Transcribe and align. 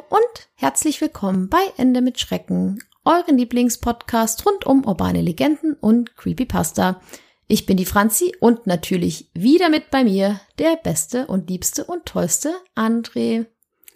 Hallo 0.00 0.04
und 0.08 0.48
herzlich 0.54 1.00
willkommen 1.00 1.48
bei 1.48 1.60
Ende 1.76 2.00
mit 2.00 2.18
Schrecken, 2.20 2.82
euren 3.04 3.36
Lieblingspodcast 3.36 4.46
rund 4.46 4.64
um 4.64 4.86
urbane 4.86 5.20
Legenden 5.20 5.74
und 5.74 6.16
Creepypasta. 6.16 7.00
Ich 7.48 7.66
bin 7.66 7.76
die 7.76 7.84
Franzi 7.84 8.34
und 8.40 8.66
natürlich 8.66 9.30
wieder 9.34 9.68
mit 9.68 9.90
bei 9.90 10.04
mir 10.04 10.40
der 10.58 10.76
beste 10.76 11.26
und 11.26 11.50
liebste 11.50 11.84
und 11.84 12.06
tollste 12.06 12.54
André. 12.76 13.46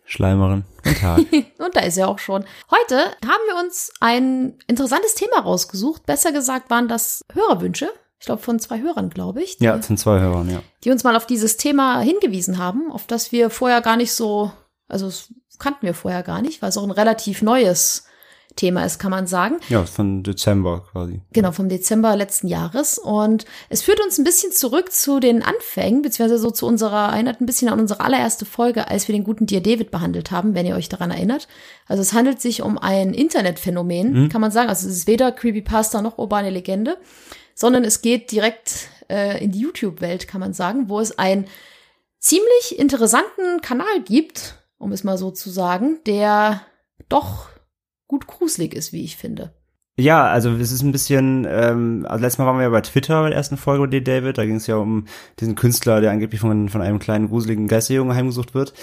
Schleimerin. 0.05 0.65
Guten 0.83 0.97
Tag. 0.97 1.19
Und 1.59 1.75
da 1.75 1.81
ist 1.81 1.97
er 1.97 2.09
auch 2.09 2.19
schon. 2.19 2.45
Heute 2.71 2.99
haben 2.99 3.43
wir 3.49 3.65
uns 3.65 3.91
ein 4.01 4.59
interessantes 4.67 5.15
Thema 5.15 5.41
rausgesucht. 5.41 6.05
Besser 6.05 6.31
gesagt 6.31 6.69
waren 6.69 6.89
das 6.89 7.23
Hörerwünsche. 7.33 7.89
Ich 8.19 8.27
glaube 8.27 8.43
von 8.43 8.59
zwei 8.59 8.81
Hörern, 8.83 9.09
glaube 9.09 9.43
ich. 9.43 9.57
Die, 9.57 9.65
ja, 9.65 9.77
es 9.77 9.87
sind 9.87 9.99
zwei 9.99 10.21
Hörern, 10.21 10.51
ja. 10.51 10.63
die 10.83 10.91
uns 10.91 11.05
mal 11.05 11.17
auf 11.17 11.25
dieses 11.25 11.57
Thema 11.57 12.01
hingewiesen 12.01 12.59
haben, 12.59 12.93
auf 12.93 13.07
das 13.07 13.33
wir 13.33 13.49
vorher 13.49 13.81
gar 13.81 13.97
nicht 13.97 14.13
so, 14.13 14.53
also 14.89 15.07
das 15.07 15.33
kannten 15.59 15.87
wir 15.87 15.95
vorher 15.95 16.23
gar 16.23 16.43
nicht, 16.43 16.63
weil 16.63 16.69
es 16.69 16.79
auch 16.79 16.85
ein 16.85 16.91
relativ 16.91 17.43
neues 17.43 18.05
Thema 18.57 18.85
ist, 18.85 18.99
kann 18.99 19.11
man 19.11 19.27
sagen. 19.27 19.57
Ja, 19.69 19.85
von 19.85 20.23
Dezember 20.23 20.85
quasi. 20.93 21.21
Genau, 21.33 21.51
vom 21.51 21.69
Dezember 21.69 22.15
letzten 22.15 22.47
Jahres. 22.47 22.99
Und 22.99 23.47
es 23.69 23.83
führt 23.83 24.01
uns 24.01 24.19
ein 24.19 24.25
bisschen 24.25 24.53
zurück 24.53 24.93
zu 24.93 25.19
den 25.19 25.43
Anfängen, 25.43 26.03
beziehungsweise 26.03 26.41
so 26.41 26.51
zu 26.51 26.67
unserer, 26.67 27.13
erinnert 27.13 27.41
ein 27.41 27.47
bisschen 27.47 27.69
an 27.69 27.81
unsere 27.81 28.01
allererste 28.01 28.45
Folge, 28.45 28.89
als 28.89 29.09
wir 29.09 29.13
den 29.13 29.25
guten 29.25 29.47
Dear 29.47 29.61
David 29.61 29.91
behandelt 29.91 30.31
haben, 30.31 30.55
wenn 30.55 30.67
ihr 30.67 30.77
euch 30.77 30.89
daran 30.89 31.11
erinnert. 31.11 31.49
Also 31.87 32.01
es 32.01 32.13
handelt 32.13 32.41
sich 32.41 32.63
um 32.63 32.79
ein 32.79 33.13
Internetphänomen, 33.13 34.29
kann 34.29 34.41
man 34.41 34.53
sagen. 34.53 34.69
Also 34.69 34.89
es 34.89 34.99
ist 34.99 35.07
weder 35.09 35.33
Creepypasta 35.33 36.01
noch 36.01 36.19
urbane 36.19 36.51
Legende, 36.51 36.97
sondern 37.55 37.85
es 37.85 38.03
geht 38.03 38.31
direkt 38.31 38.89
äh, 39.11 39.43
in 39.43 39.51
die 39.51 39.61
YouTube-Welt, 39.61 40.29
kann 40.29 40.41
man 40.41 40.53
sagen, 40.53 40.89
wo 40.89 41.01
es 41.01 41.19
einen 41.19 41.47
ziemlich 42.21 42.79
interessanten 42.79 43.61
Kanal 43.61 44.01
gibt, 44.05 44.55
um 44.79 44.93
es 44.93 45.05
mal 45.05 45.19
so 45.19 45.31
zu 45.31 45.51
sagen, 45.51 45.99
der 46.07 46.61
doch 47.09 47.49
gut 48.07 48.27
gruselig 48.27 48.75
ist, 48.75 48.93
wie 48.93 49.05
ich 49.05 49.17
finde. 49.17 49.55
Ja, 49.97 50.27
also 50.27 50.51
es 50.51 50.73
ist 50.73 50.83
ein 50.83 50.91
bisschen, 50.91 51.47
ähm, 51.49 52.05
also 52.09 52.21
letztes 52.21 52.39
Mal 52.39 52.47
waren 52.47 52.57
wir 52.57 52.65
ja 52.65 52.71
bei 52.71 52.81
Twitter 52.81 53.23
bei 53.23 53.29
der 53.29 53.39
ersten 53.39 53.57
Folge 53.57 53.83
mit. 53.83 54.03
David, 54.03 54.39
da 54.39 54.45
ging 54.45 54.57
es 54.57 54.67
ja 54.67 54.77
um 54.77 55.07
diesen 55.39 55.55
Künstler, 55.55 56.01
der 56.01 56.11
angeblich 56.11 56.41
von, 56.41 56.69
von 56.69 56.83
einem 56.83 56.99
kleinen 56.99 57.29
gruseligen 57.29 57.69
Geisterjungen 57.69 58.17
heimgesucht 58.17 58.55
wird. 58.55 58.75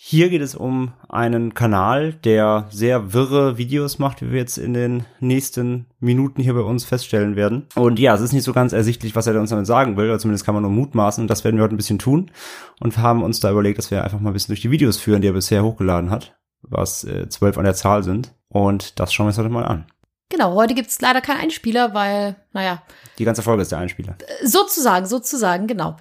Hier 0.00 0.28
geht 0.28 0.42
es 0.42 0.54
um 0.54 0.92
einen 1.08 1.54
Kanal, 1.54 2.12
der 2.12 2.68
sehr 2.70 3.12
wirre 3.12 3.58
Videos 3.58 3.98
macht, 3.98 4.22
wie 4.22 4.30
wir 4.30 4.38
jetzt 4.38 4.56
in 4.56 4.72
den 4.72 5.04
nächsten 5.18 5.86
Minuten 5.98 6.40
hier 6.40 6.54
bei 6.54 6.60
uns 6.60 6.84
feststellen 6.84 7.34
werden. 7.34 7.66
Und 7.74 7.98
ja, 7.98 8.14
es 8.14 8.20
ist 8.20 8.32
nicht 8.32 8.44
so 8.44 8.52
ganz 8.52 8.72
ersichtlich, 8.72 9.16
was 9.16 9.26
er 9.26 9.38
uns 9.40 9.50
damit 9.50 9.66
sagen 9.66 9.96
will, 9.96 10.04
oder 10.04 10.20
zumindest 10.20 10.46
kann 10.46 10.54
man 10.54 10.62
nur 10.62 10.70
mutmaßen. 10.70 11.20
Und 11.22 11.28
das 11.28 11.42
werden 11.42 11.56
wir 11.56 11.64
heute 11.64 11.74
ein 11.74 11.78
bisschen 11.78 11.98
tun 11.98 12.30
und 12.78 12.96
haben 12.96 13.24
uns 13.24 13.40
da 13.40 13.50
überlegt, 13.50 13.76
dass 13.78 13.90
wir 13.90 14.04
einfach 14.04 14.20
mal 14.20 14.30
ein 14.30 14.34
bisschen 14.34 14.52
durch 14.52 14.60
die 14.60 14.70
Videos 14.70 14.98
führen, 14.98 15.20
die 15.20 15.26
er 15.26 15.32
bisher 15.32 15.64
hochgeladen 15.64 16.10
hat, 16.10 16.38
was 16.62 17.02
äh, 17.02 17.28
zwölf 17.28 17.58
an 17.58 17.64
der 17.64 17.74
Zahl 17.74 18.04
sind. 18.04 18.32
Und 18.48 19.00
das 19.00 19.12
schauen 19.12 19.26
wir 19.26 19.30
uns 19.30 19.38
heute 19.38 19.48
mal 19.48 19.64
an. 19.64 19.86
Genau, 20.28 20.54
heute 20.54 20.74
gibt's 20.74 21.00
leider 21.00 21.20
keinen 21.20 21.40
Einspieler, 21.40 21.92
weil, 21.92 22.36
naja, 22.52 22.84
Die 23.18 23.24
ganze 23.24 23.42
Folge 23.42 23.62
ist 23.62 23.72
der 23.72 23.80
Einspieler. 23.80 24.16
sozusagen, 24.44 25.06
sozusagen, 25.06 25.66
genau. 25.66 25.96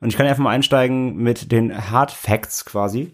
Und 0.00 0.08
ich 0.08 0.16
kann 0.16 0.26
einfach 0.26 0.42
mal 0.42 0.50
einsteigen 0.50 1.14
mit 1.14 1.52
den 1.52 1.92
Hard 1.92 2.10
Facts 2.10 2.64
quasi. 2.64 3.12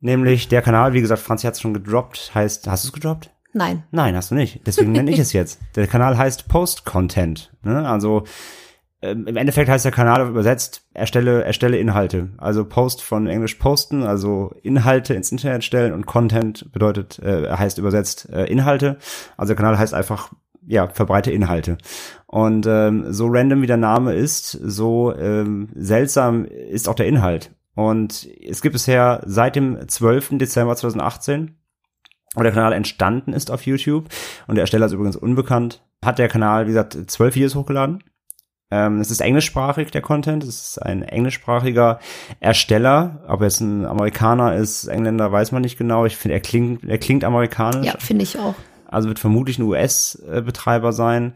Nämlich 0.00 0.48
der 0.48 0.62
Kanal, 0.62 0.92
wie 0.92 1.00
gesagt, 1.00 1.22
Franzi 1.22 1.46
hat 1.46 1.54
es 1.54 1.60
schon 1.60 1.74
gedroppt, 1.74 2.32
heißt, 2.34 2.68
hast 2.68 2.84
du 2.84 2.88
es 2.88 2.92
gedroppt? 2.92 3.30
Nein. 3.52 3.84
Nein, 3.90 4.14
hast 4.14 4.30
du 4.30 4.34
nicht. 4.34 4.60
Deswegen 4.66 4.92
nenne 4.92 5.10
ich 5.10 5.18
es 5.18 5.32
jetzt. 5.32 5.60
Der 5.76 5.86
Kanal 5.86 6.18
heißt 6.18 6.46
Post-Content. 6.46 7.52
Ne? 7.62 7.88
Also 7.88 8.24
ähm, 9.02 9.26
im 9.26 9.36
Endeffekt 9.36 9.70
heißt 9.70 9.84
der 9.84 9.92
Kanal 9.92 10.28
übersetzt, 10.28 10.86
erstelle, 10.92 11.42
erstelle 11.44 11.78
Inhalte. 11.78 12.30
Also 12.38 12.64
Post 12.64 13.02
von 13.02 13.26
Englisch 13.26 13.54
posten, 13.54 14.02
also 14.02 14.54
Inhalte 14.62 15.14
ins 15.14 15.32
Internet 15.32 15.64
stellen 15.64 15.92
und 15.92 16.06
Content 16.06 16.70
bedeutet, 16.72 17.18
äh, 17.20 17.50
heißt 17.50 17.78
übersetzt 17.78 18.28
äh, 18.30 18.44
Inhalte. 18.44 18.98
Also 19.36 19.54
der 19.54 19.56
Kanal 19.56 19.78
heißt 19.78 19.94
einfach, 19.94 20.32
ja, 20.66 20.88
verbreite 20.88 21.30
Inhalte. 21.30 21.78
Und 22.26 22.66
ähm, 22.66 23.12
so 23.12 23.28
random 23.28 23.62
wie 23.62 23.66
der 23.66 23.76
Name 23.76 24.14
ist, 24.14 24.50
so 24.50 25.14
ähm, 25.14 25.68
seltsam 25.74 26.44
ist 26.44 26.88
auch 26.88 26.94
der 26.94 27.06
Inhalt. 27.06 27.52
Und 27.76 28.28
es 28.42 28.60
gibt 28.60 28.72
bisher 28.72 29.22
seit 29.24 29.54
dem 29.54 29.88
12. 29.88 30.38
Dezember 30.38 30.74
2018 30.74 31.56
wo 32.36 32.42
der 32.42 32.52
Kanal 32.52 32.74
entstanden 32.74 33.32
ist 33.32 33.50
auf 33.50 33.66
YouTube 33.66 34.08
und 34.46 34.54
der 34.56 34.62
Ersteller 34.62 34.86
ist 34.86 34.92
übrigens 34.92 35.16
unbekannt, 35.16 35.82
hat 36.04 36.18
der 36.18 36.28
Kanal, 36.28 36.66
wie 36.66 36.70
gesagt, 36.70 36.98
zwölf 37.10 37.34
Videos 37.34 37.54
hochgeladen. 37.54 38.04
Ähm, 38.70 39.00
es 39.00 39.10
ist 39.10 39.20
englischsprachig, 39.20 39.90
der 39.90 40.02
Content. 40.02 40.42
Es 40.42 40.48
ist 40.48 40.82
ein 40.82 41.02
englischsprachiger 41.02 42.00
Ersteller. 42.40 43.24
Ob 43.28 43.40
er 43.40 43.46
jetzt 43.46 43.60
ein 43.60 43.86
Amerikaner 43.86 44.56
ist, 44.56 44.86
Engländer, 44.86 45.30
weiß 45.30 45.52
man 45.52 45.62
nicht 45.62 45.78
genau. 45.78 46.04
Ich 46.04 46.16
finde, 46.16 46.34
er 46.34 46.40
klingt, 46.40 46.84
er 46.84 46.98
klingt 46.98 47.24
amerikanisch. 47.24 47.86
Ja, 47.86 47.94
finde 47.98 48.24
ich 48.24 48.38
auch. 48.38 48.54
Also 48.86 49.08
wird 49.08 49.20
vermutlich 49.20 49.58
ein 49.58 49.62
US-Betreiber 49.62 50.92
sein. 50.92 51.34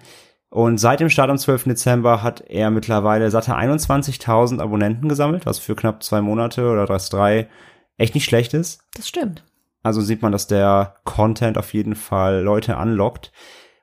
Und 0.51 0.79
seit 0.79 0.99
dem 0.99 1.11
Start 1.11 1.31
am 1.31 1.39
12. 1.39 1.65
Dezember 1.65 2.23
hat 2.23 2.43
er 2.49 2.71
mittlerweile 2.71 3.31
satte 3.31 3.57
21.000 3.57 4.61
Abonnenten 4.61 5.09
gesammelt, 5.09 5.47
was 5.47 5.61
für 5.61 5.77
knapp 5.77 6.03
zwei 6.03 6.21
Monate 6.21 6.69
oder 6.69 6.87
das 6.87 7.09
drei 7.09 7.49
echt 7.97 8.15
nicht 8.15 8.25
schlecht 8.25 8.53
ist. 8.53 8.83
Das 8.95 9.09
stimmt. 9.09 9.45
Also 9.83 10.01
sieht 10.01 10.23
man, 10.23 10.33
dass 10.33 10.49
der 10.49 10.97
Content 11.05 11.57
auf 11.57 11.73
jeden 11.73 11.95
Fall 11.95 12.43
Leute 12.43 12.77
anlockt 12.77 13.33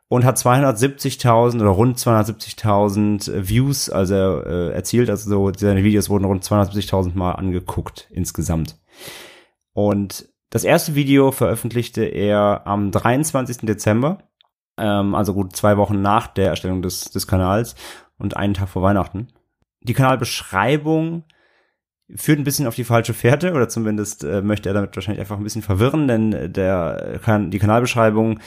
und 0.09 0.25
hat 0.25 0.37
270.000 0.37 1.55
oder 1.61 1.69
rund 1.69 1.97
270.000 1.97 3.47
Views, 3.47 3.89
also 3.89 4.15
äh, 4.15 4.71
erzielt. 4.73 5.09
Also 5.09 5.29
so, 5.29 5.51
seine 5.55 5.83
Videos 5.83 6.09
wurden 6.09 6.25
rund 6.25 6.43
270.000 6.43 7.15
Mal 7.15 7.31
angeguckt 7.31 8.09
insgesamt. 8.11 8.77
Und 9.73 10.29
das 10.49 10.65
erste 10.65 10.95
Video 10.95 11.31
veröffentlichte 11.31 12.03
er 12.03 12.61
am 12.65 12.91
23. 12.91 13.59
Dezember, 13.59 14.19
ähm, 14.77 15.15
also 15.15 15.33
gut 15.33 15.55
zwei 15.55 15.77
Wochen 15.77 16.01
nach 16.01 16.27
der 16.27 16.49
Erstellung 16.49 16.81
des, 16.81 17.05
des 17.11 17.27
Kanals 17.27 17.75
und 18.17 18.37
einen 18.37 18.53
Tag 18.53 18.69
vor 18.69 18.81
Weihnachten. 18.81 19.27
Die 19.81 19.93
Kanalbeschreibung 19.93 21.23
führt 22.15 22.39
ein 22.39 22.43
bisschen 22.43 22.67
auf 22.67 22.75
die 22.75 22.83
falsche 22.83 23.13
Fährte 23.13 23.53
oder 23.53 23.67
zumindest 23.67 24.23
äh, 24.23 24.41
möchte 24.41 24.69
er 24.69 24.73
damit 24.73 24.95
wahrscheinlich 24.95 25.19
einfach 25.19 25.37
ein 25.37 25.43
bisschen 25.43 25.61
verwirren, 25.61 26.07
denn 26.07 26.53
der 26.53 27.19
kann 27.23 27.51
die 27.51 27.59
Kanalbeschreibung 27.59 28.39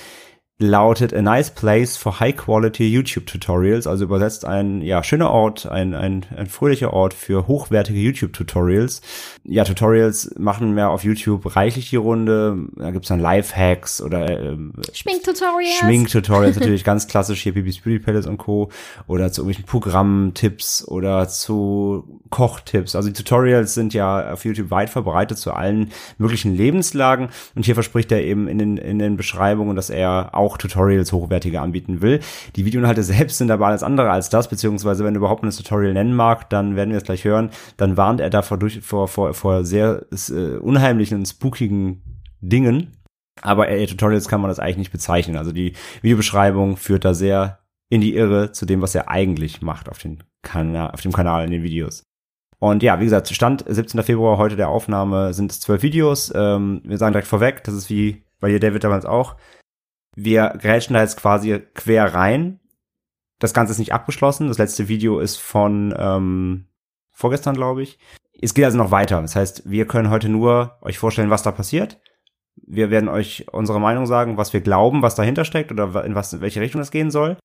lautet 0.61 1.15
a 1.15 1.23
nice 1.23 1.51
place 1.51 1.97
for 1.97 2.21
high 2.21 2.37
quality 2.37 2.87
YouTube 2.87 3.27
Tutorials, 3.27 3.87
also 3.87 4.05
übersetzt 4.05 4.45
ein 4.45 4.83
ja 4.83 5.03
schöner 5.03 5.31
Ort, 5.31 5.67
ein 5.67 5.95
ein, 5.95 6.27
ein 6.37 6.47
fröhlicher 6.47 6.93
Ort 6.93 7.15
für 7.15 7.49
hochwertige 7.49 7.99
YouTube 7.99 8.35
Tutorials. 8.35 9.01
Ja, 9.45 9.65
Tutorials 9.65 10.35
machen 10.39 10.75
mehr 10.75 10.91
auf 10.91 11.03
YouTube 11.03 11.57
reichlich 11.57 11.89
die 11.89 11.97
Runde. 11.97 12.69
Da 12.77 12.91
gibt's 12.91 13.09
dann 13.09 13.21
Lifehacks 13.21 14.03
oder 14.03 14.39
ähm, 14.39 14.75
Schminktutorials. 14.93 15.79
Schminktutorials 15.79 16.57
natürlich 16.61 16.85
ganz 16.85 17.09
klassisch 17.09 17.43
hier 17.43 17.55
Bibis 17.55 17.81
Beauty 17.81 17.99
Palace 17.99 18.27
und 18.27 18.37
Co. 18.37 18.71
Oder 19.07 19.33
zu 19.33 19.41
irgendwelchen 19.41 19.65
Programmtipps 19.65 20.87
oder 20.87 21.27
zu 21.29 22.21
Kochtipps. 22.29 22.95
Also 22.95 23.09
die 23.09 23.15
Tutorials 23.15 23.73
sind 23.73 23.95
ja 23.95 24.33
auf 24.33 24.45
YouTube 24.45 24.71
weit 24.71 24.91
verbreitet 24.91 25.39
zu 25.39 25.53
allen 25.53 25.91
möglichen 26.19 26.55
Lebenslagen. 26.55 27.31
Und 27.55 27.65
hier 27.65 27.75
verspricht 27.75 28.13
er 28.13 28.23
eben 28.23 28.47
in 28.47 28.59
den, 28.59 28.77
in 28.77 28.99
den 28.99 29.17
Beschreibungen, 29.17 29.75
dass 29.75 29.89
er 29.89 30.35
auch 30.35 30.50
Tutorials 30.59 31.13
hochwertiger 31.13 31.63
anbieten 31.63 32.03
will. 32.03 32.21
Die 32.57 32.65
Videoinhalte 32.65 33.03
selbst 33.03 33.39
sind 33.39 33.51
aber 33.51 33.67
alles 33.67 33.83
andere 33.83 34.11
als 34.11 34.29
das, 34.31 34.49
beziehungsweise 34.49 35.05
wenn 35.05 35.15
er 35.15 35.19
überhaupt 35.19 35.43
ein 35.43 35.51
Tutorial 35.51 35.93
nennen 35.93 36.15
mag, 36.15 36.51
dann 36.51 36.77
werden 36.77 36.91
wir 36.91 36.99
es 36.99 37.05
gleich 37.05 37.25
hören, 37.25 37.51
dann 37.77 37.97
warnt 37.97 38.21
er 38.21 38.31
davor 38.31 38.59
durch, 38.59 38.81
vor, 38.81 39.09
vor, 39.09 39.35
vor 39.35 39.65
sehr 39.65 40.07
äh, 40.11 40.57
unheimlichen 40.59 41.19
und 41.19 41.27
spookigen 41.27 42.03
Dingen. 42.41 42.97
Aber 43.43 43.69
äh, 43.69 43.87
Tutorials 43.87 44.29
kann 44.29 44.41
man 44.41 44.49
das 44.49 44.59
eigentlich 44.59 44.79
nicht 44.79 44.93
bezeichnen. 44.93 45.37
Also 45.37 45.53
die 45.53 45.75
Videobeschreibung 46.03 46.77
führt 46.77 47.05
da 47.05 47.15
sehr 47.15 47.61
in 47.89 48.01
die 48.01 48.15
Irre 48.15 48.53
zu 48.53 48.67
dem, 48.67 48.83
was 48.83 48.95
er 48.95 49.09
eigentlich 49.09 49.63
macht 49.63 49.89
auf, 49.89 49.99
den 49.99 50.23
Kanal, 50.43 50.91
auf 50.91 51.01
dem 51.01 51.13
Kanal 51.13 51.45
in 51.45 51.51
den 51.51 51.63
Videos. 51.63 52.05
Und 52.61 52.83
ja, 52.83 53.01
wie 53.01 53.05
gesagt, 53.05 53.29
Stand 53.29 53.65
17. 53.67 54.03
Februar 54.03 54.37
heute 54.37 54.55
der 54.55 54.69
Aufnahme 54.69 55.33
sind 55.33 55.51
es 55.51 55.61
zwölf 55.61 55.83
Videos. 55.83 56.31
Ähm, 56.35 56.83
wir 56.85 56.99
sagen 56.99 57.13
direkt 57.13 57.29
vorweg, 57.29 57.65
das 57.65 57.75
ist 57.75 57.89
wie 57.89 58.23
bei 58.39 58.51
dir, 58.51 58.61
David, 58.61 58.85
damals 58.85 59.07
auch. 59.07 59.37
Wir 60.23 60.55
grätschen 60.61 60.95
da 60.95 61.01
jetzt 61.01 61.17
quasi 61.17 61.61
quer 61.75 62.15
rein. 62.15 62.61
das 63.39 63.55
Ganze 63.55 63.73
ist 63.73 63.79
nicht 63.79 63.95
abgeschlossen. 63.95 64.49
Das 64.49 64.59
letzte 64.59 64.89
Video 64.89 65.19
ist 65.19 65.39
von 65.39 65.95
ähm, 65.99 66.67
vorgestern, 67.11 67.55
glaube 67.55 67.83
ich. 67.83 67.99
Es 68.43 68.53
geht 68.55 68.65
also 68.67 68.77
noch 68.77 68.91
weiter. 68.91 69.21
Das 69.23 69.35
heißt, 69.35 69.63
wir 69.71 69.87
können 69.87 70.11
heute 70.11 70.29
nur 70.29 70.77
euch 70.83 70.99
vorstellen, 70.99 71.31
was 71.31 71.43
da 71.43 71.53
passiert. 71.53 72.01
Wir 72.57 72.91
werden 72.91 73.09
euch 73.09 73.47
unsere 73.53 73.81
Meinung 73.81 74.05
sagen, 74.07 74.37
was 74.37 74.53
wir 74.53 74.61
glauben, 74.61 75.01
was 75.03 75.15
dahinter 75.15 75.45
steckt 75.47 75.73
oder 75.73 76.05
in 76.05 76.15
was 76.15 76.33
in 76.35 76.41
welche 76.43 76.61
Richtung 76.61 76.81
es 76.83 76.91
gehen 76.91 77.11
soll. 77.11 77.39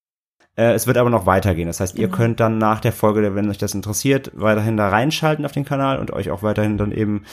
Äh, 0.57 0.73
es 0.73 0.85
wird 0.87 0.97
aber 0.97 1.09
noch 1.09 1.25
weitergehen. 1.25 1.67
Das 1.67 1.79
heißt, 1.79 1.95
ihr 1.95 2.07
Genau. 2.07 2.17
könnt 2.17 2.39
dann 2.41 2.57
nach 2.57 2.81
der 2.81 2.91
Folge, 2.91 3.33
wenn 3.35 3.49
euch 3.49 3.57
das 3.57 3.73
interessiert, 3.73 4.31
weiterhin 4.33 4.75
da 4.75 4.89
reinschalten 4.89 5.45
auf 5.45 5.51
den 5.53 5.65
Kanal 5.65 5.99
und 5.99 6.11
euch 6.11 6.29
auch 6.31 6.43
weiterhin 6.43 6.77
dann 6.77 6.91
eben 6.91 7.23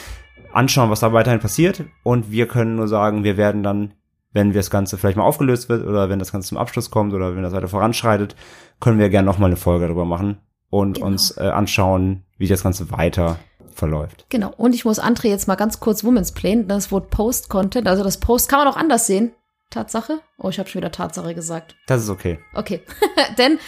anschauen, 0.53 0.91
was 0.91 1.01
da 1.01 1.13
weiterhin 1.13 1.41
passiert. 1.41 1.85
Und 2.05 2.31
wir 2.31 2.47
können 2.47 2.77
nur 2.77 2.87
sagen, 2.89 3.25
wir 3.25 3.37
werden 3.37 3.63
dann, 3.65 3.95
wenn 4.33 4.55
wir 4.55 4.61
das 4.61 4.71
Ganze 4.71 4.99
vielleicht 4.99 5.17
mal 5.17 5.25
aufgelöst 5.25 5.69
wird 5.69 5.87
oder 5.87 6.09
wenn 6.09 6.19
das 6.19 6.33
Ganze 6.33 6.49
zum 6.49 6.59
Abschluss 6.59 6.91
kommt 6.91 7.13
oder 7.15 7.35
wenn 7.37 7.43
das 7.43 7.53
weiter 7.53 7.69
voranschreitet, 7.69 8.35
können 8.81 8.99
wir 8.99 9.09
gerne 9.09 9.27
nochmal 9.27 9.51
eine 9.51 9.57
Folge 9.57 9.87
darüber 9.87 10.05
machen 10.05 10.39
und 10.71 10.95
Genau. 10.95 11.07
uns 11.07 11.37
äh, 11.37 11.43
anschauen, 11.49 12.25
wie 12.39 12.49
das 12.49 12.63
Ganze 12.63 12.91
weiter 12.91 13.39
verläuft. 13.75 14.27
Genau. 14.29 14.53
Und 14.57 14.75
ich 14.75 14.85
muss 14.85 15.01
André 15.01 15.29
jetzt 15.29 15.49
mal 15.49 15.55
ganz 15.55 15.81
kurz 15.81 16.05
Women's 16.05 16.33
Plain. 16.33 16.69
Das 16.69 16.91
Wort 16.93 17.11
Post-Content, 17.11 17.87
also 17.89 18.03
das 18.05 18.19
Post 18.19 18.49
kann 18.49 18.59
man 18.59 18.69
auch 18.69 18.77
anders 18.77 19.07
sehen. 19.07 19.33
Tatsache? 19.71 20.21
Oh, 20.39 20.51
ich 20.51 20.59
habe 20.59 20.69
schon 20.69 20.81
wieder 20.81 20.93
Tatsache 20.93 21.35
gesagt. 21.35 21.77
Das 21.87 22.03
ist 22.03 22.11
okay. 22.11 22.39
Okay. 22.55 22.83
Denn 23.39 23.59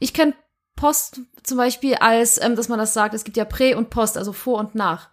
ich 0.00 0.12
kenne 0.12 0.34
Post 0.74 1.20
zum 1.44 1.58
Beispiel 1.58 1.94
als, 1.96 2.42
ähm, 2.42 2.56
dass 2.56 2.68
man 2.68 2.78
das 2.78 2.94
sagt, 2.94 3.14
es 3.14 3.22
gibt 3.24 3.36
ja 3.36 3.44
Prä 3.44 3.74
und 3.74 3.90
Post, 3.90 4.18
also 4.18 4.32
vor 4.32 4.58
und 4.58 4.74
nach. 4.74 5.10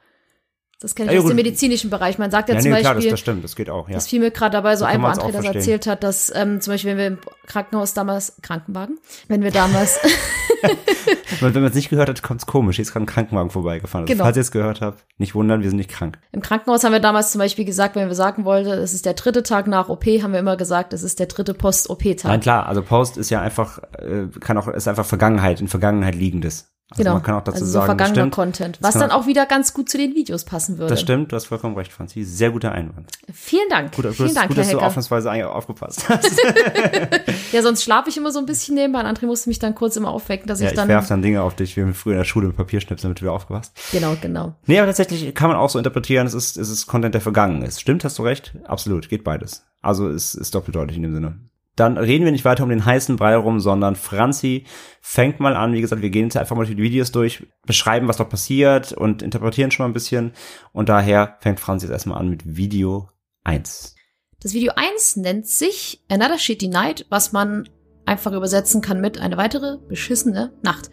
Das 0.82 0.96
kenne 0.96 1.12
ich 1.12 1.16
Ja, 1.16 1.22
aus 1.22 1.28
dem 1.28 1.36
medizinischen 1.36 1.90
Bereich. 1.90 2.18
Man 2.20 2.32
sagt 2.32 2.48
ja, 2.48 2.56
Ja, 2.56 2.62
zum 2.62 2.72
nee, 2.72 2.80
klar, 2.80 2.94
das, 2.94 3.00
Beispiel, 3.00 3.12
das 3.12 3.20
stimmt, 3.20 3.44
das 3.44 3.56
geht 3.58 3.70
auch, 3.70 3.90
ja. 3.90 3.96
das 3.96 4.08
fiel 4.08 4.22
mir 4.22 4.32
gerade 4.32 4.54
dabei 4.54 4.78
so 4.78 4.80
So 4.80 4.86
ein, 4.86 5.02
wo 5.02 5.08
André 5.08 5.32
das 5.34 5.44
erzählt 5.44 5.88
hat, 5.88 6.04
dass 6.04 6.32
ähm, 6.34 6.62
zum 6.62 6.74
Beispiel, 6.74 6.92
wenn 6.92 6.98
wir 6.98 7.08
im 7.08 7.18
Krankenhaus 7.48 7.94
damals, 7.94 8.38
Krankenwagen, 8.42 8.98
wenn 9.28 9.44
wir 9.44 9.52
damals, 9.52 10.00
wenn 11.42 11.54
man 11.54 11.66
es 11.66 11.74
nicht 11.74 11.90
gehört 11.90 12.08
hat, 12.08 12.24
kommt's 12.24 12.46
komisch. 12.46 12.78
Hier 12.78 12.84
ist 12.84 12.94
gerade 12.94 13.04
ein 13.04 13.08
Krankenwagen 13.08 13.50
vorbeigefahren. 13.50 14.06
Also, 14.06 14.14
Genau. 14.14 14.24
Falls 14.24 14.38
ihr 14.38 14.42
es 14.42 14.52
gehört 14.52 14.80
habt, 14.80 15.06
nicht 15.18 15.36
wundern, 15.36 15.62
wir 15.62 15.70
sind 15.70 15.78
nicht 15.78 15.90
krank. 15.90 16.18
im 16.32 16.42
Krankenhaus 16.42 16.86
haben 16.86 16.94
wir 16.94 17.02
damals 17.02 17.32
zum 17.32 17.40
Beispiel 17.40 17.66
gesagt, 17.66 17.96
wenn 17.98 18.08
wir 18.08 18.16
sagen 18.16 18.46
wollten, 18.46 18.70
es 18.70 18.94
ist 18.94 19.06
der 19.06 19.16
dritte 19.16 19.44
Tag 19.44 19.68
nach 19.68 19.90
OP, 19.90 20.06
haben 20.06 20.32
wir 20.32 20.40
immer 20.40 20.56
gesagt, 20.56 20.94
es 20.94 21.04
ist 21.04 21.20
der 21.20 21.28
dritte 21.28 21.52
Nein, 21.52 21.60
Post-OP-Tag. 21.60 22.42
klar, 22.42 22.68
also 22.68 22.82
Post 22.84 23.18
ist 23.18 23.30
ja 23.30 23.42
einfach, 23.42 23.80
äh, 23.98 24.28
kann 24.40 24.58
auch, 24.58 24.70
ist 24.70 24.88
einfach 24.88 25.06
Vergangenheit, 25.06 25.60
in 25.60 25.68
Vergangenheit 25.68 26.16
liegendes. 26.16 26.72
Also 26.92 27.04
Genau. 27.04 27.14
man 27.14 27.24
kann 27.24 27.36
auch 27.36 27.44
dazu 27.44 27.54
also 27.56 27.66
so 27.68 27.72
sagen, 27.74 27.86
vergangener 27.86 28.16
stimmt, 28.16 28.34
Content. 28.34 28.78
Was 28.82 28.96
dann 28.96 29.12
auch 29.12 29.28
wieder 29.28 29.46
ganz 29.46 29.76
gut 29.76 29.90
zu 29.90 29.98
den 30.00 30.16
Videos 30.16 30.44
passen 30.44 30.80
würde. 30.80 30.90
das 30.90 31.02
stimmt, 31.02 31.32
du 31.32 31.36
hast 31.36 31.46
vollkommen 31.46 31.76
recht, 31.76 31.92
Franzi. 31.94 32.24
Sehr 32.24 32.50
guter 32.50 32.72
Einwand. 32.72 33.12
Vielen 33.32 33.70
Dank. 33.70 33.96
Gut, 33.96 34.08
Vielen 34.14 34.30
gut, 34.30 34.36
Dank, 34.38 34.48
gut 34.48 34.58
Herr 34.58 34.64
dass 34.64 34.72
du 34.72 34.78
Hecker. 34.78 34.88
aufnahmsweise 34.88 35.50
aufgepasst 35.54 36.10
hast. 36.10 36.32
Ja, 37.52 37.62
sonst 37.64 37.84
schlafe 37.84 38.10
ich 38.10 38.18
immer 38.18 38.32
so 38.32 38.40
ein 38.40 38.46
bisschen 38.46 38.76
nebenbei. 38.76 39.02
André 39.02 39.26
musste 39.26 39.50
mich 39.50 39.58
dann 39.60 39.74
kurz 39.76 39.96
immer 39.96 40.10
aufwecken, 40.10 40.48
dass 40.48 40.60
ja, 40.60 40.68
ich 40.68 40.72
ich 40.74 40.76
dann. 40.78 40.88
werf 40.88 41.08
dann 41.08 41.22
Dinge 41.22 41.42
auf 41.42 41.56
dich, 41.56 41.76
wie 41.78 41.86
wir 41.86 41.94
früher 41.94 42.14
in 42.14 42.20
der 42.20 42.26
Schule 42.26 42.48
mit 42.48 42.58
Papierschnips, 42.58 43.02
damit 43.02 43.20
du 43.20 43.22
wieder 43.24 43.34
aufgepasst. 43.34 43.76
genau, 43.92 44.16
genau. 44.22 44.54
Nee, 44.68 44.78
aber 44.80 44.88
tatsächlich 44.88 45.34
kann 45.34 45.50
man 45.50 45.58
auch 45.58 45.70
so 45.70 45.78
interpretieren, 45.80 46.28
es 46.28 46.34
ist, 46.34 46.58
es 46.58 46.70
ist 46.70 46.86
Content, 46.88 47.14
der 47.16 47.22
vergangen 47.22 47.62
ist. 47.64 47.82
Stimmt, 47.82 48.04
hast 48.04 48.18
du 48.20 48.24
recht? 48.24 48.54
Absolut, 48.66 49.10
geht 49.10 49.24
beides. 49.24 49.66
Also 49.82 50.10
es 50.10 50.36
ist 50.36 50.54
doppeldeutig 50.54 50.98
in 50.98 51.04
dem 51.04 51.14
Sinne. 51.14 51.40
Dann 51.80 51.98
reden 51.98 52.26
wir 52.26 52.32
nicht 52.32 52.46
weiter 52.46 52.64
um 52.64 52.70
den 52.70 52.84
heißen 52.84 53.16
Brei 53.16 53.36
rum, 53.36 53.60
sondern 53.60 53.96
Franzi 53.96 54.66
fängt 55.02 55.40
mal 55.40 55.56
an. 55.56 55.74
Wie 55.74 55.82
gesagt, 55.82 56.02
wir 56.02 56.10
gehen 56.10 56.26
jetzt 56.26 56.36
einfach 56.36 56.56
mal 56.56 56.66
die 56.66 56.78
Videos 56.78 57.12
durch, 57.12 57.48
beschreiben, 57.66 58.08
was 58.08 58.18
dort 58.18 58.30
passiert 58.30 58.92
und 58.92 59.22
interpretieren 59.22 59.72
schon 59.72 59.86
mal 59.86 59.90
ein 59.90 59.94
bisschen. 59.94 60.34
Und 60.74 60.90
daher 60.90 61.38
fängt 61.40 61.60
Franzi 61.60 61.86
jetzt 61.86 61.94
erstmal 61.94 62.20
an 62.20 62.30
mit 62.30 62.58
Video 62.58 63.10
1. 63.46 63.96
Das 64.42 64.54
Video 64.54 64.74
1 64.76 65.18
nennt 65.18 65.48
sich 65.48 66.04
Another 66.10 66.38
Shitty 66.38 66.68
Night, 66.68 67.06
was 67.10 67.32
man 67.32 67.70
einfach 68.06 68.34
übersetzen 68.34 68.82
kann 68.82 69.00
mit 69.00 69.20
eine 69.20 69.38
weitere 69.38 69.78
beschissene 69.88 70.52
Nacht. 70.62 70.90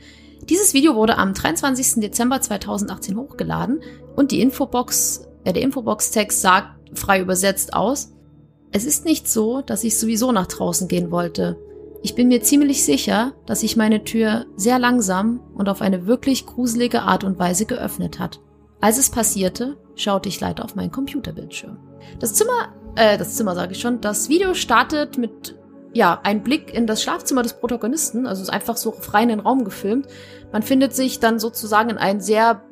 Dieses 0.48 0.74
Video 0.74 0.94
wurde 0.94 1.18
am 1.18 1.34
23. 1.34 2.00
Dezember 2.00 2.40
2018 2.40 3.16
hochgeladen 3.16 3.80
und 4.14 4.30
die 4.30 4.40
Infobox, 4.40 5.26
äh, 5.44 5.52
der 5.52 5.62
Infobox-Text 5.62 6.40
sagt 6.40 6.76
frei 6.96 7.20
übersetzt 7.20 7.74
aus, 7.74 8.15
es 8.76 8.84
ist 8.84 9.06
nicht 9.06 9.26
so, 9.26 9.62
dass 9.62 9.84
ich 9.84 9.98
sowieso 9.98 10.32
nach 10.32 10.46
draußen 10.46 10.86
gehen 10.86 11.10
wollte. 11.10 11.56
Ich 12.02 12.14
bin 12.14 12.28
mir 12.28 12.42
ziemlich 12.42 12.84
sicher, 12.84 13.32
dass 13.46 13.60
sich 13.60 13.74
meine 13.74 14.04
Tür 14.04 14.44
sehr 14.54 14.78
langsam 14.78 15.40
und 15.54 15.70
auf 15.70 15.80
eine 15.80 16.06
wirklich 16.06 16.44
gruselige 16.44 17.00
Art 17.00 17.24
und 17.24 17.38
Weise 17.38 17.64
geöffnet 17.64 18.18
hat. 18.18 18.40
Als 18.82 18.98
es 18.98 19.08
passierte, 19.08 19.78
schaute 19.94 20.28
ich 20.28 20.40
leider 20.40 20.62
auf 20.62 20.74
meinen 20.74 20.92
Computerbildschirm. 20.92 21.78
Das 22.18 22.34
Zimmer, 22.34 22.74
äh, 22.96 23.16
das 23.16 23.34
Zimmer 23.36 23.54
sage 23.54 23.72
ich 23.72 23.80
schon, 23.80 24.02
das 24.02 24.28
Video 24.28 24.52
startet 24.52 25.16
mit, 25.16 25.56
ja, 25.94 26.20
einem 26.22 26.42
Blick 26.42 26.74
in 26.74 26.86
das 26.86 27.02
Schlafzimmer 27.02 27.42
des 27.42 27.54
Protagonisten, 27.54 28.26
also 28.26 28.42
ist 28.42 28.50
einfach 28.50 28.76
so 28.76 28.92
frei 28.92 29.22
in 29.22 29.30
den 29.30 29.40
Raum 29.40 29.64
gefilmt. 29.64 30.06
Man 30.52 30.62
findet 30.62 30.94
sich 30.94 31.18
dann 31.18 31.38
sozusagen 31.38 31.88
in 31.88 31.96
einem 31.96 32.20
sehr 32.20 32.62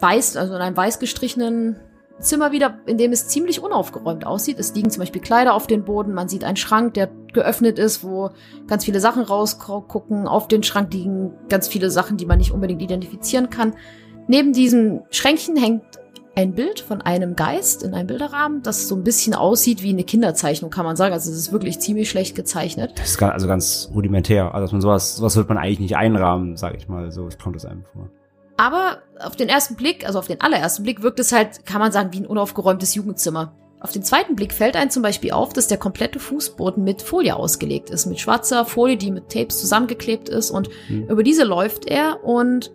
weiß, 0.00 0.36
also 0.36 0.54
in 0.54 0.60
einem 0.60 0.76
weiß 0.76 0.98
gestrichenen 0.98 1.76
Zimmer 2.18 2.52
wieder, 2.52 2.78
in 2.86 2.98
dem 2.98 3.12
es 3.12 3.28
ziemlich 3.28 3.62
unaufgeräumt 3.62 4.26
aussieht. 4.26 4.58
Es 4.58 4.74
liegen 4.74 4.90
zum 4.90 5.00
Beispiel 5.00 5.20
Kleider 5.20 5.54
auf 5.54 5.66
den 5.66 5.84
Boden, 5.84 6.14
man 6.14 6.28
sieht 6.28 6.44
einen 6.44 6.56
Schrank, 6.56 6.94
der 6.94 7.10
geöffnet 7.32 7.78
ist, 7.78 8.02
wo 8.02 8.30
ganz 8.66 8.84
viele 8.84 9.00
Sachen 9.00 9.22
rausgucken. 9.22 10.26
Auf 10.26 10.48
den 10.48 10.62
Schrank 10.62 10.92
liegen 10.92 11.32
ganz 11.48 11.68
viele 11.68 11.90
Sachen, 11.90 12.16
die 12.16 12.26
man 12.26 12.38
nicht 12.38 12.52
unbedingt 12.52 12.82
identifizieren 12.82 13.50
kann. 13.50 13.74
Neben 14.28 14.52
diesem 14.52 15.02
Schränkchen 15.10 15.56
hängt 15.56 15.84
ein 16.36 16.52
Bild 16.52 16.80
von 16.80 17.00
einem 17.00 17.34
Geist 17.34 17.82
in 17.82 17.94
einem 17.94 18.06
Bilderrahmen, 18.06 18.62
das 18.62 18.88
so 18.88 18.94
ein 18.94 19.04
bisschen 19.04 19.34
aussieht 19.34 19.82
wie 19.82 19.90
eine 19.90 20.04
Kinderzeichnung, 20.04 20.70
kann 20.70 20.84
man 20.84 20.94
sagen. 20.94 21.14
Also 21.14 21.30
es 21.30 21.36
ist 21.38 21.52
wirklich 21.52 21.78
ziemlich 21.80 22.10
schlecht 22.10 22.34
gezeichnet. 22.34 22.92
Das 22.96 23.10
ist 23.10 23.22
also 23.22 23.46
ganz 23.46 23.90
rudimentär. 23.94 24.54
Also 24.54 24.64
dass 24.64 24.72
man 24.72 24.80
sowas, 24.82 25.16
sowas 25.16 25.36
wird 25.36 25.48
man 25.48 25.56
eigentlich 25.56 25.80
nicht 25.80 25.96
einrahmen, 25.96 26.56
sage 26.56 26.76
ich 26.76 26.88
mal. 26.88 27.10
So 27.10 27.28
kommt 27.42 27.56
es 27.56 27.64
einem 27.64 27.84
vor. 27.84 28.10
Aber 28.58 28.98
auf 29.20 29.36
den 29.36 29.48
ersten 29.48 29.76
Blick, 29.76 30.06
also 30.06 30.18
auf 30.18 30.26
den 30.26 30.40
allerersten 30.40 30.82
Blick, 30.82 31.02
wirkt 31.02 31.20
es 31.20 31.32
halt, 31.32 31.64
kann 31.66 31.80
man 31.80 31.92
sagen, 31.92 32.12
wie 32.12 32.20
ein 32.20 32.26
unaufgeräumtes 32.26 32.94
Jugendzimmer. 32.94 33.54
Auf 33.80 33.92
den 33.92 34.02
zweiten 34.02 34.36
Blick 34.36 34.52
fällt 34.52 34.74
einem 34.74 34.90
zum 34.90 35.02
Beispiel 35.02 35.32
auf, 35.32 35.52
dass 35.52 35.68
der 35.68 35.78
komplette 35.78 36.18
Fußboden 36.18 36.82
mit 36.82 37.02
Folie 37.02 37.36
ausgelegt 37.36 37.90
ist, 37.90 38.06
mit 38.06 38.18
schwarzer 38.18 38.64
Folie, 38.64 38.96
die 38.96 39.10
mit 39.10 39.28
Tapes 39.28 39.60
zusammengeklebt 39.60 40.28
ist 40.28 40.50
und 40.50 40.70
Hm. 40.88 41.08
über 41.08 41.22
diese 41.22 41.44
läuft 41.44 41.86
er 41.86 42.24
und 42.24 42.72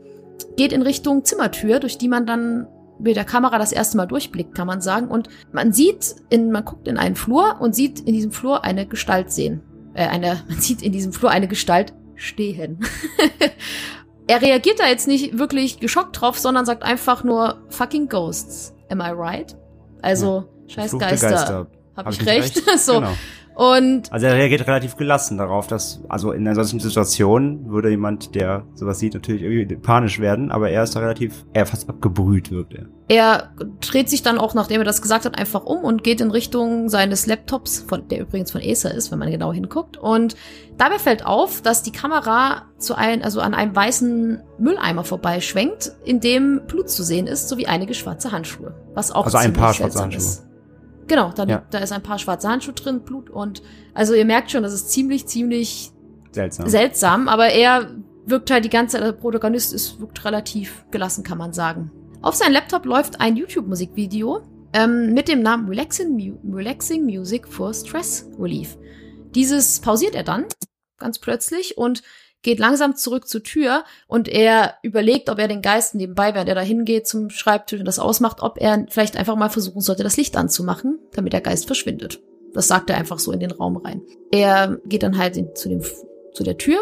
geht 0.57 0.73
in 0.73 0.81
Richtung 0.81 1.25
Zimmertür, 1.25 1.79
durch 1.79 1.97
die 1.97 2.07
man 2.07 2.25
dann 2.25 2.67
mit 2.99 3.15
der 3.15 3.25
Kamera 3.25 3.57
das 3.57 3.71
erste 3.71 3.97
Mal 3.97 4.05
durchblickt, 4.05 4.53
kann 4.53 4.67
man 4.67 4.81
sagen. 4.81 5.07
Und 5.07 5.27
man 5.51 5.73
sieht, 5.73 6.15
in, 6.29 6.51
man 6.51 6.65
guckt 6.65 6.87
in 6.87 6.97
einen 6.97 7.15
Flur 7.15 7.57
und 7.59 7.75
sieht 7.75 7.99
in 8.01 8.13
diesem 8.13 8.31
Flur 8.31 8.63
eine 8.63 8.85
Gestalt 8.85 9.31
sehen. 9.31 9.61
Äh, 9.93 10.07
eine, 10.07 10.43
man 10.47 10.59
sieht 10.59 10.81
in 10.81 10.91
diesem 10.91 11.13
Flur 11.13 11.31
eine 11.31 11.47
Gestalt 11.47 11.93
stehen. 12.15 12.79
er 14.31 14.41
reagiert 14.41 14.79
da 14.79 14.87
jetzt 14.87 15.09
nicht 15.09 15.37
wirklich 15.37 15.79
geschockt 15.79 16.21
drauf, 16.21 16.39
sondern 16.39 16.65
sagt 16.65 16.83
einfach 16.83 17.25
nur 17.25 17.57
fucking 17.67 18.07
Ghosts. 18.07 18.73
Am 18.89 19.01
I 19.01 19.09
right? 19.11 19.57
Also, 20.01 20.45
scheiß 20.67 20.91
Verfluchte 20.91 21.07
Geister. 21.09 21.67
Hab, 21.97 22.05
Hab 22.05 22.13
ich 22.13 22.19
nicht 22.19 22.29
recht? 22.29 22.63
so. 22.79 22.93
Genau. 22.95 23.13
Und 23.55 24.11
Also 24.11 24.27
er 24.27 24.35
reagiert 24.35 24.67
relativ 24.67 24.95
gelassen 24.95 25.37
darauf, 25.37 25.67
dass, 25.67 26.01
also 26.09 26.31
in 26.31 26.47
einer 26.47 26.55
solchen 26.55 26.79
Situation 26.79 27.69
würde 27.69 27.89
jemand, 27.89 28.33
der 28.35 28.65
sowas 28.75 28.99
sieht, 28.99 29.13
natürlich 29.13 29.41
irgendwie 29.41 29.75
panisch 29.75 30.19
werden, 30.19 30.51
aber 30.51 30.69
er 30.69 30.83
ist 30.83 30.95
da 30.95 30.99
relativ, 30.99 31.45
er 31.53 31.65
fast 31.65 31.89
abgebrüht 31.89 32.51
wirkt 32.51 32.73
er. 32.73 32.85
Er 33.07 33.51
dreht 33.81 34.09
sich 34.09 34.23
dann 34.23 34.37
auch, 34.37 34.53
nachdem 34.53 34.81
er 34.81 34.85
das 34.85 35.01
gesagt 35.01 35.25
hat, 35.25 35.37
einfach 35.37 35.65
um 35.65 35.83
und 35.83 36.03
geht 36.03 36.21
in 36.21 36.31
Richtung 36.31 36.87
seines 36.87 37.25
Laptops, 37.25 37.81
von, 37.81 38.07
der 38.07 38.21
übrigens 38.21 38.51
von 38.51 38.61
Acer 38.63 38.93
ist, 38.93 39.11
wenn 39.11 39.19
man 39.19 39.29
genau 39.29 39.51
hinguckt. 39.51 39.97
Und 39.97 40.35
dabei 40.77 40.97
fällt 40.97 41.25
auf, 41.25 41.61
dass 41.61 41.83
die 41.83 41.91
Kamera 41.91 42.63
zu 42.77 42.95
ein, 42.95 43.21
also 43.21 43.41
an 43.41 43.53
einem 43.53 43.75
weißen 43.75 44.41
Mülleimer 44.59 45.03
vorbeischwenkt, 45.03 45.91
in 46.05 46.21
dem 46.21 46.61
Blut 46.67 46.89
zu 46.89 47.03
sehen 47.03 47.27
ist, 47.27 47.49
sowie 47.49 47.67
einige 47.67 47.93
schwarze 47.93 48.31
Handschuhe. 48.31 48.73
Was 48.93 49.11
auch 49.11 49.25
Also 49.25 49.37
ein 49.37 49.53
paar 49.53 49.73
schwarze 49.73 49.99
Handschuhe. 49.99 50.23
Ist. 50.23 50.50
Genau, 51.11 51.33
dann, 51.35 51.49
Ja. 51.49 51.63
da 51.71 51.79
ist 51.79 51.91
ein 51.91 52.01
paar 52.03 52.19
schwarze 52.19 52.47
Handschuhe 52.47 52.73
drin, 52.73 53.01
Blut 53.01 53.29
und 53.29 53.61
also 53.93 54.13
ihr 54.13 54.23
merkt 54.23 54.49
schon, 54.49 54.63
das 54.63 54.71
ist 54.71 54.91
ziemlich, 54.91 55.27
ziemlich 55.27 55.91
Seltsam. 56.31 56.69
seltsam, 56.69 57.27
aber 57.27 57.47
er 57.47 57.91
wirkt 58.25 58.49
halt 58.49 58.63
die 58.63 58.69
ganze 58.69 58.95
Zeit, 58.95 59.05
der 59.05 59.11
Protagonist 59.11 59.73
ist, 59.73 59.99
wirkt 59.99 60.23
relativ 60.23 60.85
gelassen, 60.89 61.25
kann 61.25 61.37
man 61.37 61.51
sagen. 61.51 61.91
Auf 62.21 62.35
seinem 62.35 62.53
Laptop 62.53 62.85
läuft 62.85 63.19
ein 63.19 63.35
YouTube-Musikvideo 63.35 64.39
ähm, 64.71 65.13
mit 65.13 65.27
dem 65.27 65.41
Namen 65.41 65.67
Relaxing, 65.67 66.11
Mu 66.15 66.55
Relaxing 66.55 67.03
Music 67.03 67.45
for 67.45 67.73
Stress 67.73 68.29
Relief. 68.39 68.77
Dieses 69.35 69.81
pausiert 69.81 70.15
er 70.15 70.23
dann 70.23 70.45
ganz 70.97 71.19
plötzlich 71.19 71.77
und 71.77 72.03
geht 72.41 72.59
langsam 72.59 72.95
zurück 72.95 73.27
zur 73.27 73.43
Tür 73.43 73.83
und 74.07 74.27
er 74.27 74.75
überlegt, 74.81 75.29
ob 75.29 75.39
er 75.39 75.47
den 75.47 75.61
Geist 75.61 75.95
nebenbei, 75.95 76.33
während 76.33 76.49
er 76.49 76.55
da 76.55 76.61
hingeht 76.61 77.07
zum 77.07 77.29
Schreibtisch 77.29 77.79
und 77.79 77.85
das 77.85 77.99
ausmacht, 77.99 78.41
ob 78.41 78.59
er 78.59 78.85
vielleicht 78.89 79.17
einfach 79.17 79.35
mal 79.35 79.49
versuchen 79.49 79.81
sollte, 79.81 80.03
das 80.03 80.17
Licht 80.17 80.35
anzumachen, 80.35 80.99
damit 81.13 81.33
der 81.33 81.41
Geist 81.41 81.67
verschwindet. 81.67 82.19
Das 82.53 82.67
sagt 82.67 82.89
er 82.89 82.97
einfach 82.97 83.19
so 83.19 83.31
in 83.31 83.39
den 83.39 83.51
Raum 83.51 83.77
rein. 83.77 84.01
Er 84.31 84.79
geht 84.85 85.03
dann 85.03 85.17
halt 85.17 85.57
zu, 85.57 85.69
dem, 85.69 85.83
zu 86.33 86.43
der 86.43 86.57
Tür, 86.57 86.79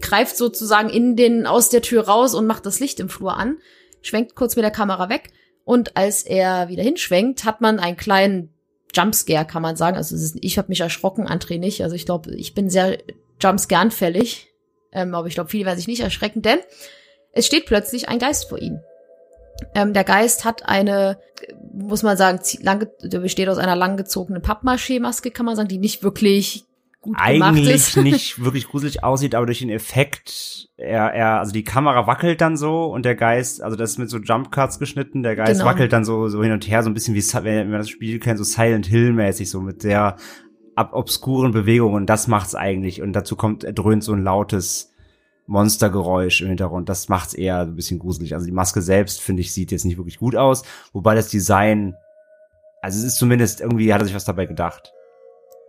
greift 0.00 0.36
sozusagen 0.36 0.90
in 0.90 1.16
den, 1.16 1.46
aus 1.46 1.70
der 1.70 1.82
Tür 1.82 2.06
raus 2.06 2.34
und 2.34 2.46
macht 2.46 2.66
das 2.66 2.80
Licht 2.80 3.00
im 3.00 3.08
Flur 3.08 3.36
an, 3.36 3.58
schwenkt 4.02 4.34
kurz 4.34 4.56
mit 4.56 4.64
der 4.64 4.70
Kamera 4.70 5.08
weg 5.08 5.30
und 5.64 5.96
als 5.96 6.22
er 6.22 6.68
wieder 6.68 6.82
hinschwenkt, 6.82 7.44
hat 7.44 7.60
man 7.60 7.78
einen 7.78 7.96
kleinen 7.96 8.52
Jumpscare, 8.94 9.46
kann 9.46 9.62
man 9.62 9.76
sagen. 9.76 9.96
Also 9.96 10.16
ist, 10.16 10.36
ich 10.40 10.58
habe 10.58 10.68
mich 10.68 10.80
erschrocken, 10.80 11.28
André 11.28 11.58
nicht. 11.58 11.82
Also 11.82 11.94
ich 11.94 12.06
glaube, 12.06 12.34
ich 12.34 12.54
bin 12.54 12.70
sehr 12.70 12.98
Jumpscare 13.40 13.80
anfällig. 13.80 14.49
Ähm, 14.92 15.14
aber 15.14 15.26
ich 15.28 15.34
glaube, 15.34 15.50
viele 15.50 15.66
werden 15.66 15.78
sich 15.78 15.88
nicht 15.88 16.00
erschrecken, 16.00 16.42
denn 16.42 16.58
es 17.32 17.46
steht 17.46 17.66
plötzlich 17.66 18.08
ein 18.08 18.18
Geist 18.18 18.48
vor 18.48 18.58
ihnen. 18.58 18.82
Ähm, 19.74 19.92
der 19.92 20.04
Geist 20.04 20.44
hat 20.44 20.68
eine, 20.68 21.18
muss 21.72 22.02
man 22.02 22.16
sagen, 22.16 22.40
lang, 22.62 22.88
der 23.02 23.20
besteht 23.20 23.48
aus 23.48 23.58
einer 23.58 23.76
langgezogenen 23.76 24.42
Pappmaché-Maske, 24.42 25.30
kann 25.30 25.46
man 25.46 25.56
sagen, 25.56 25.68
die 25.68 25.78
nicht 25.78 26.02
wirklich 26.02 26.64
gut 27.00 27.16
gemacht 27.16 27.50
Eigentlich 27.50 27.70
ist. 27.70 27.96
nicht 27.98 28.44
wirklich 28.44 28.68
gruselig 28.68 29.04
aussieht, 29.04 29.34
aber 29.34 29.46
durch 29.46 29.60
den 29.60 29.70
Effekt, 29.70 30.68
er, 30.76 31.12
er, 31.12 31.38
also 31.40 31.52
die 31.52 31.64
Kamera 31.64 32.06
wackelt 32.06 32.40
dann 32.40 32.56
so 32.56 32.84
und 32.86 33.04
der 33.04 33.14
Geist, 33.14 33.62
also 33.62 33.76
das 33.76 33.90
ist 33.90 33.98
mit 33.98 34.10
so 34.10 34.18
Jump 34.18 34.50
Cuts 34.50 34.78
geschnitten, 34.78 35.22
der 35.22 35.36
Geist 35.36 35.60
Genau. 35.60 35.66
wackelt 35.66 35.92
dann 35.92 36.04
so, 36.04 36.28
so 36.28 36.42
hin 36.42 36.52
und 36.52 36.68
her, 36.68 36.82
so 36.82 36.90
ein 36.90 36.94
bisschen 36.94 37.14
wie, 37.14 37.22
wenn 37.44 37.70
man 37.70 37.80
das 37.80 37.88
Spiel 37.90 38.18
kennt, 38.18 38.38
so 38.38 38.44
Silent 38.44 38.86
Hill 38.86 39.12
mäßig, 39.12 39.50
so 39.50 39.60
mit 39.60 39.82
sehr 39.82 40.16
ab 40.80 40.94
obskuren 40.94 41.52
Bewegungen, 41.52 42.06
das 42.06 42.26
macht's 42.26 42.54
eigentlich 42.54 43.02
und 43.02 43.12
dazu 43.12 43.36
kommt, 43.36 43.66
dröhnt 43.78 44.02
so 44.02 44.12
ein 44.12 44.24
lautes 44.24 44.92
Monstergeräusch 45.46 46.40
im 46.40 46.48
Hintergrund, 46.48 46.88
das 46.88 47.08
macht's 47.08 47.34
eher 47.34 47.66
so 47.66 47.72
ein 47.72 47.76
bisschen 47.76 47.98
gruselig. 47.98 48.34
Also 48.34 48.46
die 48.46 48.52
Maske 48.52 48.80
selbst, 48.80 49.20
finde 49.20 49.42
ich, 49.42 49.52
sieht 49.52 49.72
jetzt 49.72 49.84
nicht 49.84 49.98
wirklich 49.98 50.18
gut 50.18 50.36
aus, 50.36 50.62
wobei 50.92 51.14
das 51.14 51.28
Design, 51.28 51.94
also 52.80 52.98
es 52.98 53.04
ist 53.04 53.18
zumindest 53.18 53.60
irgendwie, 53.60 53.92
hat 53.92 54.00
er 54.00 54.06
sich 54.06 54.14
was 54.14 54.24
dabei 54.24 54.46
gedacht. 54.46 54.92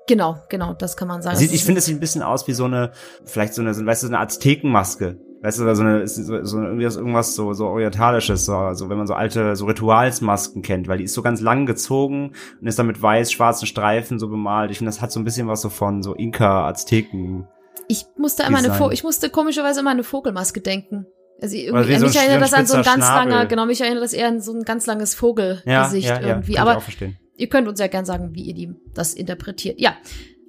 Genau, 0.07 0.37
genau, 0.49 0.73
das 0.73 0.95
kann 0.95 1.07
man 1.07 1.21
sagen. 1.21 1.37
Sieht, 1.37 1.53
ich 1.53 1.63
finde, 1.63 1.79
es 1.79 1.85
sieht 1.85 1.97
ein 1.97 1.99
bisschen 1.99 2.23
aus 2.23 2.47
wie 2.47 2.53
so 2.53 2.65
eine, 2.65 2.91
vielleicht 3.25 3.53
so 3.53 3.61
eine, 3.61 3.71
weißt 3.71 4.03
du, 4.03 4.07
so 4.07 4.13
eine 4.13 4.21
Aztekenmaske. 4.21 5.17
Weißt 5.43 5.59
du, 5.59 5.75
so 5.75 5.81
eine, 5.81 6.07
so, 6.07 6.43
so 6.43 6.61
irgendwie 6.61 6.83
das 6.83 6.97
irgendwas 6.97 7.33
so, 7.33 7.53
so 7.53 7.65
orientalisches, 7.65 8.45
so, 8.45 8.55
also 8.55 8.89
wenn 8.89 8.97
man 8.97 9.07
so 9.07 9.15
alte, 9.15 9.55
so 9.55 9.65
Ritualsmasken 9.65 10.61
kennt, 10.61 10.87
weil 10.87 10.99
die 10.99 11.05
ist 11.05 11.13
so 11.13 11.23
ganz 11.23 11.41
lang 11.41 11.65
gezogen 11.65 12.33
und 12.61 12.67
ist 12.67 12.77
dann 12.77 12.85
mit 12.85 13.01
weiß-schwarzen 13.01 13.65
Streifen 13.65 14.19
so 14.19 14.29
bemalt. 14.29 14.69
Ich 14.69 14.77
finde, 14.77 14.89
das 14.89 15.01
hat 15.01 15.11
so 15.11 15.19
ein 15.19 15.23
bisschen 15.23 15.47
was 15.47 15.61
so 15.61 15.69
von 15.69 16.03
so 16.03 16.13
Inka, 16.13 16.67
Azteken. 16.67 17.47
Ich 17.87 18.05
musste 18.17 18.43
immer 18.43 18.59
eine. 18.59 18.77
Vo 18.77 18.91
ich 18.91 19.03
musste 19.03 19.29
komischerweise 19.29 19.79
immer 19.79 19.89
an 19.89 19.97
eine 19.97 20.03
Vogelmaske 20.03 20.61
denken. 20.61 21.07
Also 21.41 21.57
irgendwie, 21.57 21.89
wie 21.89 21.95
so 21.97 22.05
mich 22.05 22.15
erinnert 22.15 22.41
das 22.43 22.53
an 22.53 22.67
so 22.67 22.77
ein 22.77 22.83
ganz 22.83 23.03
langer, 23.03 23.31
Schnabel. 23.31 23.47
genau, 23.47 23.65
mich 23.65 23.81
erinnert 23.81 24.03
das 24.03 24.13
eher 24.13 24.27
an 24.27 24.41
so 24.41 24.53
ein 24.53 24.61
ganz 24.61 24.85
langes 24.85 25.15
Vogelgesicht 25.15 26.07
Ja, 26.07 26.15
ja, 26.15 26.21
ja, 26.21 26.27
irgendwie. 26.27 26.59
Aber 26.59 26.77
auch 26.77 26.83
verstehen. 26.83 27.17
ihr 27.35 27.49
könnt 27.49 27.67
uns 27.67 27.79
ja 27.79 27.87
gern 27.87 28.05
sagen, 28.05 28.35
wie 28.35 28.43
ihr 28.43 28.53
die, 28.53 28.75
das 28.93 29.15
interpretiert. 29.15 29.81
Ja, 29.81 29.95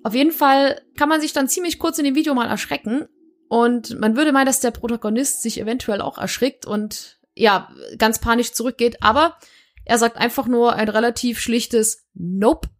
auf 0.03 0.15
jeden 0.15 0.33
Fall 0.33 0.83
kann 0.99 1.09
man 1.09 1.23
sich 1.23 1.33
dann 1.33 1.49
ziemlich 1.49 1.79
kurz 1.79 1.99
in 1.99 2.05
dem 2.05 2.15
Video 2.15 2.35
mal 2.35 2.47
erschrecken. 2.47 3.07
Und 3.53 4.01
man 4.01 4.17
würde 4.17 4.33
meinen, 4.33 4.47
dass 4.47 4.61
der 4.61 4.71
Protagonist 4.71 5.43
sich 5.43 5.61
eventuell 5.61 6.01
auch 6.01 6.17
erschrickt 6.17 6.65
und 6.65 7.19
ja, 7.35 7.69
ganz 7.99 8.19
panisch 8.19 8.53
zurückgeht. 8.53 9.03
Aber 9.03 9.37
er 9.85 9.99
sagt 9.99 10.17
einfach 10.17 10.47
nur 10.47 10.73
ein 10.73 10.89
relativ 10.89 11.39
schlichtes 11.39 12.07
Nope 12.15 12.71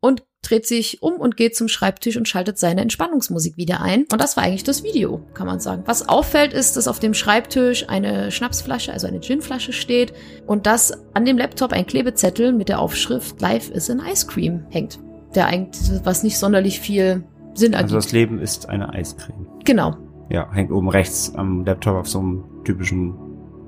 und 0.00 0.22
dreht 0.40 0.66
sich 0.66 1.02
um 1.02 1.16
und 1.16 1.36
geht 1.36 1.54
zum 1.54 1.68
Schreibtisch 1.68 2.16
und 2.16 2.26
schaltet 2.26 2.58
seine 2.58 2.80
Entspannungsmusik 2.80 3.58
wieder 3.58 3.82
ein. 3.82 4.06
Und 4.10 4.18
das 4.18 4.34
war 4.38 4.44
eigentlich 4.44 4.64
das 4.64 4.82
Video, 4.82 5.20
kann 5.34 5.46
man 5.46 5.60
sagen. 5.60 5.82
Was 5.84 6.08
auffällt, 6.08 6.54
ist, 6.54 6.78
dass 6.78 6.88
auf 6.88 7.00
dem 7.00 7.12
Schreibtisch 7.12 7.90
eine 7.90 8.30
Schnapsflasche, 8.30 8.94
also 8.94 9.06
eine 9.06 9.20
Ginflasche 9.20 9.74
steht 9.74 10.14
und 10.46 10.64
dass 10.64 11.04
an 11.12 11.26
dem 11.26 11.36
Laptop 11.36 11.74
ein 11.74 11.84
Klebezettel 11.84 12.52
mit 12.52 12.70
der 12.70 12.80
Aufschrift 12.80 13.42
Life 13.42 13.70
is 13.70 13.90
an 13.90 14.00
Ice 14.10 14.26
Cream 14.26 14.64
hängt. 14.70 14.98
Der 15.34 15.48
eigentlich, 15.48 16.00
was 16.02 16.22
nicht 16.22 16.38
sonderlich 16.38 16.80
viel 16.80 17.24
Sinn 17.54 17.74
ergibt. 17.74 17.92
Also 17.92 17.96
das 17.96 18.12
Leben 18.12 18.40
ist 18.40 18.70
eine 18.70 18.88
Eiscreme. 18.88 19.46
genau, 19.64 19.96
Ja, 20.30 20.50
hängt 20.52 20.70
oben 20.72 20.88
rechts 20.88 21.34
am 21.34 21.64
Laptop 21.64 21.96
auf 21.96 22.08
so 22.08 22.18
einem 22.20 22.44
typischen 22.64 23.14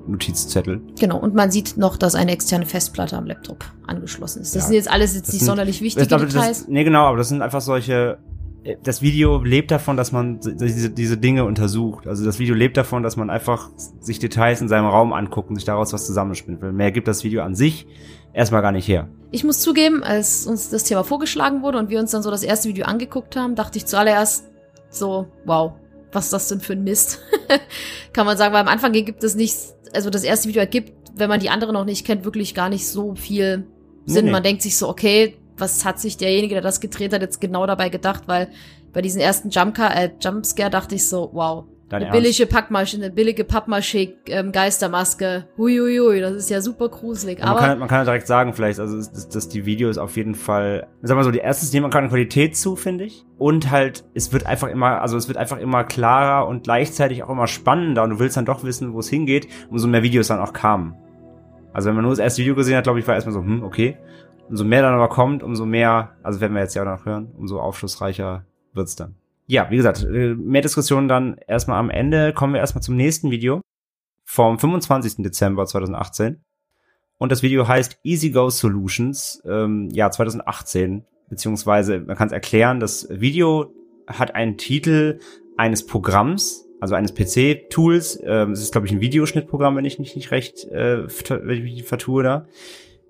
Notizzettel. 0.07 0.81
genau. 0.99 1.17
Und 1.19 1.35
man 1.35 1.51
sieht 1.51 1.77
noch, 1.77 1.97
dass 1.97 2.15
eine 2.15 2.31
externe 2.31 2.65
Festplatte 2.65 3.17
am 3.17 3.25
Laptop 3.25 3.65
angeschlossen 3.87 4.41
ist. 4.41 4.55
Das 4.55 4.63
Ja, 4.63 4.67
sind 4.67 4.75
jetzt 4.75 4.89
alles 4.89 5.13
jetzt 5.15 5.27
nicht 5.33 5.39
sind- 5.39 5.47
sonderlich 5.47 5.81
wichtige 5.81 6.03
Ich 6.03 6.07
glaube, 6.07 6.25
Details. 6.25 6.59
das, 6.59 6.67
nee, 6.67 6.83
genau, 6.83 7.05
aber 7.07 7.17
das 7.17 7.29
sind 7.29 7.41
einfach 7.41 7.61
solche. 7.61 8.17
äh, 8.63 8.77
Das 8.83 9.01
Video 9.01 9.43
lebt 9.43 9.69
davon, 9.69 9.97
dass 9.97 10.11
man 10.13 10.39
diese, 10.39 10.89
diese 10.89 11.17
Dinge 11.17 11.43
untersucht. 11.45 12.07
Also 12.07 12.23
das 12.25 12.39
Video 12.39 12.55
lebt 12.55 12.77
davon, 12.77 13.03
dass 13.03 13.17
man 13.17 13.29
einfach 13.29 13.69
sich 13.99 14.19
Details 14.19 14.61
in 14.61 14.67
seinem 14.69 14.85
Raum 14.87 15.11
anguckt 15.13 15.49
und 15.49 15.55
sich 15.55 15.65
daraus 15.65 15.91
was 15.93 16.05
zusammenspinnt. 16.05 16.61
Weil 16.61 16.71
mehr 16.71 16.91
gibt 16.91 17.07
das 17.09 17.23
Video 17.25 17.43
an 17.43 17.53
sich 17.53 17.85
erstmal 18.33 18.61
gar 18.61 18.71
nicht 18.71 18.87
her. 18.87 19.09
Ich 19.31 19.43
muss 19.43 19.59
zugeben, 19.59 20.03
als 20.03 20.47
uns 20.47 20.69
das 20.69 20.85
Thema 20.85 21.03
vorgeschlagen 21.03 21.61
wurde 21.63 21.77
und 21.79 21.89
wir 21.89 21.99
uns 21.99 22.11
dann 22.11 22.23
so 22.23 22.31
das 22.31 22.43
erste 22.43 22.69
Video 22.69 22.85
angeguckt 22.85 23.35
haben, 23.35 23.55
dachte 23.55 23.77
ich 23.77 23.85
zuallererst 23.85 24.45
so, 24.89 25.27
wow, 25.45 25.73
was 26.11 26.25
ist 26.25 26.33
das 26.33 26.47
denn 26.49 26.61
für 26.61 26.73
ein 26.73 26.83
Mist? 26.83 27.19
Kann 28.13 28.25
man 28.25 28.37
sagen, 28.37 28.53
weil 28.53 28.61
am 28.61 28.67
Anfang 28.67 28.91
gibt 28.91 29.23
es 29.23 29.35
nichts, 29.35 29.75
also 29.93 30.09
das 30.09 30.23
erste 30.23 30.49
Video 30.49 30.61
ergibt, 30.61 30.93
wenn 31.15 31.29
man 31.29 31.39
die 31.39 31.49
andere 31.49 31.73
noch 31.73 31.85
nicht 31.85 32.05
kennt, 32.05 32.25
wirklich 32.25 32.53
gar 32.53 32.69
nicht 32.69 32.87
so 32.87 33.15
viel 33.15 33.67
Sinn. 34.05 34.25
Nee, 34.25 34.29
nee. 34.29 34.31
Man 34.31 34.43
denkt 34.43 34.61
sich 34.61 34.77
so, 34.77 34.87
okay, 34.87 35.37
was 35.57 35.83
hat 35.85 35.99
sich 35.99 36.17
derjenige, 36.17 36.55
der 36.55 36.61
das 36.61 36.79
gedreht 36.79 37.13
hat, 37.13 37.21
jetzt 37.21 37.41
genau 37.41 37.65
dabei 37.65 37.89
gedacht, 37.89 38.23
weil 38.27 38.49
bei 38.93 39.01
diesen 39.01 39.21
ersten 39.21 39.49
Jumpca 39.49 39.89
äh, 39.89 40.11
Jumpscare 40.21 40.69
dachte 40.69 40.95
ich 40.95 41.07
so, 41.07 41.29
wow, 41.33 41.65
Dein 41.89 42.01
eine 42.01 42.05
Ernst? 42.07 42.21
billige 42.21 42.45
Packmasche, 42.47 42.97
eine 42.97 43.09
billige 43.11 43.43
Pappmaché 43.43 44.13
ähm, 44.25 44.51
Geistermaske. 44.51 45.47
Huiuiui, 45.57 46.19
das 46.19 46.33
ist 46.33 46.49
ja 46.49 46.59
super 46.59 46.89
gruselig. 46.89 47.39
man, 47.39 47.47
Aber 47.47 47.59
kann, 47.59 47.79
man 47.79 47.87
kann 47.87 47.99
ja 47.99 48.03
direkt 48.03 48.27
sagen, 48.27 48.53
vielleicht, 48.53 48.79
also 48.79 48.97
dass, 48.97 49.29
dass 49.29 49.47
die 49.47 49.65
Videos 49.65 49.97
auf 49.97 50.17
jeden 50.17 50.35
Fall, 50.35 50.87
sag 51.01 51.15
mal 51.15 51.23
so, 51.23 51.31
die 51.31 51.39
erstens 51.39 51.71
nehmen 51.71 51.83
man 51.83 51.91
keine 51.91 52.09
Qualität 52.09 52.57
zu, 52.57 52.75
finde 52.75 53.05
ich. 53.05 53.25
Und 53.37 53.71
halt, 53.71 54.03
es 54.13 54.33
wird 54.33 54.45
einfach 54.45 54.67
immer, 54.67 55.01
also 55.01 55.15
es 55.15 55.29
wird 55.29 55.37
einfach 55.37 55.59
immer 55.59 55.85
klarer 55.85 56.47
und 56.47 56.63
gleichzeitig 56.63 57.23
auch 57.23 57.29
immer 57.29 57.47
spannender 57.47 58.03
und 58.03 58.09
du 58.09 58.19
willst 58.19 58.35
dann 58.35 58.45
doch 58.45 58.65
wissen, 58.65 58.93
wo 58.93 58.99
es 58.99 59.07
hingeht, 59.07 59.47
umso 59.69 59.87
mehr 59.87 60.03
Videos 60.03 60.27
dann 60.27 60.39
auch 60.39 60.51
kamen. 60.51 60.95
Also 61.71 61.87
wenn 61.87 61.95
man 61.95 62.03
nur 62.03 62.11
das 62.11 62.19
erste 62.19 62.41
Video 62.41 62.55
gesehen 62.55 62.75
hat, 62.75 62.83
glaube 62.83 62.99
ich, 62.99 63.07
war 63.07 63.15
erstmal 63.15 63.33
so, 63.33 63.41
hm, 63.41 63.63
okay. 63.63 63.97
Umso 64.49 64.65
mehr 64.65 64.81
dann 64.81 64.93
aber 64.93 65.09
kommt, 65.09 65.43
umso 65.43 65.65
mehr, 65.65 66.15
also 66.23 66.41
werden 66.41 66.53
wir 66.53 66.61
jetzt 66.61 66.73
ja 66.73 66.81
auch 66.81 66.97
noch 66.97 67.05
hören, 67.05 67.31
umso 67.37 67.59
aufschlussreicher 67.59 68.45
wird's 68.73 68.95
dann. 68.95 69.15
Ja, 69.47 69.71
wie 69.71 69.77
gesagt, 69.77 70.03
äh, 70.03 70.35
mehr 70.35 70.61
Diskussionen 70.61 71.07
dann 71.07 71.37
erstmal 71.47 71.79
am 71.79 71.89
Ende. 71.89 72.33
Kommen 72.33 72.53
wir 72.53 72.59
erstmal 72.59 72.81
zum 72.81 72.97
nächsten 72.97 73.31
Video 73.31 73.61
vom 74.25 74.59
25. 74.59 75.23
Dezember 75.23 75.65
2018. 75.65 76.43
Und 77.17 77.31
das 77.31 77.41
Video 77.41 77.67
heißt 77.67 77.99
Easy 78.03 78.29
Go 78.29 78.49
Solutions, 78.49 79.41
ähm, 79.45 79.89
ja, 79.91 80.11
2018, 80.11 81.05
beziehungsweise 81.29 81.99
man 81.99 82.15
kann 82.15 82.27
es 82.27 82.33
erklären, 82.33 82.79
das 82.79 83.07
Video 83.09 83.73
hat 84.05 84.35
einen 84.35 84.57
Titel 84.57 85.19
eines 85.55 85.85
Programms, 85.85 86.67
also 86.79 86.95
eines 86.95 87.15
PC-Tools. 87.15 88.19
Ähm, 88.23 88.51
es 88.51 88.61
ist, 88.61 88.73
glaube 88.73 88.85
ich, 88.85 88.93
ein 88.93 89.01
Videoschnittprogramm, 89.01 89.77
wenn 89.77 89.85
ich 89.85 89.97
mich 89.97 90.15
nicht 90.15 90.31
recht, 90.31 90.65
äh, 90.65 91.07
wenn 91.07 91.57
ich 91.57 91.63
mich 91.63 91.83
vertue 91.83 92.21
da. 92.21 92.47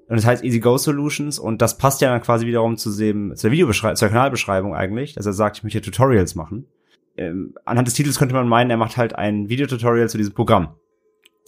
Und 0.08 0.18
es 0.18 0.26
heißt 0.26 0.44
Easy 0.44 0.60
Go 0.60 0.78
Solutions 0.78 1.38
und 1.38 1.62
das 1.62 1.78
passt 1.78 2.02
ja 2.02 2.10
dann 2.10 2.22
quasi 2.22 2.46
wiederum 2.46 2.78
zu 2.78 2.96
dem, 2.96 3.36
zur 3.36 3.52
Videobeschreibung, 3.52 3.98
zur 3.98 4.08
Kanalbeschreibung 4.08 4.74
eigentlich, 4.74 5.14
dass 5.14 5.26
er 5.26 5.34
sagt, 5.34 5.58
ich 5.58 5.64
möchte 5.64 5.82
Tutorials 5.82 6.36
machen. 6.36 6.66
Ähm, 7.18 7.56
anhand 7.66 7.88
des 7.88 7.96
Titels 7.96 8.18
könnte 8.18 8.36
man 8.36 8.48
meinen, 8.48 8.70
er 8.70 8.78
macht 8.78 8.96
halt 8.96 9.16
ein 9.16 9.50
Videotutorial 9.50 10.08
zu 10.08 10.18
diesem 10.18 10.34
Programm. 10.34 10.76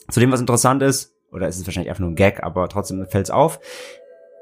Zu 0.09 0.19
dem, 0.19 0.31
was 0.31 0.41
interessant 0.41 0.81
ist, 0.81 1.15
oder 1.31 1.47
es 1.47 1.57
ist 1.57 1.67
wahrscheinlich 1.67 1.89
einfach 1.89 2.01
nur 2.01 2.09
ein 2.09 2.15
Gag, 2.15 2.43
aber 2.43 2.67
trotzdem 2.67 3.05
fällt's 3.07 3.29
auf. 3.29 3.59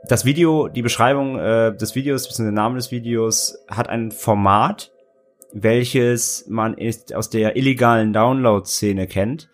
Das 0.08 0.26
Video, 0.26 0.68
die 0.68 0.82
Beschreibung 0.82 1.38
äh, 1.38 1.76
des 1.76 1.96
Videos, 1.96 2.28
bzw. 2.28 2.44
der 2.44 2.52
Name 2.54 2.76
des 2.76 2.92
Videos, 2.92 3.60
hat 3.68 3.90
ein 3.90 4.12
Format, 4.12 4.92
welches 5.52 6.46
man 6.48 6.76
ist 6.76 7.14
aus 7.14 7.30
der 7.30 7.56
illegalen 7.58 8.14
Download-Szene 8.14 9.08
kennt, 9.08 9.50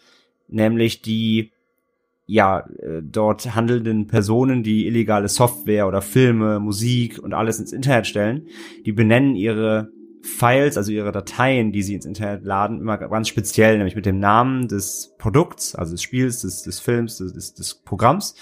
nämlich 0.48 1.02
die 1.02 1.53
ja 2.26 2.66
äh, 2.80 3.02
dort 3.04 3.56
handelnden 3.56 4.08
Personen, 4.08 4.64
die 4.64 4.88
illegale 4.88 5.28
Software 5.28 5.88
oder 5.88 6.02
Filme, 6.02 6.60
Musik 6.60 7.20
und 7.20 7.34
alles 7.34 7.60
ins 7.60 7.74
Internet 7.74 8.08
stellen, 8.08 8.48
die 8.86 8.92
benennen 8.92 9.36
ihre 9.36 9.90
Files, 10.22 10.78
also 10.78 10.92
ihre 10.92 11.12
Dateien, 11.12 11.74
die 11.74 11.84
sie 11.84 11.96
ins 11.96 12.06
Internet 12.06 12.46
laden, 12.46 12.80
immer 12.80 12.98
ganz 12.98 13.28
speziell, 13.28 13.78
nämlich 13.78 13.96
mit 13.96 14.06
dem 14.06 14.20
Namen 14.20 14.70
des 14.70 15.16
Produkts, 15.18 15.76
also 15.76 15.92
des 15.92 16.02
Spiels, 16.02 16.42
des, 16.42 16.64
des 16.64 16.80
Films, 16.80 17.18
des, 17.18 17.34
des, 17.34 17.54
des 17.54 17.76
Programms, 17.76 18.36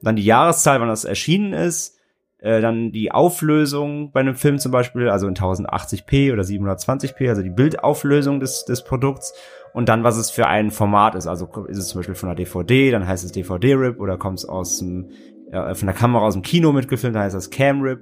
dann 0.00 0.16
die 0.16 0.24
Jahreszahl, 0.24 0.80
wann 0.80 0.88
das 0.88 1.04
erschienen 1.04 1.52
ist, 1.52 1.95
äh, 2.38 2.60
dann 2.60 2.92
die 2.92 3.12
Auflösung 3.12 4.12
bei 4.12 4.20
einem 4.20 4.34
Film 4.34 4.58
zum 4.58 4.72
Beispiel, 4.72 5.08
also 5.08 5.26
in 5.26 5.34
1080p 5.34 6.32
oder 6.32 6.42
720p, 6.42 7.28
also 7.28 7.42
die 7.42 7.50
Bildauflösung 7.50 8.40
des, 8.40 8.64
des 8.64 8.84
Produkts 8.84 9.32
und 9.72 9.88
dann, 9.88 10.04
was 10.04 10.16
es 10.16 10.30
für 10.30 10.46
ein 10.46 10.70
Format 10.70 11.14
ist. 11.14 11.26
Also 11.26 11.48
ist 11.68 11.78
es 11.78 11.88
zum 11.88 12.00
Beispiel 12.00 12.14
von 12.14 12.28
einer 12.28 12.36
DVD, 12.36 12.90
dann 12.90 13.06
heißt 13.06 13.24
es 13.24 13.32
DVD-RIP 13.32 14.00
oder 14.00 14.18
kommt 14.18 14.38
es 14.38 14.44
aus 14.44 14.78
dem, 14.78 15.10
äh, 15.50 15.74
von 15.74 15.86
der 15.86 15.94
Kamera 15.94 16.24
aus 16.24 16.34
dem 16.34 16.42
Kino 16.42 16.72
mitgefilmt, 16.72 17.16
dann 17.16 17.22
heißt 17.22 17.34
das 17.34 17.50
Cam-RIP. 17.50 18.00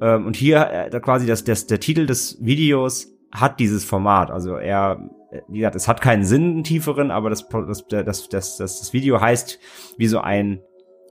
Ähm, 0.00 0.26
und 0.26 0.36
hier 0.36 0.68
äh, 0.70 1.00
quasi 1.00 1.26
das, 1.26 1.44
das, 1.44 1.66
der 1.66 1.80
Titel 1.80 2.06
des 2.06 2.38
Videos 2.44 3.08
hat 3.30 3.60
dieses 3.60 3.84
Format. 3.84 4.30
Also 4.30 4.56
er, 4.56 5.08
äh, 5.30 5.40
wie 5.48 5.58
gesagt, 5.58 5.76
es 5.76 5.88
hat 5.88 6.00
keinen 6.00 6.24
Sinn, 6.24 6.50
einen 6.50 6.64
tieferen, 6.64 7.10
aber 7.10 7.30
das, 7.30 7.48
das, 7.48 7.86
das, 7.88 8.28
das, 8.28 8.28
das, 8.28 8.56
das 8.58 8.92
Video 8.92 9.20
heißt 9.20 9.58
wie 9.96 10.06
so 10.06 10.20
ein 10.20 10.60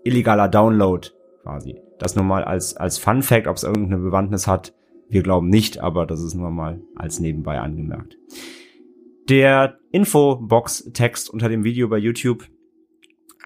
illegaler 0.04 0.48
Download 0.48 1.08
quasi. 1.42 1.82
Das 2.02 2.16
nur 2.16 2.26
mal 2.26 2.44
als, 2.44 2.76
als 2.76 2.98
Fun 2.98 3.22
Fact, 3.22 3.46
ob 3.46 3.58
es 3.58 3.64
irgendeine 3.64 4.02
Bewandtnis 4.02 4.48
hat. 4.48 4.74
Wir 5.08 5.22
glauben 5.22 5.50
nicht, 5.50 5.78
aber 5.78 6.08
das 6.08 6.20
ist 6.22 6.34
nur 6.34 6.50
mal 6.50 6.82
als 6.96 7.20
nebenbei 7.20 7.60
angemerkt. 7.60 8.18
Der 9.30 9.78
Infobox-Text 9.92 11.30
unter 11.30 11.48
dem 11.48 11.64
Video 11.64 11.88
bei 11.90 12.00
YouTube 12.00 12.48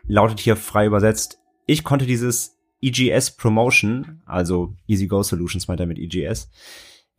lautet 0.08 0.40
hier 0.40 0.56
frei 0.56 0.86
übersetzt. 0.86 1.42
Ich 1.66 1.84
konnte 1.84 2.06
dieses 2.06 2.58
EGS 2.82 3.32
Promotion, 3.32 4.22
also 4.26 4.74
Easy 4.88 5.08
Go 5.08 5.22
Solutions 5.22 5.68
meint 5.68 5.82
er 5.82 5.88
mit 5.88 6.00
EGS, 6.00 6.50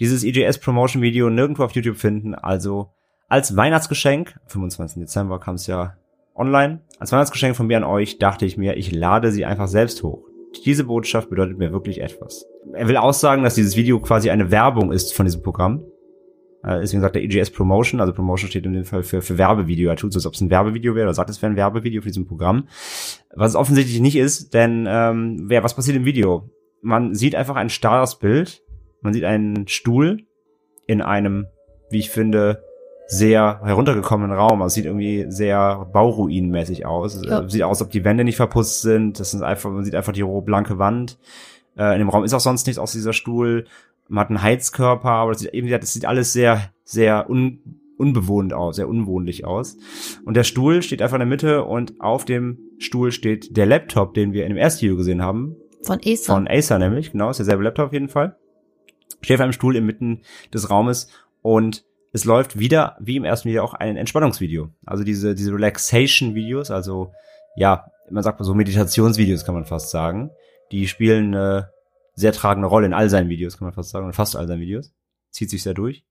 dieses 0.00 0.24
EGS 0.24 0.58
Promotion 0.58 1.02
Video 1.02 1.28
nirgendwo 1.28 1.64
auf 1.64 1.72
YouTube 1.72 1.98
finden, 1.98 2.34
also 2.34 2.94
als 3.28 3.56
Weihnachtsgeschenk, 3.56 4.40
25. 4.46 5.00
Dezember 5.02 5.38
kam 5.38 5.56
es 5.56 5.66
ja 5.66 5.98
online, 6.34 6.80
als 6.98 7.12
Weihnachtsgeschenk 7.12 7.56
von 7.56 7.66
mir 7.66 7.76
an 7.76 7.84
euch 7.84 8.18
dachte 8.18 8.46
ich 8.46 8.56
mir, 8.56 8.78
ich 8.78 8.90
lade 8.90 9.32
sie 9.32 9.44
einfach 9.44 9.68
selbst 9.68 10.02
hoch. 10.02 10.25
Diese 10.64 10.84
Botschaft 10.84 11.30
bedeutet 11.30 11.58
mir 11.58 11.72
wirklich 11.72 12.00
etwas. 12.00 12.46
Er 12.72 12.88
will 12.88 12.96
aussagen, 12.96 13.42
dass 13.42 13.54
dieses 13.54 13.76
Video 13.76 14.00
quasi 14.00 14.30
eine 14.30 14.50
Werbung 14.50 14.92
ist 14.92 15.14
von 15.14 15.26
diesem 15.26 15.42
Programm. 15.42 15.84
Äh, 16.62 16.80
Deswegen 16.80 17.00
sagt 17.00 17.16
er 17.16 17.22
EGS 17.22 17.50
Promotion, 17.50 18.00
also 18.00 18.12
Promotion 18.12 18.50
steht 18.50 18.66
in 18.66 18.72
dem 18.72 18.84
Fall 18.84 19.02
für, 19.02 19.22
für 19.22 19.38
Werbevideo. 19.38 19.88
Er 19.88 19.96
tut 19.96 20.12
so, 20.12 20.18
als 20.18 20.26
ob 20.26 20.34
es 20.34 20.40
ein 20.40 20.50
Werbevideo 20.50 20.94
wäre, 20.94 21.06
oder 21.06 21.14
sagt, 21.14 21.30
es 21.30 21.40
wäre 21.40 21.52
ein 21.52 21.56
Werbevideo 21.56 22.02
für 22.02 22.08
diesem 22.08 22.26
Programm. 22.26 22.68
Was 23.34 23.50
es 23.50 23.56
offensichtlich 23.56 24.00
nicht 24.00 24.16
ist, 24.16 24.54
denn 24.54 24.86
ähm, 24.88 25.44
wer, 25.46 25.62
was 25.62 25.74
passiert 25.74 25.96
im 25.96 26.04
Video? 26.04 26.50
Man 26.82 27.14
sieht 27.14 27.34
einfach 27.34 27.56
ein 27.56 27.70
starres 27.70 28.18
Bild, 28.18 28.62
man 29.00 29.12
sieht 29.12 29.24
einen 29.24 29.68
Stuhl 29.68 30.22
in 30.86 31.02
einem, 31.02 31.46
wie 31.90 31.98
ich 31.98 32.10
finde, 32.10 32.62
sehr 33.08 33.60
heruntergekommenen 33.62 34.36
Raum. 34.36 34.62
Also 34.62 34.66
es 34.66 34.74
sieht 34.74 34.86
irgendwie 34.86 35.26
sehr 35.28 35.86
Bauruinenmäßig 35.92 36.86
aus. 36.86 37.14
Es 37.14 37.26
Ja. 37.26 37.48
Sieht 37.48 37.62
aus, 37.62 37.78
als 37.80 37.86
ob 37.86 37.90
die 37.92 38.04
Wände 38.04 38.24
nicht 38.24 38.36
verputzt 38.36 38.82
sind. 38.82 39.20
Das 39.20 39.32
ist 39.32 39.42
einfach, 39.42 39.70
man 39.70 39.84
sieht 39.84 39.94
einfach 39.94 40.12
die 40.12 40.22
rohe 40.22 40.42
blanke 40.42 40.78
Wand. 40.78 41.18
Äh, 41.76 41.92
in 41.92 42.00
dem 42.00 42.08
Raum 42.08 42.24
ist 42.24 42.34
auch 42.34 42.40
sonst 42.40 42.66
nichts 42.66 42.78
aus 42.78 42.92
dieser 42.92 43.12
Stuhl. 43.12 43.66
Man 44.08 44.22
hat 44.22 44.30
einen 44.30 44.42
Heizkörper, 44.42 45.08
aber 45.10 45.32
das 45.32 45.40
sieht, 45.40 45.54
eben, 45.54 45.68
das 45.68 45.92
sieht 45.92 46.06
alles 46.06 46.32
sehr, 46.32 46.70
sehr 46.84 47.28
un, 47.30 47.60
unbewohnt 47.98 48.52
aus, 48.52 48.76
sehr 48.76 48.88
unwohnlich 48.88 49.44
aus. 49.44 49.76
Und 50.24 50.36
der 50.36 50.44
Stuhl 50.44 50.82
steht 50.82 51.02
einfach 51.02 51.16
in 51.16 51.20
der 51.20 51.28
Mitte 51.28 51.64
und 51.64 52.00
auf 52.00 52.24
dem 52.24 52.58
Stuhl 52.78 53.12
steht 53.12 53.56
der 53.56 53.66
Laptop, 53.66 54.14
den 54.14 54.32
wir 54.32 54.44
in 54.44 54.50
dem 54.50 54.58
ersten 54.58 54.82
Video 54.82 54.96
gesehen 54.96 55.22
haben, 55.22 55.56
Von 55.82 55.98
Acer. 56.04 56.34
von 56.34 56.48
Acer 56.48 56.78
nämlich, 56.78 57.12
genau, 57.12 57.30
ist 57.30 57.38
derselbe 57.38 57.64
Laptop 57.64 57.86
auf 57.86 57.92
jeden 57.92 58.08
Fall. 58.08 58.36
Steht 59.22 59.36
auf 59.36 59.40
einem 59.42 59.52
Stuhl 59.52 59.76
inmitten 59.76 60.20
des 60.52 60.70
Raumes 60.70 61.08
und 61.42 61.84
es 62.16 62.24
läuft 62.24 62.58
wieder, 62.58 62.96
wie 62.98 63.16
im 63.16 63.24
ersten 63.24 63.50
Video, 63.50 63.62
auch 63.62 63.74
ein 63.74 63.98
Entspannungsvideo. 63.98 64.70
Also 64.86 65.04
diese, 65.04 65.34
diese 65.34 65.52
Relaxation-Videos, 65.52 66.70
also 66.70 67.12
ja, 67.56 67.90
man 68.10 68.22
sagt 68.22 68.40
mal 68.40 68.46
so 68.46 68.54
Meditationsvideos, 68.54 69.44
kann 69.44 69.54
man 69.54 69.66
fast 69.66 69.90
sagen. 69.90 70.30
Die 70.72 70.88
spielen 70.88 71.34
eine 71.34 71.70
sehr 72.14 72.32
tragende 72.32 72.68
Rolle 72.68 72.86
in 72.86 72.94
all 72.94 73.10
seinen 73.10 73.28
Videos, 73.28 73.58
kann 73.58 73.66
man 73.66 73.74
fast 73.74 73.90
sagen, 73.90 74.06
in 74.06 74.14
fast 74.14 74.34
all 74.34 74.46
seinen 74.46 74.62
Videos. 74.62 74.94
Zieht 75.30 75.50
sich 75.50 75.62
sehr 75.62 75.74
durch. 75.74 76.04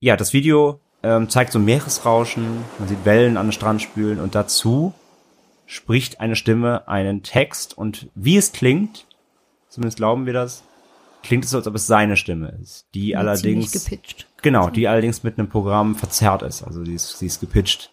Ja, 0.00 0.16
das 0.16 0.32
Video 0.32 0.80
ähm, 1.02 1.28
zeigt 1.28 1.52
so 1.52 1.58
Meeresrauschen, 1.58 2.64
man 2.78 2.88
sieht 2.88 3.04
Wellen 3.04 3.36
an 3.36 3.48
den 3.48 3.52
Strand 3.52 3.82
spülen 3.82 4.20
und 4.20 4.34
dazu 4.34 4.94
spricht 5.66 6.18
eine 6.20 6.34
Stimme 6.34 6.88
einen 6.88 7.22
Text 7.22 7.76
und 7.76 8.08
wie 8.14 8.38
es 8.38 8.52
klingt, 8.52 9.06
zumindest 9.68 9.98
glauben 9.98 10.24
wir 10.24 10.32
das, 10.32 10.64
klingt 11.22 11.44
es 11.44 11.50
so, 11.50 11.58
als 11.58 11.66
ob 11.66 11.74
es 11.74 11.86
seine 11.86 12.16
Stimme 12.16 12.56
ist, 12.62 12.86
die 12.94 13.00
Ziemlich 13.00 13.18
allerdings 13.18 13.72
gepitcht. 13.72 14.26
Genau, 14.42 14.70
die 14.70 14.88
allerdings 14.88 15.22
mit 15.22 15.38
einem 15.38 15.48
Programm 15.48 15.94
verzerrt 15.94 16.42
ist. 16.42 16.62
Also 16.62 16.84
sie 16.84 16.94
ist, 16.94 17.18
sie 17.18 17.26
ist 17.26 17.40
gepitcht. 17.40 17.92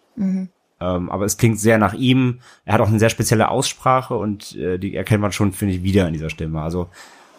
Ähm, 0.80 1.10
aber 1.10 1.24
es 1.24 1.36
klingt 1.36 1.60
sehr 1.60 1.78
nach 1.78 1.94
ihm. 1.94 2.40
Er 2.64 2.74
hat 2.74 2.80
auch 2.80 2.88
eine 2.88 2.98
sehr 2.98 3.10
spezielle 3.10 3.50
Aussprache 3.50 4.16
und 4.16 4.56
äh, 4.56 4.78
die 4.78 4.96
erkennt 4.96 5.20
man 5.20 5.32
schon, 5.32 5.52
finde 5.52 5.74
ich, 5.74 5.82
wieder 5.82 6.06
in 6.06 6.12
dieser 6.12 6.30
Stimme. 6.30 6.60
Also 6.62 6.88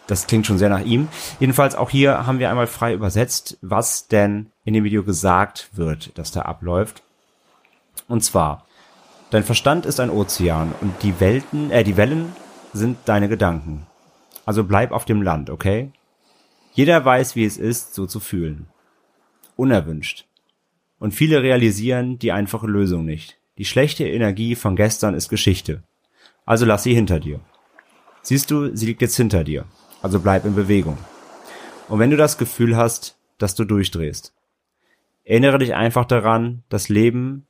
das 0.06 0.26
klingt 0.26 0.46
schon 0.46 0.58
sehr 0.58 0.68
nach 0.68 0.84
ihm. 0.84 1.08
Jedenfalls 1.40 1.74
auch 1.74 1.90
hier 1.90 2.26
haben 2.26 2.38
wir 2.38 2.50
einmal 2.50 2.66
frei 2.66 2.94
übersetzt, 2.94 3.58
was 3.60 4.08
denn 4.08 4.50
in 4.64 4.74
dem 4.74 4.84
Video 4.84 5.02
gesagt 5.02 5.70
wird, 5.72 6.16
dass 6.18 6.32
da 6.32 6.42
abläuft. 6.42 7.02
Und 8.08 8.22
zwar, 8.22 8.66
dein 9.30 9.44
Verstand 9.44 9.86
ist 9.86 10.00
ein 10.00 10.10
Ozean 10.10 10.72
und 10.80 11.02
die 11.02 11.20
Welten, 11.20 11.70
äh, 11.70 11.84
die 11.84 11.96
Wellen 11.96 12.32
sind 12.72 12.98
deine 13.04 13.28
Gedanken. 13.28 13.86
Also 14.44 14.64
bleib 14.64 14.92
auf 14.92 15.04
dem 15.04 15.22
Land, 15.22 15.50
okay? 15.50 15.90
Jeder 16.72 17.04
weiß, 17.04 17.36
wie 17.36 17.44
es 17.44 17.56
ist, 17.56 17.94
so 17.94 18.06
zu 18.06 18.20
fühlen 18.20 18.66
unerwünscht. 19.56 20.26
Und 20.98 21.12
viele 21.12 21.42
realisieren 21.42 22.18
die 22.18 22.32
einfache 22.32 22.66
Lösung 22.66 23.04
nicht. 23.04 23.38
Die 23.58 23.64
schlechte 23.64 24.06
Energie 24.06 24.54
von 24.54 24.76
gestern 24.76 25.14
ist 25.14 25.28
Geschichte. 25.28 25.82
Also 26.44 26.64
lass 26.64 26.84
sie 26.84 26.94
hinter 26.94 27.20
dir. 27.20 27.40
Siehst 28.22 28.50
du, 28.50 28.74
sie 28.74 28.86
liegt 28.86 29.02
jetzt 29.02 29.16
hinter 29.16 29.44
dir. 29.44 29.64
Also 30.00 30.20
bleib 30.20 30.44
in 30.44 30.54
Bewegung. 30.54 30.98
Und 31.88 31.98
wenn 31.98 32.10
du 32.10 32.16
das 32.16 32.38
Gefühl 32.38 32.76
hast, 32.76 33.16
dass 33.38 33.54
du 33.54 33.64
durchdrehst, 33.64 34.32
erinnere 35.24 35.58
dich 35.58 35.74
einfach 35.74 36.04
daran, 36.04 36.62
das 36.68 36.88
Leben 36.88 37.46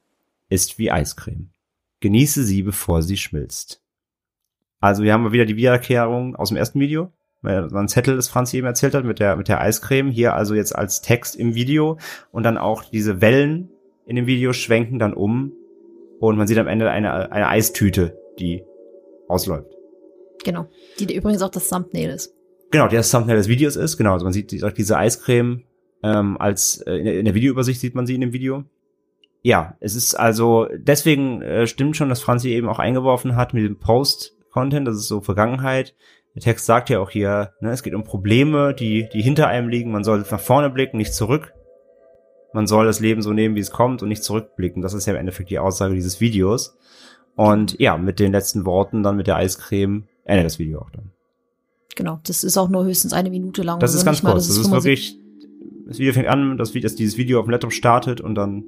ist 0.48 0.78
wie 0.78 0.90
Eiscreme. 0.90 1.50
Genieße 2.00 2.42
sie, 2.44 2.62
bevor 2.62 3.02
sie 3.02 3.16
schmilzt. 3.16 3.81
Also 4.82 5.04
wir 5.04 5.12
haben 5.12 5.22
mal 5.22 5.32
wieder 5.32 5.46
die 5.46 5.56
Wiederkehrung 5.56 6.34
aus 6.34 6.48
dem 6.48 6.58
ersten 6.58 6.80
Video 6.80 7.12
ein 7.44 7.88
Zettel, 7.88 8.16
das 8.16 8.28
Franz 8.28 8.52
eben 8.52 8.66
erzählt 8.66 8.94
hat, 8.94 9.04
mit 9.04 9.18
der, 9.18 9.36
mit 9.36 9.48
der 9.48 9.60
Eiscreme, 9.60 10.10
hier 10.10 10.34
also 10.34 10.54
jetzt 10.54 10.76
als 10.76 11.02
Text 11.02 11.34
im 11.36 11.54
Video 11.54 11.98
und 12.30 12.42
dann 12.44 12.56
auch 12.56 12.84
diese 12.84 13.20
Wellen 13.20 13.70
in 14.06 14.16
dem 14.16 14.26
Video 14.26 14.52
schwenken 14.52 14.98
dann 14.98 15.14
um 15.14 15.52
und 16.20 16.36
man 16.36 16.46
sieht 16.46 16.58
am 16.58 16.66
Ende 16.68 16.90
eine, 16.90 17.32
eine 17.32 17.48
Eistüte, 17.48 18.18
die 18.38 18.64
ausläuft. 19.28 19.72
Genau. 20.44 20.66
Die 20.98 21.14
übrigens 21.14 21.42
auch 21.42 21.50
das 21.50 21.68
Thumbnail 21.68 22.10
ist. 22.10 22.34
Genau, 22.70 22.88
die 22.88 22.96
das 22.96 23.10
Thumbnail 23.10 23.36
des 23.36 23.48
Videos 23.48 23.76
ist, 23.76 23.96
genau, 23.96 24.12
also 24.12 24.24
man 24.24 24.32
sieht 24.32 24.50
direkt 24.50 24.78
diese 24.78 24.96
Eiscreme 24.96 25.62
ähm, 26.02 26.36
als 26.38 26.80
äh, 26.86 26.94
in, 26.94 27.24
der, 27.24 27.34
Videoübersicht 27.34 27.80
sieht 27.80 27.94
man 27.94 28.06
sie 28.06 28.14
in 28.14 28.20
dem 28.20 28.32
Video. 28.32 28.64
Ja, 29.42 29.76
es 29.80 29.94
ist 29.94 30.14
also, 30.14 30.68
deswegen 30.74 31.42
äh, 31.42 31.66
stimmt 31.66 31.96
schon, 31.96 32.08
dass 32.08 32.22
Franzi 32.22 32.50
eben 32.50 32.68
auch 32.68 32.78
eingeworfen 32.78 33.36
hat 33.36 33.54
mit 33.54 33.64
dem 33.64 33.78
Post-Content, 34.52 34.86
das 34.86 34.96
ist 34.96 35.08
so 35.08 35.20
Vergangenheit, 35.20 35.94
der 36.34 36.42
Text 36.42 36.66
sagt 36.66 36.88
ja 36.88 37.00
auch 37.00 37.10
hier, 37.10 37.52
ne, 37.60 37.70
es 37.72 37.82
geht 37.82 37.94
um 37.94 38.04
Probleme, 38.04 38.74
die, 38.74 39.08
die 39.12 39.20
hinter 39.20 39.48
einem 39.48 39.68
liegen. 39.68 39.90
Man 39.90 40.04
soll 40.04 40.24
nach 40.30 40.40
vorne 40.40 40.70
blicken, 40.70 40.96
nicht 40.96 41.12
zurück. 41.12 41.52
Man 42.54 42.66
soll 42.66 42.86
das 42.86 43.00
Leben 43.00 43.22
so 43.22 43.32
nehmen, 43.32 43.54
wie 43.54 43.60
es 43.60 43.70
kommt 43.70 44.02
und 44.02 44.08
nicht 44.08 44.22
zurückblicken. 44.22 44.82
Das 44.82 44.94
ist 44.94 45.06
ja 45.06 45.12
im 45.12 45.18
Endeffekt 45.18 45.50
die 45.50 45.58
Aussage 45.58 45.94
dieses 45.94 46.20
Videos. 46.20 46.76
Und 47.34 47.78
ja, 47.80 47.98
mit 47.98 48.18
den 48.18 48.32
letzten 48.32 48.64
Worten 48.64 49.02
dann 49.02 49.16
mit 49.16 49.26
der 49.26 49.36
Eiscreme 49.36 50.04
endet 50.24 50.46
das 50.46 50.58
Video 50.58 50.80
auch 50.80 50.90
dann. 50.90 51.12
Genau. 51.96 52.20
Das 52.24 52.44
ist 52.44 52.56
auch 52.56 52.68
nur 52.70 52.84
höchstens 52.84 53.12
eine 53.12 53.28
Minute 53.28 53.62
lang. 53.62 53.78
Das 53.78 53.94
ist 53.94 54.04
ganz 54.04 54.22
kurz. 54.22 54.46
Das 54.46 54.56
ist 54.56 54.68
75 54.68 54.84
wirklich, 54.84 55.18
das 55.86 55.98
Video 55.98 56.14
fängt 56.14 56.28
an, 56.28 56.56
dass, 56.56 56.72
dass 56.72 56.94
dieses 56.94 57.18
Video 57.18 57.40
auf 57.40 57.46
dem 57.46 57.50
Laptop 57.50 57.72
startet 57.72 58.22
und 58.22 58.34
dann, 58.34 58.64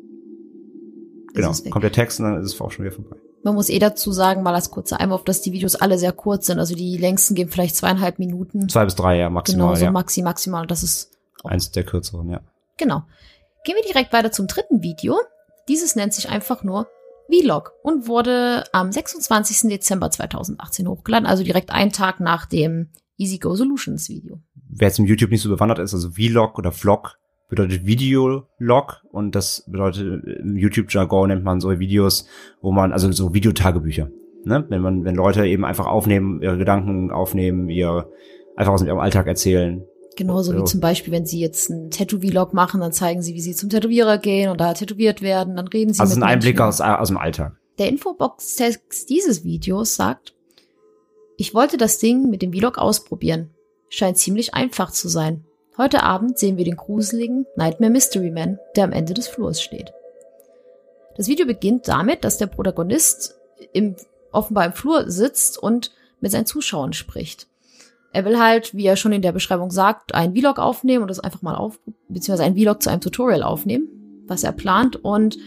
genau, 1.32 1.52
kommt 1.70 1.84
der 1.84 1.92
Text 1.92 2.20
und 2.20 2.26
dann 2.26 2.42
ist 2.42 2.52
es 2.52 2.60
auch 2.60 2.70
schon 2.70 2.84
wieder 2.84 2.94
vorbei. 2.94 3.16
Man 3.44 3.54
muss 3.54 3.68
eh 3.68 3.78
dazu 3.78 4.10
sagen, 4.10 4.42
mal 4.42 4.54
als 4.54 4.70
kurzer 4.70 5.00
Einwurf, 5.00 5.22
dass 5.22 5.42
die 5.42 5.52
Videos 5.52 5.76
alle 5.76 5.98
sehr 5.98 6.12
kurz 6.12 6.46
sind. 6.46 6.58
Also 6.58 6.74
die 6.74 6.96
längsten 6.96 7.34
gehen 7.34 7.50
vielleicht 7.50 7.76
zweieinhalb 7.76 8.18
Minuten. 8.18 8.68
Zwei 8.70 8.86
bis 8.86 8.94
drei, 8.94 9.18
ja, 9.18 9.26
genau, 9.26 9.34
maximal, 9.34 9.76
so 9.76 9.84
ja. 9.84 9.90
maxi, 9.90 10.22
maximal. 10.22 10.66
Das 10.66 10.82
ist 10.82 11.10
Eins 11.44 11.70
der 11.70 11.84
kürzeren, 11.84 12.30
ja. 12.30 12.40
Genau. 12.78 13.02
Gehen 13.64 13.76
wir 13.76 13.84
direkt 13.86 14.12
weiter 14.12 14.32
zum 14.32 14.46
dritten 14.46 14.82
Video. 14.82 15.18
Dieses 15.68 15.94
nennt 15.94 16.14
sich 16.14 16.28
einfach 16.28 16.64
nur 16.64 16.88
Vlog 17.28 17.72
und 17.82 18.06
wurde 18.08 18.64
am 18.72 18.92
26. 18.92 19.68
Dezember 19.68 20.10
2018 20.10 20.88
hochgeladen, 20.88 21.26
also 21.26 21.42
direkt 21.42 21.70
einen 21.70 21.92
Tag 21.92 22.20
nach 22.20 22.46
dem 22.46 22.90
Easy 23.16 23.38
Go 23.38 23.54
Solutions 23.54 24.08
Video. 24.08 24.40
wer 24.68 24.88
jetzt 24.88 24.98
im 24.98 25.06
YouTube 25.06 25.30
nicht 25.30 25.42
so 25.42 25.48
bewandert 25.48 25.78
ist, 25.78 25.94
also 25.94 26.10
Vlog 26.10 26.58
oder 26.58 26.72
Vlog 26.72 27.18
bedeutet 27.48 27.86
Videolog 27.86 29.02
und 29.10 29.34
das 29.34 29.64
bedeutet 29.66 30.24
im 30.24 30.56
YouTube-Jargon 30.56 31.28
nennt 31.28 31.44
man 31.44 31.60
so 31.60 31.78
Videos, 31.78 32.26
wo 32.60 32.72
man, 32.72 32.92
also 32.92 33.10
so 33.12 33.34
Videotagebücher, 33.34 34.08
ne? 34.44 34.64
Wenn 34.68 34.82
man, 34.82 35.04
wenn 35.04 35.14
Leute 35.14 35.46
eben 35.46 35.64
einfach 35.64 35.86
aufnehmen, 35.86 36.42
ihre 36.42 36.58
Gedanken 36.58 37.10
aufnehmen, 37.10 37.68
ihr 37.68 38.08
einfach 38.56 38.72
aus 38.72 38.82
ihrem 38.82 38.98
Alltag 38.98 39.26
erzählen. 39.26 39.84
Genauso 40.16 40.56
wie 40.56 40.64
zum 40.64 40.80
Beispiel, 40.80 41.12
wenn 41.12 41.26
sie 41.26 41.40
jetzt 41.40 41.70
einen 41.70 41.90
Tattoo-Vlog 41.90 42.54
machen, 42.54 42.80
dann 42.80 42.92
zeigen 42.92 43.20
sie, 43.20 43.34
wie 43.34 43.40
sie 43.40 43.54
zum 43.54 43.68
Tätowierer 43.68 44.18
gehen 44.18 44.48
und 44.48 44.60
da 44.60 44.72
tätowiert 44.72 45.22
werden, 45.22 45.56
dann 45.56 45.66
reden 45.66 45.92
sie 45.92 46.00
Also 46.00 46.14
ein 46.14 46.20
mit 46.20 46.28
Einblick 46.28 46.58
Menschen. 46.58 46.68
aus, 46.68 46.80
aus 46.80 47.08
dem 47.08 47.18
Alltag. 47.18 47.56
Der 47.78 47.88
Infobox-Text 47.88 49.10
dieses 49.10 49.42
Videos 49.42 49.96
sagt, 49.96 50.34
ich 51.36 51.52
wollte 51.52 51.76
das 51.76 51.98
Ding 51.98 52.30
mit 52.30 52.42
dem 52.42 52.52
Vlog 52.52 52.78
ausprobieren. 52.78 53.50
Scheint 53.88 54.16
ziemlich 54.16 54.54
einfach 54.54 54.92
zu 54.92 55.08
sein. 55.08 55.44
Heute 55.76 56.04
Abend 56.04 56.38
sehen 56.38 56.56
wir 56.56 56.64
den 56.64 56.76
gruseligen 56.76 57.46
Nightmare 57.56 57.90
Mystery 57.90 58.30
Man, 58.30 58.60
der 58.76 58.84
am 58.84 58.92
Ende 58.92 59.12
des 59.12 59.26
Flurs 59.26 59.60
steht. 59.60 59.92
Das 61.16 61.26
Video 61.26 61.46
beginnt 61.46 61.88
damit, 61.88 62.22
dass 62.22 62.38
der 62.38 62.46
Protagonist 62.46 63.36
im, 63.72 63.96
offenbar 64.30 64.66
im 64.66 64.72
Flur 64.72 65.10
sitzt 65.10 65.58
und 65.58 65.90
mit 66.20 66.30
seinen 66.30 66.46
Zuschauern 66.46 66.92
spricht. 66.92 67.48
Er 68.12 68.24
will 68.24 68.38
halt, 68.38 68.74
wie 68.76 68.86
er 68.86 68.94
schon 68.94 69.12
in 69.12 69.22
der 69.22 69.32
Beschreibung 69.32 69.72
sagt, 69.72 70.14
einen 70.14 70.36
Vlog 70.36 70.60
aufnehmen 70.60 71.02
und 71.02 71.08
das 71.08 71.18
einfach 71.18 71.42
mal 71.42 71.56
auf, 71.56 71.80
beziehungsweise 72.08 72.44
einen 72.44 72.56
Vlog 72.56 72.80
zu 72.80 72.90
einem 72.90 73.00
Tutorial 73.00 73.42
aufnehmen, 73.42 74.22
was 74.28 74.44
er 74.44 74.52
plant 74.52 74.96
und 74.96 75.38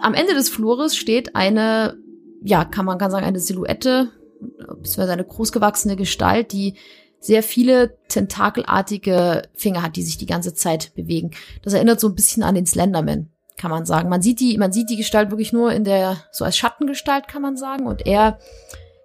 am 0.00 0.14
Ende 0.14 0.34
des 0.34 0.48
Flures 0.48 0.96
steht 0.96 1.34
eine, 1.34 1.98
ja, 2.40 2.64
kann 2.64 2.84
man 2.84 2.98
kann 2.98 3.10
sagen, 3.10 3.26
eine 3.26 3.40
Silhouette, 3.40 4.12
beziehungsweise 4.38 5.12
eine 5.12 5.24
großgewachsene 5.24 5.96
Gestalt, 5.96 6.52
die 6.52 6.74
sehr 7.20 7.42
viele 7.42 7.98
tentakelartige 8.08 9.42
Finger 9.54 9.82
hat, 9.82 9.96
die 9.96 10.02
sich 10.02 10.18
die 10.18 10.26
ganze 10.26 10.54
Zeit 10.54 10.94
bewegen. 10.94 11.32
Das 11.62 11.74
erinnert 11.74 12.00
so 12.00 12.08
ein 12.08 12.14
bisschen 12.14 12.42
an 12.42 12.54
den 12.54 12.66
Slenderman, 12.66 13.30
kann 13.56 13.70
man 13.70 13.84
sagen. 13.84 14.08
Man 14.08 14.22
sieht 14.22 14.40
die, 14.40 14.56
man 14.56 14.72
sieht 14.72 14.88
die 14.88 14.96
Gestalt 14.96 15.30
wirklich 15.30 15.52
nur 15.52 15.72
in 15.72 15.84
der, 15.84 16.24
so 16.30 16.44
als 16.44 16.56
Schattengestalt, 16.56 17.26
kann 17.26 17.42
man 17.42 17.56
sagen. 17.56 17.86
Und 17.86 18.06
er, 18.06 18.38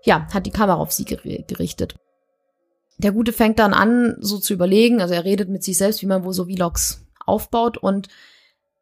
ja, 0.04 0.28
hat 0.34 0.46
die 0.46 0.52
Kamera 0.52 0.78
auf 0.78 0.92
sie 0.92 1.06
geri- 1.06 1.46
gerichtet. 1.48 1.96
Der 3.00 3.12
Gute 3.12 3.34
fängt 3.34 3.58
dann 3.58 3.74
an, 3.74 4.16
so 4.20 4.38
zu 4.38 4.54
überlegen, 4.54 5.02
also 5.02 5.14
er 5.14 5.26
redet 5.26 5.50
mit 5.50 5.64
sich 5.64 5.78
selbst, 5.78 6.02
wie 6.04 6.08
man 6.08 6.24
wohl 6.24 6.34
so 6.34 6.46
Vlogs 6.46 7.06
aufbaut 7.26 7.78
und 7.78 8.08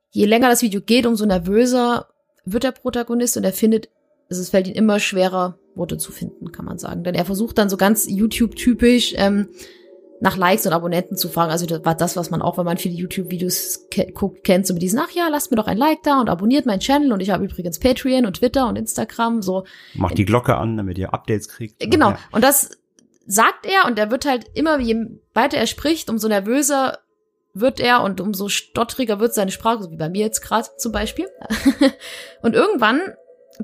je 0.09 0.25
länger 0.25 0.49
das 0.49 0.61
Video 0.61 0.81
geht, 0.81 1.05
umso 1.05 1.25
nervöser 1.25 2.07
wird 2.43 2.63
der 2.63 2.71
Protagonist 2.71 3.37
und 3.37 3.45
er 3.45 3.53
findet, 3.53 3.89
es 4.27 4.49
fällt 4.49 4.67
ihm 4.67 4.73
immer 4.73 4.99
schwerer, 4.99 5.57
Worte 5.75 5.97
zu 5.97 6.11
finden, 6.11 6.51
kann 6.51 6.65
man 6.65 6.77
sagen. 6.77 7.03
Denn 7.03 7.15
er 7.15 7.25
versucht 7.25 7.57
dann 7.57 7.69
so 7.69 7.77
ganz 7.77 8.07
YouTube-typisch 8.09 9.13
ähm, 9.17 9.49
nach 10.21 10.37
Likes 10.37 10.67
und 10.67 10.73
Abonnenten 10.73 11.17
zu 11.17 11.29
fragen. 11.29 11.51
Also 11.51 11.65
das 11.65 11.83
war 11.83 11.95
das, 11.95 12.15
was 12.15 12.29
man 12.29 12.41
auch, 12.41 12.57
wenn 12.57 12.65
man 12.65 12.77
viele 12.77 12.93
YouTube-Videos 12.93 13.87
ke 13.89 14.11
guckt, 14.13 14.43
kennt, 14.43 14.67
so 14.67 14.73
mit 14.73 14.83
diesen, 14.83 14.99
ach 14.99 15.09
ja, 15.11 15.27
lasst 15.29 15.49
mir 15.49 15.57
doch 15.57 15.65
ein 15.65 15.77
Like 15.77 16.03
da 16.03 16.21
und 16.21 16.29
abonniert 16.29 16.67
meinen 16.67 16.79
Channel 16.79 17.11
und 17.11 17.21
ich 17.21 17.31
habe 17.31 17.43
übrigens 17.43 17.79
Patreon 17.79 18.27
und 18.27 18.37
Twitter 18.37 18.67
und 18.67 18.77
Instagram, 18.77 19.41
so. 19.41 19.63
Macht 19.95 20.17
die 20.17 20.25
Glocke 20.25 20.55
an, 20.55 20.77
damit 20.77 20.99
ihr 20.99 21.13
Updates 21.13 21.47
kriegt. 21.47 21.79
Genau. 21.79 22.11
Ja. 22.11 22.19
Und 22.31 22.43
das 22.43 22.69
sagt 23.25 23.65
er 23.65 23.87
und 23.87 23.97
er 23.97 24.11
wird 24.11 24.25
halt 24.25 24.45
immer, 24.53 24.79
je 24.79 25.07
weiter 25.33 25.57
er 25.57 25.67
spricht, 25.67 26.09
umso 26.09 26.27
nervöser 26.27 26.99
wird 27.53 27.79
er 27.79 28.03
und 28.03 28.21
umso 28.21 28.47
stottriger 28.47 29.19
wird 29.19 29.33
seine 29.33 29.51
Sprache, 29.51 29.83
so 29.83 29.91
wie 29.91 29.97
bei 29.97 30.09
mir 30.09 30.21
jetzt 30.21 30.41
gerade 30.41 30.69
zum 30.77 30.91
Beispiel. 30.91 31.27
und 32.43 32.55
irgendwann 32.55 33.01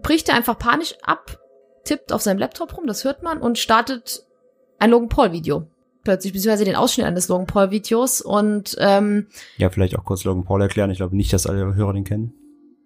bricht 0.02 0.30
er 0.30 0.36
einfach 0.36 0.58
panisch 0.58 0.96
ab, 1.04 1.40
tippt 1.88 2.12
auf 2.12 2.22
seinem 2.22 2.38
Laptop 2.38 2.78
rum, 2.78 2.86
das 2.86 3.04
hört 3.04 3.24
man, 3.24 3.40
und 3.40 3.58
startet 3.58 4.26
ein 4.80 4.92
Logan 4.92 5.10
Paul-Video. 5.10 5.68
Plötzlich, 6.04 6.34
beziehungsweise 6.34 6.66
den 6.66 6.76
Ausschnitt 6.76 7.06
eines 7.06 7.28
Logan 7.28 7.48
Paul-Videos 7.48 8.22
und 8.22 8.76
ähm, 8.80 9.28
Ja, 9.58 9.70
vielleicht 9.70 9.98
auch 9.98 10.06
kurz 10.06 10.24
Logan 10.24 10.46
Paul 10.46 10.62
erklären. 10.62 10.90
Ich 10.92 10.98
glaube 10.98 11.16
nicht, 11.16 11.34
dass 11.34 11.48
alle 11.48 11.76
Hörer 11.76 11.94
den 11.94 12.04
kennen. 12.04 12.34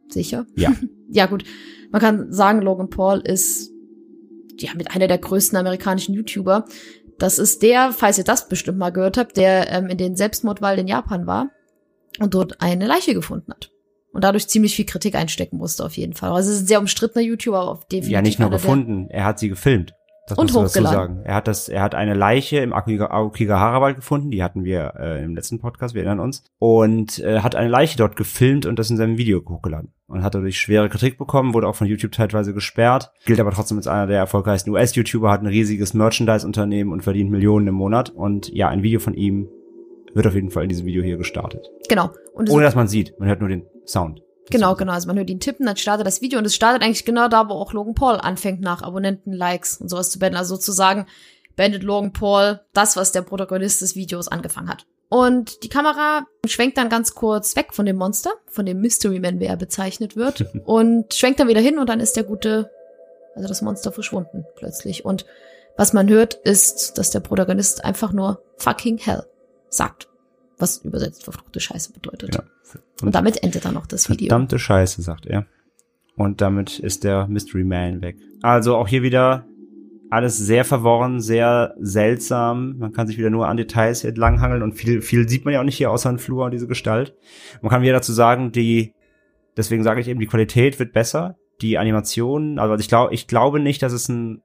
sicher. 0.09 0.45
Ja. 0.55 0.73
ja, 1.09 1.25
gut. 1.25 1.43
Man 1.91 2.01
kann 2.01 2.31
sagen, 2.31 2.61
Logan 2.61 2.89
Paul 2.89 3.19
ist 3.19 3.71
ja 4.57 4.71
mit 4.75 4.95
einer 4.95 5.07
der 5.07 5.17
größten 5.17 5.57
amerikanischen 5.57 6.13
YouTuber. 6.15 6.65
Das 7.19 7.37
ist 7.37 7.61
der, 7.61 7.91
falls 7.91 8.17
ihr 8.17 8.23
das 8.23 8.47
bestimmt 8.47 8.77
mal 8.77 8.91
gehört 8.91 9.17
habt, 9.17 9.37
der 9.37 9.69
ähm, 9.71 9.87
in 9.87 9.97
den 9.97 10.15
Selbstmordwald 10.15 10.79
in 10.79 10.87
Japan 10.87 11.27
war 11.27 11.51
und 12.19 12.33
dort 12.33 12.61
eine 12.61 12.87
Leiche 12.87 13.13
gefunden 13.13 13.51
hat. 13.51 13.71
Und 14.13 14.23
dadurch 14.23 14.47
ziemlich 14.47 14.75
viel 14.75 14.85
Kritik 14.85 15.15
einstecken 15.15 15.57
musste, 15.57 15.85
auf 15.85 15.95
jeden 15.95 16.13
Fall. 16.13 16.31
Also 16.31 16.49
es 16.49 16.57
ist 16.57 16.63
ein 16.63 16.67
sehr 16.67 16.79
umstrittener 16.79 17.23
YouTuber, 17.23 17.61
auf 17.61 17.85
definitiv. 17.85 18.11
Ja, 18.11 18.21
nicht 18.21 18.39
nur 18.39 18.49
gefunden, 18.49 19.07
er 19.09 19.25
hat 19.25 19.39
sie 19.39 19.49
gefilmt. 19.49 19.93
Das 20.27 20.37
Und 20.37 20.53
hochgeladen. 20.53 20.97
sagen. 20.97 21.21
Er 21.23 21.35
hat 21.35 21.47
das, 21.47 21.67
er 21.67 21.81
hat 21.81 21.95
eine 21.95 22.13
Leiche 22.13 22.59
im 22.59 22.73
Aokigahara-Wald 22.73 23.95
gefunden, 23.95 24.31
die 24.31 24.43
hatten 24.43 24.63
wir 24.63 24.93
äh, 24.97 25.23
im 25.23 25.35
letzten 25.35 25.59
Podcast, 25.59 25.95
wir 25.95 26.03
erinnern 26.03 26.19
uns, 26.19 26.43
und 26.59 27.19
äh, 27.19 27.39
hat 27.39 27.55
eine 27.55 27.69
Leiche 27.69 27.97
dort 27.97 28.15
gefilmt 28.15 28.65
und 28.65 28.77
das 28.77 28.89
in 28.89 28.97
seinem 28.97 29.17
Video 29.17 29.41
hochgeladen. 29.45 29.91
Und 30.07 30.23
hat 30.23 30.35
dadurch 30.35 30.59
schwere 30.59 30.89
Kritik 30.89 31.17
bekommen, 31.17 31.53
wurde 31.53 31.67
auch 31.67 31.75
von 31.75 31.87
YouTube 31.87 32.11
teilweise 32.11 32.53
gesperrt, 32.53 33.11
gilt 33.25 33.39
aber 33.39 33.51
trotzdem 33.51 33.77
als 33.77 33.87
einer 33.87 34.07
der 34.07 34.19
erfolgreichsten 34.19 34.69
US-YouTuber, 34.69 35.31
hat 35.31 35.41
ein 35.41 35.47
riesiges 35.47 35.93
Merchandise-Unternehmen 35.93 36.91
und 36.91 37.01
verdient 37.01 37.31
Millionen 37.31 37.67
im 37.67 37.75
Monat. 37.75 38.09
Und 38.09 38.49
ja, 38.53 38.69
ein 38.69 38.83
Video 38.83 38.99
von 38.99 39.13
ihm 39.13 39.49
wird 40.13 40.27
auf 40.27 40.35
jeden 40.35 40.51
Fall 40.51 40.63
in 40.63 40.69
diesem 40.69 40.85
Video 40.85 41.03
hier 41.03 41.17
gestartet. 41.17 41.67
Genau. 41.89 42.11
Ohne 42.33 42.63
dass 42.63 42.75
man 42.75 42.87
sieht, 42.87 43.17
man 43.19 43.27
hört 43.27 43.39
nur 43.39 43.49
den 43.49 43.65
Sound. 43.85 44.21
Genau, 44.49 44.75
genau. 44.75 44.93
Also 44.93 45.07
man 45.07 45.17
hört 45.17 45.29
ihn 45.29 45.39
tippen, 45.39 45.65
dann 45.65 45.77
startet 45.77 46.05
das 46.05 46.21
Video 46.21 46.39
und 46.39 46.45
es 46.45 46.55
startet 46.55 46.83
eigentlich 46.83 47.05
genau 47.05 47.27
da, 47.27 47.47
wo 47.49 47.53
auch 47.53 47.73
Logan 47.73 47.95
Paul 47.95 48.15
anfängt, 48.15 48.61
nach 48.61 48.81
Abonnenten, 48.81 49.31
Likes 49.31 49.77
und 49.77 49.89
sowas 49.89 50.09
zu 50.09 50.19
beenden. 50.19 50.37
Also 50.37 50.55
sozusagen 50.55 51.05
beendet 51.55 51.83
Logan 51.83 52.13
Paul 52.13 52.59
das, 52.73 52.95
was 52.95 53.11
der 53.11 53.21
Protagonist 53.21 53.81
des 53.81 53.95
Videos 53.95 54.27
angefangen 54.27 54.69
hat. 54.69 54.85
Und 55.09 55.63
die 55.63 55.69
Kamera 55.69 56.25
schwenkt 56.45 56.77
dann 56.77 56.89
ganz 56.89 57.13
kurz 57.15 57.55
weg 57.57 57.73
von 57.73 57.85
dem 57.85 57.97
Monster, 57.97 58.31
von 58.47 58.65
dem 58.65 58.79
Mystery 58.79 59.19
Man, 59.19 59.39
wie 59.39 59.45
er 59.45 59.57
bezeichnet 59.57 60.15
wird, 60.15 60.45
und 60.65 61.13
schwenkt 61.13 61.39
dann 61.39 61.49
wieder 61.49 61.59
hin 61.59 61.79
und 61.79 61.89
dann 61.89 61.99
ist 61.99 62.15
der 62.15 62.23
gute, 62.23 62.71
also 63.35 63.47
das 63.47 63.61
Monster 63.61 63.91
verschwunden 63.91 64.45
plötzlich. 64.55 65.03
Und 65.03 65.25
was 65.77 65.93
man 65.93 66.09
hört, 66.09 66.35
ist, 66.35 66.97
dass 66.97 67.11
der 67.11 67.19
Protagonist 67.21 67.83
einfach 67.83 68.13
nur 68.13 68.41
fucking 68.57 68.97
hell 68.97 69.23
sagt. 69.69 70.07
Was 70.61 70.77
übersetzt 70.83 71.23
verfluchte 71.23 71.59
Scheiße 71.59 71.93
bedeutet. 71.93 72.31
Genau. 72.31 72.43
Und 73.01 73.15
damit 73.15 73.43
endet 73.43 73.65
dann 73.65 73.73
noch 73.73 73.87
das 73.87 74.09
Video. 74.09 74.29
Verdammte 74.29 74.59
Scheiße, 74.59 75.01
sagt 75.01 75.25
er. 75.25 75.45
Und 76.15 76.41
damit 76.41 76.79
ist 76.79 77.03
der 77.03 77.27
Mystery 77.27 77.63
Man 77.63 78.01
weg. 78.01 78.17
Also 78.41 78.75
auch 78.75 78.87
hier 78.87 79.01
wieder 79.01 79.45
alles 80.11 80.37
sehr 80.37 80.65
verworren, 80.65 81.21
sehr 81.21 81.73
seltsam. 81.79 82.77
Man 82.77 82.91
kann 82.91 83.07
sich 83.07 83.17
wieder 83.17 83.29
nur 83.29 83.47
an 83.47 83.57
Details 83.57 84.01
hier 84.01 84.09
entlanghangeln 84.09 84.61
und 84.61 84.73
viel, 84.73 85.01
viel 85.01 85.27
sieht 85.27 85.45
man 85.45 85.53
ja 85.53 85.61
auch 85.61 85.65
nicht 85.65 85.77
hier 85.77 85.89
außer 85.89 86.09
ein 86.09 86.19
Flur 86.19 86.45
und 86.45 86.51
diese 86.51 86.67
Gestalt. 86.67 87.15
Man 87.61 87.71
kann 87.71 87.81
wieder 87.81 87.93
dazu 87.93 88.11
sagen, 88.11 88.51
die, 88.51 88.93
deswegen 89.55 89.83
sage 89.83 90.01
ich 90.01 90.09
eben, 90.09 90.19
die 90.19 90.27
Qualität 90.27 90.79
wird 90.79 90.91
besser. 90.91 91.37
Die 91.61 91.77
Animationen, 91.77 92.59
also 92.59 92.75
ich 92.75 92.89
glaube, 92.89 93.13
ich 93.13 93.27
glaube 93.27 93.59
nicht, 93.59 93.81
dass 93.81 93.93
es 93.93 94.09
ein 94.09 94.41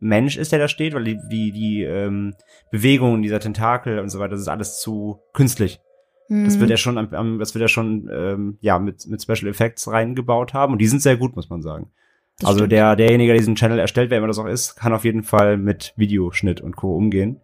Mensch 0.00 0.36
ist, 0.36 0.50
der 0.52 0.58
da 0.58 0.68
steht, 0.68 0.94
weil 0.94 1.04
die, 1.04 1.18
die, 1.30 1.52
die 1.52 1.82
ähm, 1.82 2.34
Bewegungen 2.70 3.22
dieser 3.22 3.38
Tentakel 3.40 3.98
und 4.00 4.08
so 4.08 4.18
weiter, 4.18 4.30
das 4.32 4.40
ist 4.40 4.48
alles 4.48 4.80
zu 4.80 5.20
künstlich. 5.32 5.80
Das 6.28 6.56
Mhm. 6.56 6.60
wird 6.60 6.70
er 6.70 6.76
schon, 6.76 6.96
am, 6.96 7.12
am, 7.12 7.38
das 7.40 7.54
wird 7.54 7.62
er 7.62 7.68
schon, 7.68 8.08
ähm, 8.12 8.58
ja, 8.60 8.78
mit, 8.78 9.06
mit 9.08 9.20
Special 9.20 9.48
Effects 9.50 9.88
reingebaut 9.88 10.54
haben. 10.54 10.72
Und 10.72 10.78
die 10.78 10.86
sind 10.86 11.02
sehr 11.02 11.16
gut, 11.16 11.34
muss 11.34 11.50
man 11.50 11.60
sagen. 11.60 11.90
Das 12.38 12.48
also 12.48 12.58
stimmt. 12.60 12.72
der, 12.72 12.94
derjenige, 12.96 13.32
der 13.32 13.38
diesen 13.38 13.56
Channel 13.56 13.80
erstellt, 13.80 14.10
wer 14.10 14.18
immer 14.18 14.28
das 14.28 14.38
auch 14.38 14.46
ist, 14.46 14.76
kann 14.76 14.92
auf 14.92 15.04
jeden 15.04 15.24
Fall 15.24 15.56
mit 15.56 15.92
Videoschnitt 15.96 16.60
und 16.60 16.76
Co. 16.76 16.94
umgehen. 16.94 17.40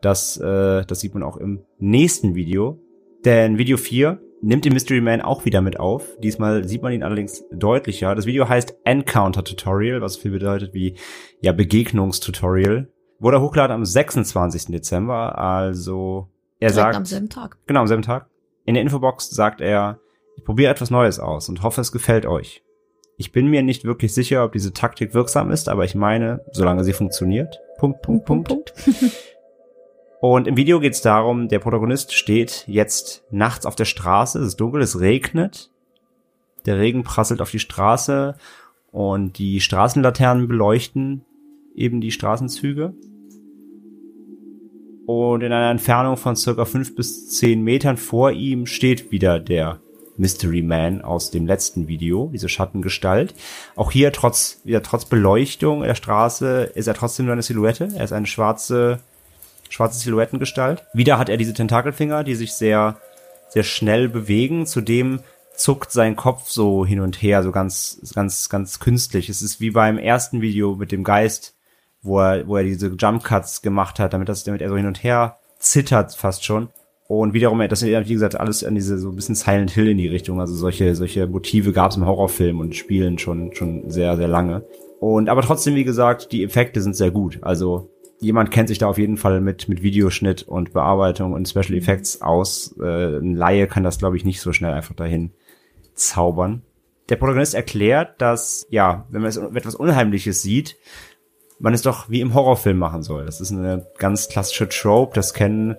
Das, 0.00 0.38
äh, 0.38 0.84
das 0.86 1.00
sieht 1.00 1.12
man 1.14 1.22
auch 1.22 1.36
im 1.36 1.64
nächsten 1.78 2.34
Video. 2.34 2.80
Denn 3.26 3.58
Video 3.58 3.76
4 3.76 4.18
nimmt 4.44 4.64
den 4.64 4.74
Mystery 4.74 5.00
Man 5.00 5.22
auch 5.22 5.44
wieder 5.44 5.62
mit 5.62 5.80
auf. 5.80 6.06
Diesmal 6.18 6.64
sieht 6.68 6.82
man 6.82 6.92
ihn 6.92 7.02
allerdings 7.02 7.44
deutlicher. 7.50 8.14
Das 8.14 8.26
Video 8.26 8.48
heißt 8.48 8.76
Encounter 8.84 9.42
Tutorial, 9.42 10.00
was 10.00 10.16
viel 10.16 10.30
bedeutet 10.30 10.74
wie, 10.74 10.96
ja, 11.40 11.52
Begegnungstutorial. 11.52 12.88
Wurde 13.18 13.40
hochgeladen 13.40 13.74
am 13.74 13.84
26. 13.84 14.66
Dezember, 14.66 15.38
also 15.38 16.28
er 16.60 16.70
Direkt 16.70 16.74
sagt, 16.74 16.96
am 16.96 17.04
selben 17.04 17.28
Tag. 17.30 17.56
Genau, 17.66 17.80
am 17.80 17.86
selben 17.86 18.02
Tag. 18.02 18.28
In 18.66 18.74
der 18.74 18.82
Infobox 18.82 19.30
sagt 19.30 19.60
er, 19.60 20.00
ich 20.36 20.44
probiere 20.44 20.70
etwas 20.70 20.90
Neues 20.90 21.18
aus 21.18 21.48
und 21.48 21.62
hoffe, 21.62 21.80
es 21.80 21.92
gefällt 21.92 22.26
euch. 22.26 22.62
Ich 23.16 23.32
bin 23.32 23.46
mir 23.46 23.62
nicht 23.62 23.84
wirklich 23.84 24.12
sicher, 24.12 24.44
ob 24.44 24.52
diese 24.52 24.72
Taktik 24.72 25.14
wirksam 25.14 25.50
ist, 25.50 25.68
aber 25.68 25.84
ich 25.84 25.94
meine, 25.94 26.44
solange 26.50 26.84
sie 26.84 26.92
funktioniert. 26.92 27.60
Punkt, 27.78 28.02
Punkt, 28.02 28.24
Punkt. 28.24 28.48
Punkt. 28.48 28.74
Und 30.26 30.48
im 30.48 30.56
Video 30.56 30.80
geht 30.80 30.94
es 30.94 31.02
darum, 31.02 31.48
der 31.48 31.58
Protagonist 31.58 32.14
steht 32.14 32.64
jetzt 32.66 33.24
nachts 33.30 33.66
auf 33.66 33.76
der 33.76 33.84
Straße, 33.84 34.38
es 34.38 34.46
ist 34.46 34.56
dunkel, 34.56 34.80
es 34.80 34.98
regnet. 34.98 35.70
Der 36.64 36.78
Regen 36.78 37.04
prasselt 37.04 37.42
auf 37.42 37.50
die 37.50 37.58
Straße 37.58 38.34
und 38.90 39.36
die 39.36 39.60
Straßenlaternen 39.60 40.48
beleuchten 40.48 41.26
eben 41.74 42.00
die 42.00 42.10
Straßenzüge. 42.10 42.94
Und 45.04 45.42
in 45.42 45.52
einer 45.52 45.70
Entfernung 45.70 46.16
von 46.16 46.36
circa 46.36 46.64
fünf 46.64 46.96
bis 46.96 47.28
zehn 47.28 47.62
Metern 47.62 47.98
vor 47.98 48.32
ihm 48.32 48.64
steht 48.64 49.12
wieder 49.12 49.38
der 49.38 49.78
Mystery 50.16 50.62
Man 50.62 51.02
aus 51.02 51.32
dem 51.32 51.46
letzten 51.46 51.86
Video, 51.86 52.30
diese 52.32 52.48
Schattengestalt. 52.48 53.34
Auch 53.76 53.90
hier 53.90 54.10
trotz, 54.10 54.62
wieder 54.64 54.82
trotz 54.82 55.04
Beleuchtung 55.04 55.82
der 55.82 55.94
Straße 55.94 56.62
ist 56.74 56.86
er 56.86 56.94
trotzdem 56.94 57.26
nur 57.26 57.34
eine 57.34 57.42
Silhouette. 57.42 57.90
Er 57.94 58.04
ist 58.04 58.12
eine 58.14 58.26
schwarze, 58.26 59.00
schwarze 59.68 59.98
Silhouettengestalt. 59.98 60.84
Wieder 60.92 61.18
hat 61.18 61.28
er 61.28 61.36
diese 61.36 61.54
Tentakelfinger, 61.54 62.24
die 62.24 62.34
sich 62.34 62.54
sehr, 62.54 62.96
sehr 63.48 63.62
schnell 63.62 64.08
bewegen. 64.08 64.66
Zudem 64.66 65.20
zuckt 65.56 65.92
sein 65.92 66.16
Kopf 66.16 66.48
so 66.48 66.84
hin 66.84 67.00
und 67.00 67.22
her, 67.22 67.42
so 67.42 67.52
ganz, 67.52 68.00
ganz, 68.14 68.48
ganz 68.48 68.80
künstlich. 68.80 69.28
Es 69.28 69.42
ist 69.42 69.60
wie 69.60 69.70
beim 69.70 69.98
ersten 69.98 70.40
Video 70.40 70.74
mit 70.76 70.92
dem 70.92 71.04
Geist, 71.04 71.54
wo 72.02 72.20
er, 72.20 72.46
wo 72.46 72.56
er 72.56 72.64
diese 72.64 72.88
Jump 72.88 73.24
Cuts 73.24 73.62
gemacht 73.62 73.98
hat, 73.98 74.12
damit 74.12 74.28
das, 74.28 74.44
damit 74.44 74.60
er 74.60 74.68
so 74.68 74.76
hin 74.76 74.86
und 74.86 75.02
her 75.02 75.36
zittert 75.58 76.14
fast 76.14 76.44
schon. 76.44 76.68
Und 77.06 77.34
wiederum, 77.34 77.58
das 77.68 77.82
ja, 77.82 78.06
wie 78.08 78.14
gesagt, 78.14 78.38
alles 78.38 78.64
an 78.64 78.74
diese 78.74 78.98
so 78.98 79.10
ein 79.10 79.16
bisschen 79.16 79.34
Silent 79.34 79.70
Hill 79.70 79.88
in 79.88 79.98
die 79.98 80.08
Richtung. 80.08 80.40
Also 80.40 80.54
solche, 80.54 80.94
solche 80.94 81.26
Motive 81.26 81.72
gab 81.72 81.90
es 81.90 81.96
im 81.96 82.06
Horrorfilm 82.06 82.60
und 82.60 82.74
Spielen 82.74 83.18
schon, 83.18 83.54
schon 83.54 83.90
sehr, 83.90 84.16
sehr 84.16 84.28
lange. 84.28 84.64
Und 85.00 85.28
aber 85.28 85.42
trotzdem, 85.42 85.74
wie 85.74 85.84
gesagt, 85.84 86.32
die 86.32 86.42
Effekte 86.42 86.80
sind 86.80 86.96
sehr 86.96 87.10
gut. 87.10 87.38
Also 87.42 87.90
jemand 88.24 88.50
kennt 88.50 88.68
sich 88.68 88.78
da 88.78 88.86
auf 88.88 88.98
jeden 88.98 89.16
Fall 89.16 89.40
mit, 89.40 89.68
mit 89.68 89.82
Videoschnitt 89.82 90.42
und 90.42 90.72
Bearbeitung 90.72 91.32
und 91.32 91.48
Special 91.48 91.74
Effects 91.74 92.22
aus. 92.22 92.74
Äh, 92.80 93.18
ein 93.18 93.34
Laie 93.34 93.66
kann 93.66 93.84
das, 93.84 93.98
glaube 93.98 94.16
ich, 94.16 94.24
nicht 94.24 94.40
so 94.40 94.52
schnell 94.52 94.72
einfach 94.72 94.94
dahin 94.94 95.32
zaubern. 95.94 96.62
Der 97.08 97.16
Protagonist 97.16 97.54
erklärt, 97.54 98.20
dass, 98.20 98.66
ja, 98.70 99.06
wenn 99.10 99.22
man 99.22 99.56
etwas 99.56 99.74
Unheimliches 99.74 100.42
sieht, 100.42 100.76
man 101.58 101.74
es 101.74 101.82
doch 101.82 102.10
wie 102.10 102.20
im 102.20 102.34
Horrorfilm 102.34 102.78
machen 102.78 103.02
soll. 103.02 103.26
Das 103.26 103.40
ist 103.40 103.52
eine 103.52 103.86
ganz 103.98 104.28
klassische 104.28 104.68
Trope, 104.68 105.14
das 105.14 105.34
kennen 105.34 105.76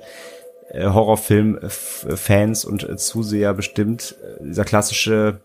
äh, 0.69 0.87
Horrorfilm-Fans 0.87 2.65
und 2.65 2.87
äh, 2.87 2.95
Zuseher 2.97 3.53
bestimmt. 3.53 4.15
Äh, 4.23 4.45
dieser 4.45 4.65
klassische, 4.65 5.41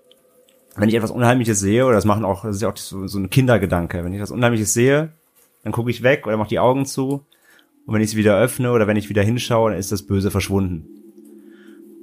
wenn 0.76 0.88
ich 0.88 0.94
etwas 0.94 1.10
Unheimliches 1.10 1.60
sehe, 1.60 1.84
oder 1.84 1.94
das 1.94 2.04
machen 2.04 2.24
auch, 2.24 2.44
das 2.44 2.56
ist 2.56 2.62
ja 2.62 2.70
auch 2.70 2.76
so, 2.76 3.06
so 3.06 3.18
ein 3.18 3.30
Kindergedanke, 3.30 4.04
wenn 4.04 4.12
ich 4.12 4.18
etwas 4.18 4.30
Unheimliches 4.30 4.72
sehe, 4.72 5.12
dann 5.62 5.72
gucke 5.72 5.90
ich 5.90 6.02
weg 6.02 6.26
oder 6.26 6.36
mache 6.36 6.48
die 6.48 6.58
Augen 6.58 6.86
zu 6.86 7.26
und 7.86 7.94
wenn 7.94 8.02
ich 8.02 8.10
es 8.10 8.16
wieder 8.16 8.38
öffne 8.38 8.72
oder 8.72 8.86
wenn 8.86 8.96
ich 8.96 9.08
wieder 9.08 9.22
hinschaue, 9.22 9.70
dann 9.70 9.78
ist 9.80 9.92
das 9.92 10.06
Böse 10.06 10.30
verschwunden. 10.30 10.86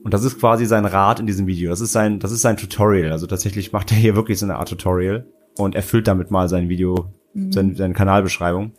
Und 0.04 0.14
das 0.14 0.24
ist 0.24 0.40
quasi 0.40 0.66
sein 0.66 0.86
Rat 0.86 1.20
in 1.20 1.28
diesem 1.28 1.48
Video. 1.48 1.70
Das 1.70 1.82
ist 1.82 1.92
sein, 1.92 2.20
das 2.20 2.32
ist 2.32 2.42
sein 2.42 2.58
Tutorial. 2.58 3.12
Also 3.12 3.28
tatsächlich 3.28 3.72
macht 3.74 3.92
er 3.92 3.98
hier 3.98 4.16
wirklich 4.16 4.40
so 4.40 4.46
eine 4.46 4.58
Art 4.58 4.70
Tutorial 4.70 5.28
und 5.58 5.76
erfüllt 5.76 6.08
damit 6.08 6.32
mal 6.32 6.50
sein 6.50 6.70
Video, 6.70 7.14
sein, 7.34 7.76
seine 7.76 7.94
Kanalbeschreibung. 7.94 8.74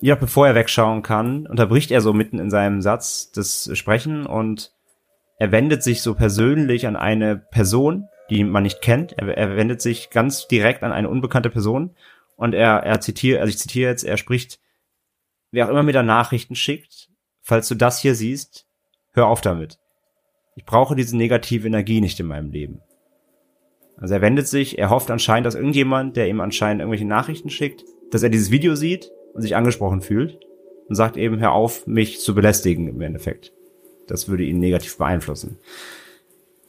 Ja, 0.00 0.14
bevor 0.14 0.46
er 0.46 0.54
wegschauen 0.54 1.02
kann, 1.02 1.46
unterbricht 1.46 1.90
er 1.90 2.00
so 2.00 2.12
mitten 2.12 2.38
in 2.38 2.50
seinem 2.50 2.82
Satz 2.82 3.30
das 3.32 3.70
Sprechen 3.74 4.26
und 4.26 4.72
er 5.38 5.52
wendet 5.52 5.82
sich 5.82 6.02
so 6.02 6.14
persönlich 6.14 6.86
an 6.86 6.96
eine 6.96 7.36
Person, 7.36 8.08
die 8.30 8.44
man 8.44 8.62
nicht 8.62 8.82
kennt. 8.82 9.12
Er, 9.18 9.28
er 9.36 9.56
wendet 9.56 9.80
sich 9.80 10.10
ganz 10.10 10.48
direkt 10.48 10.82
an 10.82 10.92
eine 10.92 11.08
unbekannte 11.08 11.50
Person 11.50 11.90
und 12.36 12.54
er, 12.54 12.82
er 12.82 13.00
zitiert, 13.00 13.40
also 13.40 13.50
ich 13.50 13.58
zitiere 13.58 13.90
jetzt, 13.90 14.04
er 14.04 14.16
spricht, 14.16 14.60
wer 15.50 15.66
auch 15.66 15.70
immer 15.70 15.82
mir 15.82 15.92
da 15.92 16.02
Nachrichten 16.02 16.54
schickt, 16.54 17.10
falls 17.40 17.68
du 17.68 17.74
das 17.74 18.00
hier 18.00 18.14
siehst, 18.14 18.66
hör 19.12 19.26
auf 19.26 19.40
damit. 19.40 19.78
Ich 20.56 20.64
brauche 20.64 20.96
diese 20.96 21.16
negative 21.16 21.66
Energie 21.66 22.00
nicht 22.00 22.18
in 22.20 22.26
meinem 22.26 22.50
Leben. 22.50 22.80
Also 23.96 24.14
er 24.14 24.20
wendet 24.20 24.48
sich, 24.48 24.78
er 24.78 24.90
hofft 24.90 25.10
anscheinend, 25.10 25.46
dass 25.46 25.54
irgendjemand, 25.54 26.16
der 26.16 26.28
ihm 26.28 26.40
anscheinend 26.40 26.80
irgendwelche 26.80 27.06
Nachrichten 27.06 27.50
schickt, 27.50 27.84
dass 28.10 28.22
er 28.22 28.28
dieses 28.28 28.50
Video 28.50 28.74
sieht 28.74 29.10
und 29.34 29.42
sich 29.42 29.56
angesprochen 29.56 30.00
fühlt 30.00 30.38
und 30.88 30.94
sagt 30.94 31.16
eben, 31.16 31.38
hör 31.38 31.52
auf, 31.52 31.86
mich 31.86 32.20
zu 32.20 32.34
belästigen 32.34 32.88
im 32.88 33.00
Endeffekt. 33.00 33.52
Das 34.06 34.28
würde 34.28 34.44
ihn 34.44 34.58
negativ 34.58 34.98
beeinflussen. 34.98 35.58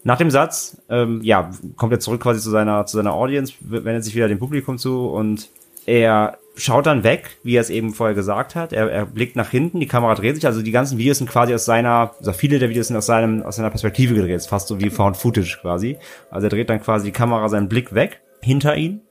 Nach 0.06 0.20
dem 0.20 0.30
Satz, 0.30 0.78
ähm, 0.88 1.22
ja, 1.24 1.50
kommt 1.78 1.92
er 1.92 2.00
zurück 2.00 2.22
quasi 2.22 2.40
zu 2.40 2.52
seiner, 2.52 2.86
zu 2.86 2.96
seiner 2.96 3.14
Audience, 3.14 3.56
wendet 3.60 4.04
sich 4.04 4.14
wieder 4.14 4.28
dem 4.28 4.38
Publikum 4.38 4.78
zu 4.78 5.08
und 5.08 5.50
er 5.88 6.38
schaut 6.56 6.86
dann 6.86 7.04
weg, 7.04 7.40
wie 7.42 7.56
er 7.56 7.62
es 7.62 7.72
eben 7.72 7.92
vorher 7.92 8.14
gesagt 8.14 8.54
hat. 8.54 8.72
Er, 8.72 8.88
er 8.92 9.08
blickt 9.08 9.36
nach 9.36 9.50
hinten, 9.50 9.80
die 9.80 9.88
Kamera 9.88 10.14
dreht 10.14 10.36
sich, 10.36 10.46
also 10.46 10.62
die 10.62 10.72
ganzen 10.72 11.00
Videos 11.00 11.18
sind 11.18 11.28
quasi 11.28 11.56
aus 11.56 11.66
seiner, 11.66 12.12
also 12.20 12.34
viele 12.34 12.60
der 12.60 12.70
Videos 12.70 12.88
sind 12.88 12.98
aus 12.98 13.08
seinem, 13.08 13.42
aus 13.42 13.56
seiner 13.56 13.72
Perspektive 13.72 14.14
gedreht, 14.14 14.46
fast 14.46 14.68
so 14.68 14.80
wie 14.80 14.92
Found 14.92 15.18
Footage 15.18 15.58
quasi. 15.60 15.98
Also 16.30 16.46
er 16.46 16.52
dreht 16.52 16.70
dann 16.70 16.84
quasi 16.84 17.06
die 17.06 17.12
Kamera 17.12 17.50
seinen 17.50 17.68
Blick 17.68 17.96
weg, 17.96 18.22
hinter 18.44 18.78
ihn. 18.78 19.02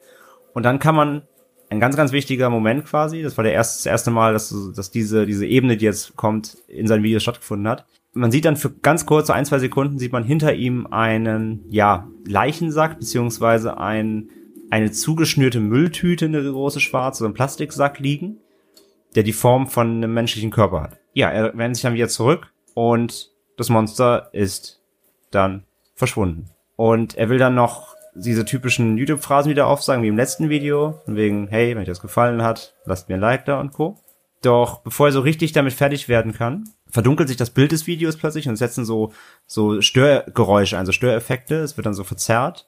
Und 0.53 0.63
dann 0.63 0.79
kann 0.79 0.95
man, 0.95 1.23
ein 1.71 1.81
ganz, 1.81 1.97
ganz 1.97 2.13
wichtiger 2.13 2.51
Moment 2.51 2.85
quasi, 2.87 3.23
das 3.23 3.37
war 3.37 3.43
der 3.43 3.53
erste, 3.53 3.79
das 3.79 3.87
erste 3.87 4.13
Mal, 4.13 4.33
dass, 4.33 4.55
dass 4.77 4.93
diese, 4.93 5.27
diese 5.27 5.45
Ebene, 5.45 5.77
die 5.77 5.87
jetzt 5.87 6.15
kommt, 6.15 6.57
in 6.69 6.87
seinen 6.87 7.03
Videos 7.03 7.25
stattgefunden 7.25 7.67
hat. 7.67 7.85
Man 8.15 8.31
sieht 8.31 8.45
dann 8.45 8.57
für 8.57 8.71
ganz 8.71 9.07
kurze 9.07 9.35
ein, 9.35 9.45
zwei 9.45 9.59
Sekunden, 9.59 9.99
sieht 9.99 10.13
man 10.13 10.25
hinter 10.25 10.55
ihm 10.55 10.87
einen, 10.87 11.65
ja, 11.69 12.09
Leichensack, 12.27 12.99
beziehungsweise 12.99 13.79
ein, 13.79 14.31
eine 14.71 14.93
zugeschnürte 14.93 15.61
Mülltüte, 15.61 16.27
eine 16.27 16.43
große 16.43 16.81
schwarze, 16.81 17.21
so 17.21 17.25
ein 17.27 17.35
Plastiksack 17.35 17.99
liegen, 17.99 18.39
der 19.15 19.25
die 19.25 19.33
Form 19.33 19.67
von 19.67 19.97
einem 19.97 20.15
menschlichen 20.15 20.51
Körper 20.51 20.83
hat. 20.83 20.99
Ja, 21.13 21.31
er 21.31 21.57
wendet 21.59 21.77
sich 21.77 21.83
dann 21.83 21.95
wieder 21.95 22.09
zurück 22.09 22.53
und 22.75 23.31
das 23.57 23.69
Monster 23.69 24.31
ist 24.33 24.81
dann 25.31 25.65
verschwunden. 25.95 26.51
Und 26.77 27.17
er 27.17 27.29
will 27.29 27.39
dann 27.39 27.55
noch 27.55 27.95
diese 28.15 28.45
typischen 28.45 28.97
YouTube-Phrasen 28.97 29.51
wieder 29.51 29.67
aufsagen, 29.67 30.03
wie 30.03 30.09
im 30.09 30.17
letzten 30.17 30.49
Video, 30.49 31.01
von 31.05 31.17
wegen, 31.17 31.49
hey, 31.49 31.71
wenn 31.71 31.83
euch 31.83 31.89
das 31.89 32.01
gefallen 32.01 32.43
hat, 32.43 32.75
lasst 32.85 33.09
mir 33.09 33.17
ein 33.17 33.21
Like 33.21 33.45
da 33.45 33.61
und 33.61 33.73
Co. 33.73 33.99
Doch 34.45 34.81
bevor 34.81 35.07
er 35.07 35.13
so 35.13 35.21
richtig 35.21 35.53
damit 35.53 35.73
fertig 35.73 36.09
werden 36.09 36.33
kann, 36.33 36.69
verdunkelt 36.91 37.29
sich 37.29 37.39
das 37.39 37.51
Bild 37.51 37.73
des 37.73 37.87
Videos 37.87 38.17
plötzlich 38.17 38.49
und 38.49 38.57
setzen 38.57 38.85
so, 38.85 39.13
so 39.47 39.81
Störgeräusche 39.81 40.77
ein, 40.77 40.85
so 40.85 40.93
Störeffekte. 40.93 41.57
Es 41.57 41.77
wird 41.77 41.87
dann 41.87 41.95
so 41.95 42.05
verzerrt. 42.05 42.67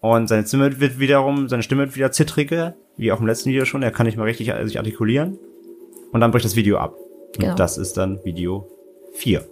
Und 0.00 0.28
seine 0.28 0.46
Stimme 0.46 0.80
wird 0.80 0.98
wiederum, 0.98 1.48
seine 1.48 1.62
Stimme 1.62 1.86
wird 1.86 1.96
wieder 1.96 2.12
zittriger, 2.12 2.74
wie 2.96 3.10
auch 3.10 3.20
im 3.20 3.26
letzten 3.26 3.50
Video 3.50 3.64
schon. 3.64 3.82
Er 3.82 3.90
kann 3.90 4.06
nicht 4.06 4.16
mehr 4.16 4.26
richtig 4.26 4.52
sich 4.64 4.78
artikulieren. 4.78 5.38
Und 6.12 6.20
dann 6.20 6.30
bricht 6.30 6.44
das 6.44 6.54
Video 6.54 6.78
ab. 6.78 6.94
Genau. 7.32 7.50
Und 7.50 7.58
das 7.58 7.76
ist 7.76 7.96
dann 7.96 8.24
Video 8.24 8.68
4. 9.14 9.44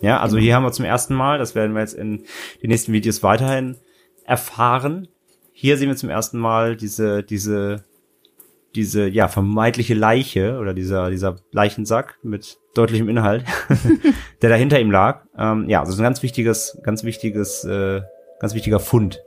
Ja, 0.00 0.20
also 0.20 0.36
Genau. 0.36 0.44
hier 0.44 0.54
haben 0.54 0.62
wir 0.62 0.72
zum 0.72 0.86
ersten 0.86 1.14
Mal, 1.14 1.38
das 1.38 1.54
werden 1.54 1.74
wir 1.74 1.80
jetzt 1.80 1.94
in 1.94 2.24
den 2.62 2.70
nächsten 2.70 2.92
Videos 2.92 3.22
weiterhin 3.22 3.76
erfahren. 4.24 5.08
Hier 5.52 5.76
sehen 5.76 5.88
wir 5.88 5.96
zum 5.96 6.08
ersten 6.08 6.38
Mal 6.38 6.76
diese, 6.76 7.22
diese, 7.22 7.84
diese, 8.74 9.08
ja, 9.08 9.28
vermeintliche 9.28 9.94
Leiche 9.94 10.58
oder 10.58 10.74
dieser, 10.74 11.10
dieser 11.10 11.36
Leichensack 11.50 12.18
mit 12.22 12.58
deutlichem 12.74 13.08
Inhalt, 13.08 13.44
der 14.42 14.50
da 14.50 14.56
hinter 14.56 14.80
ihm 14.80 14.90
lag. 14.90 15.24
Ähm, 15.36 15.68
ja, 15.68 15.80
also 15.80 16.00
ein 16.00 16.02
ganz 16.02 16.22
wichtiges, 16.22 16.78
ganz 16.82 17.04
wichtiges, 17.04 17.64
äh, 17.64 18.00
ganz 18.40 18.54
wichtiger 18.54 18.80
Fund. 18.80 19.22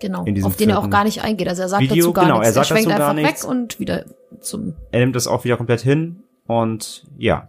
Genau, 0.00 0.24
auf 0.44 0.56
den 0.56 0.70
er 0.70 0.78
auch 0.78 0.88
gar 0.88 1.04
nicht 1.04 1.22
eingeht. 1.22 1.48
Also 1.48 1.62
er 1.62 1.68
sagt 1.68 1.82
Video, 1.82 1.96
dazu 1.96 2.12
gar 2.14 2.24
genau, 2.24 2.36
er 2.36 2.40
nichts. 2.40 2.54
sagt 2.54 2.66
schwenkt 2.68 2.86
dazu 2.86 2.98
gar 2.98 3.10
einfach 3.10 3.22
nichts. 3.22 3.44
weg 3.44 3.50
und 3.50 3.80
wieder 3.80 4.04
zum. 4.40 4.74
Er 4.92 5.00
nimmt 5.00 5.14
das 5.14 5.26
auch 5.26 5.44
wieder 5.44 5.58
komplett 5.58 5.80
hin 5.80 6.22
und 6.46 7.04
ja, 7.18 7.48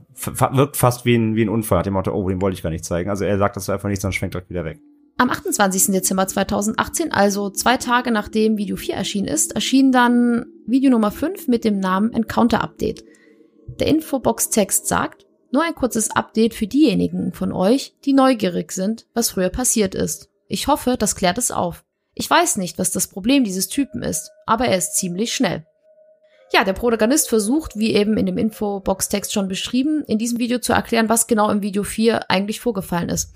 wirkt 0.51 0.75
fast 0.75 1.05
wie 1.05 1.15
ein, 1.15 1.35
wie 1.35 1.43
ein 1.43 1.49
Unfall. 1.49 1.79
Hat 1.79 1.85
dem 1.85 1.93
Motto, 1.93 2.13
oh, 2.13 2.27
den 2.27 2.41
wollte 2.41 2.55
ich 2.55 2.63
gar 2.63 2.69
nicht 2.69 2.83
zeigen. 2.83 3.09
Also 3.09 3.23
er 3.23 3.37
sagt 3.37 3.55
das 3.55 3.69
einfach 3.69 3.87
nicht, 3.87 4.01
sondern 4.01 4.13
schwenkt 4.13 4.35
direkt 4.35 4.49
wieder 4.49 4.65
weg. 4.65 4.79
Am 5.21 5.29
28. 5.29 5.91
Dezember 5.91 6.25
2018, 6.25 7.11
also 7.11 7.51
zwei 7.51 7.77
Tage 7.77 8.09
nachdem 8.09 8.57
Video 8.57 8.75
4 8.75 8.95
erschienen 8.95 9.27
ist, 9.27 9.53
erschien 9.53 9.91
dann 9.91 10.47
Video 10.65 10.89
Nummer 10.89 11.11
5 11.11 11.47
mit 11.47 11.63
dem 11.63 11.79
Namen 11.79 12.11
Encounter 12.11 12.63
Update. 12.63 13.03
Der 13.79 13.85
Infobox-Text 13.85 14.87
sagt, 14.87 15.27
nur 15.51 15.61
ein 15.61 15.75
kurzes 15.75 16.09
Update 16.09 16.55
für 16.55 16.65
diejenigen 16.65 17.33
von 17.33 17.51
euch, 17.51 17.93
die 18.03 18.13
neugierig 18.13 18.71
sind, 18.71 19.05
was 19.13 19.29
früher 19.29 19.49
passiert 19.49 19.93
ist. 19.93 20.31
Ich 20.47 20.65
hoffe, 20.65 20.95
das 20.97 21.15
klärt 21.15 21.37
es 21.37 21.51
auf. 21.51 21.85
Ich 22.15 22.27
weiß 22.27 22.57
nicht, 22.57 22.79
was 22.79 22.89
das 22.89 23.05
Problem 23.05 23.43
dieses 23.43 23.67
Typen 23.67 24.01
ist, 24.01 24.31
aber 24.47 24.65
er 24.65 24.77
ist 24.79 24.95
ziemlich 24.95 25.35
schnell. 25.35 25.67
Ja, 26.51 26.63
der 26.63 26.73
Protagonist 26.73 27.29
versucht, 27.29 27.77
wie 27.77 27.93
eben 27.93 28.17
in 28.17 28.25
dem 28.25 28.39
Infobox-Text 28.39 29.31
schon 29.31 29.47
beschrieben, 29.47 30.03
in 30.07 30.17
diesem 30.17 30.39
Video 30.39 30.57
zu 30.57 30.73
erklären, 30.73 31.09
was 31.09 31.27
genau 31.27 31.51
im 31.51 31.61
Video 31.61 31.83
4 31.83 32.31
eigentlich 32.31 32.59
vorgefallen 32.59 33.09
ist. 33.09 33.35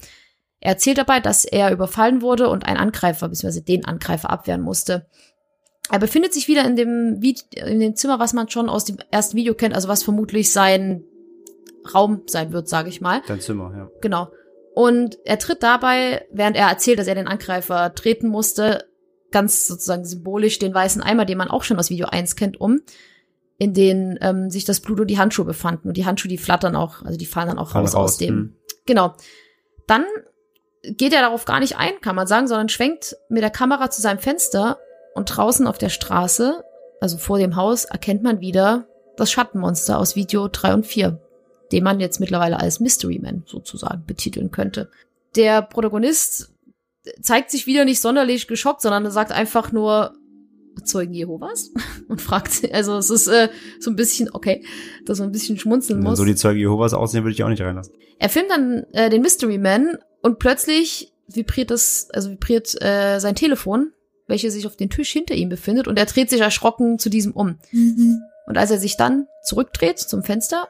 Er 0.60 0.72
erzählt 0.72 0.98
dabei, 0.98 1.20
dass 1.20 1.46
er 1.46 1.72
überfallen 1.72 2.22
wurde 2.22 2.50
und 2.50 2.66
ein 2.66 2.78
Angreifer 2.78 3.30
bzw. 3.30 3.62
den 3.62 3.86
Angreifer 3.86 4.30
abwehren 4.30 4.62
musste. 4.62 5.08
Er 5.92 6.00
befindet 6.00 6.34
sich 6.34 6.48
wieder 6.48 6.66
in 6.66 6.76
dem, 6.76 7.22
in 7.22 7.80
dem 7.80 7.96
Zimmer, 7.96 8.20
was 8.20 8.34
man 8.34 8.50
schon 8.50 8.70
aus 8.70 8.86
dem 8.86 8.98
ersten 9.12 9.38
Video 9.38 9.54
kennt, 9.54 9.76
also 9.76 9.88
was 9.88 10.04
vermutlich 10.04 10.52
sein 10.52 11.04
Raum 11.94 12.24
sein 12.26 12.52
wird, 12.52 12.68
sage 12.68 12.90
ich 12.90 13.02
mal. 13.02 13.22
Dein 13.28 13.40
Zimmer, 13.40 13.72
ja. 13.76 13.90
Genau. 14.02 14.32
Und 14.74 15.20
er 15.24 15.38
tritt 15.38 15.62
dabei, 15.62 16.26
während 16.32 16.58
er 16.58 16.68
erzählt, 16.68 17.00
dass 17.00 17.08
er 17.08 17.16
den 17.16 17.28
Angreifer 17.28 17.94
treten 17.94 18.28
musste, 18.28 18.86
ganz 19.32 19.68
sozusagen 19.68 20.06
symbolisch 20.06 20.60
den 20.60 20.74
weißen 20.74 21.02
Eimer, 21.02 21.26
den 21.26 21.38
man 21.38 21.50
auch 21.50 21.64
schon 21.64 21.78
aus 21.78 21.90
Video 21.90 22.08
1 22.08 22.36
kennt, 22.36 22.60
um, 22.60 22.82
in 23.58 23.74
den 23.74 24.18
ähm, 24.22 24.50
sich 24.50 24.66
das 24.66 24.80
Blut 24.80 25.00
und 25.00 25.08
die 25.08 25.20
Handschuhe 25.20 25.46
befanden. 25.46 25.88
Und 25.88 25.98
die 25.98 26.06
Handschuhe, 26.06 26.30
die 26.30 26.38
flattern 26.38 26.76
auch, 26.76 27.04
also 27.04 27.18
die 27.18 27.26
fallen 27.26 27.50
dann 27.50 27.60
auch 27.60 27.76
raus, 27.76 27.94
raus, 27.94 28.14
aus 28.14 28.18
dem. 28.18 28.36
hm. 28.36 28.56
Genau. 28.86 29.14
Dann 29.88 30.04
geht 30.92 31.14
er 31.14 31.22
darauf 31.22 31.46
gar 31.46 31.60
nicht 31.60 31.78
ein, 31.78 32.00
kann 32.02 32.16
man 32.16 32.28
sagen, 32.28 32.48
sondern 32.48 32.70
schwenkt 32.70 33.16
mit 33.30 33.44
der 33.44 33.50
Kamera 33.50 33.90
zu 33.90 34.02
seinem 34.02 34.20
Fenster 34.20 34.80
und 35.14 35.26
draußen 35.26 35.68
auf 35.68 35.78
der 35.78 35.90
Straße, 35.90 36.64
also 37.02 37.18
vor 37.18 37.40
dem 37.40 37.56
Haus, 37.56 37.86
erkennt 37.86 38.24
man 38.24 38.40
wieder 38.40 38.88
das 39.18 39.32
Schattenmonster 39.32 39.98
aus 40.00 40.16
Video 40.16 40.48
3 40.48 40.74
und 40.74 40.86
4, 40.86 41.20
den 41.72 41.84
man 41.84 42.00
jetzt 42.00 42.20
mittlerweile 42.20 42.60
als 42.60 42.80
Mystery 42.80 43.20
Man 43.20 43.44
sozusagen 43.46 44.06
betiteln 44.06 44.52
könnte. 44.52 44.90
Der 45.36 45.62
Protagonist 45.62 46.52
zeigt 47.22 47.52
sich 47.52 47.68
wieder 47.68 47.86
nicht 47.86 48.02
sonderlich 48.02 48.48
geschockt, 48.48 48.82
sondern 48.82 49.06
er 49.06 49.12
sagt 49.12 49.32
einfach 49.32 49.72
nur 49.72 50.14
Zeugen 50.84 51.14
Jehovas 51.14 51.72
und 52.08 52.22
fragt, 52.22 52.72
also 52.74 52.98
es 52.98 53.10
ist 53.10 53.28
äh, 53.28 53.50
so 53.80 53.92
ein 53.92 53.96
bisschen, 53.96 54.30
okay, 54.32 54.64
dass 55.06 55.20
man 55.20 55.30
ein 55.30 55.32
bisschen 55.32 55.58
schmunzeln 55.58 56.00
Wenn 56.00 56.10
muss. 56.10 56.18
so 56.18 56.26
die 56.26 56.36
Zeuge 56.36 56.60
Jehovas 56.60 56.94
aussehen, 56.94 57.24
würde 57.24 57.34
ich 57.34 57.44
auch 57.44 57.50
nicht 57.50 57.62
reinlassen. 57.62 57.94
Er 58.20 58.30
filmt 58.30 58.50
dann 58.50 58.86
äh, 58.94 59.10
den 59.10 59.22
Mystery 59.22 59.58
Man 59.58 59.98
und 60.22 60.40
plötzlich 60.40 61.14
vibriert 61.28 61.72
das, 61.72 62.10
also 62.12 62.30
vibriert 62.30 62.82
äh, 62.82 63.20
sein 63.20 63.36
Telefon, 63.36 63.92
welches 64.28 64.54
sich 64.54 64.66
auf 64.66 64.76
den 64.76 64.90
Tisch 64.90 65.12
hinter 65.12 65.36
ihm 65.36 65.50
befindet 65.50 65.88
und 65.88 65.98
er 65.98 66.06
dreht 66.06 66.30
sich 66.30 66.42
erschrocken 66.42 67.00
zu 67.00 67.10
diesem 67.10 67.34
um. 67.34 67.58
Und 68.48 68.58
als 68.58 68.72
er 68.72 68.80
sich 68.80 68.98
dann 68.98 69.28
zurückdreht 69.44 70.00
zum 70.00 70.24
Fenster, 70.24 70.68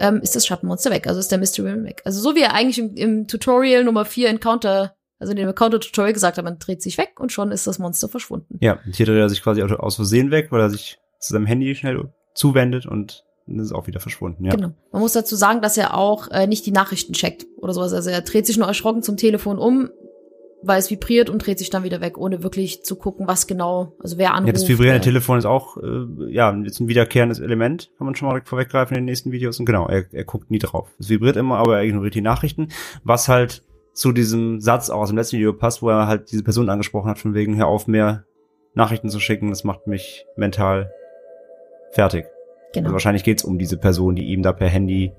ähm, 0.00 0.20
ist 0.22 0.34
das 0.34 0.46
Schattenmonster 0.46 0.90
weg, 0.90 1.06
also 1.06 1.20
ist 1.20 1.30
der 1.30 1.38
Mystery 1.38 1.70
Man 1.70 1.84
weg. 1.84 2.02
Also 2.04 2.20
so 2.20 2.34
wie 2.34 2.40
er 2.40 2.54
eigentlich 2.54 2.78
im, 2.78 2.94
im 2.94 3.26
Tutorial 3.26 3.84
Nummer 3.84 4.04
4 4.04 4.28
Encounter, 4.28 4.94
also 5.20 5.32
in 5.32 5.36
dem 5.36 5.48
Encounter-Tutorial 5.48 6.14
gesagt 6.14 6.38
hat, 6.38 6.44
man 6.44 6.58
dreht 6.58 6.82
sich 6.82 6.98
weg 6.98 7.20
und 7.20 7.30
schon 7.30 7.52
ist 7.52 7.66
das 7.66 7.78
Monster 7.78 8.08
verschwunden. 8.08 8.58
Ja, 8.60 8.78
und 8.84 8.96
hier 8.96 9.06
dreht 9.06 9.18
er 9.18 9.28
sich 9.28 9.42
quasi 9.42 9.62
aus 9.62 9.96
Versehen 9.96 10.30
weg, 10.30 10.48
weil 10.50 10.60
er 10.60 10.70
sich 10.70 10.98
zu 11.18 11.34
seinem 11.34 11.46
Handy 11.46 11.74
schnell 11.74 12.12
zuwendet 12.34 12.86
und 12.86 13.24
dann 13.46 13.58
ist 13.58 13.72
auch 13.72 13.86
wieder 13.86 14.00
verschwunden, 14.00 14.44
ja. 14.44 14.54
Genau. 14.54 14.72
Man 14.92 15.02
muss 15.02 15.12
dazu 15.12 15.36
sagen, 15.36 15.60
dass 15.60 15.76
er 15.76 15.94
auch 15.94 16.28
äh, 16.28 16.46
nicht 16.46 16.66
die 16.66 16.72
Nachrichten 16.72 17.12
checkt 17.12 17.46
oder 17.58 17.74
sowas. 17.74 17.92
Also 17.92 18.10
er 18.10 18.22
dreht 18.22 18.46
sich 18.46 18.56
nur 18.56 18.66
erschrocken 18.66 19.02
zum 19.02 19.16
Telefon 19.16 19.58
um, 19.58 19.90
weil 20.62 20.78
es 20.78 20.90
vibriert 20.90 21.28
und 21.28 21.44
dreht 21.44 21.58
sich 21.58 21.70
dann 21.70 21.82
wieder 21.82 22.00
weg, 22.00 22.16
ohne 22.16 22.42
wirklich 22.42 22.84
zu 22.84 22.96
gucken, 22.96 23.26
was 23.26 23.46
genau, 23.46 23.96
also 23.98 24.18
wer 24.18 24.34
anruft. 24.34 24.46
Ja, 24.46 24.52
das 24.52 24.68
vibrierende 24.68 25.00
äh, 25.00 25.04
Telefon 25.04 25.38
ist 25.38 25.46
auch, 25.46 25.76
äh, 25.78 26.06
ja, 26.28 26.54
jetzt 26.54 26.80
ein 26.80 26.88
wiederkehrendes 26.88 27.40
Element, 27.40 27.90
kann 27.98 28.06
man 28.06 28.14
schon 28.14 28.28
mal 28.28 28.34
direkt 28.34 28.48
vorweggreifen 28.48 28.96
in 28.96 29.02
den 29.02 29.06
nächsten 29.06 29.32
Videos. 29.32 29.58
Und 29.58 29.66
genau, 29.66 29.88
er, 29.88 30.04
er 30.12 30.24
guckt 30.24 30.50
nie 30.50 30.58
drauf. 30.58 30.88
Es 30.98 31.08
vibriert 31.08 31.36
immer, 31.36 31.58
aber 31.58 31.78
er 31.78 31.84
ignoriert 31.84 32.14
die 32.14 32.20
Nachrichten, 32.20 32.68
was 33.04 33.28
halt 33.28 33.64
zu 33.92 34.12
diesem 34.12 34.60
Satz 34.60 34.90
auch 34.90 35.00
aus 35.00 35.08
dem 35.08 35.18
letzten 35.18 35.36
Video 35.36 35.52
passt, 35.52 35.82
wo 35.82 35.90
er 35.90 36.06
halt 36.06 36.30
diese 36.30 36.42
Person 36.42 36.68
angesprochen 36.68 37.10
hat, 37.10 37.18
von 37.18 37.34
wegen, 37.34 37.56
hör 37.56 37.66
auf, 37.66 37.86
mehr 37.86 38.24
Nachrichten 38.74 39.08
zu 39.08 39.20
schicken, 39.20 39.50
das 39.50 39.64
macht 39.64 39.86
mich 39.86 40.26
mental 40.36 40.92
fertig. 41.90 42.26
Genau. 42.72 42.86
Also 42.86 42.92
wahrscheinlich 42.94 43.24
geht's 43.24 43.44
um 43.44 43.58
diese 43.58 43.76
Person, 43.76 44.14
die 44.14 44.26
ihm 44.26 44.42
da 44.42 44.52
per 44.52 44.68
Handy 44.68 45.12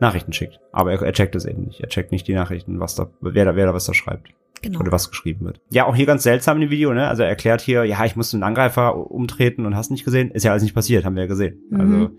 Nachrichten 0.00 0.32
schickt. 0.32 0.58
Aber 0.72 0.92
er, 0.92 1.00
er 1.00 1.12
checkt 1.12 1.36
es 1.36 1.44
eben 1.44 1.62
nicht. 1.62 1.80
Er 1.80 1.88
checkt 1.88 2.10
nicht 2.10 2.26
die 2.26 2.34
Nachrichten, 2.34 2.80
was 2.80 2.96
da, 2.96 3.08
wer 3.20 3.44
da, 3.44 3.54
wer 3.54 3.66
da 3.66 3.74
was 3.74 3.84
da 3.84 3.94
schreibt 3.94 4.30
genau. 4.62 4.80
oder 4.80 4.92
was 4.92 5.10
geschrieben 5.10 5.44
wird. 5.44 5.60
Ja, 5.70 5.86
auch 5.86 5.94
hier 5.94 6.06
ganz 6.06 6.22
seltsam 6.22 6.56
in 6.56 6.62
dem 6.62 6.70
Video, 6.70 6.92
ne? 6.94 7.08
Also 7.08 7.22
er 7.22 7.28
erklärt 7.28 7.60
hier, 7.60 7.84
ja, 7.84 8.04
ich 8.04 8.16
musste 8.16 8.36
einen 8.36 8.44
Angreifer 8.44 9.10
umtreten 9.10 9.66
und 9.66 9.76
hast 9.76 9.90
nicht 9.90 10.04
gesehen. 10.04 10.30
Ist 10.30 10.44
ja 10.44 10.52
alles 10.52 10.62
nicht 10.62 10.74
passiert, 10.74 11.04
haben 11.04 11.16
wir 11.16 11.22
ja 11.22 11.28
gesehen. 11.28 11.60
Mhm. 11.70 11.80
Also 11.80 12.10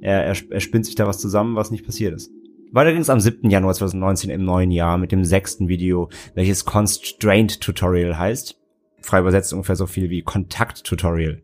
er, 0.00 0.24
er, 0.24 0.36
er 0.50 0.60
spinnt 0.60 0.86
sich 0.86 0.94
da 0.94 1.06
was 1.06 1.18
zusammen, 1.18 1.56
was 1.56 1.70
nicht 1.70 1.84
passiert 1.84 2.14
ist. 2.14 2.30
Weiter 2.72 2.92
ging 2.92 3.00
es 3.00 3.10
am 3.10 3.20
7. 3.20 3.48
Januar 3.48 3.74
2019 3.74 4.30
im 4.30 4.44
neuen 4.44 4.70
Jahr 4.70 4.98
mit 4.98 5.12
dem 5.12 5.24
sechsten 5.24 5.68
Video, 5.68 6.10
welches 6.34 6.64
Constraint 6.64 7.60
Tutorial 7.60 8.18
heißt. 8.18 8.60
Frei 9.00 9.20
übersetzt 9.20 9.52
ungefähr 9.52 9.76
so 9.76 9.86
viel 9.86 10.10
wie 10.10 10.22
Kontakt 10.22 10.84
Tutorial. 10.84 11.42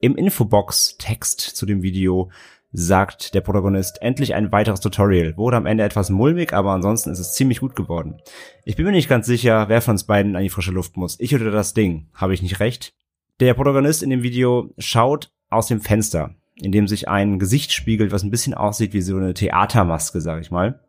Im 0.00 0.16
Infobox-Text 0.16 1.40
zu 1.40 1.66
dem 1.66 1.82
Video 1.82 2.30
sagt 2.72 3.34
der 3.34 3.40
Protagonist, 3.40 4.02
endlich 4.02 4.34
ein 4.34 4.50
weiteres 4.50 4.80
Tutorial. 4.80 5.36
Wurde 5.36 5.56
am 5.56 5.66
Ende 5.66 5.84
etwas 5.84 6.10
mulmig, 6.10 6.52
aber 6.52 6.72
ansonsten 6.72 7.10
ist 7.10 7.20
es 7.20 7.34
ziemlich 7.34 7.60
gut 7.60 7.76
geworden. 7.76 8.20
Ich 8.64 8.74
bin 8.74 8.84
mir 8.84 8.92
nicht 8.92 9.08
ganz 9.08 9.26
sicher, 9.26 9.68
wer 9.68 9.80
von 9.80 9.92
uns 9.92 10.04
beiden 10.04 10.34
an 10.34 10.42
die 10.42 10.50
frische 10.50 10.72
Luft 10.72 10.96
muss. 10.96 11.18
Ich 11.20 11.34
oder 11.34 11.52
das 11.52 11.74
Ding. 11.74 12.08
Habe 12.12 12.34
ich 12.34 12.42
nicht 12.42 12.58
recht? 12.58 12.92
Der 13.40 13.54
Protagonist 13.54 14.02
in 14.02 14.10
dem 14.10 14.22
Video 14.22 14.74
schaut 14.78 15.30
aus 15.48 15.68
dem 15.68 15.80
Fenster, 15.80 16.34
in 16.60 16.72
dem 16.72 16.86
sich 16.86 17.08
ein 17.08 17.38
Gesicht 17.38 17.72
spiegelt, 17.72 18.12
was 18.12 18.22
ein 18.22 18.30
bisschen 18.30 18.54
aussieht 18.54 18.92
wie 18.92 19.00
so 19.00 19.16
eine 19.16 19.34
Theatermaske, 19.34 20.20
sag 20.20 20.40
ich 20.40 20.50
mal. 20.50 20.80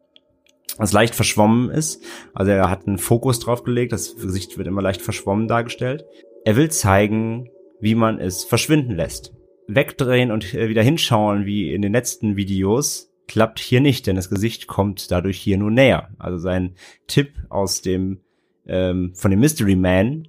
Was 0.78 0.93
leicht 0.93 1.15
verschwommen 1.15 1.69
ist. 1.69 2.04
Also 2.34 2.51
er 2.51 2.69
hat 2.69 2.88
einen 2.88 2.97
Fokus 2.97 3.39
drauf 3.39 3.63
gelegt, 3.63 3.93
das 3.93 4.15
Gesicht 4.15 4.58
wird 4.58 4.67
immer 4.67 4.82
leicht 4.82 5.01
verschwommen 5.01 5.47
dargestellt. 5.47 6.06
Er 6.43 6.56
will 6.56 6.69
zeigen, 6.69 7.49
wie 7.80 7.95
man 7.95 8.19
es 8.19 8.43
verschwinden 8.43 8.95
lässt 8.95 9.36
wegdrehen 9.67 10.32
und 10.32 10.54
äh, 10.54 10.69
wieder 10.69 10.84
hinschauen 10.84 11.45
wie 11.45 11.73
in 11.73 11.82
den 11.82 11.93
letzten 11.93 12.36
Videos 12.36 13.12
klappt 13.28 13.60
hier 13.60 13.82
nicht, 13.82 14.06
denn 14.06 14.15
das 14.15 14.30
Gesicht 14.30 14.67
kommt 14.67 15.10
dadurch 15.10 15.39
hier 15.39 15.58
nur 15.58 15.71
näher. 15.71 16.10
Also 16.19 16.38
sein 16.38 16.75
Tipp 17.08 17.34
aus 17.49 17.82
dem 17.82 18.21
ähm, 18.67 19.13
von 19.15 19.32
dem 19.32 19.39
Mystery 19.39 19.75
Man 19.75 20.28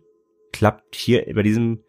klappt 0.53 0.94
hier 0.94 1.27
bei 1.35 1.42
diesem 1.42 1.81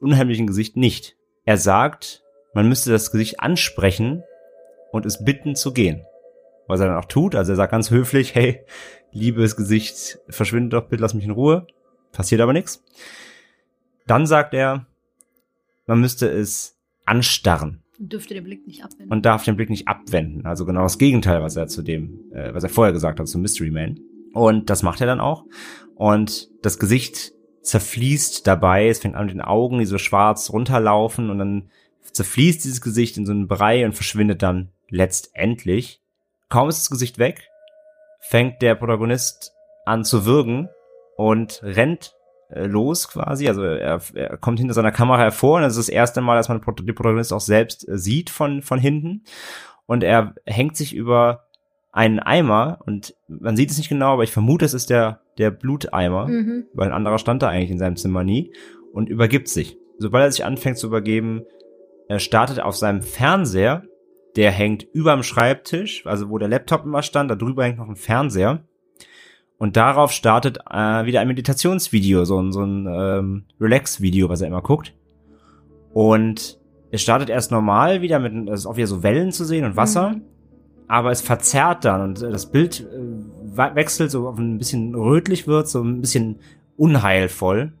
unheimlichen 0.00 0.46
Gesicht 0.46 0.76
nicht. 0.76 1.16
Er 1.44 1.56
sagt, 1.56 2.22
man 2.54 2.68
müsste 2.68 2.90
das 2.90 3.10
Gesicht 3.10 3.40
ansprechen 3.40 4.22
und 4.90 5.06
es 5.06 5.24
bitten 5.24 5.56
zu 5.56 5.72
gehen. 5.72 6.04
Was 6.66 6.80
er 6.80 6.86
dann 6.86 6.98
auch 6.98 7.06
tut, 7.06 7.34
also 7.34 7.52
er 7.52 7.56
sagt 7.56 7.72
ganz 7.72 7.90
höflich, 7.90 8.34
hey, 8.34 8.64
liebes 9.10 9.56
Gesicht, 9.56 10.18
verschwinde 10.28 10.76
doch, 10.76 10.88
bitte 10.88 11.02
lass 11.02 11.14
mich 11.14 11.24
in 11.24 11.30
Ruhe. 11.30 11.66
Passiert 12.12 12.40
aber 12.40 12.52
nichts. 12.52 12.84
Dann 14.06 14.26
sagt 14.26 14.54
er, 14.54 14.86
man 15.86 16.00
müsste 16.00 16.28
es 16.28 16.76
anstarren. 17.04 17.82
Und 17.98 18.12
dürfte 18.12 18.34
den 18.34 18.44
Blick 18.44 18.66
nicht 18.66 18.84
abwenden. 18.84 19.12
Und 19.12 19.24
darf 19.24 19.44
den 19.44 19.56
Blick 19.56 19.70
nicht 19.70 19.88
abwenden. 19.88 20.46
Also 20.46 20.66
genau 20.66 20.82
das 20.82 20.98
Gegenteil, 20.98 21.42
was 21.42 21.56
er 21.56 21.68
zu 21.68 21.82
dem, 21.82 22.32
äh, 22.32 22.52
was 22.54 22.64
er 22.64 22.68
vorher 22.68 22.92
gesagt 22.92 23.20
hat, 23.20 23.28
zum 23.28 23.42
Mystery 23.42 23.70
Man. 23.70 24.00
Und 24.32 24.70
das 24.70 24.82
macht 24.82 25.00
er 25.00 25.06
dann 25.06 25.20
auch. 25.20 25.44
Und 25.94 26.50
das 26.62 26.78
Gesicht 26.78 27.32
zerfließt 27.62 28.46
dabei. 28.46 28.88
Es 28.88 28.98
fängt 28.98 29.14
an 29.14 29.26
mit 29.26 29.34
den 29.34 29.40
Augen, 29.40 29.78
die 29.78 29.86
so 29.86 29.98
schwarz 29.98 30.50
runterlaufen 30.50 31.30
und 31.30 31.38
dann 31.38 31.70
zerfließt 32.12 32.64
dieses 32.64 32.80
Gesicht 32.80 33.16
in 33.16 33.26
so 33.26 33.32
einen 33.32 33.48
Brei 33.48 33.84
und 33.84 33.94
verschwindet 33.94 34.42
dann 34.42 34.70
letztendlich. 34.88 36.00
Kaum 36.48 36.68
ist 36.68 36.80
das 36.80 36.90
Gesicht 36.90 37.18
weg, 37.18 37.48
fängt 38.20 38.62
der 38.62 38.74
Protagonist 38.74 39.52
an 39.84 40.04
zu 40.04 40.26
würgen 40.26 40.68
und 41.16 41.60
rennt 41.62 42.14
äh, 42.50 42.66
los 42.66 43.08
quasi. 43.08 43.48
Also 43.48 43.62
er, 43.62 44.00
er 44.14 44.36
kommt 44.36 44.58
hinter 44.58 44.74
seiner 44.74 44.92
Kamera 44.92 45.18
hervor 45.18 45.56
und 45.56 45.62
das 45.62 45.76
ist 45.76 45.88
das 45.88 45.94
erste 45.94 46.20
Mal, 46.20 46.36
dass 46.36 46.48
man 46.48 46.60
den 46.60 46.94
Protagonist 46.94 47.32
auch 47.32 47.40
selbst 47.40 47.88
äh, 47.88 47.98
sieht 47.98 48.30
von, 48.30 48.62
von 48.62 48.78
hinten. 48.78 49.24
Und 49.86 50.04
er 50.04 50.34
hängt 50.46 50.76
sich 50.76 50.94
über 50.94 51.46
einen 51.92 52.20
Eimer 52.20 52.78
und 52.86 53.14
man 53.28 53.56
sieht 53.56 53.70
es 53.70 53.76
nicht 53.76 53.90
genau, 53.90 54.14
aber 54.14 54.24
ich 54.24 54.32
vermute, 54.32 54.64
es 54.64 54.72
ist 54.74 54.88
der, 54.88 55.20
der 55.38 55.50
Bluteimer, 55.50 56.26
mhm. 56.26 56.64
weil 56.72 56.88
ein 56.88 56.94
anderer 56.94 57.18
stand 57.18 57.42
da 57.42 57.48
eigentlich 57.48 57.70
in 57.70 57.78
seinem 57.78 57.96
Zimmer 57.96 58.24
nie 58.24 58.52
und 58.92 59.08
übergibt 59.08 59.48
sich. 59.48 59.76
Sobald 59.98 60.24
er 60.24 60.32
sich 60.32 60.44
anfängt 60.44 60.78
zu 60.78 60.86
übergeben, 60.86 61.42
er 62.12 62.18
startet 62.18 62.60
auf 62.60 62.76
seinem 62.76 63.02
Fernseher, 63.02 63.84
der 64.36 64.50
hängt 64.50 64.84
überm 64.92 65.22
Schreibtisch, 65.22 66.06
also 66.06 66.30
wo 66.30 66.38
der 66.38 66.48
Laptop 66.48 66.84
immer 66.84 67.02
stand, 67.02 67.30
da 67.30 67.34
drüber 67.34 67.64
hängt 67.64 67.78
noch 67.78 67.88
ein 67.88 67.96
Fernseher 67.96 68.64
und 69.62 69.76
darauf 69.76 70.10
startet 70.10 70.58
äh, 70.68 71.04
wieder 71.06 71.20
ein 71.20 71.28
Meditationsvideo, 71.28 72.24
so 72.24 72.40
ein, 72.40 72.50
so 72.50 72.64
ein 72.64 72.88
ähm, 72.90 73.44
Relax-Video, 73.60 74.28
was 74.28 74.40
er 74.40 74.48
immer 74.48 74.60
guckt. 74.60 74.92
Und 75.92 76.58
es 76.90 77.00
startet 77.00 77.30
erst 77.30 77.52
normal 77.52 78.02
wieder 78.02 78.18
mit, 78.18 78.48
es 78.48 78.60
ist 78.60 78.66
auch 78.66 78.76
wieder 78.76 78.88
so 78.88 79.04
Wellen 79.04 79.30
zu 79.30 79.44
sehen 79.44 79.64
und 79.64 79.76
Wasser. 79.76 80.10
Mhm. 80.10 80.22
Aber 80.88 81.12
es 81.12 81.20
verzerrt 81.20 81.84
dann 81.84 82.00
und 82.00 82.22
das 82.22 82.50
Bild 82.50 82.80
äh, 82.80 83.76
wechselt 83.76 84.10
so 84.10 84.26
auf 84.26 84.36
ein 84.36 84.58
bisschen 84.58 84.96
rötlich 84.96 85.46
wird, 85.46 85.68
so 85.68 85.80
ein 85.80 86.00
bisschen 86.00 86.40
unheilvoll. 86.76 87.72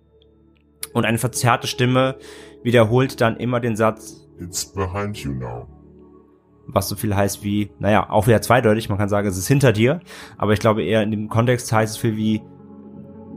Und 0.92 1.04
eine 1.04 1.18
verzerrte 1.18 1.66
Stimme 1.66 2.14
wiederholt 2.62 3.20
dann 3.20 3.38
immer 3.38 3.58
den 3.58 3.74
Satz, 3.74 4.21
It's 4.38 4.64
behind 4.64 5.16
you 5.18 5.32
now 5.32 5.68
was 6.66 6.88
so 6.88 6.96
viel 6.96 7.14
heißt 7.14 7.42
wie, 7.42 7.70
naja, 7.78 8.08
auch 8.10 8.26
wieder 8.26 8.42
zweideutig, 8.42 8.88
man 8.88 8.98
kann 8.98 9.08
sagen, 9.08 9.28
es 9.28 9.36
ist 9.36 9.48
hinter 9.48 9.72
dir, 9.72 10.00
aber 10.38 10.52
ich 10.52 10.60
glaube 10.60 10.82
eher 10.84 11.02
in 11.02 11.10
dem 11.10 11.28
Kontext 11.28 11.72
heißt 11.72 11.94
es 11.94 12.00
viel 12.00 12.16
wie, 12.16 12.42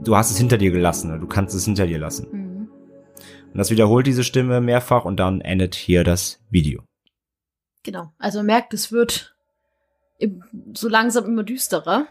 du 0.02 0.16
hast 0.16 0.30
es 0.30 0.38
hinter 0.38 0.58
dir 0.58 0.70
gelassen, 0.70 1.10
oder 1.10 1.18
du 1.18 1.26
kannst 1.26 1.54
es 1.54 1.64
hinter 1.64 1.86
dir 1.86 1.98
lassen. 1.98 2.28
Mhm. 2.30 2.68
Und 3.52 3.58
das 3.58 3.70
wiederholt 3.70 4.06
diese 4.06 4.24
Stimme 4.24 4.60
mehrfach 4.60 5.04
und 5.04 5.18
dann 5.18 5.40
endet 5.40 5.74
hier 5.74 6.04
das 6.04 6.40
Video. 6.50 6.82
Genau, 7.82 8.12
also 8.18 8.40
man 8.40 8.46
merkt, 8.46 8.74
es 8.74 8.92
wird 8.92 9.36
so 10.74 10.88
langsam 10.88 11.24
immer 11.24 11.42
düsterer. 11.42 12.06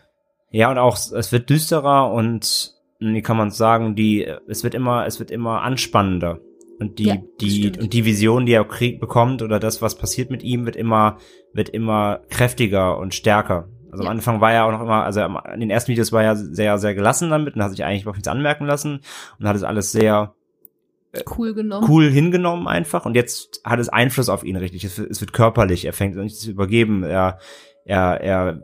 Ja, 0.51 0.71
und 0.71 0.77
auch, 0.77 0.95
es 0.95 1.31
wird 1.31 1.49
düsterer 1.49 2.11
und, 2.11 2.73
wie 2.99 3.21
kann 3.21 3.37
man 3.37 3.51
sagen, 3.51 3.95
die, 3.95 4.25
es 4.47 4.63
wird 4.63 4.73
immer, 4.73 5.05
es 5.05 5.19
wird 5.19 5.31
immer 5.31 5.61
anspannender. 5.63 6.39
Und 6.79 6.99
die, 6.99 7.05
ja, 7.05 7.17
die, 7.39 7.71
und 7.79 7.93
die 7.93 8.05
Vision, 8.05 8.45
die 8.45 8.53
er 8.53 8.65
kriegt, 8.65 8.99
bekommt 8.99 9.41
oder 9.41 9.59
das, 9.59 9.81
was 9.81 9.95
passiert 9.95 10.29
mit 10.29 10.43
ihm, 10.43 10.65
wird 10.65 10.75
immer, 10.75 11.17
wird 11.53 11.69
immer 11.69 12.21
kräftiger 12.29 12.97
und 12.97 13.13
stärker. 13.13 13.69
Also 13.91 14.03
ja. 14.03 14.09
am 14.09 14.17
Anfang 14.17 14.41
war 14.41 14.51
er 14.51 14.65
auch 14.65 14.71
noch 14.71 14.81
immer, 14.81 15.05
also 15.05 15.21
in 15.21 15.61
den 15.61 15.69
ersten 15.69 15.91
Videos 15.93 16.11
war 16.11 16.21
er 16.21 16.35
sehr, 16.35 16.77
sehr 16.77 16.93
gelassen 16.95 17.29
damit 17.29 17.55
und 17.55 17.63
hat 17.63 17.71
sich 17.71 17.85
eigentlich 17.85 18.01
überhaupt 18.01 18.17
nichts 18.17 18.27
anmerken 18.27 18.65
lassen 18.65 18.99
und 19.39 19.47
hat 19.47 19.55
es 19.55 19.63
alles 19.63 19.93
sehr 19.93 20.35
äh, 21.13 21.23
cool 21.37 21.53
genommen. 21.53 21.87
Cool 21.89 22.09
hingenommen 22.09 22.67
einfach 22.67 23.05
und 23.05 23.15
jetzt 23.15 23.61
hat 23.63 23.79
es 23.79 23.87
Einfluss 23.87 24.27
auf 24.27 24.43
ihn 24.43 24.57
richtig. 24.57 24.83
Es, 24.83 24.99
es 24.99 25.21
wird 25.21 25.31
körperlich, 25.31 25.85
er 25.85 25.93
fängt 25.93 26.17
an 26.17 26.27
sich 26.27 26.39
zu 26.39 26.51
übergeben, 26.51 27.03
er, 27.03 27.39
er, 27.85 28.19
er, 28.19 28.63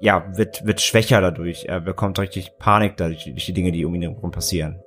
ja, 0.00 0.36
wird, 0.36 0.66
wird 0.66 0.80
schwächer 0.80 1.20
dadurch, 1.20 1.66
er 1.66 1.80
bekommt 1.80 2.18
richtig 2.18 2.58
Panik 2.58 2.96
dadurch, 2.96 3.24
durch 3.24 3.46
die 3.46 3.54
Dinge, 3.54 3.70
die 3.70 3.84
um 3.84 3.94
ihn 3.94 4.02
herum 4.02 4.32
passieren. 4.32 4.83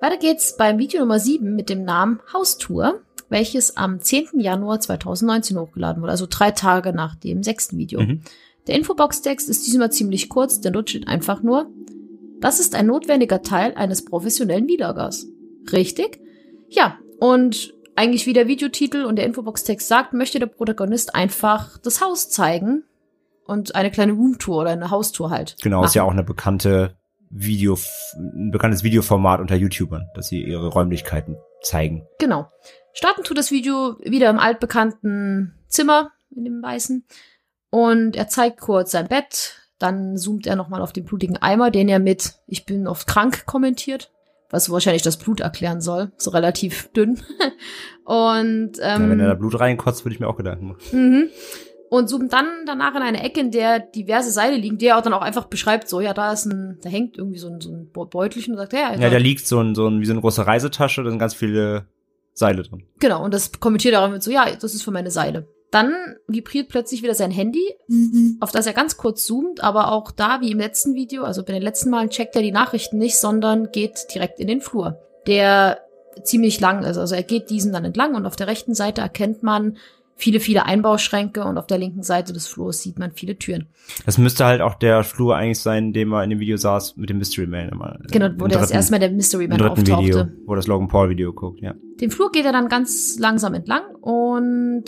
Weiter 0.00 0.16
geht's 0.16 0.56
beim 0.56 0.78
Video 0.78 1.00
Nummer 1.00 1.20
7 1.20 1.54
mit 1.54 1.68
dem 1.68 1.84
Namen 1.84 2.20
Haustour, 2.32 3.02
welches 3.28 3.76
am 3.76 4.00
10. 4.00 4.40
Januar 4.40 4.80
2019 4.80 5.58
hochgeladen 5.58 6.00
wurde, 6.00 6.12
also 6.12 6.26
drei 6.28 6.52
Tage 6.52 6.94
nach 6.94 7.16
dem 7.16 7.42
sechsten 7.42 7.76
Video. 7.76 8.00
Mhm. 8.00 8.22
Der 8.66 8.76
Infobox-Text 8.76 9.50
ist 9.50 9.66
diesmal 9.66 9.92
ziemlich 9.92 10.30
kurz, 10.30 10.62
denn 10.62 10.72
dort 10.72 10.88
steht 10.88 11.06
einfach 11.06 11.42
nur, 11.42 11.70
das 12.40 12.60
ist 12.60 12.74
ein 12.74 12.86
notwendiger 12.86 13.42
Teil 13.42 13.74
eines 13.74 14.02
professionellen 14.02 14.66
Videogers. 14.68 15.26
Richtig? 15.70 16.18
Ja, 16.70 16.96
und 17.18 17.74
eigentlich 17.94 18.26
wie 18.26 18.32
der 18.32 18.48
Videotitel 18.48 19.04
und 19.04 19.16
der 19.16 19.26
Infobox-Text 19.26 19.86
sagt, 19.86 20.14
möchte 20.14 20.38
der 20.38 20.46
Protagonist 20.46 21.14
einfach 21.14 21.76
das 21.76 22.00
Haus 22.00 22.30
zeigen 22.30 22.84
und 23.44 23.74
eine 23.74 23.90
kleine 23.90 24.12
Roomtour 24.12 24.62
oder 24.62 24.70
eine 24.70 24.90
Haustour 24.90 25.28
halt. 25.28 25.56
Genau, 25.60 25.78
machen. 25.78 25.88
ist 25.88 25.94
ja 25.94 26.04
auch 26.04 26.12
eine 26.12 26.24
bekannte 26.24 26.96
Video, 27.30 27.78
ein 28.14 28.50
bekanntes 28.50 28.82
Videoformat 28.82 29.40
unter 29.40 29.54
YouTubern, 29.54 30.08
dass 30.14 30.28
sie 30.28 30.42
ihre 30.42 30.68
Räumlichkeiten 30.68 31.36
zeigen. 31.62 32.06
Genau. 32.18 32.48
Starten 32.92 33.22
tut 33.22 33.38
das 33.38 33.52
Video 33.52 33.96
wieder 34.00 34.28
im 34.28 34.40
altbekannten 34.40 35.54
Zimmer 35.68 36.10
in 36.34 36.44
dem 36.44 36.62
weißen 36.62 37.04
und 37.70 38.16
er 38.16 38.28
zeigt 38.28 38.60
kurz 38.60 38.90
sein 38.90 39.06
Bett, 39.06 39.56
dann 39.78 40.16
zoomt 40.16 40.46
er 40.46 40.56
nochmal 40.56 40.82
auf 40.82 40.92
den 40.92 41.04
blutigen 41.04 41.36
Eimer, 41.36 41.70
den 41.70 41.88
er 41.88 42.00
mit 42.00 42.34
Ich 42.46 42.66
bin 42.66 42.88
oft 42.88 43.06
krank 43.06 43.46
kommentiert, 43.46 44.12
was 44.50 44.70
wahrscheinlich 44.70 45.02
das 45.02 45.16
Blut 45.16 45.38
erklären 45.40 45.80
soll, 45.80 46.10
so 46.16 46.30
relativ 46.30 46.90
dünn. 46.92 47.22
und 48.04 48.72
ähm, 48.82 49.02
ja, 49.02 49.08
wenn 49.08 49.20
er 49.20 49.28
da 49.28 49.34
Blut 49.34 49.58
reinkotzt, 49.58 50.04
würde 50.04 50.14
ich 50.14 50.20
mir 50.20 50.28
auch 50.28 50.36
Gedanken 50.36 50.66
machen. 50.66 50.80
Mhm 50.92 51.30
und 51.90 52.08
zoomt 52.08 52.32
dann 52.32 52.46
danach 52.66 52.94
in 52.94 53.02
eine 53.02 53.22
Ecke, 53.22 53.40
in 53.40 53.50
der 53.50 53.80
diverse 53.80 54.30
Seile 54.30 54.56
liegen, 54.56 54.78
die 54.78 54.86
er 54.86 54.96
auch 54.96 55.02
dann 55.02 55.12
auch 55.12 55.22
einfach 55.22 55.46
beschreibt, 55.46 55.88
so, 55.88 56.00
ja, 56.00 56.14
da 56.14 56.32
ist 56.32 56.46
ein, 56.46 56.78
da 56.82 56.88
hängt 56.88 57.18
irgendwie 57.18 57.38
so 57.38 57.48
ein, 57.48 57.60
so 57.60 57.70
ein 57.70 57.90
Beutelchen 57.92 58.54
und 58.54 58.58
sagt, 58.58 58.72
ja, 58.72 58.94
ja, 58.94 59.10
da 59.10 59.18
liegt 59.18 59.46
so 59.46 59.58
ein, 59.58 59.74
so 59.74 59.88
ein, 59.88 60.00
wie 60.00 60.06
so 60.06 60.12
eine 60.12 60.20
große 60.20 60.46
Reisetasche, 60.46 61.02
da 61.02 61.10
sind 61.10 61.18
ganz 61.18 61.34
viele 61.34 61.86
Seile 62.32 62.62
drin. 62.62 62.84
Genau, 63.00 63.24
und 63.24 63.34
das 63.34 63.50
kommentiert 63.58 63.94
er 63.94 64.02
auch 64.02 64.10
mit 64.10 64.22
so, 64.22 64.30
ja, 64.30 64.46
das 64.54 64.72
ist 64.72 64.82
für 64.82 64.92
meine 64.92 65.10
Seile. 65.10 65.48
Dann 65.72 65.92
vibriert 66.28 66.68
plötzlich 66.68 67.02
wieder 67.02 67.14
sein 67.14 67.32
Handy, 67.32 67.74
mhm. 67.88 68.36
auf 68.40 68.52
das 68.52 68.66
er 68.66 68.72
ganz 68.72 68.96
kurz 68.96 69.24
zoomt, 69.26 69.62
aber 69.62 69.90
auch 69.90 70.12
da, 70.12 70.40
wie 70.40 70.52
im 70.52 70.58
letzten 70.58 70.94
Video, 70.94 71.24
also 71.24 71.44
bei 71.44 71.52
den 71.52 71.62
letzten 71.62 71.90
Malen 71.90 72.10
checkt 72.10 72.36
er 72.36 72.42
die 72.42 72.52
Nachrichten 72.52 72.98
nicht, 72.98 73.18
sondern 73.18 73.72
geht 73.72 74.14
direkt 74.14 74.38
in 74.38 74.46
den 74.46 74.60
Flur, 74.60 75.00
der 75.26 75.80
ziemlich 76.22 76.60
lang 76.60 76.84
ist. 76.84 76.98
Also 76.98 77.16
er 77.16 77.24
geht 77.24 77.50
diesen 77.50 77.72
dann 77.72 77.84
entlang 77.84 78.14
und 78.14 78.26
auf 78.26 78.36
der 78.36 78.46
rechten 78.46 78.74
Seite 78.74 79.00
erkennt 79.00 79.42
man 79.42 79.76
viele, 80.20 80.40
viele 80.40 80.66
Einbauschränke 80.66 81.44
und 81.44 81.58
auf 81.58 81.66
der 81.66 81.78
linken 81.78 82.02
Seite 82.02 82.32
des 82.32 82.46
Flurs 82.46 82.82
sieht 82.82 82.98
man 82.98 83.12
viele 83.12 83.36
Türen. 83.36 83.68
Das 84.06 84.18
müsste 84.18 84.44
halt 84.44 84.60
auch 84.60 84.74
der 84.74 85.02
Flur 85.02 85.36
eigentlich 85.36 85.60
sein, 85.60 85.86
in 85.86 85.92
dem 85.92 86.12
er 86.12 86.22
in 86.22 86.30
dem 86.30 86.40
Video 86.40 86.56
saß 86.56 86.96
mit 86.96 87.10
dem 87.10 87.18
Mystery 87.18 87.46
Man 87.46 87.68
immer. 87.70 87.98
Genau, 88.10 88.28
wo 88.36 88.46
der 88.46 88.58
das 88.58 88.70
erste 88.70 88.92
Mal 88.92 88.98
der 88.98 89.10
Mystery 89.10 89.48
Man 89.48 89.58
dritten 89.58 89.80
auftauchte. 89.80 90.04
Video, 90.04 90.26
wo 90.46 90.54
das 90.54 90.66
Logan 90.66 90.88
Paul 90.88 91.08
Video 91.08 91.32
guckt, 91.32 91.60
ja. 91.60 91.74
Den 92.00 92.10
Flur 92.10 92.30
geht 92.30 92.44
er 92.44 92.52
dann 92.52 92.68
ganz 92.68 93.18
langsam 93.18 93.54
entlang 93.54 93.82
und 94.00 94.84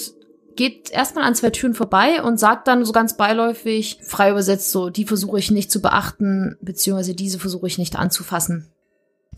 geht 0.56 0.90
erstmal 0.90 1.24
an 1.24 1.34
zwei 1.34 1.50
Türen 1.50 1.74
vorbei 1.74 2.22
und 2.22 2.38
sagt 2.38 2.68
dann 2.68 2.84
so 2.84 2.92
ganz 2.92 3.16
beiläufig, 3.16 3.98
frei 4.02 4.30
übersetzt 4.30 4.70
so, 4.70 4.90
die 4.90 5.04
versuche 5.04 5.38
ich 5.38 5.50
nicht 5.50 5.70
zu 5.70 5.80
beachten, 5.80 6.56
beziehungsweise 6.60 7.14
diese 7.14 7.38
versuche 7.38 7.66
ich 7.66 7.78
nicht 7.78 7.96
anzufassen. 7.96 8.68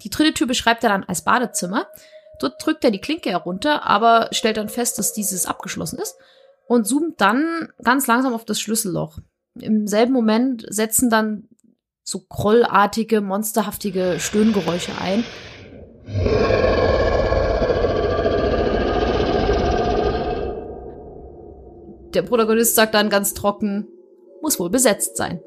Die 0.03 0.11
dritte 0.11 0.34
Tür 0.34 0.47
beschreibt 0.47 0.82
er 0.82 0.90
dann 0.90 1.05
als 1.05 1.22
Badezimmer. 1.22 1.86
Dort 2.41 2.64
drückt 2.64 2.85
er 2.85 2.91
die 2.91 3.01
Klinke 3.01 3.30
herunter, 3.30 3.87
aber 3.87 4.28
stellt 4.32 4.57
dann 4.57 4.68
fest, 4.68 4.99
dass 4.99 5.12
dieses 5.12 5.47
abgeschlossen 5.47 5.99
ist 5.99 6.16
und 6.66 6.87
zoomt 6.87 7.20
dann 7.20 7.68
ganz 7.82 8.07
langsam 8.07 8.35
auf 8.35 8.45
das 8.45 8.61
Schlüsselloch. 8.61 9.18
Im 9.61 9.87
selben 9.87 10.12
Moment 10.12 10.66
setzen 10.68 11.11
dann 11.11 11.49
so 12.03 12.20
grollartige, 12.28 13.20
monsterhaftige 13.20 14.16
Stöhngeräusche 14.18 14.93
ein. 15.01 15.24
Der 22.14 22.22
Protagonist 22.22 22.74
sagt 22.74 22.95
dann 22.95 23.11
ganz 23.11 23.35
trocken, 23.35 23.89
muss 24.41 24.61
wohl 24.61 24.70
besetzt 24.70 25.16
sein. 25.16 25.41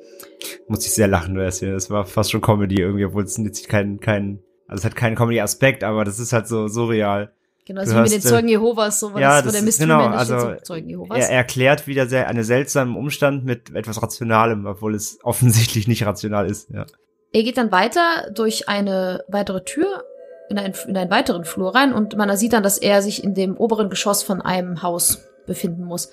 Muss 0.68 0.86
ich 0.86 0.94
sehr 0.94 1.08
lachen, 1.08 1.36
das 1.36 1.60
hier. 1.60 1.74
Das 1.74 1.90
war 1.90 2.06
fast 2.06 2.32
schon 2.32 2.42
Comedy 2.42 2.82
irgendwie, 2.82 3.06
obwohl 3.06 3.24
es 3.24 3.38
jetzt 3.38 3.70
kein, 3.70 4.00
kein, 4.00 4.40
also 4.68 4.82
es 4.82 4.86
hat 4.86 4.96
keinen 4.96 5.16
Comedy-Aspekt, 5.16 5.84
aber 5.84 6.04
das 6.06 6.20
ist 6.20 6.34
halt 6.34 6.48
so 6.48 6.68
surreal. 6.68 7.32
Genau, 7.66 7.82
also 7.82 7.96
wie 7.96 8.00
mit 8.02 8.12
den 8.14 8.20
äh, 8.20 8.24
Zeugen 8.24 8.48
Jehovas, 8.48 9.00
so, 9.02 9.10
ja, 9.18 9.42
das, 9.42 9.52
das 9.52 9.54
der 9.62 9.68
ist- 9.68 9.80
genau, 9.80 10.06
also 10.08 10.40
so 10.40 10.56
Zeugen 10.64 10.90
Jehovas. 10.90 11.18
Er 11.18 11.30
erklärt 11.30 11.86
wieder 11.86 12.08
sehr 12.08 12.28
einen 12.28 12.44
seltsamen 12.44 12.96
Umstand 12.96 13.44
mit 13.44 13.76
etwas 13.76 14.02
Rationalem, 14.02 14.66
obwohl 14.66 14.96
es 14.96 15.20
offensichtlich 15.24 15.88
nicht 15.88 16.06
rational 16.06 16.50
ist. 16.50 16.70
Ja. 16.70 16.86
Er 17.34 17.44
geht 17.44 17.58
dann 17.58 17.72
weiter 17.74 18.32
durch 18.34 18.70
eine 18.70 19.24
weitere 19.28 19.64
Tür 19.66 20.06
in 20.50 20.58
einen, 20.58 20.74
in 20.88 20.96
einen 20.96 21.12
weiteren 21.12 21.44
Flur 21.44 21.76
rein 21.76 21.92
und 21.92 22.16
man 22.16 22.36
sieht 22.38 22.54
dann, 22.54 22.64
dass 22.64 22.78
er 22.78 23.02
sich 23.02 23.22
in 23.22 23.34
dem 23.34 23.58
oberen 23.58 23.90
Geschoss 23.90 24.24
von 24.24 24.42
einem 24.42 24.82
Haus 24.82 25.24
befinden 25.46 25.84
muss. 25.84 26.10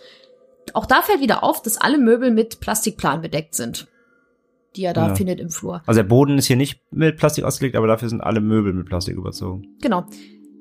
Auch 0.73 0.87
da 0.87 1.03
fällt 1.03 1.21
wieder 1.21 1.45
auf, 1.45 1.63
dass 1.63 1.77
alle 1.81 1.99
Möbel 1.99 2.33
mit 2.33 2.59
Plastikplan 2.59 3.21
bedeckt 3.21 3.55
sind, 3.55 3.87
die 4.77 4.85
er 4.85 4.93
da 4.93 5.09
Ja. 5.09 5.15
findet 5.15 5.41
im 5.41 5.51
Flur. 5.51 5.83
Also 5.87 5.99
der 6.01 6.09
Boden 6.09 6.39
ist 6.39 6.47
hier 6.47 6.57
nicht 6.57 6.81
mit 6.91 7.17
Plastik 7.17 7.45
ausgelegt, 7.45 7.77
aber 7.77 7.87
dafür 7.87 8.09
sind 8.09 8.21
alle 8.21 8.41
Möbel 8.41 8.73
mit 8.73 8.87
Plastik 8.87 9.17
überzogen. 9.17 9.67
Genau. 9.81 10.05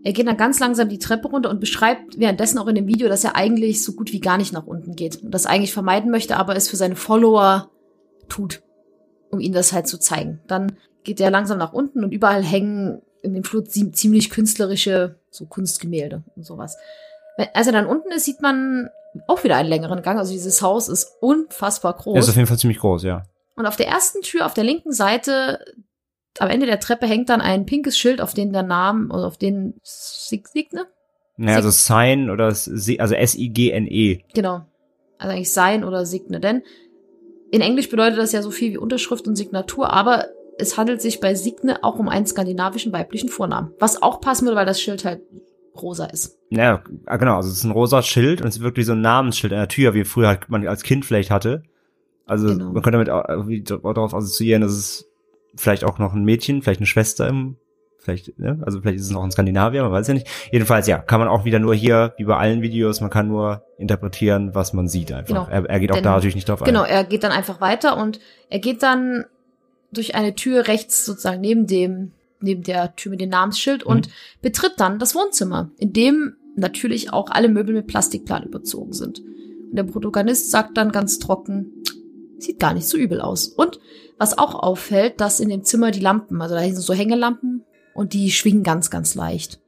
Er 0.06 0.12
geht 0.14 0.28
dann 0.28 0.36
ganz 0.38 0.60
langsam 0.60 0.90
die 0.90 1.00
Treppe 1.00 1.30
runter 1.30 1.50
und 1.50 1.60
beschreibt 1.62 2.20
währenddessen 2.20 2.58
auch 2.58 2.68
in 2.68 2.76
dem 2.76 2.88
Video, 2.88 3.08
dass 3.08 3.24
er 3.24 3.36
eigentlich 3.38 3.84
so 3.84 3.94
gut 3.94 4.12
wie 4.12 4.20
gar 4.20 4.38
nicht 4.38 4.52
nach 4.52 4.66
unten 4.68 4.96
geht 4.96 5.24
und 5.24 5.32
das 5.32 5.46
eigentlich 5.46 5.72
vermeiden 5.74 6.12
möchte, 6.12 6.36
aber 6.36 6.56
es 6.58 6.68
für 6.70 6.76
seine 6.76 6.96
Follower 6.98 7.70
tut, 8.28 8.62
um 9.32 9.40
ihnen 9.40 9.54
das 9.54 9.72
halt 9.72 9.88
zu 9.88 9.98
zeigen. 9.98 10.42
Dann 10.48 10.74
geht 11.06 11.22
er 11.22 11.32
langsam 11.32 11.58
nach 11.58 11.72
unten 11.74 12.04
und 12.04 12.12
überall 12.12 12.44
hängen 12.44 13.02
in 13.22 13.34
dem 13.34 13.46
Flur 13.46 13.64
zie- 13.64 13.92
ziemlich 13.94 14.30
künstlerische 14.30 15.16
so 15.30 15.46
Kunstgemälde 15.46 16.24
und 16.36 16.46
sowas. 16.46 16.76
Als 17.54 17.68
er 17.68 17.74
dann 17.74 17.86
unten 17.86 18.12
ist, 18.12 18.26
sieht 18.26 18.42
man 18.42 18.90
auch 19.28 19.44
wieder 19.46 19.56
einen 19.56 19.70
längeren 19.70 20.02
Gang. 20.02 20.20
Also 20.20 20.34
dieses 20.34 20.62
Haus 20.62 20.90
ist 20.90 21.10
unfassbar 21.22 21.94
groß. 21.96 22.16
Er 22.16 22.20
ist 22.20 22.30
auf 22.30 22.36
jeden 22.36 22.48
Fall 22.48 22.58
ziemlich 22.58 22.80
groß, 22.80 23.04
ja. 23.04 23.24
Und 23.56 23.66
auf 23.66 23.76
der 23.76 23.88
ersten 23.88 24.22
Tür, 24.22 24.46
auf 24.46 24.54
der 24.54 24.64
linken 24.64 24.92
Seite, 24.92 25.64
am 26.40 26.50
Ende 26.50 26.66
der 26.66 26.80
Treppe 26.80 27.06
hängt 27.06 27.30
dann 27.30 27.42
ein 27.42 27.66
pinkes 27.66 27.98
Schild, 27.98 28.22
auf 28.22 28.34
dem 28.34 28.52
der 28.52 28.64
Name, 28.64 29.14
oder 29.14 29.28
auf 29.28 29.38
den 29.38 29.76
Sig- 29.84 30.48
Signe? 30.48 30.88
Naja, 31.38 31.58
also 31.58 31.70
Sign 31.70 32.30
oder 32.30 32.46
also 32.46 33.16
S-I-G-N-E. 33.16 34.24
Genau. 34.34 34.66
Also 35.18 35.36
eigentlich 35.36 35.52
sein 35.52 35.84
oder 35.84 36.06
Signe. 36.06 36.40
Denn 36.40 36.64
in 37.52 37.62
Englisch 37.62 37.90
bedeutet 37.90 38.20
das 38.20 38.32
ja 38.32 38.42
so 38.42 38.52
viel 38.52 38.74
wie 38.74 38.78
Unterschrift 38.78 39.28
und 39.28 39.36
Signatur, 39.36 39.92
aber 39.92 40.26
es 40.58 40.78
handelt 40.78 41.02
sich 41.02 41.20
bei 41.20 41.36
Signe 41.36 41.84
auch 41.84 41.98
um 41.98 42.10
einen 42.10 42.26
skandinavischen 42.26 42.94
weiblichen 42.94 43.30
Vornamen. 43.30 43.74
Was 43.80 44.02
auch 44.02 44.22
passen 44.22 44.46
würde, 44.46 44.58
weil 44.58 44.66
das 44.66 44.82
Schild 44.82 45.06
halt 45.06 45.22
rosa 45.76 46.06
ist. 46.06 46.38
Ja, 46.50 46.84
ah, 47.06 47.18
genau, 47.18 47.38
also 47.38 47.50
es 47.50 47.58
ist 47.58 47.64
ein 47.64 47.72
rosa 47.72 48.04
Schild 48.04 48.42
und 48.42 48.48
es 48.48 48.58
ist 48.58 48.64
wirklich 48.64 48.86
so 48.86 48.92
ein 48.92 49.02
Namensschild 49.02 49.54
an 49.54 49.60
der 49.60 49.68
Tür, 49.68 49.96
wie 49.96 50.04
früher 50.04 50.28
halt 50.28 50.50
man 50.50 50.68
als 50.68 50.84
Kind 50.84 51.06
vielleicht 51.06 51.32
hatte. 51.32 51.64
Also 52.26 52.48
Genau. 52.48 52.72
man 52.72 52.82
könnte 52.82 53.04
damit 53.04 53.10
auch 53.10 53.94
darauf 53.94 54.14
assoziieren, 54.14 54.62
dass 54.62 54.72
es 54.72 55.10
vielleicht 55.56 55.84
auch 55.84 56.00
noch 56.00 56.14
ein 56.14 56.24
Mädchen, 56.24 56.62
vielleicht 56.62 56.80
eine 56.80 56.88
Schwester 56.88 57.28
im, 57.28 57.58
vielleicht, 58.00 58.38
ne? 58.40 58.60
also 58.66 58.82
vielleicht 58.82 58.98
ist 59.00 59.06
es 59.06 59.12
noch 59.12 59.24
ein 59.24 59.32
Skandinavier, 59.32 59.84
man 59.84 59.92
weiß 59.92 60.08
ja 60.08 60.14
nicht. 60.14 60.28
Jedenfalls, 60.52 60.88
ja, 60.88 60.98
kann 60.98 61.20
man 61.20 61.28
auch 61.30 61.46
wieder 61.46 61.60
nur 61.60 61.76
hier, 61.76 62.14
wie 62.18 62.24
bei 62.26 62.38
allen 62.38 62.62
Videos, 62.62 63.02
man 63.02 63.10
kann 63.10 63.28
nur 63.28 63.64
interpretieren, 63.78 64.56
was 64.56 64.74
man 64.74 64.88
sieht 64.88 65.12
einfach. 65.12 65.28
Genau. 65.28 65.48
Er, 65.50 65.70
er 65.70 65.80
geht 65.80 65.92
auch 65.92 65.96
Denn- 65.96 66.04
da 66.06 66.16
natürlich 66.16 66.36
nicht 66.36 66.50
drauf 66.50 66.64
Genau, 66.64 66.82
ein. 66.84 66.90
er 66.90 67.04
geht 67.04 67.24
dann 67.24 67.32
einfach 67.32 67.62
weiter 67.62 67.98
und 67.98 68.20
er 68.50 68.60
geht 68.60 68.84
dann 68.84 69.26
durch 69.92 70.16
eine 70.16 70.34
Tür 70.36 70.68
rechts 70.68 71.06
sozusagen 71.06 71.40
neben 71.42 71.68
dem, 71.68 72.12
neben 72.40 72.64
der 72.64 72.96
Tür 72.96 73.12
mit 73.12 73.22
dem 73.22 73.30
Namensschild 73.30 73.84
und 73.84 74.10
betritt 74.42 74.74
dann 74.78 74.98
das 75.00 75.14
Wohnzimmer, 75.16 75.70
in 75.78 75.94
dem 75.94 76.34
natürlich 76.56 77.14
auch 77.14 77.30
alle 77.30 77.48
Möbel 77.48 77.76
mit 77.76 77.88
Plastikplan 77.88 78.44
überzogen 78.44 78.94
sind. 78.94 79.20
Und 79.20 79.76
der 79.76 79.84
Protagonist 79.84 80.52
sagt 80.52 80.78
dann 80.78 80.92
ganz 80.92 81.20
trocken, 81.20 81.72
sieht 82.44 82.60
gar 82.60 82.74
nicht 82.74 82.88
so 82.88 82.98
übel 82.98 83.22
aus. 83.22 83.48
Und 83.48 83.80
was 84.18 84.38
auch 84.38 84.56
auffällt, 84.56 85.20
dass 85.22 85.40
in 85.40 85.50
dem 85.50 85.64
Zimmer 85.64 85.92
die 85.92 86.00
Lampen, 86.00 86.42
also 86.42 86.56
da 86.56 86.62
sind 86.62 86.76
so 86.78 86.94
Hängelampen 86.94 87.64
und 87.94 88.14
die 88.14 88.32
schwingen 88.32 88.64
ganz, 88.64 88.90
ganz 88.90 89.16
leicht. 89.16 89.60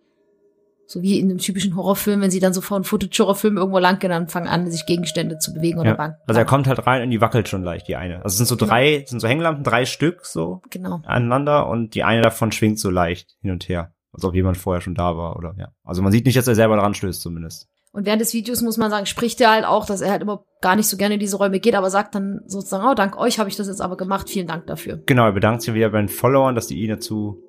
So 0.88 1.01
wie 1.01 1.19
in 1.19 1.30
einem 1.32 1.39
typischen 1.39 1.76
Horrorfilm, 1.76 2.21
wenn 2.21 2.30
sie 2.30 2.39
dann 2.39 2.53
so 2.53 2.61
vor 2.61 2.78
einem 2.78 2.84
Footage-Horrorfilm 2.84 3.57
irgendwo 3.57 3.80
lang 3.80 3.97
gehen, 3.97 4.11
dann 4.11 4.28
fangen 4.28 4.47
an, 4.47 4.69
sich 4.69 4.86
Gegenstände 4.86 5.39
zu 5.39 5.51
bewegen 5.51 5.80
oder 5.80 5.89
Ja. 5.91 5.95
banken. 5.95 6.17
Also 6.28 6.39
er 6.39 6.45
kommt 6.45 6.67
halt 6.67 6.86
rein 6.86 7.01
und 7.01 7.09
die 7.09 7.21
wackelt 7.21 7.49
schon 7.49 7.63
leicht, 7.63 7.88
die 7.88 7.95
eine. 7.95 8.17
Also 8.17 8.28
es 8.34 8.38
sind 8.38 8.45
so 8.47 8.55
drei, 8.55 9.01
es 9.03 9.09
sind 9.09 9.19
so 9.19 9.28
Hänglampen, 9.28 9.63
drei 9.63 9.86
Stück 9.88 10.26
so 10.26 10.61
Genau. 10.69 11.01
aneinander 11.05 11.67
und 11.67 11.95
die 11.95 12.03
eine 12.03 12.21
davon 12.21 12.51
schwingt 12.51 12.80
so 12.80 12.91
leicht 12.91 13.36
hin 13.41 13.49
und 13.51 13.67
her. 13.67 13.93
Als 14.13 14.23
ob 14.23 14.36
jemand 14.36 14.57
vorher 14.57 14.80
schon 14.80 14.93
da 14.93 15.17
war 15.17 15.36
oder 15.38 15.55
ja. 15.57 15.69
Also 15.84 16.03
man 16.03 16.11
sieht 16.11 16.26
nicht, 16.28 16.38
dass 16.38 16.47
er 16.47 16.55
selber 16.55 16.78
dran 16.78 16.93
stößt 16.93 17.19
zumindest. 17.19 17.67
Und 17.96 18.06
während 18.06 18.20
des 18.20 18.34
Videos 18.34 18.62
muss 18.62 18.76
man 18.76 18.91
sagen, 18.91 19.06
spricht 19.06 19.39
er 19.39 19.52
halt 19.52 19.64
auch, 19.64 19.86
dass 19.86 20.02
er 20.02 20.12
halt 20.12 20.22
immer 20.22 20.43
gar 20.60 20.76
nicht 20.76 20.89
so 20.89 20.98
gerne 20.98 21.14
in 21.14 21.20
diese 21.22 21.38
Räume 21.38 21.62
geht, 21.62 21.76
aber 21.76 21.89
sagt 21.89 22.14
dann 22.14 22.41
sozusagen, 22.46 22.86
oh, 22.86 22.93
dank 22.93 23.18
euch 23.18 23.39
habe 23.39 23.48
ich 23.48 23.56
das 23.56 23.68
jetzt 23.68 23.80
aber 23.80 23.96
gemacht, 23.96 24.30
vielen 24.30 24.48
Dank 24.48 24.68
dafür. 24.68 25.02
Genau, 25.06 25.24
er 25.24 25.32
bedankt 25.32 25.62
sich 25.62 25.74
wieder 25.74 25.89
bei 25.91 26.00
den 26.00 26.10
Followern, 26.10 26.56
dass 26.56 26.68
die 26.68 26.82
ihn 26.82 26.89
dazu 26.89 27.41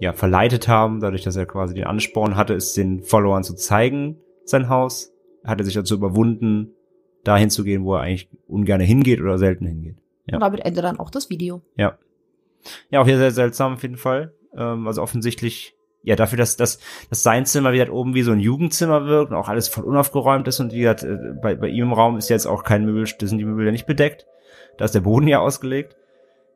ja, 0.00 0.12
verleitet 0.14 0.66
haben, 0.66 0.98
dadurch, 0.98 1.22
dass 1.22 1.36
er 1.36 1.46
quasi 1.46 1.74
den 1.74 1.84
Ansporn 1.84 2.34
hatte, 2.34 2.54
es 2.54 2.72
den 2.72 3.04
Followern 3.04 3.44
zu 3.44 3.54
zeigen, 3.54 4.18
sein 4.44 4.68
Haus. 4.68 5.12
Hat 5.44 5.60
er 5.60 5.64
sich 5.64 5.74
dazu 5.74 5.94
überwunden, 5.94 6.72
dahin 7.22 7.48
zu 7.48 7.62
gehen, 7.62 7.84
wo 7.84 7.94
er 7.94 8.00
eigentlich 8.00 8.30
ungern 8.48 8.80
hingeht 8.80 9.20
oder 9.20 9.38
selten 9.38 9.64
hingeht. 9.64 9.96
Ja. 10.26 10.38
Und 10.38 10.40
damit 10.40 10.64
endet 10.64 10.82
dann 10.82 10.98
auch 10.98 11.10
das 11.10 11.30
Video. 11.30 11.62
Ja. 11.76 11.98
Ja, 12.90 13.00
auch 13.00 13.06
hier 13.06 13.18
sehr 13.18 13.30
seltsam 13.30 13.74
auf 13.74 13.82
jeden 13.82 13.96
Fall. 13.96 14.34
Ähm, 14.56 14.88
also 14.88 15.02
offensichtlich, 15.02 15.76
ja, 16.02 16.16
dafür, 16.16 16.38
dass, 16.38 16.56
dass, 16.56 16.80
dass 17.10 17.22
sein 17.22 17.46
Zimmer 17.46 17.72
wieder 17.72 17.92
oben 17.92 18.14
wie 18.14 18.22
so 18.22 18.32
ein 18.32 18.40
Jugendzimmer 18.40 19.06
wirkt 19.06 19.30
und 19.30 19.36
auch 19.36 19.48
alles 19.48 19.68
voll 19.68 19.84
unaufgeräumt 19.84 20.48
ist 20.48 20.60
und 20.60 20.72
wie 20.72 20.80
gesagt, 20.80 21.04
äh, 21.04 21.16
bei, 21.40 21.54
bei 21.54 21.68
ihm 21.68 21.84
im 21.84 21.92
Raum 21.92 22.16
ist 22.16 22.28
jetzt 22.28 22.46
auch 22.46 22.64
kein 22.64 22.84
Möbel, 22.84 23.06
da 23.18 23.26
sind 23.26 23.38
die 23.38 23.44
Möbel 23.44 23.66
ja 23.66 23.72
nicht 23.72 23.86
bedeckt. 23.86 24.26
Da 24.78 24.84
ist 24.84 24.94
der 24.94 25.00
Boden 25.00 25.28
ja 25.28 25.40
ausgelegt 25.40 25.96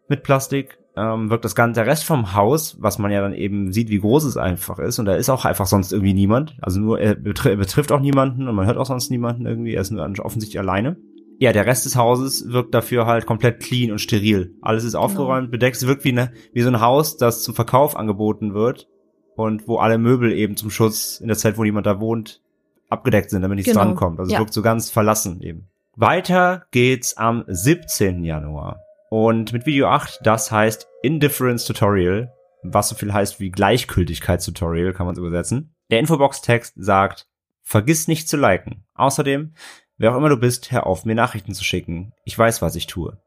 mit 0.08 0.22
Plastik. 0.22 0.78
Ähm, 0.96 1.30
wirkt 1.30 1.44
das 1.44 1.54
ganze, 1.54 1.80
der 1.80 1.90
Rest 1.90 2.04
vom 2.04 2.34
Haus, 2.34 2.78
was 2.80 2.98
man 2.98 3.10
ja 3.10 3.20
dann 3.20 3.34
eben 3.34 3.70
sieht, 3.70 3.90
wie 3.90 4.00
groß 4.00 4.24
es 4.24 4.38
einfach 4.38 4.78
ist, 4.78 4.98
und 4.98 5.04
da 5.04 5.14
ist 5.14 5.28
auch 5.28 5.44
einfach 5.44 5.66
sonst 5.66 5.92
irgendwie 5.92 6.14
niemand. 6.14 6.56
Also 6.62 6.80
nur, 6.80 6.98
er, 6.98 7.14
betri 7.14 7.50
er 7.50 7.56
betrifft 7.56 7.92
auch 7.92 8.00
niemanden 8.00 8.48
und 8.48 8.54
man 8.54 8.66
hört 8.66 8.78
auch 8.78 8.86
sonst 8.86 9.10
niemanden 9.10 9.44
irgendwie, 9.44 9.74
er 9.74 9.82
ist 9.82 9.90
nur 9.90 10.08
offensichtlich 10.20 10.58
alleine. 10.58 10.96
Ja, 11.38 11.52
der 11.52 11.66
Rest 11.66 11.84
des 11.84 11.96
Hauses 11.96 12.50
wirkt 12.50 12.74
dafür 12.74 13.04
halt 13.04 13.26
komplett 13.26 13.60
clean 13.60 13.92
und 13.92 13.98
steril. 13.98 14.54
Alles 14.62 14.84
ist 14.84 14.94
aufgeräumt, 14.94 15.50
bedeckt. 15.50 15.76
Es 15.76 15.86
wirkt 15.86 16.04
wie, 16.04 16.12
eine, 16.12 16.32
wie 16.54 16.62
so 16.62 16.70
ein 16.70 16.80
Haus, 16.80 17.18
das 17.18 17.42
zum 17.42 17.54
Verkauf 17.54 17.94
angeboten 17.94 18.54
wird 18.54 18.88
und 19.36 19.68
wo 19.68 19.76
alle 19.78 19.98
Möbel 19.98 20.32
eben 20.32 20.56
zum 20.56 20.70
Schutz 20.70 21.20
in 21.20 21.28
der 21.28 21.36
Zeit, 21.36 21.56
wo 21.58 21.62
niemand 21.64 21.86
da 21.86 22.00
wohnt, 22.00 22.40
abgedeckt 22.88 23.30
sind, 23.30 23.42
damit 23.42 23.56
nichts 23.56 23.70
Genau. 23.72 23.84
drankommt. 23.84 24.18
Also 24.18 24.32
Ja. 24.32 24.38
es 24.38 24.40
wirkt 24.40 24.52
so 24.52 24.62
ganz 24.62 24.90
verlassen 24.90 25.40
eben. 25.42 25.68
Weiter 25.96 26.66
geht's 26.72 27.16
am 27.16 27.44
17. 27.46 28.24
Januar. 28.24 28.80
Und 29.10 29.52
mit 29.52 29.66
Video 29.66 29.88
8, 29.88 30.20
das 30.24 30.50
heißt 30.50 30.88
Indifference 31.02 31.64
Tutorial, 31.64 32.32
was 32.62 32.88
so 32.88 32.94
viel 32.96 33.12
heißt 33.12 33.38
wie 33.40 33.50
Gleichgültigkeitstutorial, 33.50 34.92
kann 34.92 35.06
man 35.06 35.14
es 35.14 35.18
übersetzen. 35.18 35.74
Der 35.90 36.00
Infobox-Text 36.00 36.74
sagt, 36.76 37.26
vergiss 37.62 38.08
nicht 38.08 38.28
zu 38.28 38.36
liken. 38.36 38.84
Außerdem, 38.94 39.54
wer 39.98 40.12
auch 40.12 40.16
immer 40.16 40.28
du 40.28 40.36
bist, 40.36 40.70
hör 40.72 40.86
auf, 40.86 41.04
mir 41.04 41.14
Nachrichten 41.14 41.54
zu 41.54 41.64
schicken. 41.64 42.12
Ich 42.24 42.36
weiß, 42.38 42.62
was 42.62 42.74
ich 42.76 42.86
tue. 42.86 43.18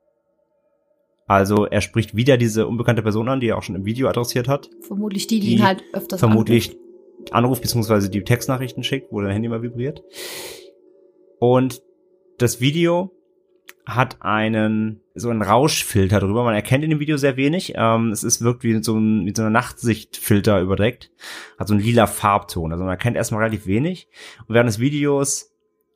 Also 1.29 1.65
er 1.67 1.81
spricht 1.81 2.15
wieder 2.15 2.37
diese 2.37 2.65
unbekannte 2.65 3.03
Person 3.03 3.29
an, 3.29 3.39
die 3.39 3.49
er 3.49 3.57
auch 3.57 3.61
schon 3.61 3.75
im 3.75 3.85
Video 3.85 4.09
adressiert 4.09 4.47
hat. 4.47 4.71
Vermutlich 4.81 5.27
die, 5.27 5.39
die, 5.39 5.47
Die 5.47 5.53
ihn 5.53 5.63
halt 5.63 5.83
öfters 5.93 6.19
vermutlich 6.19 6.75
anruft, 7.29 7.61
beziehungsweise 7.61 8.09
die 8.09 8.23
Textnachrichten 8.23 8.83
schickt, 8.83 9.11
wo 9.11 9.21
dein 9.21 9.31
Handy 9.31 9.47
mal 9.47 9.61
vibriert. 9.61 10.01
Und 11.37 11.83
das 12.39 12.61
Video 12.61 13.11
hat 13.85 14.17
einen 14.21 15.01
so 15.13 15.29
einen 15.29 15.43
Rauschfilter 15.43 16.19
drüber. 16.19 16.43
Man 16.43 16.55
erkennt 16.55 16.83
in 16.83 16.89
dem 16.89 16.99
Video 16.99 17.17
sehr 17.17 17.37
wenig. 17.37 17.73
Ähm, 17.75 18.09
es 18.09 18.23
ist 18.23 18.41
wirkt 18.41 18.63
wie 18.63 18.81
so 18.81 18.97
ein 18.97 19.23
mit 19.23 19.37
so 19.37 19.43
einer 19.43 19.51
Nachtsichtfilter 19.51 20.59
überdeckt. 20.59 21.11
Hat 21.59 21.67
so 21.67 21.75
einen 21.75 21.83
lila 21.83 22.07
Farbton. 22.07 22.71
Also 22.71 22.83
man 22.83 22.91
erkennt 22.91 23.17
erstmal 23.17 23.43
relativ 23.43 23.67
wenig. 23.67 24.07
Und 24.47 24.55
während 24.55 24.67
des 24.67 24.79
Videos 24.79 25.51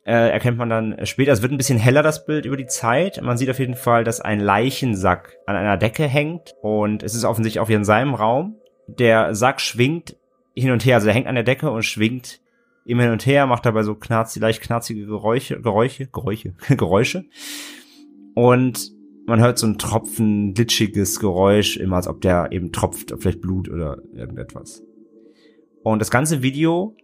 äh, 0.06 0.32
erkennt 0.32 0.58
man 0.58 0.70
dann 0.70 1.06
später, 1.06 1.32
es 1.32 1.41
wird 1.41 1.51
ein 1.51 1.58
bisschen 1.58 1.80
heller 1.80 2.04
das 2.04 2.26
Bild 2.26 2.45
über 2.45 2.58
die 2.58 2.66
Zeit. 2.66 3.22
Man 3.22 3.38
sieht 3.38 3.49
auf 3.49 3.60
jeden 3.60 3.76
Fall, 3.76 4.04
dass 4.04 4.20
ein 4.20 4.39
Leichensack 4.39 5.38
an 5.45 5.56
einer 5.56 5.78
Decke 5.78 6.08
hängt 6.08 6.56
und 6.62 7.04
es 7.04 7.16
ist 7.16 7.24
offensichtlich 7.24 7.62
auch 7.62 7.70
wie 7.70 7.74
in 7.74 7.86
seinem 7.86 8.14
Raum. 8.14 8.58
Der 8.88 9.34
Sack 9.34 9.62
schwingt 9.62 10.18
hin 10.56 10.72
und 10.72 10.86
her, 10.86 10.95
also 10.95 11.06
der 11.06 11.14
hängt 11.14 11.28
an 11.28 11.36
der 11.36 11.45
Decke 11.45 11.72
und 11.72 11.84
schwingt 11.84 12.41
immer 12.86 13.04
hin 13.04 13.14
und 13.14 13.26
her, 13.26 13.47
macht 13.47 13.66
dabei 13.66 13.84
so 13.84 13.95
knarz, 13.95 14.36
leicht 14.36 14.62
knarzige 14.62 15.06
Geräusche, 15.06 15.62
Geräusche, 15.62 16.08
Geräusche, 16.08 16.54
Geräusche. 16.70 17.26
Und 18.36 18.91
man 19.26 19.39
hört 19.39 19.58
so 19.58 19.68
ein 19.68 19.78
Tropfen, 19.78 20.54
glitschiges 20.54 21.22
Geräusch, 21.22 21.78
immer 21.78 21.95
als 21.95 22.08
ob 22.08 22.20
der 22.20 22.51
eben 22.51 22.74
tropft, 22.74 23.14
vielleicht 23.20 23.39
Blut 23.39 23.70
oder 23.70 23.99
irgendetwas. 24.14 24.84
Und 25.82 25.99
das 25.99 26.12
ganze 26.12 26.41
Video 26.41 26.95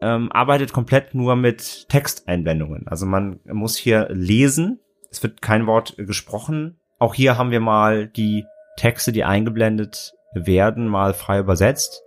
ähm, 0.00 0.30
arbeitet 0.32 0.72
komplett 0.72 1.14
nur 1.14 1.36
mit 1.36 1.88
Texteinblendungen. 1.88 2.86
Also 2.88 3.06
man 3.06 3.40
muss 3.44 3.76
hier 3.76 4.08
lesen, 4.10 4.80
es 5.10 5.22
wird 5.22 5.42
kein 5.42 5.66
Wort 5.66 5.96
gesprochen. 5.96 6.78
Auch 6.98 7.14
hier 7.14 7.38
haben 7.38 7.50
wir 7.50 7.60
mal 7.60 8.08
die 8.08 8.44
Texte, 8.76 9.12
die 9.12 9.24
eingeblendet 9.24 10.14
werden, 10.34 10.88
mal 10.88 11.14
frei 11.14 11.38
übersetzt. 11.38 12.02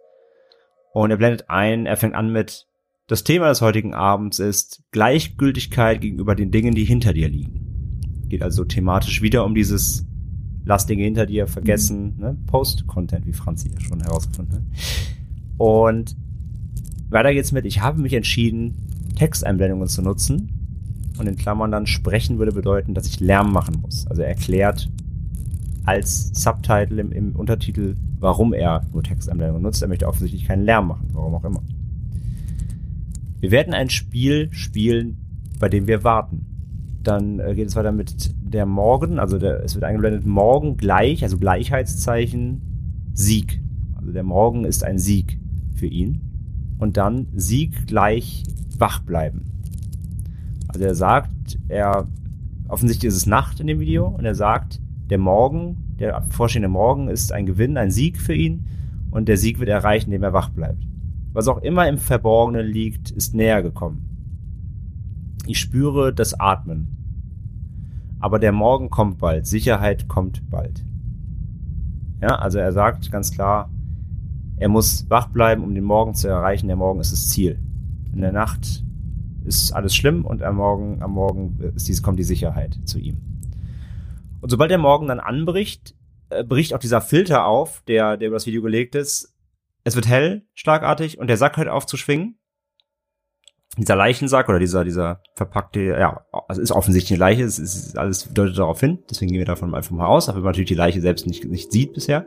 Und 0.93 1.11
er 1.11 1.17
blendet 1.17 1.49
ein, 1.49 1.85
er 1.85 1.97
fängt 1.97 2.15
an 2.15 2.31
mit, 2.31 2.67
das 3.07 3.23
Thema 3.23 3.49
des 3.49 3.61
heutigen 3.61 3.93
Abends 3.93 4.39
ist 4.39 4.83
Gleichgültigkeit 4.91 5.99
gegenüber 6.01 6.35
den 6.35 6.51
Dingen, 6.51 6.75
die 6.75 6.85
hinter 6.85 7.13
dir 7.13 7.27
liegen 7.27 7.71
geht 8.31 8.41
also 8.41 8.65
thematisch 8.65 9.21
wieder 9.21 9.45
um 9.45 9.53
dieses 9.53 10.07
Lass 10.63 10.85
Dinge 10.85 11.03
hinter 11.03 11.25
dir 11.25 11.47
vergessen, 11.47 12.17
ne? 12.17 12.37
Post-Content, 12.47 13.25
wie 13.25 13.33
Franzi 13.33 13.69
ja 13.69 13.79
schon 13.79 13.99
herausgefunden 14.01 14.55
hat. 14.55 14.63
Und 15.57 16.15
weiter 17.11 17.33
geht's 17.33 17.51
mit, 17.51 17.65
ich 17.65 17.81
habe 17.81 18.01
mich 18.01 18.13
entschieden, 18.13 18.75
Texteinblendungen 19.15 19.87
zu 19.87 20.01
nutzen. 20.01 20.57
Und 21.17 21.27
in 21.27 21.35
Klammern 21.35 21.71
dann 21.71 21.85
sprechen 21.85 22.39
würde 22.39 22.53
bedeuten, 22.53 22.93
dass 22.93 23.05
ich 23.05 23.19
Lärm 23.19 23.51
machen 23.51 23.79
muss. 23.81 24.07
Also 24.07 24.23
er 24.23 24.29
erklärt 24.29 24.89
als 25.85 26.31
Subtitle 26.33 26.99
im, 26.99 27.11
im 27.11 27.35
Untertitel, 27.35 27.95
warum 28.19 28.53
er 28.53 28.87
nur 28.91 29.03
Texteinblendungen 29.03 29.61
nutzt. 29.61 29.81
Er 29.81 29.87
möchte 29.87 30.07
offensichtlich 30.07 30.47
keinen 30.47 30.63
Lärm 30.63 30.87
machen, 30.87 31.09
warum 31.11 31.35
auch 31.35 31.43
immer. 31.43 31.61
Wir 33.39 33.51
werden 33.51 33.73
ein 33.73 33.89
Spiel 33.89 34.49
spielen, 34.51 35.17
bei 35.59 35.69
dem 35.69 35.87
wir 35.87 36.03
warten. 36.03 36.45
Dann 37.03 37.39
äh, 37.39 37.55
geht 37.55 37.67
es 37.67 37.75
weiter 37.75 37.91
mit 37.91 38.31
der 38.41 38.65
Morgen, 38.65 39.17
also 39.17 39.39
der, 39.39 39.63
es 39.63 39.75
wird 39.75 39.83
eingeblendet 39.83 40.25
Morgen 40.25 40.77
gleich, 40.77 41.23
also 41.23 41.37
Gleichheitszeichen 41.37 42.61
Sieg. 43.13 43.61
Also 43.95 44.11
der 44.11 44.23
Morgen 44.23 44.65
ist 44.65 44.83
ein 44.83 44.99
Sieg 44.99 45.39
für 45.75 45.87
ihn. 45.87 46.30
Und 46.81 46.97
dann 46.97 47.27
Sieg 47.35 47.85
gleich 47.85 48.43
wach 48.75 49.01
bleiben. 49.01 49.45
Also 50.67 50.83
er 50.83 50.95
sagt, 50.95 51.59
er 51.67 52.07
offensichtlich 52.67 53.09
ist 53.09 53.17
es 53.17 53.27
Nacht 53.27 53.59
in 53.59 53.67
dem 53.67 53.79
Video 53.79 54.07
und 54.07 54.25
er 54.25 54.33
sagt, 54.33 54.81
der 55.11 55.19
Morgen, 55.19 55.95
der 55.99 56.23
vorstehende 56.31 56.69
Morgen 56.69 57.07
ist 57.07 57.33
ein 57.33 57.45
Gewinn, 57.45 57.77
ein 57.77 57.91
Sieg 57.91 58.17
für 58.17 58.33
ihn 58.33 58.65
und 59.11 59.27
der 59.27 59.37
Sieg 59.37 59.59
wird 59.59 59.69
erreicht, 59.69 60.07
indem 60.07 60.23
er 60.23 60.33
wach 60.33 60.49
bleibt. 60.49 60.87
Was 61.33 61.47
auch 61.47 61.59
immer 61.59 61.87
im 61.87 61.99
Verborgenen 61.99 62.65
liegt, 62.65 63.11
ist 63.11 63.35
näher 63.35 63.61
gekommen. 63.61 65.37
Ich 65.45 65.59
spüre 65.59 66.11
das 66.11 66.39
Atmen. 66.39 66.97
Aber 68.19 68.39
der 68.39 68.53
Morgen 68.53 68.89
kommt 68.89 69.19
bald. 69.19 69.45
Sicherheit 69.45 70.07
kommt 70.07 70.49
bald. 70.49 70.83
Ja, 72.21 72.37
also 72.37 72.57
er 72.57 72.71
sagt 72.71 73.11
ganz 73.11 73.31
klar, 73.31 73.69
er 74.61 74.69
muss 74.69 75.09
wach 75.09 75.27
bleiben, 75.29 75.63
um 75.63 75.73
den 75.73 75.83
Morgen 75.83 76.13
zu 76.13 76.27
erreichen. 76.27 76.67
Der 76.67 76.75
Morgen 76.75 76.99
ist 76.99 77.11
das 77.11 77.29
Ziel. 77.29 77.59
In 78.13 78.21
der 78.21 78.31
Nacht 78.31 78.83
ist 79.43 79.71
alles 79.71 79.95
schlimm 79.95 80.23
und 80.23 80.43
am 80.43 80.57
Morgen, 80.57 81.01
am 81.01 81.13
Morgen 81.13 81.59
ist 81.75 81.87
dies, 81.87 82.03
kommt 82.03 82.19
die 82.19 82.23
Sicherheit 82.23 82.77
zu 82.85 82.99
ihm. 82.99 83.17
Und 84.39 84.49
sobald 84.49 84.69
der 84.69 84.77
Morgen 84.77 85.07
dann 85.07 85.19
anbricht, 85.19 85.95
äh, 86.29 86.43
bricht 86.43 86.75
auch 86.75 86.79
dieser 86.79 87.01
Filter 87.01 87.47
auf, 87.47 87.81
der, 87.87 88.17
der 88.17 88.27
über 88.27 88.35
das 88.35 88.45
Video 88.45 88.61
gelegt 88.61 88.93
ist. 88.93 89.35
Es 89.83 89.95
wird 89.95 90.07
hell, 90.07 90.45
schlagartig, 90.53 91.17
und 91.17 91.25
der 91.25 91.37
Sack 91.37 91.57
hört 91.57 91.67
auf 91.67 91.87
zu 91.87 91.97
schwingen 91.97 92.37
dieser 93.77 93.95
Leichensack 93.95 94.49
oder 94.49 94.59
dieser, 94.59 94.83
dieser 94.83 95.21
verpackte, 95.35 95.79
ja, 95.79 96.25
also 96.47 96.61
ist 96.61 96.73
offensichtlich 96.73 97.13
eine 97.13 97.29
Leiche, 97.29 97.45
es 97.45 97.57
ist 97.57 97.97
alles 97.97 98.27
deutet 98.33 98.57
darauf 98.57 98.81
hin, 98.81 98.99
deswegen 99.09 99.31
gehen 99.31 99.39
wir 99.39 99.45
davon 99.45 99.73
einfach 99.73 99.91
mal 99.91 100.07
aus, 100.07 100.27
aber 100.27 100.39
man 100.39 100.47
natürlich 100.47 100.67
die 100.67 100.75
Leiche 100.75 100.99
selbst 100.99 101.25
nicht, 101.25 101.45
nicht 101.45 101.71
sieht 101.71 101.93
bisher. 101.93 102.25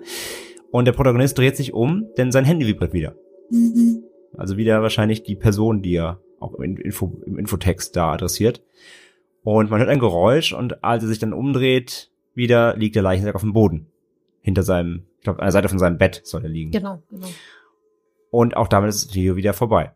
Und 0.75 0.87
der 0.87 0.93
Protagonist 0.93 1.39
dreht 1.39 1.57
sich 1.57 1.73
um, 1.73 2.09
denn 2.19 2.33
sein 2.33 2.45
Handy 2.45 2.67
vibriert 2.67 2.93
wieder. 2.93 3.15
Mhm. 3.49 4.03
Also 4.37 4.57
wieder 4.57 4.83
wahrscheinlich 4.83 5.23
die 5.23 5.37
Person, 5.37 5.83
die 5.83 5.95
er 5.95 6.21
auch 6.41 6.55
im, 6.55 6.77
Info, 6.79 7.23
im 7.25 7.39
Infotext 7.39 7.95
da 7.95 8.15
adressiert. 8.15 8.61
Und 9.45 9.71
man 9.71 9.79
hört 9.79 9.89
ein 9.89 10.01
Geräusch 10.01 10.53
und 10.53 10.83
als 10.83 11.05
er 11.05 11.09
sich 11.09 11.21
dann 11.21 11.33
umdreht, 11.33 12.11
wieder 12.35 12.77
liegt 12.77 12.97
der 12.97 13.05
Leichensack 13.05 13.37
auf 13.37 13.43
dem 13.43 13.53
Boden. 13.53 13.87
Hinter 14.41 14.65
seinem, 14.65 15.05
ich 15.19 15.23
glaube, 15.23 15.39
an 15.39 15.45
der 15.45 15.53
Seite 15.53 15.69
von 15.69 15.79
seinem 15.79 15.97
Bett 15.97 16.23
soll 16.25 16.43
er 16.43 16.49
liegen. 16.51 16.73
Genau, 16.73 17.05
genau. 17.09 17.29
Und 18.31 18.57
auch 18.57 18.67
damit 18.67 18.89
ist 18.89 19.07
das 19.07 19.15
Video 19.15 19.37
wieder 19.37 19.53
vorbei 19.53 19.93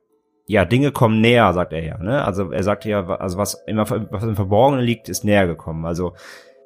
ja, 0.48 0.64
Dinge 0.64 0.92
kommen 0.92 1.20
näher, 1.20 1.52
sagt 1.52 1.74
er 1.74 1.84
ja. 1.84 1.98
Ne? 1.98 2.24
Also 2.24 2.50
er 2.50 2.62
sagt 2.62 2.86
ja, 2.86 3.06
also 3.06 3.36
was 3.36 3.62
immer 3.66 3.88
was 3.88 4.22
im 4.24 4.34
Verborgenen 4.34 4.82
liegt, 4.82 5.10
ist 5.10 5.22
näher 5.22 5.46
gekommen. 5.46 5.84
Also 5.84 6.14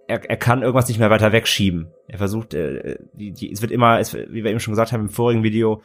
er, 0.06 0.28
er 0.28 0.36
kann 0.36 0.62
irgendwas 0.62 0.88
nicht 0.88 0.98
mehr 0.98 1.10
weiter 1.10 1.32
wegschieben. 1.32 1.88
Er 2.06 2.18
versucht, 2.18 2.54
äh, 2.54 2.98
die, 3.12 3.32
die, 3.32 3.52
es 3.52 3.62
wird 3.62 3.72
immer, 3.72 3.98
es, 3.98 4.14
wie 4.14 4.44
wir 4.44 4.50
eben 4.50 4.60
schon 4.60 4.72
gesagt 4.72 4.92
haben 4.92 5.02
im 5.02 5.08
vorigen 5.08 5.42
Video, 5.42 5.82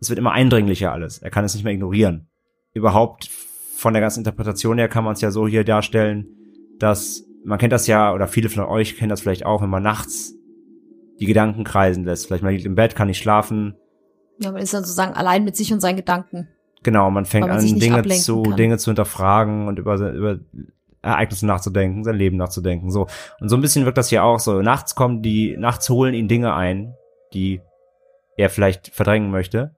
es 0.00 0.08
wird 0.08 0.18
immer 0.18 0.32
eindringlicher 0.32 0.92
alles. 0.92 1.18
Er 1.18 1.30
kann 1.30 1.44
es 1.44 1.54
nicht 1.54 1.64
mehr 1.64 1.72
ignorieren. 1.72 2.28
Überhaupt 2.72 3.28
von 3.76 3.92
der 3.92 4.00
ganzen 4.00 4.20
Interpretation 4.20 4.78
her 4.78 4.88
kann 4.88 5.04
man 5.04 5.14
es 5.14 5.20
ja 5.20 5.30
so 5.30 5.46
hier 5.46 5.64
darstellen, 5.64 6.26
dass 6.78 7.24
man 7.44 7.58
kennt 7.58 7.72
das 7.72 7.86
ja, 7.86 8.12
oder 8.12 8.28
viele 8.28 8.48
von 8.48 8.64
euch 8.64 8.96
kennen 8.96 9.10
das 9.10 9.20
vielleicht 9.20 9.46
auch, 9.46 9.62
wenn 9.62 9.70
man 9.70 9.82
nachts 9.82 10.34
die 11.20 11.26
Gedanken 11.26 11.64
kreisen 11.64 12.04
lässt. 12.04 12.26
Vielleicht 12.26 12.42
man 12.42 12.52
liegt 12.52 12.66
im 12.66 12.74
Bett, 12.74 12.94
kann 12.94 13.08
nicht 13.08 13.18
schlafen. 13.18 13.76
Ja, 14.38 14.52
man 14.52 14.62
ist 14.62 14.74
dann 14.74 14.84
sozusagen 14.84 15.14
allein 15.14 15.44
mit 15.44 15.56
sich 15.56 15.72
und 15.72 15.80
seinen 15.80 15.96
Gedanken. 15.96 16.48
Genau, 16.82 17.10
man 17.10 17.24
fängt 17.24 17.48
man 17.48 17.58
an, 17.58 17.78
Dinge 17.78 18.06
zu, 18.18 18.42
kann. 18.42 18.56
Dinge 18.56 18.78
zu 18.78 18.90
hinterfragen 18.90 19.66
und 19.66 19.78
über, 19.78 19.96
über 20.12 20.38
Ereignisse 21.02 21.46
nachzudenken, 21.46 22.04
sein 22.04 22.16
Leben 22.16 22.36
nachzudenken, 22.36 22.90
so. 22.90 23.06
Und 23.40 23.48
so 23.48 23.56
ein 23.56 23.62
bisschen 23.62 23.84
wirkt 23.84 23.98
das 23.98 24.08
hier 24.08 24.24
auch 24.24 24.40
so. 24.40 24.62
Nachts 24.62 24.94
kommen 24.94 25.22
die, 25.22 25.56
nachts 25.56 25.88
holen 25.88 26.14
ihn 26.14 26.28
Dinge 26.28 26.54
ein, 26.54 26.94
die 27.32 27.60
er 28.36 28.50
vielleicht 28.50 28.88
verdrängen 28.88 29.30
möchte. 29.30 29.76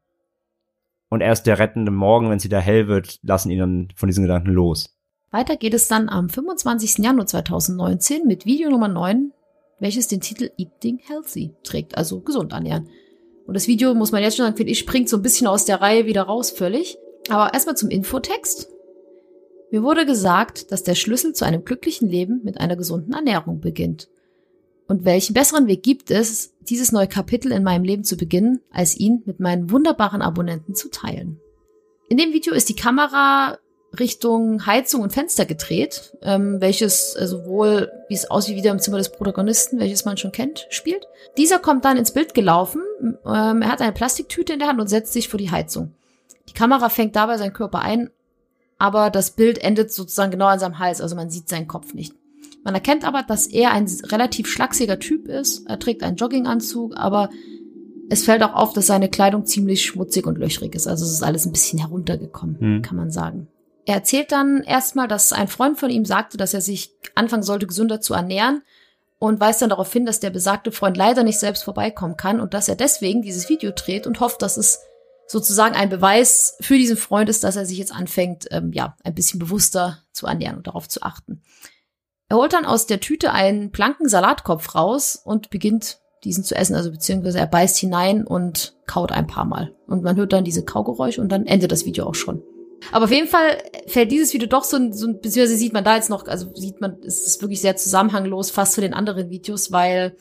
Und 1.08 1.22
erst 1.22 1.46
der 1.46 1.58
rettende 1.58 1.90
Morgen, 1.90 2.30
wenn 2.30 2.36
es 2.36 2.44
wieder 2.44 2.60
hell 2.60 2.86
wird, 2.86 3.18
lassen 3.22 3.50
ihn 3.50 3.58
dann 3.58 3.88
von 3.96 4.08
diesen 4.08 4.22
Gedanken 4.22 4.50
los. 4.50 4.96
Weiter 5.32 5.56
geht 5.56 5.74
es 5.74 5.88
dann 5.88 6.08
am 6.08 6.28
25. 6.28 6.98
Januar 6.98 7.26
2019 7.26 8.26
mit 8.26 8.46
Video 8.46 8.70
Nummer 8.70 8.88
9, 8.88 9.32
welches 9.80 10.08
den 10.08 10.20
Titel 10.20 10.50
Eating 10.56 11.00
Healthy 11.04 11.54
trägt, 11.62 11.96
also 11.96 12.20
gesund 12.20 12.52
ernähren. 12.52 12.88
Und 13.46 13.54
das 13.54 13.66
Video, 13.66 13.94
muss 13.94 14.12
man 14.12 14.22
jetzt 14.22 14.36
schon 14.36 14.46
sagen, 14.46 14.56
finde 14.56 14.72
ich, 14.72 14.78
springt 14.78 15.08
so 15.08 15.16
ein 15.16 15.22
bisschen 15.22 15.46
aus 15.46 15.64
der 15.64 15.80
Reihe 15.80 16.06
wieder 16.06 16.22
raus, 16.22 16.50
völlig. 16.50 16.98
Aber 17.28 17.52
erstmal 17.52 17.76
zum 17.76 17.90
Infotext. 17.90 18.68
Mir 19.70 19.82
wurde 19.82 20.04
gesagt, 20.04 20.72
dass 20.72 20.82
der 20.82 20.94
Schlüssel 20.94 21.32
zu 21.32 21.44
einem 21.44 21.64
glücklichen 21.64 22.08
Leben 22.08 22.40
mit 22.42 22.58
einer 22.58 22.76
gesunden 22.76 23.12
Ernährung 23.12 23.60
beginnt. 23.60 24.08
Und 24.88 25.04
welchen 25.04 25.34
besseren 25.34 25.68
Weg 25.68 25.84
gibt 25.84 26.10
es, 26.10 26.54
dieses 26.62 26.90
neue 26.90 27.06
Kapitel 27.06 27.52
in 27.52 27.62
meinem 27.62 27.84
Leben 27.84 28.02
zu 28.02 28.16
beginnen, 28.16 28.60
als 28.72 28.96
ihn 28.96 29.22
mit 29.24 29.38
meinen 29.38 29.70
wunderbaren 29.70 30.22
Abonnenten 30.22 30.74
zu 30.74 30.90
teilen? 30.90 31.40
In 32.08 32.16
dem 32.16 32.32
Video 32.32 32.52
ist 32.52 32.68
die 32.68 32.74
Kamera 32.74 33.58
Richtung 33.98 34.66
Heizung 34.66 35.02
und 35.02 35.12
Fenster 35.12 35.44
gedreht, 35.44 36.16
ähm, 36.22 36.60
welches 36.60 37.14
äh, 37.16 37.26
sowohl, 37.26 37.90
wie 38.08 38.14
es 38.14 38.30
aussieht, 38.30 38.56
wieder 38.56 38.70
im 38.70 38.78
Zimmer 38.78 38.98
des 38.98 39.12
Protagonisten, 39.12 39.78
welches 39.78 40.04
man 40.04 40.16
schon 40.16 40.32
kennt, 40.32 40.66
spielt. 40.70 41.06
Dieser 41.36 41.58
kommt 41.58 41.84
dann 41.84 41.96
ins 41.96 42.12
Bild 42.12 42.34
gelaufen. 42.34 42.82
Ähm, 43.00 43.62
er 43.62 43.68
hat 43.68 43.80
eine 43.80 43.92
Plastiktüte 43.92 44.52
in 44.52 44.58
der 44.58 44.68
Hand 44.68 44.80
und 44.80 44.88
setzt 44.88 45.12
sich 45.12 45.28
vor 45.28 45.38
die 45.38 45.50
Heizung. 45.50 45.94
Die 46.48 46.54
Kamera 46.54 46.88
fängt 46.88 47.16
dabei 47.16 47.36
seinen 47.36 47.52
Körper 47.52 47.80
ein, 47.80 48.10
aber 48.80 49.10
das 49.10 49.32
Bild 49.32 49.58
endet 49.58 49.92
sozusagen 49.92 50.30
genau 50.30 50.46
an 50.46 50.58
seinem 50.58 50.78
Hals, 50.78 51.02
also 51.02 51.14
man 51.14 51.28
sieht 51.28 51.50
seinen 51.50 51.68
Kopf 51.68 51.92
nicht. 51.92 52.14
Man 52.64 52.74
erkennt 52.74 53.04
aber, 53.04 53.22
dass 53.22 53.46
er 53.46 53.72
ein 53.72 53.86
relativ 54.04 54.48
schlachsiger 54.48 54.98
Typ 54.98 55.28
ist. 55.28 55.68
Er 55.68 55.78
trägt 55.78 56.02
einen 56.02 56.16
Jogginganzug, 56.16 56.96
aber 56.96 57.28
es 58.08 58.24
fällt 58.24 58.42
auch 58.42 58.54
auf, 58.54 58.72
dass 58.72 58.86
seine 58.86 59.10
Kleidung 59.10 59.44
ziemlich 59.44 59.84
schmutzig 59.84 60.26
und 60.26 60.38
löchrig 60.38 60.74
ist. 60.74 60.86
Also 60.86 61.04
es 61.04 61.12
ist 61.12 61.22
alles 61.22 61.44
ein 61.44 61.52
bisschen 61.52 61.78
heruntergekommen, 61.78 62.58
hm. 62.58 62.82
kann 62.82 62.96
man 62.96 63.10
sagen. 63.10 63.48
Er 63.84 63.96
erzählt 63.96 64.32
dann 64.32 64.62
erstmal, 64.62 65.08
dass 65.08 65.34
ein 65.34 65.48
Freund 65.48 65.78
von 65.78 65.90
ihm 65.90 66.06
sagte, 66.06 66.38
dass 66.38 66.54
er 66.54 66.62
sich 66.62 66.94
anfangen 67.14 67.42
sollte, 67.42 67.66
gesünder 67.66 68.00
zu 68.00 68.14
ernähren 68.14 68.62
und 69.18 69.40
weist 69.40 69.60
dann 69.60 69.68
darauf 69.68 69.92
hin, 69.92 70.06
dass 70.06 70.20
der 70.20 70.30
besagte 70.30 70.72
Freund 70.72 70.96
leider 70.96 71.22
nicht 71.22 71.38
selbst 71.38 71.64
vorbeikommen 71.64 72.16
kann 72.16 72.40
und 72.40 72.54
dass 72.54 72.68
er 72.68 72.76
deswegen 72.76 73.20
dieses 73.20 73.50
Video 73.50 73.72
dreht 73.72 74.06
und 74.06 74.20
hofft, 74.20 74.40
dass 74.40 74.56
es 74.56 74.80
sozusagen 75.30 75.76
ein 75.76 75.90
Beweis 75.90 76.56
für 76.60 76.76
diesen 76.76 76.96
Freund 76.96 77.28
ist, 77.28 77.44
dass 77.44 77.54
er 77.54 77.64
sich 77.64 77.78
jetzt 77.78 77.94
anfängt, 77.94 78.48
ähm, 78.50 78.72
ja, 78.72 78.96
ein 79.04 79.14
bisschen 79.14 79.38
bewusster 79.38 79.98
zu 80.12 80.26
ernähren 80.26 80.56
und 80.56 80.66
darauf 80.66 80.88
zu 80.88 81.02
achten. 81.02 81.42
Er 82.28 82.36
holt 82.36 82.52
dann 82.52 82.64
aus 82.64 82.86
der 82.86 82.98
Tüte 82.98 83.30
einen 83.30 83.70
blanken 83.70 84.08
Salatkopf 84.08 84.74
raus 84.74 85.20
und 85.22 85.50
beginnt 85.50 86.00
diesen 86.24 86.42
zu 86.42 86.56
essen, 86.56 86.74
also 86.74 86.90
beziehungsweise 86.90 87.38
er 87.38 87.46
beißt 87.46 87.78
hinein 87.78 88.26
und 88.26 88.76
kaut 88.86 89.12
ein 89.12 89.28
paar 89.28 89.44
Mal. 89.44 89.72
Und 89.86 90.02
man 90.02 90.16
hört 90.16 90.32
dann 90.32 90.42
diese 90.42 90.64
Kaugeräusche 90.64 91.20
und 91.20 91.30
dann 91.30 91.46
endet 91.46 91.70
das 91.70 91.84
Video 91.84 92.06
auch 92.06 92.16
schon. 92.16 92.42
Aber 92.90 93.04
auf 93.04 93.12
jeden 93.12 93.28
Fall 93.28 93.62
fällt 93.86 94.10
dieses 94.10 94.34
Video 94.34 94.48
doch 94.48 94.64
so, 94.64 94.78
so 94.90 95.12
beziehungsweise 95.12 95.56
sieht 95.56 95.72
man 95.72 95.84
da 95.84 95.94
jetzt 95.94 96.10
noch, 96.10 96.26
also 96.26 96.52
sieht 96.56 96.80
man, 96.80 96.98
es 97.06 97.24
ist 97.24 97.40
wirklich 97.40 97.60
sehr 97.60 97.76
zusammenhanglos 97.76 98.50
fast 98.50 98.72
zu 98.72 98.80
den 98.80 98.94
anderen 98.94 99.30
Videos, 99.30 99.70
weil 99.70 100.16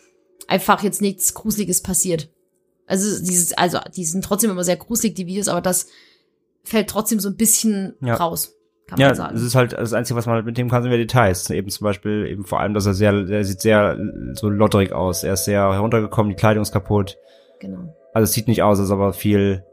einfach 0.47 0.83
jetzt 0.83 1.01
nichts 1.01 1.33
Gruseliges 1.33 1.81
passiert. 1.81 2.29
Also 2.89 3.23
dieses, 3.23 3.53
also 3.53 3.79
die 3.95 4.03
sind 4.03 4.23
trotzdem 4.25 4.49
immer 4.51 4.63
sehr 4.63 4.75
gruselig, 4.77 5.15
die 5.15 5.27
Videos, 5.27 5.47
aber 5.47 5.61
das 5.61 5.87
fällt 6.63 6.89
trotzdem 6.89 7.19
so 7.19 7.29
ein 7.29 7.35
bisschen 7.37 7.93
Ja. 8.01 8.15
raus, 8.15 8.55
kann 8.87 8.99
Ja, 8.99 9.07
man 9.07 9.15
sagen. 9.15 9.35
das 9.35 9.43
ist 9.43 9.55
halt 9.55 9.73
das 9.73 9.93
Einzige, 9.93 10.17
was 10.17 10.25
man 10.25 10.43
mit 10.43 10.57
dem 10.57 10.69
kann, 10.69 10.81
sind 10.83 10.91
ja 10.91 10.97
Details. 10.97 11.49
Eben 11.51 11.69
zum 11.69 11.85
Beispiel, 11.85 12.25
eben 12.27 12.43
vor 12.45 12.59
allem, 12.59 12.73
dass 12.73 12.85
er 12.87 12.93
sehr, 12.95 13.13
er 13.13 13.45
sieht 13.45 13.61
sehr 13.61 13.97
so 14.33 14.49
lotterig 14.49 14.91
aus. 14.91 15.23
Er 15.23 15.33
ist 15.33 15.45
sehr 15.45 15.61
heruntergekommen, 15.71 16.31
die 16.31 16.35
Kleidung 16.35 16.63
ist 16.63 16.71
kaputt. 16.71 17.17
genau. 17.59 17.95
Also 18.13 18.23
es 18.23 18.33
sieht 18.33 18.47
nicht 18.47 18.63
aus, 18.63 18.79
als 18.79 18.89
ob 18.89 18.99
er 18.99 19.13
viel 19.13 19.63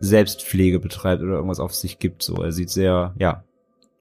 Selbstpflege 0.00 0.80
betreibt 0.80 1.22
oder 1.22 1.34
irgendwas 1.34 1.60
auf 1.60 1.72
sich 1.74 1.98
gibt. 2.00 2.22
So, 2.22 2.42
er 2.42 2.50
sieht 2.52 2.70
sehr, 2.70 3.14
ja, 3.18 3.44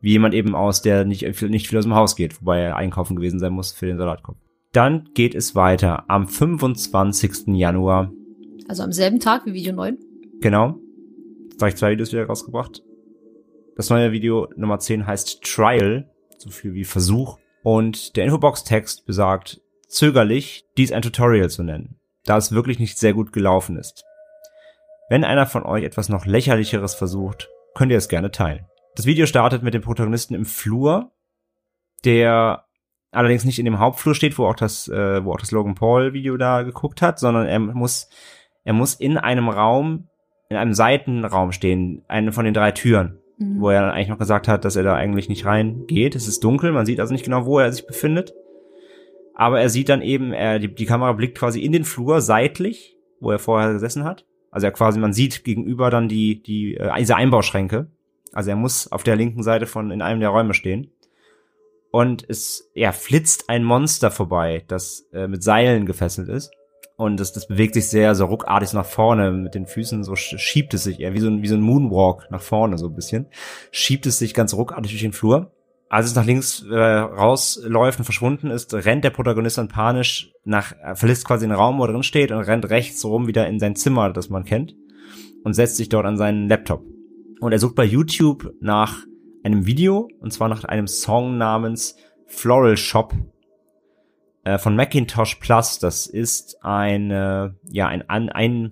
wie 0.01 0.11
jemand 0.11 0.33
eben 0.33 0.55
aus, 0.55 0.81
der 0.81 1.05
nicht, 1.05 1.21
nicht 1.43 1.67
viel 1.69 1.77
aus 1.77 1.85
dem 1.85 1.95
Haus 1.95 2.15
geht, 2.15 2.41
wobei 2.41 2.59
er 2.61 2.75
einkaufen 2.75 3.15
gewesen 3.15 3.39
sein 3.39 3.53
muss 3.53 3.71
für 3.71 3.85
den 3.85 3.97
Salatkorb. 3.97 4.37
Dann 4.71 5.09
geht 5.13 5.35
es 5.35 5.55
weiter 5.55 6.03
am 6.09 6.27
25. 6.27 7.47
Januar. 7.55 8.11
Also 8.67 8.83
am 8.83 8.91
selben 8.91 9.19
Tag 9.19 9.45
wie 9.45 9.53
Video 9.53 9.73
9. 9.73 9.97
Genau. 10.41 10.79
Jetzt 11.51 11.61
habe 11.61 11.69
ich 11.69 11.75
zwei 11.75 11.91
Videos 11.91 12.11
wieder 12.11 12.25
rausgebracht. 12.25 12.83
Das 13.75 13.89
neue 13.89 14.11
Video 14.11 14.47
Nummer 14.55 14.79
10 14.79 15.05
heißt 15.05 15.43
Trial, 15.43 16.09
so 16.37 16.49
viel 16.49 16.73
wie 16.73 16.83
Versuch. 16.83 17.37
Und 17.63 18.15
der 18.15 18.25
Infobox-Text 18.25 19.05
besagt, 19.05 19.61
zögerlich, 19.87 20.65
dies 20.77 20.91
ein 20.91 21.01
Tutorial 21.01 21.49
zu 21.49 21.63
nennen, 21.63 21.99
da 22.25 22.37
es 22.37 22.51
wirklich 22.51 22.79
nicht 22.79 22.97
sehr 22.97 23.13
gut 23.13 23.33
gelaufen 23.33 23.77
ist. 23.77 24.03
Wenn 25.09 25.23
einer 25.23 25.45
von 25.45 25.63
euch 25.63 25.83
etwas 25.83 26.09
noch 26.09 26.25
lächerlicheres 26.25 26.95
versucht, 26.95 27.49
könnt 27.75 27.91
ihr 27.91 27.97
es 27.97 28.09
gerne 28.09 28.31
teilen. 28.31 28.65
Das 28.95 29.05
Video 29.05 29.25
startet 29.25 29.61
mit 29.61 29.73
dem 29.73 29.81
Protagonisten 29.81 30.33
im 30.33 30.45
Flur, 30.45 31.11
der 32.03 32.65
allerdings 33.11 33.45
nicht 33.45 33.59
in 33.59 33.65
dem 33.65 33.79
Hauptflur 33.79 34.15
steht, 34.15 34.37
wo 34.37 34.45
auch 34.45 34.55
das, 34.55 34.87
äh, 34.87 35.23
wo 35.23 35.33
auch 35.33 35.39
das 35.39 35.51
Logan 35.51 35.75
Paul 35.75 36.13
Video 36.13 36.37
da 36.37 36.63
geguckt 36.63 37.01
hat, 37.01 37.19
sondern 37.19 37.45
er 37.45 37.59
muss, 37.59 38.09
er 38.65 38.73
muss 38.73 38.95
in 38.95 39.17
einem 39.17 39.47
Raum, 39.47 40.09
in 40.49 40.57
einem 40.57 40.73
Seitenraum 40.73 41.53
stehen, 41.53 42.03
einen 42.09 42.33
von 42.33 42.43
den 42.43 42.53
drei 42.53 42.71
Türen, 42.71 43.19
Mhm. 43.37 43.59
wo 43.59 43.69
er 43.69 43.81
dann 43.81 43.91
eigentlich 43.91 44.07
noch 44.09 44.17
gesagt 44.17 44.47
hat, 44.47 44.63
dass 44.65 44.75
er 44.75 44.83
da 44.83 44.95
eigentlich 44.95 45.29
nicht 45.29 45.45
reingeht. 45.45 46.15
Es 46.15 46.27
ist 46.27 46.43
dunkel, 46.43 46.71
man 46.71 46.85
sieht 46.85 46.99
also 46.99 47.13
nicht 47.13 47.25
genau, 47.25 47.45
wo 47.45 47.59
er 47.59 47.71
sich 47.71 47.85
befindet. 47.85 48.33
Aber 49.33 49.59
er 49.59 49.69
sieht 49.69 49.89
dann 49.89 50.01
eben, 50.01 50.31
er, 50.31 50.59
die, 50.59 50.73
die 50.73 50.85
Kamera 50.85 51.11
blickt 51.11 51.37
quasi 51.37 51.59
in 51.59 51.73
den 51.73 51.83
Flur 51.83 52.21
seitlich, 52.21 52.95
wo 53.19 53.31
er 53.31 53.39
vorher 53.39 53.73
gesessen 53.73 54.05
hat. 54.05 54.25
Also 54.51 54.67
er 54.67 54.71
quasi, 54.71 54.99
man 54.99 55.11
sieht 55.11 55.43
gegenüber 55.43 55.89
dann 55.89 56.07
die, 56.07 56.41
die, 56.41 56.75
äh, 56.77 56.89
diese 56.97 57.17
Einbauschränke. 57.17 57.87
Also 58.31 58.49
er 58.51 58.55
muss 58.55 58.89
auf 58.91 59.03
der 59.03 59.17
linken 59.17 59.43
Seite 59.43 59.65
von 59.65 59.91
in 59.91 60.01
einem 60.01 60.21
der 60.21 60.29
Räume 60.29 60.53
stehen. 60.53 60.91
Und 61.91 62.25
es, 62.27 62.71
ja, 62.73 62.93
flitzt 62.93 63.49
ein 63.49 63.63
Monster 63.65 64.11
vorbei, 64.11 64.63
das 64.67 65.07
äh, 65.13 65.27
mit 65.27 65.43
Seilen 65.43 65.85
gefesselt 65.85 66.29
ist. 66.29 66.51
Und 66.97 67.19
das, 67.19 67.33
das 67.33 67.47
bewegt 67.47 67.73
sich 67.73 67.89
sehr 67.89 68.15
so 68.15 68.25
ruckartig 68.25 68.71
nach 68.73 68.85
vorne 68.85 69.31
mit 69.31 69.53
den 69.53 69.67
Füßen, 69.67 70.03
so 70.05 70.13
sch- 70.13 70.37
schiebt 70.37 70.73
es 70.73 70.83
sich 70.85 71.01
eher 71.01 71.13
wie 71.13 71.19
so 71.19 71.27
ein, 71.27 71.41
wie 71.41 71.47
so 71.47 71.55
ein 71.55 71.61
Moonwalk 71.61 72.27
nach 72.31 72.41
vorne 72.41 72.77
so 72.77 72.87
ein 72.87 72.95
bisschen. 72.95 73.27
Schiebt 73.71 74.05
es 74.05 74.17
sich 74.17 74.33
ganz 74.33 74.53
ruckartig 74.53 74.91
durch 74.91 75.01
den 75.01 75.11
Flur. 75.11 75.51
Als 75.89 76.07
es 76.07 76.15
nach 76.15 76.25
links 76.25 76.65
äh, 76.69 76.75
rausläuft 76.75 77.99
und 77.99 78.05
verschwunden 78.05 78.49
ist, 78.49 78.73
rennt 78.73 79.03
der 79.03 79.11
Protagonist 79.11 79.57
dann 79.57 79.67
panisch 79.67 80.31
nach, 80.43 80.73
er 80.81 80.95
verlässt 80.95 81.25
quasi 81.25 81.45
den 81.45 81.55
Raum, 81.55 81.77
wo 81.77 81.83
er 81.83 81.91
drin 81.91 82.01
steht 82.03 82.31
und 82.31 82.39
rennt 82.39 82.69
rechts 82.69 83.03
rum 83.05 83.27
wieder 83.27 83.45
in 83.47 83.59
sein 83.59 83.75
Zimmer, 83.75 84.11
das 84.11 84.29
man 84.29 84.45
kennt, 84.45 84.75
und 85.43 85.53
setzt 85.53 85.77
sich 85.77 85.89
dort 85.89 86.05
an 86.05 86.17
seinen 86.17 86.49
Laptop. 86.49 86.83
Und 87.39 87.51
er 87.51 87.59
sucht 87.59 87.75
bei 87.75 87.83
YouTube 87.83 88.53
nach 88.61 89.05
einem 89.43 89.67
Video, 89.67 90.09
und 90.19 90.33
zwar 90.33 90.47
nach 90.47 90.63
einem 90.63 90.87
Song 90.87 91.37
namens 91.37 91.97
Floral 92.25 92.77
Shop 92.77 93.13
äh, 93.13 93.34
von 94.57 94.75
Macintosh 94.75 95.35
Plus. 95.35 95.79
Das 95.79 96.05
ist 96.07 96.63
ein, 96.63 97.11
äh, 97.11 97.49
ja, 97.69 97.87
ein, 97.87 98.09
ein, 98.09 98.29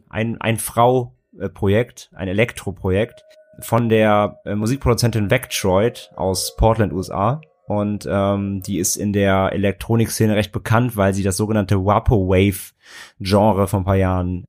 ein, 0.10 0.38
ein, 0.40 0.58
Frau-Projekt, 0.58 2.12
ein 2.16 2.28
Elektro-Projekt 2.28 3.24
von 3.60 3.90
der 3.90 4.40
äh, 4.46 4.56
Musikproduzentin 4.56 5.30
Vectroid 5.30 6.12
aus 6.16 6.56
Portland, 6.56 6.94
USA. 6.94 7.42
Und 7.66 8.08
ähm, 8.10 8.62
die 8.62 8.78
ist 8.78 8.98
in 8.98 9.14
der 9.14 9.52
Elektronikszene 9.54 10.36
recht 10.36 10.52
bekannt, 10.52 10.98
weil 10.98 11.14
sie 11.14 11.24
das 11.24 11.38
sogenannte 11.38 11.86
Vaporwave-Genre 11.86 13.68
vor 13.68 13.80
ein 13.80 13.86
paar 13.86 13.96
Jahren 13.96 14.46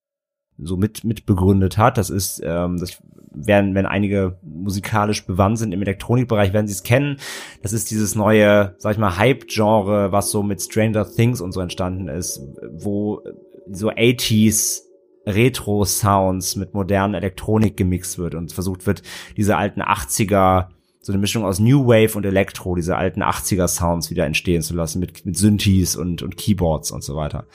so 0.58 0.76
mit 0.76 1.04
mitbegründet 1.04 1.78
hat. 1.78 1.98
Das 1.98 2.10
ist, 2.10 2.40
ähm, 2.44 2.78
das 2.78 3.02
werden, 3.34 3.74
wenn 3.74 3.86
einige 3.86 4.38
musikalisch 4.42 5.26
bewandt 5.26 5.58
sind 5.58 5.72
im 5.72 5.82
Elektronikbereich, 5.82 6.52
werden 6.52 6.68
sie 6.68 6.74
es 6.74 6.82
kennen. 6.82 7.18
Das 7.62 7.72
ist 7.72 7.90
dieses 7.90 8.14
neue, 8.14 8.74
sag 8.78 8.92
ich 8.92 8.98
mal, 8.98 9.16
Hype-Genre, 9.16 10.12
was 10.12 10.30
so 10.30 10.42
mit 10.42 10.62
Stranger 10.62 11.06
Things 11.10 11.40
und 11.40 11.52
so 11.52 11.60
entstanden 11.60 12.08
ist, 12.08 12.40
wo 12.72 13.22
so 13.70 13.90
80s 13.90 14.82
Retro-Sounds 15.26 16.56
mit 16.56 16.74
modernen 16.74 17.14
Elektronik 17.14 17.76
gemixt 17.76 18.18
wird 18.18 18.34
und 18.34 18.52
versucht 18.52 18.86
wird, 18.86 19.02
diese 19.36 19.56
alten 19.56 19.82
80er, 19.82 20.68
so 21.00 21.12
eine 21.12 21.20
Mischung 21.20 21.44
aus 21.44 21.58
New 21.58 21.86
Wave 21.86 22.16
und 22.16 22.26
Elektro, 22.26 22.74
diese 22.74 22.96
alten 22.96 23.22
80er 23.22 23.68
Sounds 23.68 24.10
wieder 24.10 24.26
entstehen 24.26 24.62
zu 24.62 24.74
lassen 24.74 25.00
mit, 25.00 25.24
mit 25.24 25.36
Synthes 25.36 25.96
und, 25.96 26.22
und 26.22 26.36
Keyboards 26.36 26.90
und 26.90 27.02
so 27.02 27.16
weiter. 27.16 27.46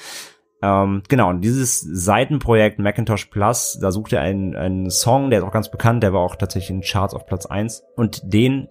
Ähm, 0.62 1.04
genau, 1.08 1.30
und 1.30 1.42
dieses 1.42 1.80
Seitenprojekt 1.80 2.80
Macintosh 2.80 3.26
Plus, 3.26 3.80
da 3.82 3.92
sucht 3.92 4.12
er 4.14 4.22
einen, 4.22 4.56
einen 4.56 4.90
Song, 4.90 5.30
der 5.30 5.40
ist 5.40 5.46
auch 5.46 5.54
ganz 5.54 5.72
bekannt, 5.72 6.04
der 6.04 6.14
war 6.14 6.22
auch 6.22 6.36
tatsächlich 6.36 6.70
in 6.72 6.82
Charts 6.82 7.14
auf 7.14 7.26
Platz 7.26 7.46
eins 7.46 7.84
und 7.96 8.22
den 8.34 8.68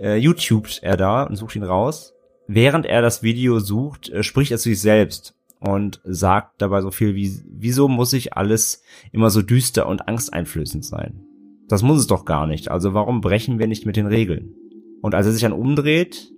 äh, 0.00 0.16
YouTubet 0.16 0.80
er 0.82 0.96
da 0.96 1.22
und 1.22 1.36
sucht 1.36 1.54
ihn 1.54 1.62
raus. 1.62 2.14
Während 2.46 2.84
er 2.84 3.00
das 3.00 3.22
Video 3.22 3.60
sucht, 3.60 4.08
äh, 4.10 4.22
spricht 4.24 4.50
er 4.50 4.58
zu 4.58 4.70
sich 4.70 4.80
selbst 4.80 5.36
und 5.60 6.00
sagt 6.04 6.60
dabei 6.60 6.80
so 6.80 6.90
viel 6.90 7.14
wie, 7.14 7.40
wieso 7.46 7.86
muss 7.88 8.12
ich 8.12 8.34
alles 8.34 8.82
immer 9.12 9.30
so 9.30 9.40
düster 9.40 9.86
und 9.86 10.08
angsteinflößend 10.08 10.84
sein? 10.84 11.20
Das 11.68 11.82
muss 11.82 12.00
es 12.00 12.06
doch 12.08 12.24
gar 12.24 12.46
nicht, 12.46 12.70
also 12.70 12.92
warum 12.92 13.20
brechen 13.20 13.60
wir 13.60 13.68
nicht 13.68 13.86
mit 13.86 13.96
den 13.96 14.06
Regeln? 14.06 14.54
Und 15.00 15.14
als 15.14 15.26
er 15.26 15.32
sich 15.32 15.42
dann 15.42 15.52
umdreht, 15.52 16.32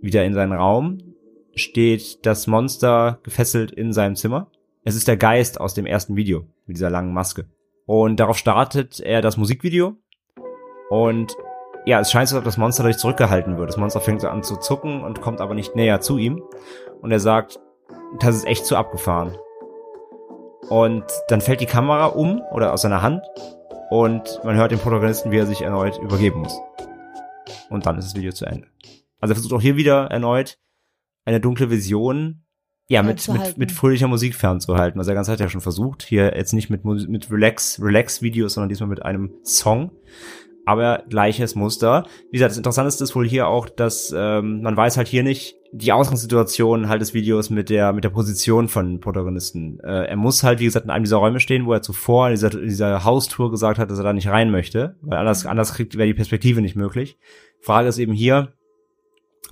wieder 0.00 0.24
in 0.24 0.34
seinen 0.34 0.52
Raum, 0.52 0.98
steht 1.54 2.24
das 2.26 2.46
Monster 2.46 3.18
gefesselt 3.22 3.72
in 3.72 3.92
seinem 3.92 4.16
Zimmer. 4.16 4.50
Es 4.84 4.96
ist 4.96 5.08
der 5.08 5.16
Geist 5.16 5.60
aus 5.60 5.74
dem 5.74 5.86
ersten 5.86 6.16
Video 6.16 6.46
mit 6.66 6.76
dieser 6.76 6.90
langen 6.90 7.12
Maske. 7.12 7.46
Und 7.86 8.18
darauf 8.20 8.38
startet 8.38 9.00
er 9.00 9.22
das 9.22 9.36
Musikvideo. 9.36 9.96
Und 10.90 11.36
ja, 11.84 12.00
es 12.00 12.10
scheint 12.10 12.28
so, 12.28 12.36
als 12.36 12.42
ob 12.42 12.44
das 12.44 12.58
Monster 12.58 12.82
dadurch 12.82 12.98
zurückgehalten 12.98 13.58
wird. 13.58 13.68
Das 13.68 13.76
Monster 13.76 14.00
fängt 14.00 14.20
so 14.20 14.28
an 14.28 14.42
zu 14.42 14.56
zucken 14.56 15.02
und 15.02 15.20
kommt 15.20 15.40
aber 15.40 15.54
nicht 15.54 15.74
näher 15.74 16.00
zu 16.00 16.18
ihm. 16.18 16.42
Und 17.00 17.10
er 17.10 17.20
sagt, 17.20 17.60
das 18.20 18.36
ist 18.36 18.46
echt 18.46 18.66
zu 18.66 18.76
abgefahren. 18.76 19.36
Und 20.68 21.04
dann 21.28 21.40
fällt 21.40 21.60
die 21.60 21.66
Kamera 21.66 22.06
um 22.06 22.40
oder 22.52 22.72
aus 22.72 22.82
seiner 22.82 23.02
Hand 23.02 23.22
und 23.90 24.40
man 24.44 24.56
hört 24.56 24.70
den 24.70 24.78
Protagonisten, 24.78 25.32
wie 25.32 25.38
er 25.38 25.46
sich 25.46 25.62
erneut 25.62 25.98
übergeben 25.98 26.40
muss. 26.40 26.56
Und 27.68 27.84
dann 27.84 27.98
ist 27.98 28.06
das 28.06 28.14
Video 28.14 28.32
zu 28.32 28.46
Ende. 28.46 28.68
Also 29.20 29.32
er 29.32 29.36
versucht 29.36 29.52
auch 29.52 29.60
hier 29.60 29.76
wieder 29.76 30.06
erneut 30.06 30.58
eine 31.24 31.40
dunkle 31.40 31.70
Vision 31.70 32.44
ja, 32.88 33.02
mit, 33.02 33.26
mit, 33.28 33.56
mit 33.56 33.72
fröhlicher 33.72 34.08
Musik 34.08 34.34
fernzuhalten. 34.34 35.00
Was 35.00 35.08
er 35.08 35.14
ganz 35.14 35.28
hat 35.28 35.40
ja 35.40 35.48
schon 35.48 35.60
versucht. 35.60 36.02
Hier 36.02 36.36
jetzt 36.36 36.52
nicht 36.52 36.68
mit, 36.68 36.84
mit 36.84 37.30
Relax, 37.30 37.80
Relax-Videos, 37.80 38.54
sondern 38.54 38.68
diesmal 38.68 38.88
mit 38.88 39.02
einem 39.02 39.32
Song. 39.44 39.92
Aber 40.64 41.02
gleiches 41.08 41.54
Muster. 41.54 42.06
Wie 42.30 42.36
gesagt, 42.36 42.50
das 42.50 42.58
Interessanteste 42.58 43.02
ist 43.02 43.16
wohl 43.16 43.26
hier 43.26 43.48
auch, 43.48 43.68
dass 43.68 44.14
ähm, 44.16 44.62
man 44.62 44.76
weiß 44.76 44.96
halt 44.96 45.08
hier 45.08 45.22
nicht 45.22 45.56
die 45.72 45.90
Ausgangssituation 45.90 46.88
halt 46.88 47.00
des 47.00 47.14
Videos 47.14 47.48
mit 47.48 47.70
der 47.70 47.92
mit 47.94 48.04
der 48.04 48.10
Position 48.10 48.68
von 48.68 49.00
Protagonisten. 49.00 49.80
Äh, 49.80 50.08
er 50.08 50.16
muss 50.16 50.42
halt, 50.42 50.60
wie 50.60 50.64
gesagt, 50.64 50.84
in 50.84 50.90
einem 50.90 51.04
dieser 51.04 51.16
Räume 51.16 51.40
stehen, 51.40 51.66
wo 51.66 51.72
er 51.72 51.82
zuvor 51.82 52.28
in 52.28 52.34
dieser, 52.34 52.52
in 52.52 52.68
dieser 52.68 53.04
Haustour 53.04 53.50
gesagt 53.50 53.78
hat, 53.78 53.90
dass 53.90 53.98
er 53.98 54.04
da 54.04 54.12
nicht 54.12 54.28
rein 54.28 54.50
möchte, 54.50 54.96
weil 55.00 55.18
anders, 55.18 55.46
anders 55.46 55.74
kriegt 55.74 55.96
wäre 55.96 56.06
die 56.06 56.14
Perspektive 56.14 56.60
nicht 56.60 56.76
möglich. 56.76 57.18
Frage 57.60 57.88
ist 57.88 57.98
eben 57.98 58.12
hier, 58.12 58.52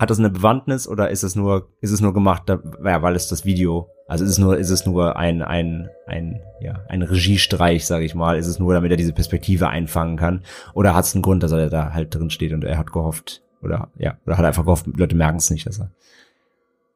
hat 0.01 0.09
das 0.09 0.17
eine 0.17 0.31
Bewandtnis 0.31 0.87
oder 0.87 1.11
ist 1.11 1.21
es 1.21 1.35
nur, 1.35 1.69
ist 1.79 1.91
es 1.91 2.01
nur 2.01 2.11
gemacht, 2.11 2.43
da, 2.47 2.59
ja, 2.83 3.03
weil 3.03 3.15
es 3.15 3.27
das 3.27 3.45
Video, 3.45 3.87
also 4.07 4.25
ist 4.25 4.31
es 4.31 4.37
nur, 4.39 4.57
ist 4.57 4.71
es 4.71 4.87
nur 4.87 5.15
ein, 5.15 5.43
ein, 5.43 5.89
ein, 6.07 6.41
ja, 6.59 6.83
ein 6.89 7.03
Regiestreich, 7.03 7.85
sage 7.85 8.03
ich 8.03 8.15
mal, 8.15 8.35
ist 8.35 8.47
es 8.47 8.57
nur, 8.57 8.73
damit 8.73 8.89
er 8.89 8.97
diese 8.97 9.13
Perspektive 9.13 9.69
einfangen 9.69 10.17
kann, 10.17 10.41
oder 10.73 10.95
hat 10.95 11.05
es 11.05 11.13
einen 11.13 11.21
Grund, 11.21 11.43
dass 11.43 11.51
er 11.51 11.69
da 11.69 11.93
halt 11.93 12.15
drin 12.15 12.31
steht 12.31 12.51
und 12.51 12.63
er 12.63 12.79
hat 12.79 12.91
gehofft, 12.91 13.43
oder 13.61 13.89
ja, 13.95 14.17
oder 14.25 14.39
hat 14.39 14.45
einfach 14.45 14.63
gehofft, 14.63 14.87
Leute 14.87 15.15
merken 15.15 15.37
es 15.37 15.51
nicht, 15.51 15.67
dass 15.67 15.79
er, 15.79 15.91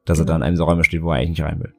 dass 0.04 0.18
er 0.18 0.24
da 0.24 0.34
in 0.34 0.42
einem 0.42 0.54
dieser 0.54 0.64
Räume 0.64 0.82
steht, 0.82 1.02
wo 1.02 1.10
er 1.10 1.18
eigentlich 1.18 1.38
nicht 1.38 1.42
rein 1.42 1.60
will. 1.60 1.72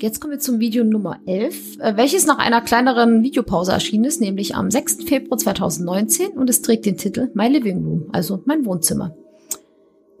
Jetzt 0.00 0.20
kommen 0.20 0.32
wir 0.32 0.40
zum 0.40 0.58
Video 0.58 0.82
Nummer 0.82 1.20
11, 1.26 1.78
äh, 1.78 1.96
welches 1.96 2.26
nach 2.26 2.38
einer 2.38 2.60
kleineren 2.60 3.22
Videopause 3.22 3.70
erschienen 3.70 4.06
ist, 4.06 4.20
nämlich 4.20 4.56
am 4.56 4.68
6. 4.68 5.04
Februar 5.04 5.38
2019 5.38 6.32
und 6.32 6.50
es 6.50 6.60
trägt 6.60 6.86
den 6.86 6.96
Titel 6.96 7.30
My 7.34 7.46
Living 7.46 7.84
Room, 7.84 8.08
also 8.10 8.42
mein 8.46 8.66
Wohnzimmer. 8.66 9.14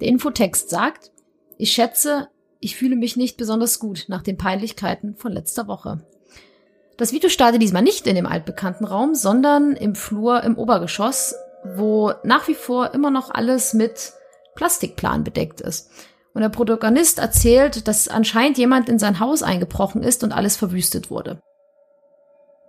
Der 0.02 0.08
Infotext 0.08 0.68
sagt, 0.68 1.12
ich 1.58 1.70
schätze, 1.70 2.26
ich 2.58 2.74
fühle 2.74 2.96
mich 2.96 3.16
nicht 3.16 3.36
besonders 3.36 3.78
gut 3.78 4.06
nach 4.08 4.22
den 4.22 4.36
Peinlichkeiten 4.36 5.14
von 5.14 5.30
letzter 5.30 5.68
Woche. 5.68 6.04
Das 6.96 7.12
Video 7.12 7.30
startet 7.30 7.62
diesmal 7.62 7.82
nicht 7.82 8.08
in 8.08 8.16
dem 8.16 8.26
altbekannten 8.26 8.84
Raum, 8.84 9.14
sondern 9.14 9.76
im 9.76 9.94
Flur 9.94 10.42
im 10.42 10.58
Obergeschoss, 10.58 11.36
wo 11.76 12.14
nach 12.24 12.48
wie 12.48 12.56
vor 12.56 12.92
immer 12.94 13.12
noch 13.12 13.30
alles 13.30 13.74
mit 13.74 14.12
Plastikplan 14.56 15.22
bedeckt 15.22 15.60
ist. 15.60 15.88
Und 16.34 16.42
der 16.42 16.48
Protagonist 16.48 17.20
erzählt, 17.20 17.86
dass 17.86 18.08
anscheinend 18.08 18.58
jemand 18.58 18.88
in 18.88 18.98
sein 18.98 19.20
Haus 19.20 19.44
eingebrochen 19.44 20.02
ist 20.02 20.24
und 20.24 20.32
alles 20.32 20.56
verwüstet 20.56 21.12
wurde. 21.12 21.38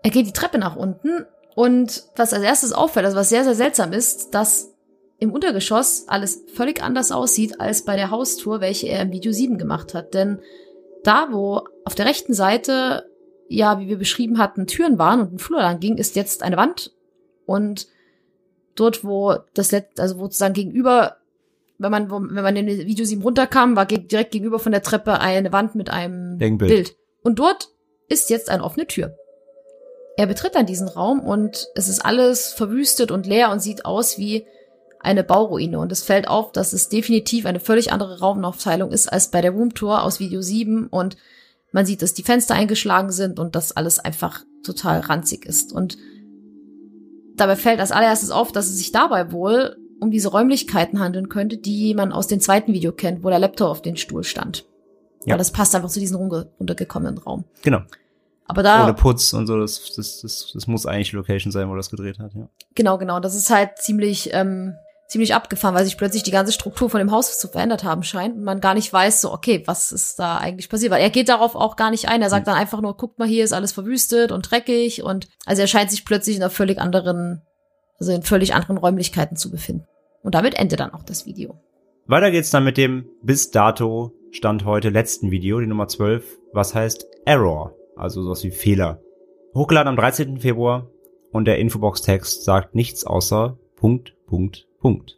Er 0.04 0.12
geht 0.12 0.28
die 0.28 0.34
Treppe 0.34 0.60
nach 0.60 0.76
unten 0.76 1.26
Und 1.56 2.04
was 2.16 2.34
als 2.34 2.44
erstes 2.44 2.74
auffällt, 2.74 3.06
also 3.06 3.18
was 3.18 3.30
sehr, 3.30 3.44
sehr 3.44 3.56
seltsam 3.56 3.92
ist, 3.92 4.36
dass 4.36 4.73
im 5.20 5.32
Untergeschoss 5.32 6.06
alles 6.08 6.44
völlig 6.54 6.82
anders 6.82 7.12
aussieht 7.12 7.60
als 7.60 7.86
bei 7.86 7.96
der 7.96 8.12
Haustour, 8.12 8.62
welche 8.62 8.88
er 8.88 9.02
im 9.02 9.12
Video 9.12 9.32
7 9.32 9.58
gemacht 9.58 9.94
hat. 9.94 10.14
Denn 10.14 10.40
da, 11.04 11.30
wo 11.32 11.62
auf 11.86 11.96
der 11.96 12.06
rechten 12.06 12.34
Seite, 12.34 13.10
ja, 13.48 13.80
wie 13.80 13.88
wir 13.88 13.98
beschrieben 13.98 14.38
hatten, 14.38 14.68
Türen 14.68 14.98
waren 14.98 15.22
und 15.22 15.34
ein 15.34 15.40
Flur 15.40 15.60
lang 15.60 15.80
ging, 15.80 15.98
ist 15.98 16.16
jetzt 16.16 16.44
eine 16.44 16.58
Wand. 16.58 16.92
Und 17.46 17.88
dort, 18.76 19.04
wo 19.04 19.36
das 19.54 19.72
letzte, 19.72 20.02
also 20.02 20.18
wo 20.18 20.24
sozusagen 20.24 20.54
gegenüber, 20.54 21.18
wenn 21.78 21.92
man, 21.92 22.10
wo, 22.10 22.16
wenn 22.16 22.44
man 22.44 22.56
in 22.56 22.68
Video 22.68 23.06
7 23.06 23.22
runterkam, 23.22 23.76
war 23.76 23.86
ge 23.86 24.00
direkt 24.00 24.32
gegenüber 24.32 24.60
von 24.60 24.72
der 24.72 24.82
Treppe 24.82 25.20
eine 25.20 25.52
Wand 25.52 25.76
mit 25.76 25.90
einem 25.90 26.38
Denkbild. 26.40 26.72
Bild. 26.72 26.96
Und 27.24 27.40
dort 27.40 27.70
ist 28.10 28.30
jetzt 28.30 28.50
eine 28.50 28.64
offene 28.64 28.88
Tür. 28.88 29.16
Er 30.16 30.28
betritt 30.28 30.56
dann 30.56 30.66
diesen 30.66 30.88
Raum 30.88 31.22
und 31.22 31.70
es 31.76 31.90
ist 31.90 32.06
alles 32.06 32.54
verwüstet 32.54 33.12
und 33.12 33.26
leer 33.26 33.52
und 33.52 33.62
sieht 33.62 33.86
aus 33.86 34.18
wie 34.18 34.46
eine 35.04 35.24
Bauruine. 35.24 35.80
Und 35.80 35.92
es 35.92 36.04
fällt 36.04 36.28
auf, 36.28 36.52
dass 36.52 36.74
es 36.74 36.90
definitiv 36.90 37.46
eine 37.46 37.60
völlig 37.60 37.92
andere 37.92 38.20
Raumaufteilung 38.20 38.92
ist 38.92 39.12
als 39.12 39.30
bei 39.30 39.42
der 39.42 39.52
Roomtour 39.52 40.04
aus 40.04 40.20
Video 40.20 40.42
7. 40.42 40.88
Und 40.88 41.18
man 41.72 41.86
sieht, 41.86 42.02
dass 42.02 42.14
die 42.14 42.24
Fenster 42.24 42.56
eingeschlagen 42.56 43.12
sind 43.12 43.40
und 43.40 43.56
dass 43.56 43.76
alles 43.76 44.00
einfach 44.00 44.42
total 44.64 45.02
ranzig 45.02 45.46
ist. 45.46 45.74
Und 45.74 45.98
dabei 47.36 47.56
fällt 47.56 47.80
als 47.80 47.92
allererstes 47.92 48.32
auf, 48.32 48.52
dass 48.52 48.68
es 48.68 48.78
sich 48.78 48.92
dabei 48.92 49.32
wohl 49.32 49.78
um 50.00 50.12
diese 50.12 50.30
Räumlichkeiten 50.30 51.00
handeln 51.00 51.30
könnte, 51.30 51.58
die 51.58 51.94
man 51.94 52.12
aus 52.12 52.28
dem 52.28 52.40
zweiten 52.40 52.74
Video 52.74 52.92
kennt, 52.92 53.24
wo 53.24 53.30
der 53.30 53.40
Laptop 53.40 53.70
auf 53.70 53.82
den 53.82 53.96
Stuhl 53.98 54.24
stand. 54.24 54.66
Ja. 55.26 55.34
Ja, 55.34 55.38
das 55.38 55.52
passt 55.52 55.74
einfach 55.76 55.90
zu 55.90 56.00
diesem 56.00 56.18
runter- 56.18 56.52
runtergekommenen 56.60 57.18
Raum. 57.18 57.46
Genau. 57.62 57.80
Aber 58.46 58.62
da 58.62 58.84
Ohne 58.84 58.94
Putz 58.94 59.32
und 59.32 59.48
so, 59.48 59.58
das, 59.58 59.94
das, 59.96 60.20
das, 60.22 60.52
das 60.54 60.68
muss 60.68 60.86
eigentlich 60.86 61.12
die 61.12 61.16
Location 61.16 61.52
sein, 61.52 61.70
wo 61.70 61.74
er 61.74 61.78
das 61.78 61.90
gedreht 61.90 62.20
hat, 62.20 62.34
ja. 62.34 62.50
Genau, 62.76 62.98
genau. 62.98 63.22
Das 63.22 63.36
ist 63.36 63.50
halt 63.50 63.78
ziemlich, 63.78 64.32
ähm, 64.34 64.74
ziemlich 65.14 65.36
abgefahren, 65.36 65.76
weil 65.76 65.86
sich 65.86 65.98
plötzlich 65.98 66.24
die 66.24 66.32
ganze 66.32 66.52
Struktur 66.52 66.90
von 66.90 66.98
dem 66.98 67.12
Haus 67.12 67.38
zu 67.40 67.48
verändert 67.48 67.84
haben 67.84 68.02
scheint 68.02 68.36
und 68.36 68.44
man 68.44 68.62
gar 68.62 68.74
nicht 68.74 68.92
weiß, 68.92 69.22
so, 69.22 69.32
okay, 69.32 69.62
was 69.68 69.92
ist 69.92 70.18
da 70.18 70.38
eigentlich 70.38 70.70
passiert? 70.70 70.92
Weil 70.92 71.04
er 71.04 71.12
geht 71.12 71.30
darauf 71.30 71.56
auch 71.56 71.76
gar 71.76 71.92
nicht 71.92 72.10
ein. 72.10 72.24
Er 72.24 72.32
sagt 72.32 72.48
dann 72.48 72.56
einfach 72.56 72.82
nur, 72.82 72.98
guckt 72.98 73.20
mal, 73.20 73.28
hier 73.28 73.44
ist 73.44 73.54
alles 73.54 73.72
verwüstet 73.72 74.32
und 74.32 74.50
dreckig 74.50 75.04
und 75.04 75.28
also 75.46 75.62
er 75.62 75.68
scheint 75.68 75.92
sich 75.92 76.04
plötzlich 76.04 76.36
in 76.36 76.42
einer 76.42 76.50
völlig 76.50 76.80
anderen, 76.80 77.44
also 78.00 78.12
in 78.12 78.24
völlig 78.24 78.56
anderen 78.56 78.78
Räumlichkeiten 78.78 79.38
zu 79.38 79.52
befinden. 79.52 79.86
Und 80.24 80.34
damit 80.34 80.56
endet 80.56 80.80
dann 80.80 80.94
auch 80.94 81.04
das 81.04 81.28
Video. 81.28 81.62
Weiter 82.08 82.32
geht's 82.32 82.50
dann 82.50 82.64
mit 82.64 82.78
dem 82.78 83.06
bis 83.22 83.52
dato 83.52 84.14
Stand 84.32 84.66
heute 84.66 84.90
letzten 84.90 85.30
Video, 85.30 85.60
die 85.60 85.68
Nummer 85.68 85.88
12, 85.88 86.26
was 86.54 86.74
heißt 86.74 87.06
Error, 87.26 87.76
also 87.96 88.24
sowas 88.24 88.44
wie 88.44 88.50
Fehler. 88.50 89.00
Hochgeladen 89.54 89.90
am 89.90 89.96
13. 89.96 90.40
Februar 90.40 90.90
und 91.32 91.46
der 91.46 91.60
Infobox-Text 91.60 92.44
sagt 92.44 92.74
nichts 92.74 93.06
außer 93.06 93.60
Punkt, 93.76 94.16
Punkt, 94.26 94.66
Punkt. 94.84 95.18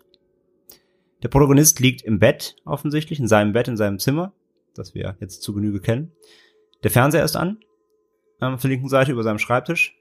Der 1.24 1.28
Protagonist 1.28 1.80
liegt 1.80 2.03
im 2.03 2.20
Bett, 2.20 2.55
offensichtlich, 2.66 3.20
in 3.20 3.28
seinem 3.28 3.51
Bett, 3.51 3.68
in 3.68 3.78
seinem 3.78 3.97
Zimmer, 3.97 4.32
das 4.76 4.93
wir 4.93 5.18
jetzt 5.20 5.41
zu 5.41 5.55
Genüge 5.55 5.80
kennen. 5.80 6.11
Der 6.84 6.91
Fernseher 6.91 7.26
ist 7.26 7.36
an, 7.36 7.57
ähm, 8.41 8.53
auf 8.53 8.61
der 8.61 8.70
linken 8.70 8.89
Seite 8.89 9.11
über 9.11 9.24
seinem 9.24 9.39
Schreibtisch 9.39 9.97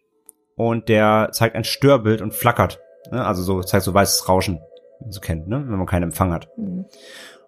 und 0.55 0.91
der 0.91 1.31
zeigt 1.33 1.57
ein 1.57 1.65
Störbild 1.65 2.21
und 2.21 2.35
flackert. 2.35 2.79
Ne? 3.11 3.25
Also 3.25 3.43
so 3.43 3.63
zeigt 3.63 3.85
so 3.85 3.95
weißes 3.95 4.29
Rauschen, 4.29 4.61
wie 4.99 5.05
man 5.05 5.13
so 5.13 5.21
kennt, 5.21 5.49
ne? 5.49 5.65
wenn 5.67 5.79
man 5.79 5.87
keinen 5.87 6.03
Empfang 6.03 6.35
hat. 6.35 6.51
Mhm. 6.59 6.85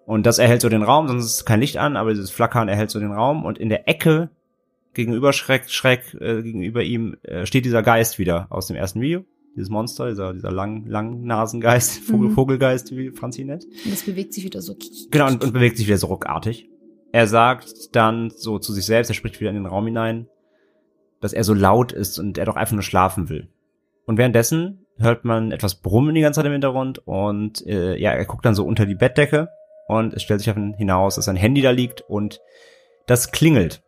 Und 0.07 0.25
das 0.25 0.39
erhält 0.39 0.61
so 0.61 0.69
den 0.69 0.81
Raum, 0.81 1.07
sonst 1.07 1.25
ist 1.25 1.45
kein 1.45 1.59
Licht 1.59 1.77
an, 1.77 1.97
aber 1.97 2.09
dieses 2.15 2.31
Flackern 2.31 2.67
erhält 2.67 2.89
so 2.89 2.99
den 2.99 3.11
Raum. 3.11 3.45
Und 3.45 3.59
in 3.59 3.69
der 3.69 3.87
Ecke 3.87 4.31
gegenüber 4.93 5.33
Schreck, 5.33 5.69
Schreck 5.69 6.15
äh, 6.19 6.41
gegenüber 6.41 6.81
ihm 6.81 7.17
äh, 7.21 7.45
steht 7.45 7.65
dieser 7.65 7.83
Geist 7.83 8.17
wieder 8.17 8.47
aus 8.49 8.65
dem 8.65 8.75
ersten 8.75 9.01
Video. 9.01 9.23
Dieses 9.57 9.69
Monster, 9.69 10.07
dieser, 10.07 10.33
dieser 10.33 10.51
lang, 10.51 10.85
Langnasengeist, 10.85 11.99
Vogel, 12.05 12.29
Mhm. 12.29 12.33
Vogelgeist, 12.35 12.95
wie 12.95 13.09
Franzi 13.11 13.43
nennt. 13.43 13.65
Und 13.65 13.91
das 13.91 14.03
bewegt 14.03 14.33
sich 14.33 14.45
wieder 14.45 14.61
so. 14.61 14.77
Genau, 15.11 15.27
und, 15.27 15.43
und 15.43 15.51
bewegt 15.51 15.77
sich 15.77 15.87
wieder 15.87 15.97
so 15.97 16.07
ruckartig. 16.07 16.69
Er 17.11 17.27
sagt 17.27 17.95
dann 17.95 18.31
so 18.35 18.59
zu 18.59 18.71
sich 18.71 18.85
selbst, 18.85 19.09
er 19.09 19.15
spricht 19.15 19.39
wieder 19.41 19.49
in 19.49 19.55
den 19.55 19.65
Raum 19.65 19.85
hinein, 19.85 20.27
dass 21.19 21.33
er 21.33 21.43
so 21.43 21.53
laut 21.53 21.91
ist 21.91 22.19
und 22.19 22.37
er 22.37 22.45
doch 22.45 22.55
einfach 22.55 22.73
nur 22.75 22.83
schlafen 22.83 23.29
will. 23.29 23.49
Und 24.05 24.17
währenddessen 24.17 24.85
hört 24.97 25.25
man 25.25 25.51
etwas 25.51 25.75
brummen 25.75 26.15
die 26.15 26.21
ganze 26.21 26.39
Zeit 26.39 26.45
im 26.45 26.51
Hintergrund 26.51 26.99
und 27.07 27.65
äh, 27.65 27.97
ja, 27.97 28.11
er 28.11 28.25
guckt 28.25 28.45
dann 28.45 28.55
so 28.55 28.65
unter 28.65 28.85
die 28.85 28.95
Bettdecke 28.95 29.49
und 29.87 30.13
es 30.13 30.23
stellt 30.23 30.39
sich 30.39 30.49
auf 30.49 30.57
ihn 30.57 30.73
hinaus, 30.75 31.15
dass 31.15 31.25
sein 31.25 31.35
Handy 31.35 31.61
da 31.61 31.71
liegt 31.71 32.01
und 32.01 32.39
das 33.07 33.31
klingelt. 33.31 33.81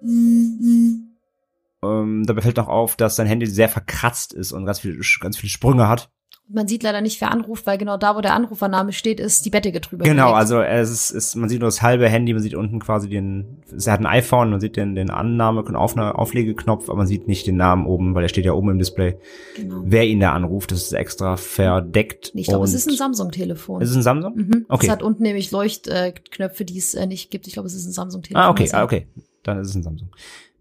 Ähm, 1.84 2.26
dabei 2.26 2.42
fällt 2.42 2.58
noch 2.58 2.68
auf, 2.68 2.96
dass 2.96 3.16
sein 3.16 3.28
Handy 3.28 3.46
sehr 3.46 3.70
verkratzt 3.70 4.34
ist 4.34 4.52
und 4.52 4.66
ganz 4.66 4.80
viele, 4.80 5.00
ganz 5.22 5.38
viele 5.38 5.50
Sprünge 5.50 5.88
hat. 5.88 6.10
Man 6.52 6.68
sieht 6.68 6.82
leider 6.82 7.02
nicht, 7.02 7.22
wer 7.22 7.30
anruft, 7.30 7.68
weil 7.68 7.78
genau 7.78 7.96
da, 7.98 8.16
wo 8.16 8.22
der 8.22 8.34
Anrufername 8.34 8.92
steht, 8.92 9.20
ist 9.20 9.46
die 9.46 9.52
Bettdecke 9.52 9.82
drüber. 9.82 10.04
Genau, 10.04 10.30
gelegt. 10.34 10.38
also 10.40 10.62
es 10.64 10.90
ist, 10.90 11.12
ist, 11.12 11.36
man 11.36 11.48
sieht 11.48 11.60
nur 11.60 11.68
das 11.68 11.84
halbe 11.84 12.10
Handy, 12.10 12.34
man 12.34 12.42
sieht 12.42 12.56
unten 12.56 12.80
quasi 12.80 13.08
den, 13.08 13.62
er 13.72 13.94
hat 13.94 14.00
ein 14.00 14.08
iPhone, 14.08 14.50
man 14.50 14.60
sieht 14.60 14.76
den, 14.76 14.96
den 14.96 15.12
Annahme- 15.12 15.62
und 15.62 15.76
Aufna- 15.76 16.14
Auflegeknopf, 16.14 16.90
aber 16.90 16.98
man 16.98 17.06
sieht 17.08 17.28
nicht 17.28 17.46
den 17.46 17.56
Namen 17.58 17.86
oben, 17.86 18.16
weil 18.16 18.24
der 18.24 18.30
steht 18.30 18.46
ja 18.46 18.54
oben 18.54 18.72
im 18.72 18.80
Display. 18.80 19.20
Genau. 19.58 19.84
Wer 19.86 20.08
ihn 20.08 20.20
da 20.22 20.34
anruft, 20.34 20.72
das 20.72 20.82
ist 20.82 20.94
extra 20.94 21.38
verdeckt. 21.38 22.32
Ich 22.34 22.48
glaube, 22.48 22.66
es 22.66 22.74
ist 22.74 22.88
ein 22.90 22.96
Samsung-Telefon. 22.98 23.84
Ist 23.84 23.92
es 23.92 23.96
ein 23.98 24.02
Samsung? 24.02 24.36
Mhm. 24.36 24.66
Okay. 24.70 24.88
Es 24.88 24.92
hat 24.92 25.04
unten 25.04 25.22
nämlich 25.22 25.52
Leuchtknöpfe, 25.52 26.66
die 26.66 26.80
es 26.80 26.96
äh, 26.96 27.06
nicht 27.06 27.30
gibt. 27.30 27.46
Ich 27.46 27.54
glaube, 27.54 27.68
es 27.68 27.76
ist 27.76 27.86
ein 27.86 27.92
Samsung-Telefon. 27.94 28.42
Ah, 28.44 28.50
okay, 28.50 28.64
Also, 28.64 28.78
ah, 28.78 28.84
okay. 28.86 29.08
Dann 29.44 29.60
ist 29.60 29.70
es 29.70 29.76
ein 29.76 29.84
Samsung. 29.84 30.10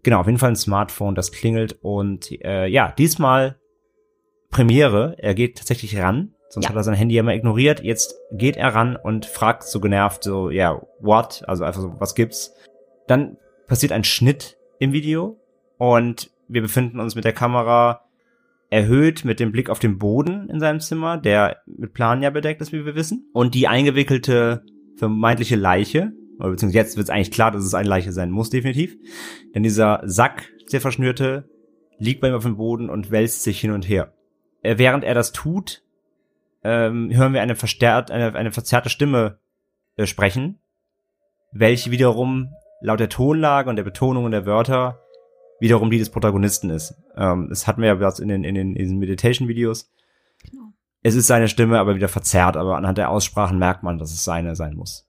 Genau, 0.03 0.19
auf 0.19 0.25
jeden 0.27 0.37
Fall 0.37 0.49
ein 0.51 0.55
Smartphone, 0.55 1.15
das 1.15 1.31
klingelt 1.31 1.77
und 1.81 2.31
äh, 2.43 2.67
ja, 2.67 2.93
diesmal 2.97 3.57
Premiere, 4.49 5.15
er 5.19 5.33
geht 5.35 5.57
tatsächlich 5.57 5.97
ran, 5.97 6.33
sonst 6.49 6.65
Ja. 6.65 6.69
hat 6.69 6.77
er 6.77 6.83
sein 6.83 6.95
Handy 6.95 7.15
ja 7.15 7.19
immer 7.21 7.35
ignoriert. 7.35 7.83
Jetzt 7.83 8.15
geht 8.31 8.57
er 8.57 8.73
ran 8.73 8.95
und 8.95 9.25
fragt 9.25 9.63
so 9.63 9.79
genervt 9.79 10.23
so, 10.23 10.49
ja, 10.49 10.81
what? 10.99 11.43
Also 11.47 11.63
einfach 11.63 11.81
so, 11.81 11.93
was 11.99 12.15
gibt's? 12.15 12.55
Dann 13.07 13.37
passiert 13.67 13.91
ein 13.91 14.03
Schnitt 14.03 14.57
im 14.79 14.91
Video 14.93 15.39
und 15.77 16.31
wir 16.47 16.61
befinden 16.61 16.99
uns 16.99 17.15
mit 17.15 17.25
der 17.25 17.33
Kamera 17.33 18.01
erhöht 18.71 19.25
mit 19.25 19.39
dem 19.39 19.51
Blick 19.51 19.69
auf 19.69 19.79
den 19.79 19.97
Boden 19.97 20.47
in 20.49 20.59
seinem 20.59 20.79
Zimmer, 20.79 21.17
der 21.17 21.57
mit 21.65 21.93
Plania 21.93 22.29
bedeckt 22.29 22.61
ist, 22.61 22.71
wie 22.71 22.85
wir 22.85 22.95
wissen. 22.95 23.27
Und 23.33 23.55
die 23.55 23.67
eingewickelte 23.67 24.63
vermeintliche 24.95 25.55
Leiche, 25.55 26.11
oder 26.39 26.51
beziehungsweise 26.51 26.77
jetzt 26.77 26.97
wird 26.97 27.05
es 27.05 27.09
eigentlich 27.09 27.31
klar, 27.31 27.51
dass 27.51 27.63
es 27.63 27.73
eine 27.73 27.89
Leiche 27.89 28.11
sein 28.11 28.31
muss, 28.31 28.49
definitiv. 28.49 28.97
Denn 29.53 29.63
dieser 29.63 30.01
Sack, 30.05 30.49
der 30.71 30.81
verschnürte, 30.81 31.49
liegt 31.97 32.21
bei 32.21 32.29
ihm 32.29 32.35
auf 32.35 32.43
dem 32.43 32.57
Boden 32.57 32.89
und 32.89 33.11
wälzt 33.11 33.43
sich 33.43 33.59
hin 33.59 33.71
und 33.71 33.87
her. 33.87 34.13
Äh, 34.63 34.77
Während 34.77 35.03
er 35.03 35.13
das 35.13 35.31
tut, 35.31 35.83
ähm, 36.63 37.09
hören 37.13 37.33
wir 37.33 37.41
eine 37.41 37.55
verstärkt, 37.55 38.11
eine, 38.11 38.33
eine 38.35 38.51
verzerrte 38.51 38.89
Stimme 38.89 39.39
äh, 39.97 40.05
sprechen, 40.05 40.59
welche 41.51 41.91
wiederum 41.91 42.53
laut 42.81 42.99
der 42.99 43.09
Tonlage 43.09 43.69
und 43.69 43.75
der 43.75 43.83
Betonung 43.83 44.25
und 44.25 44.31
der 44.31 44.45
Wörter 44.45 45.01
wiederum 45.59 45.91
die 45.91 45.99
des 45.99 46.09
Protagonisten 46.09 46.69
ist. 46.69 46.95
Ähm, 47.17 47.47
das 47.49 47.67
hatten 47.67 47.81
wir 47.81 47.89
ja 47.89 47.95
bereits 47.95 48.19
in 48.19 48.29
den, 48.29 48.43
in 48.45 48.55
den, 48.55 48.75
in 48.75 48.83
diesen 48.83 48.99
Meditation-Videos. 48.99 49.91
Genau. 50.49 50.73
Es 51.01 51.15
ist 51.15 51.27
seine 51.27 51.49
Stimme, 51.49 51.79
aber 51.79 51.95
wieder 51.95 52.07
verzerrt, 52.07 52.55
aber 52.55 52.77
anhand 52.77 52.97
der 52.97 53.09
Aussprachen 53.09 53.59
merkt 53.59 53.83
man, 53.83 53.97
dass 53.97 54.11
es 54.11 54.23
seine 54.23 54.55
sein 54.55 54.75
muss. 54.75 55.08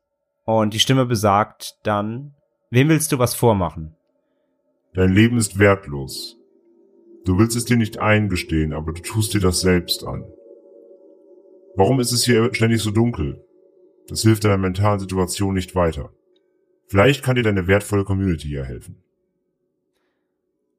Und 0.59 0.75
die 0.75 0.81
Stimme 0.81 1.07
besagt 1.07 1.77
dann, 1.85 2.35
wem 2.71 2.89
willst 2.89 3.13
du 3.13 3.21
was 3.21 3.37
vormachen? 3.37 3.95
Dein 4.95 5.13
Leben 5.13 5.39
ist 5.39 5.61
wertlos. 5.61 6.39
Du 7.25 7.39
willst 7.39 7.57
es 7.57 7.67
dir 7.67 7.77
nicht 7.77 8.01
eingestehen, 8.01 8.73
aber 8.73 8.93
du 8.93 9.01
tust 9.01 9.33
dir 9.33 9.41
das 9.41 9.61
selbst 9.61 10.05
an. 10.05 10.25
Warum 11.77 12.01
ist 12.01 12.11
es 12.11 12.25
hier 12.25 12.53
ständig 12.53 12.83
so 12.83 12.91
dunkel? 12.91 13.45
Das 14.09 14.23
hilft 14.23 14.43
deiner 14.43 14.59
mentalen 14.59 14.99
Situation 14.99 15.55
nicht 15.55 15.77
weiter. 15.77 16.11
Vielleicht 16.89 17.23
kann 17.23 17.37
dir 17.37 17.45
deine 17.45 17.69
wertvolle 17.69 18.03
Community 18.03 18.49
hier 18.49 18.65
helfen. 18.65 19.01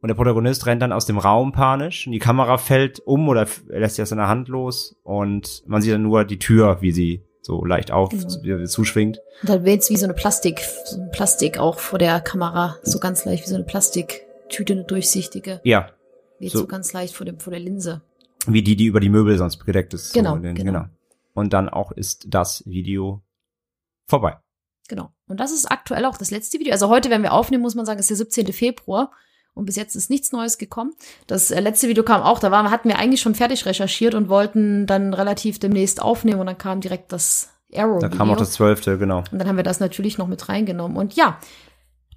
Und 0.02 0.10
der 0.10 0.16
Protagonist 0.16 0.66
rennt 0.66 0.82
dann 0.82 0.92
aus 0.92 1.06
dem 1.06 1.18
Raum 1.18 1.54
panisch 1.54 2.08
und 2.08 2.12
die 2.12 2.20
Kamera 2.20 2.58
fällt 2.58 3.00
um 3.00 3.30
oder 3.30 3.48
lässt 3.68 3.96
sie 3.96 4.02
aus 4.02 4.10
seiner 4.10 4.28
Hand 4.28 4.50
los 4.50 5.00
und 5.04 5.64
man 5.66 5.82
sieht 5.82 5.94
dann 5.94 6.04
nur 6.04 6.26
die 6.26 6.40
Tür, 6.40 6.82
wie 6.82 6.92
sie 6.92 7.24
so 7.42 7.66
leicht 7.66 7.92
auf 7.92 8.12
Genau. 8.12 8.66
zuschwingt. 8.66 9.20
Und 9.42 9.50
dann 9.50 9.66
weht's 9.66 9.90
wie 9.90 9.98
so 9.98 10.06
eine 10.06 10.14
Plastik, 10.14 10.62
so 10.86 11.00
ein 11.02 11.12
Plastik 11.12 11.58
auch 11.58 11.80
vor 11.80 12.00
der 12.00 12.22
Kamera, 12.22 12.78
so 12.84 13.00
ganz 13.00 13.26
leicht 13.26 13.46
wie 13.46 13.50
so 13.50 13.56
eine 13.56 13.64
Plastiktüte, 13.64 14.74
eine 14.74 14.84
durchsichtige. 14.84 15.60
Ja, 15.64 15.90
Weht 16.40 16.52
So. 16.52 16.60
so, 16.60 16.68
ganz 16.68 16.92
leicht 16.94 17.16
vor 17.16 17.26
dem 17.26 17.40
vor 17.40 17.52
der 17.52 17.60
Linse. 17.60 18.02
wie 18.48 18.64
die, 18.64 18.76
die 18.76 18.86
über 18.86 19.00
die 19.00 19.10
Möbel 19.10 19.38
sonst 19.38 19.64
gedeckt 19.66 19.94
ist. 19.94 20.14
Genau, 20.14 20.36
so 20.36 20.42
den, 20.42 20.56
genau. 20.56 20.86
Und 21.34 21.54
dann 21.54 21.70
auch 21.70 21.92
ist 21.92 22.26
das 22.30 22.64
Video 22.66 23.22
vorbei. 24.08 24.38
Genau. 24.88 25.12
Und 25.28 25.40
das 25.40 25.52
ist 25.52 25.66
aktuell 25.72 26.04
auch 26.06 26.18
das 26.18 26.32
letzte 26.32 26.60
Video. 26.60 26.74
Also 26.74 26.90
heute, 26.90 27.10
wenn 27.12 27.22
wir 27.24 27.34
aufnehmen, 27.34 27.62
muss 27.62 27.76
man 27.76 27.86
sagen, 27.86 28.00
ist 28.00 28.10
der 28.10 28.18
17. 28.18 28.52
Februar. 28.52 29.12
Und 29.54 29.66
bis 29.66 29.76
jetzt 29.76 29.96
ist 29.96 30.10
nichts 30.10 30.32
Neues 30.32 30.58
gekommen. 30.58 30.94
Das 31.28 31.52
äh, 31.52 31.60
letzte 31.60 31.88
Video 31.88 32.04
kam 32.04 32.22
auch, 32.22 32.40
da 32.40 32.52
waren, 32.52 32.72
hatten 32.72 32.88
wir 32.90 32.98
eigentlich 32.98 33.22
schon 33.22 33.36
fertig 33.36 33.66
recherchiert 33.66 34.16
und 34.16 34.30
wollten 34.30 34.88
dann 34.88 35.14
relativ 35.14 35.60
demnächst 35.60 36.02
aufnehmen 36.02 36.40
und 36.40 36.46
dann 36.46 36.58
kam 36.58 36.82
direkt 36.82 37.12
das 37.12 37.50
Arrow. 37.76 38.00
Da 38.00 38.10
kam 38.10 38.30
auch 38.30 38.38
das 38.38 38.52
zwölfte, 38.54 38.98
genau. 38.98 39.24
Und 39.32 39.40
dann 39.40 39.48
haben 39.48 39.58
wir 39.58 39.64
das 39.64 39.80
natürlich 39.80 40.18
noch 40.18 40.28
mit 40.28 40.50
reingenommen. 40.50 40.98
Und 40.98 41.16
ja, 41.16 41.38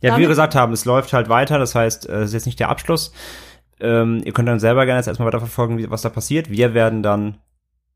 Ja, 0.01 0.17
wie 0.17 0.23
wir 0.23 0.29
gesagt 0.29 0.55
haben, 0.55 0.73
es 0.73 0.85
läuft 0.85 1.13
halt 1.13 1.29
weiter, 1.29 1.59
das 1.59 1.75
heißt, 1.75 2.09
äh, 2.09 2.21
es 2.21 2.27
ist 2.27 2.35
jetzt 2.35 2.47
nicht 2.47 2.61
der 2.61 2.69
Abschluss. 2.69 3.13
Ähm, 3.81 4.23
ihr 4.25 4.33
könnt 4.33 4.49
dann 4.49 4.61
selber 4.61 4.85
gerne 4.87 5.01
jetzt 5.01 5.09
erstmal 5.09 5.27
weiter 5.27 5.41
verfolgen, 5.41 5.79
wie, 5.79 5.91
was 5.91 6.03
da 6.03 6.11
passiert. 6.11 6.51
Wir 6.51 6.75
werden 6.75 7.03
dann 7.03 7.39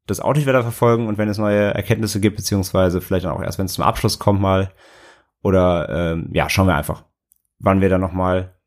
das 0.07 0.22
nicht 0.22 0.47
weiter 0.47 0.62
verfolgen 0.62 1.07
und 1.07 1.18
wenn 1.18 1.28
es 1.28 1.39
neue 1.39 1.74
Erkenntnisse 1.74 2.18
gibt, 2.20 2.36
beziehungsweise 2.36 3.01
vielleicht 3.01 3.26
auch 3.26 3.43
erst, 3.43 3.59
wenn 3.59 3.66
es 3.66 3.74
zum 3.74 3.84
Abschluss 3.84 4.18
kommt 4.18 4.41
mal, 4.41 4.72
oder 5.43 5.89
ähm, 5.89 6.30
ja, 6.32 6.49
schauen 6.49 6.66
wir 6.66 6.74
einfach, 6.74 7.05
wann 7.59 7.80
wir 7.80 7.89
dann 7.89 8.01
noch 8.01 8.12
mal 8.12 8.58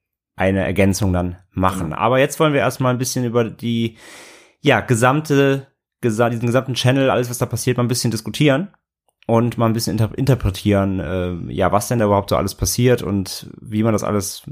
eine 0.41 0.65
Ergänzung 0.65 1.13
dann 1.13 1.37
machen. 1.51 1.93
Aber 1.93 2.19
jetzt 2.19 2.39
wollen 2.39 2.53
wir 2.53 2.61
erstmal 2.61 2.93
ein 2.93 2.97
bisschen 2.97 3.23
über 3.23 3.43
die 3.43 3.97
ja 4.59 4.81
gesamte 4.81 5.67
gesa 6.01 6.29
diesen 6.29 6.47
gesamten 6.47 6.73
Channel, 6.73 7.11
alles 7.11 7.29
was 7.29 7.37
da 7.37 7.45
passiert, 7.45 7.77
mal 7.77 7.83
ein 7.83 7.87
bisschen 7.87 8.09
diskutieren 8.09 8.69
und 9.27 9.59
mal 9.59 9.67
ein 9.67 9.73
bisschen 9.73 9.91
inter 9.91 10.17
interpretieren, 10.17 10.99
äh, 10.99 11.53
ja, 11.53 11.71
was 11.71 11.87
denn 11.87 11.99
da 11.99 12.05
überhaupt 12.05 12.31
so 12.31 12.35
alles 12.35 12.55
passiert 12.55 13.03
und 13.03 13.51
wie 13.61 13.83
man 13.83 13.93
das 13.93 14.03
alles 14.03 14.43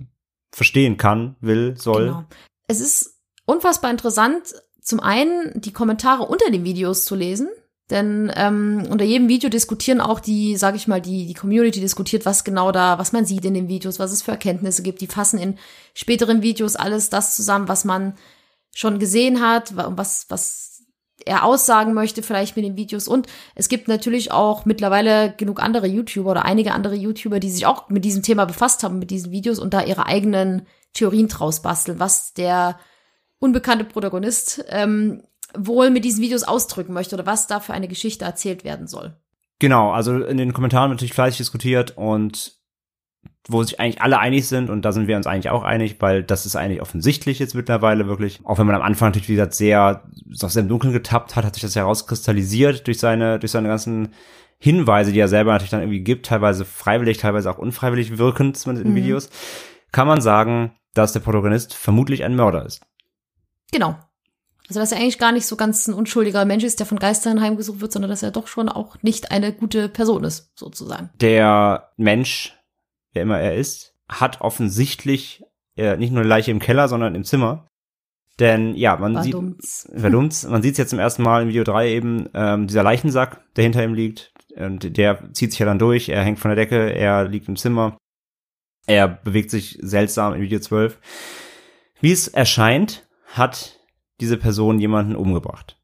verstehen 0.51 0.97
kann, 0.97 1.35
will, 1.41 1.75
soll. 1.75 2.05
Genau. 2.05 2.23
Es 2.67 2.79
ist 2.79 3.19
unfassbar 3.45 3.89
interessant, 3.89 4.53
zum 4.79 4.99
einen 4.99 5.59
die 5.59 5.73
Kommentare 5.73 6.23
unter 6.23 6.51
den 6.51 6.63
Videos 6.63 7.05
zu 7.05 7.15
lesen. 7.15 7.49
Denn 7.89 8.31
ähm, 8.35 8.85
unter 8.89 9.03
jedem 9.03 9.27
Video 9.29 9.49
diskutieren 9.49 9.99
auch 9.99 10.19
die, 10.19 10.55
sage 10.57 10.77
ich 10.77 10.87
mal, 10.87 11.01
die, 11.01 11.25
die 11.25 11.33
Community 11.33 11.79
diskutiert, 11.79 12.25
was 12.25 12.43
genau 12.43 12.71
da, 12.71 12.99
was 12.99 13.13
man 13.13 13.25
sieht 13.25 13.45
in 13.45 13.55
den 13.55 13.67
Videos, 13.67 13.97
was 13.97 14.11
es 14.11 14.21
für 14.21 14.31
Erkenntnisse 14.31 14.83
gibt. 14.83 15.01
Die 15.01 15.07
fassen 15.07 15.39
in 15.39 15.57
späteren 15.95 16.43
Videos 16.43 16.75
alles 16.75 17.09
das 17.09 17.35
zusammen, 17.35 17.67
was 17.67 17.85
man 17.85 18.13
schon 18.75 18.99
gesehen 18.99 19.41
hat, 19.41 19.75
wa- 19.75 19.91
was, 19.95 20.27
was 20.29 20.83
er 21.25 21.43
aussagen 21.43 21.93
möchte, 21.93 22.21
vielleicht 22.21 22.55
mit 22.55 22.63
den 22.63 22.77
Videos. 22.77 23.07
Und 23.07 23.27
es 23.55 23.69
gibt 23.69 23.87
natürlich 23.87 24.31
auch 24.31 24.65
mittlerweile 24.65 25.33
genug 25.35 25.59
andere 25.61 25.87
YouTuber 25.87 26.31
oder 26.31 26.45
einige 26.45 26.73
andere 26.73 26.95
YouTuber, 26.95 27.39
die 27.39 27.49
sich 27.49 27.65
auch 27.65 27.89
mit 27.89 28.05
diesem 28.05 28.21
Thema 28.21 28.45
befasst 28.45 28.83
haben, 28.83 28.99
mit 28.99 29.09
diesen 29.09 29.31
Videos 29.31 29.57
und 29.57 29.73
da 29.73 29.83
ihre 29.83 30.05
eigenen 30.05 30.67
Theorien 30.93 31.27
draus 31.27 31.61
basteln, 31.61 31.99
was 31.99 32.33
der 32.33 32.79
unbekannte 33.39 33.85
Protagonist 33.85 34.63
ähm, 34.69 35.23
wohl 35.57 35.89
mit 35.89 36.05
diesen 36.05 36.23
Videos 36.23 36.43
ausdrücken 36.43 36.93
möchte 36.93 37.15
oder 37.15 37.25
was 37.25 37.47
da 37.47 37.59
für 37.59 37.73
eine 37.73 37.87
Geschichte 37.87 38.25
erzählt 38.25 38.63
werden 38.63 38.87
soll. 38.87 39.15
Genau, 39.59 39.91
also 39.91 40.23
in 40.23 40.37
den 40.37 40.53
Kommentaren 40.53 40.89
natürlich 40.89 41.13
fleißig 41.13 41.37
diskutiert 41.37 41.97
und 41.97 42.59
wo 43.47 43.63
sich 43.63 43.79
eigentlich 43.79 44.01
alle 44.01 44.19
einig 44.19 44.47
sind 44.47 44.69
und 44.69 44.83
da 44.83 44.91
sind 44.91 45.07
wir 45.07 45.17
uns 45.17 45.27
eigentlich 45.27 45.49
auch 45.49 45.63
einig, 45.63 45.97
weil 45.99 46.23
das 46.23 46.45
ist 46.45 46.55
eigentlich 46.55 46.81
offensichtlich 46.81 47.39
jetzt 47.39 47.55
mittlerweile 47.55 48.07
wirklich. 48.07 48.39
Auch 48.43 48.59
wenn 48.59 48.67
man 48.67 48.75
am 48.75 48.81
Anfang 48.81 49.09
natürlich, 49.09 49.27
wie 49.27 49.33
gesagt, 49.33 49.55
sehr, 49.55 50.03
auch 50.41 50.49
sehr 50.49 50.61
im 50.61 50.69
Dunkeln 50.69 50.93
getappt 50.93 51.35
hat, 51.35 51.45
hat 51.45 51.55
sich 51.55 51.63
das 51.63 51.75
herauskristallisiert 51.75 52.87
durch 52.87 52.99
seine, 52.99 53.39
durch 53.39 53.51
seine 53.51 53.67
ganzen 53.67 54.13
Hinweise, 54.59 55.11
die 55.11 55.19
er 55.19 55.27
selber 55.27 55.51
natürlich 55.51 55.71
dann 55.71 55.81
irgendwie 55.81 56.01
gibt, 56.01 56.27
teilweise 56.27 56.63
freiwillig, 56.63 57.17
teilweise 57.17 57.49
auch 57.49 57.57
unfreiwillig 57.57 58.17
wirkend 58.17 58.57
zumindest 58.57 58.85
in 58.85 58.91
Mhm. 58.91 58.97
Videos, 58.97 59.29
kann 59.91 60.07
man 60.07 60.21
sagen, 60.21 60.73
dass 60.93 61.13
der 61.13 61.21
Protagonist 61.21 61.73
vermutlich 61.73 62.23
ein 62.23 62.35
Mörder 62.35 62.65
ist. 62.65 62.81
Genau. 63.71 63.97
Also 64.69 64.79
dass 64.79 64.91
er 64.91 64.99
eigentlich 64.99 65.17
gar 65.17 65.31
nicht 65.31 65.47
so 65.47 65.55
ganz 65.55 65.87
ein 65.87 65.95
unschuldiger 65.95 66.45
Mensch 66.45 66.63
ist, 66.63 66.79
der 66.79 66.85
von 66.85 66.99
Geistern 66.99 67.41
heimgesucht 67.41 67.81
wird, 67.81 67.91
sondern 67.91 68.11
dass 68.11 68.21
er 68.21 68.29
doch 68.29 68.47
schon 68.47 68.69
auch 68.69 69.01
nicht 69.01 69.31
eine 69.31 69.51
gute 69.51 69.89
Person 69.89 70.23
ist, 70.23 70.51
sozusagen. 70.55 71.09
Der 71.19 71.91
Mensch, 71.97 72.55
wer 73.13 73.23
immer 73.23 73.39
er 73.39 73.55
ist, 73.55 73.95
hat 74.07 74.41
offensichtlich 74.41 75.43
äh, 75.75 75.97
nicht 75.97 76.11
nur 76.11 76.21
eine 76.21 76.29
Leiche 76.29 76.51
im 76.51 76.59
Keller, 76.59 76.87
sondern 76.87 77.15
im 77.15 77.23
Zimmer. 77.23 77.67
Denn 78.37 78.75
ja, 78.75 78.95
man 78.95 79.21
sieht, 79.23 79.33
Badumts. 79.33 79.89
verdummt, 79.93 80.47
man 80.49 80.61
sieht 80.61 80.73
es 80.73 80.77
jetzt 80.77 80.91
zum 80.91 80.99
ersten 80.99 81.23
Mal 81.23 81.41
in 81.41 81.49
Video 81.49 81.63
3 81.63 81.89
eben, 81.89 82.29
ähm, 82.35 82.67
dieser 82.67 82.83
Leichensack, 82.83 83.41
der 83.55 83.63
hinter 83.63 83.83
ihm 83.83 83.95
liegt, 83.95 84.31
und 84.55 84.97
der 84.97 85.33
zieht 85.33 85.51
sich 85.51 85.59
ja 85.59 85.65
dann 85.65 85.79
durch, 85.79 86.09
er 86.09 86.23
hängt 86.23 86.39
von 86.39 86.49
der 86.49 86.55
Decke, 86.55 86.93
er 86.93 87.27
liegt 87.27 87.47
im 87.47 87.55
Zimmer, 87.55 87.97
er 88.85 89.07
bewegt 89.07 89.49
sich 89.49 89.79
seltsam 89.81 90.35
in 90.35 90.41
Video 90.41 90.59
12. 90.59 90.99
Wie 92.01 92.11
es 92.11 92.27
erscheint, 92.27 93.07
hat 93.33 93.78
diese 94.19 94.37
Person 94.37 94.79
jemanden 94.79 95.15
umgebracht. 95.15 95.81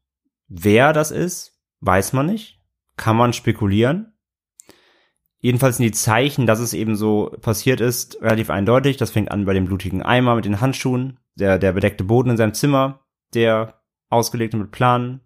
Wer 0.48 0.92
das 0.92 1.10
ist, 1.10 1.60
weiß 1.80 2.12
man 2.12 2.26
nicht, 2.26 2.60
kann 2.96 3.16
man 3.16 3.32
spekulieren. 3.32 4.12
Jedenfalls 5.38 5.76
sind 5.76 5.84
die 5.84 5.92
Zeichen, 5.92 6.46
dass 6.46 6.60
es 6.60 6.72
eben 6.72 6.96
so 6.96 7.36
passiert 7.40 7.80
ist, 7.80 8.20
relativ 8.22 8.50
eindeutig. 8.50 8.96
Das 8.96 9.10
fängt 9.10 9.30
an 9.30 9.44
bei 9.44 9.54
dem 9.54 9.66
blutigen 9.66 10.02
Eimer 10.02 10.34
mit 10.34 10.44
den 10.44 10.60
Handschuhen, 10.60 11.18
der, 11.34 11.58
der 11.58 11.72
bedeckte 11.72 12.04
Boden 12.04 12.30
in 12.30 12.36
seinem 12.36 12.54
Zimmer, 12.54 13.00
der 13.34 13.80
ausgelegt 14.08 14.54
mit 14.54 14.70
Planen, 14.70 15.20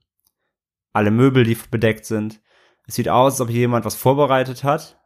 alle 0.92 1.10
Möbel, 1.10 1.44
die 1.44 1.56
bedeckt 1.70 2.04
sind. 2.04 2.40
Es 2.86 2.96
sieht 2.96 3.08
aus, 3.08 3.34
als 3.34 3.40
ob 3.40 3.48
hier 3.48 3.60
jemand 3.60 3.84
was 3.84 3.94
vorbereitet 3.94 4.64
hat. 4.64 5.00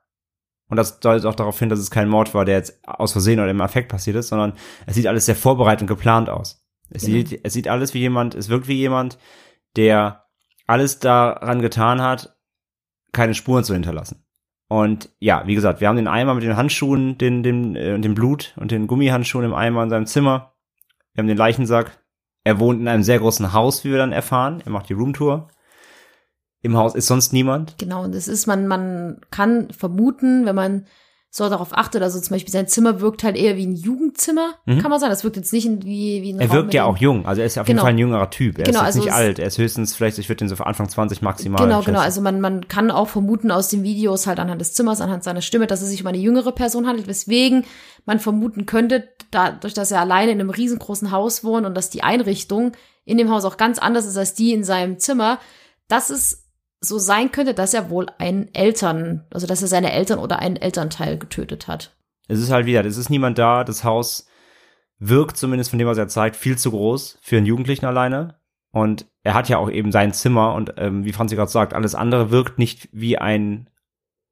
Und 0.68 0.78
das 0.78 1.00
deutet 1.00 1.26
auch 1.26 1.34
darauf 1.34 1.58
hin, 1.58 1.68
dass 1.68 1.78
es 1.78 1.90
kein 1.90 2.08
Mord 2.08 2.32
war, 2.32 2.46
der 2.46 2.56
jetzt 2.56 2.80
aus 2.88 3.12
Versehen 3.12 3.38
oder 3.38 3.50
im 3.50 3.60
Affekt 3.60 3.90
passiert 3.90 4.16
ist, 4.16 4.28
sondern 4.28 4.54
es 4.86 4.94
sieht 4.94 5.06
alles 5.06 5.26
sehr 5.26 5.36
vorbereitet 5.36 5.82
und 5.82 5.88
geplant 5.88 6.30
aus. 6.30 6.63
Es, 6.90 7.02
Genau. 7.04 7.16
sieht, 7.16 7.40
es 7.42 7.52
sieht 7.52 7.68
alles 7.68 7.94
wie 7.94 8.00
jemand, 8.00 8.34
es 8.34 8.48
wirkt 8.48 8.68
wie 8.68 8.74
jemand, 8.74 9.18
der 9.76 10.24
alles 10.66 10.98
daran 10.98 11.60
getan 11.60 12.00
hat, 12.00 12.36
keine 13.12 13.34
Spuren 13.34 13.64
zu 13.64 13.74
hinterlassen. 13.74 14.24
Und 14.68 15.10
ja, 15.18 15.46
wie 15.46 15.54
gesagt, 15.54 15.80
wir 15.80 15.88
haben 15.88 15.96
den 15.96 16.08
Eimer 16.08 16.34
mit 16.34 16.42
den 16.42 16.56
Handschuhen, 16.56 17.18
den, 17.18 17.42
den, 17.42 17.76
äh, 17.76 17.92
und 17.92 18.02
dem 18.02 18.14
Blut 18.14 18.54
und 18.56 18.70
den 18.70 18.86
Gummihandschuhen 18.86 19.44
im 19.44 19.54
Eimer 19.54 19.82
in 19.82 19.90
seinem 19.90 20.06
Zimmer. 20.06 20.54
Wir 21.12 21.22
haben 21.22 21.28
den 21.28 21.36
Leichensack. 21.36 22.02
Er 22.44 22.58
wohnt 22.58 22.80
in 22.80 22.88
einem 22.88 23.02
sehr 23.02 23.18
großen 23.18 23.52
Haus, 23.52 23.84
wie 23.84 23.90
wir 23.90 23.98
dann 23.98 24.12
erfahren. 24.12 24.62
Er 24.64 24.72
macht 24.72 24.88
die 24.88 24.94
Roomtour. 24.94 25.48
Im 26.62 26.76
Haus 26.76 26.94
ist 26.94 27.06
sonst 27.06 27.32
niemand. 27.32 27.76
Genau, 27.78 28.02
und 28.04 28.14
es 28.14 28.26
ist, 28.26 28.46
man, 28.46 28.66
man 28.66 29.20
kann 29.30 29.70
vermuten, 29.70 30.46
wenn 30.46 30.56
man 30.56 30.86
so 31.36 31.48
darauf 31.48 31.76
achtet, 31.76 32.00
also 32.00 32.20
zum 32.20 32.32
Beispiel 32.36 32.52
sein 32.52 32.68
Zimmer 32.68 33.00
wirkt 33.00 33.24
halt 33.24 33.34
eher 33.36 33.56
wie 33.56 33.66
ein 33.66 33.74
Jugendzimmer, 33.74 34.54
Mhm. 34.66 34.78
kann 34.78 34.88
man 34.88 35.00
sagen. 35.00 35.10
Das 35.10 35.24
wirkt 35.24 35.34
jetzt 35.36 35.52
nicht 35.52 35.66
wie, 35.84 36.22
wie 36.22 36.32
ein 36.32 36.38
Er 36.38 36.46
Raum 36.46 36.56
wirkt 36.58 36.74
ja 36.74 36.84
auch 36.84 36.96
jung. 36.96 37.26
Also 37.26 37.40
er 37.40 37.46
ist 37.48 37.58
auf 37.58 37.66
jeden 37.66 37.74
Genau. 37.78 37.82
Fall 37.82 37.92
ein 37.94 37.98
jüngerer 37.98 38.30
Typ. 38.30 38.56
Er 38.58 38.66
Genau, 38.66 38.78
ist 38.78 38.84
jetzt 38.86 38.94
also 38.94 39.00
nicht 39.00 39.12
alt. 39.12 39.38
Er 39.40 39.48
ist 39.48 39.58
höchstens 39.58 39.96
vielleicht, 39.96 40.18
ich 40.20 40.28
würde 40.28 40.36
den 40.36 40.48
so 40.48 40.54
für 40.54 40.66
Anfang 40.66 40.88
20 40.88 41.22
maximal. 41.22 41.60
Genau, 41.66 41.82
genau. 41.82 41.98
Also 41.98 42.20
man, 42.20 42.40
man 42.40 42.68
kann 42.68 42.92
auch 42.92 43.08
vermuten 43.08 43.50
aus 43.50 43.66
den 43.68 43.82
Videos 43.82 44.28
halt 44.28 44.38
anhand 44.38 44.60
des 44.60 44.74
Zimmers, 44.74 45.00
anhand 45.00 45.24
seiner 45.24 45.40
Stimme, 45.42 45.66
dass 45.66 45.82
es 45.82 45.88
sich 45.88 46.02
um 46.02 46.06
eine 46.06 46.18
jüngere 46.18 46.52
Person 46.52 46.86
handelt, 46.86 47.08
weswegen 47.08 47.64
man 48.06 48.20
vermuten 48.20 48.64
könnte, 48.64 49.08
dadurch, 49.32 49.74
dass 49.74 49.90
er 49.90 50.00
alleine 50.02 50.30
in 50.30 50.38
einem 50.40 50.50
riesengroßen 50.50 51.10
Haus 51.10 51.42
wohnt 51.42 51.66
und 51.66 51.74
dass 51.74 51.90
die 51.90 52.04
Einrichtung 52.04 52.70
in 53.04 53.18
dem 53.18 53.30
Haus 53.32 53.44
auch 53.44 53.56
ganz 53.56 53.80
anders 53.80 54.06
ist 54.06 54.16
als 54.16 54.34
die 54.34 54.52
in 54.52 54.62
seinem 54.62 55.00
Zimmer, 55.00 55.40
dass 55.88 56.10
es 56.10 56.43
so 56.84 56.98
sein 56.98 57.32
könnte, 57.32 57.54
dass 57.54 57.74
er 57.74 57.90
wohl 57.90 58.06
einen 58.18 58.52
Eltern, 58.54 59.24
also 59.30 59.46
dass 59.46 59.62
er 59.62 59.68
seine 59.68 59.92
Eltern 59.92 60.18
oder 60.18 60.38
einen 60.38 60.56
Elternteil 60.56 61.18
getötet 61.18 61.68
hat. 61.68 61.96
Es 62.28 62.38
ist 62.38 62.50
halt 62.50 62.66
wieder, 62.66 62.84
es 62.84 62.96
ist 62.96 63.10
niemand 63.10 63.38
da. 63.38 63.64
Das 63.64 63.84
Haus 63.84 64.26
wirkt 64.98 65.36
zumindest 65.36 65.70
von 65.70 65.78
dem, 65.78 65.88
was 65.88 65.98
er 65.98 66.08
zeigt, 66.08 66.36
viel 66.36 66.56
zu 66.56 66.70
groß 66.70 67.18
für 67.20 67.36
einen 67.36 67.46
Jugendlichen 67.46 67.86
alleine. 67.86 68.38
Und 68.70 69.06
er 69.22 69.34
hat 69.34 69.48
ja 69.48 69.58
auch 69.58 69.70
eben 69.70 69.92
sein 69.92 70.12
Zimmer 70.12 70.54
und 70.54 70.74
ähm, 70.78 71.04
wie 71.04 71.12
Franzi 71.12 71.36
gerade 71.36 71.50
sagt, 71.50 71.74
alles 71.74 71.94
andere 71.94 72.30
wirkt 72.30 72.58
nicht 72.58 72.88
wie 72.92 73.18
ein 73.18 73.68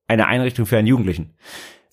eine 0.08 0.26
Einrichtung 0.26 0.66
für 0.66 0.76
einen 0.76 0.86
Jugendlichen. 0.86 1.34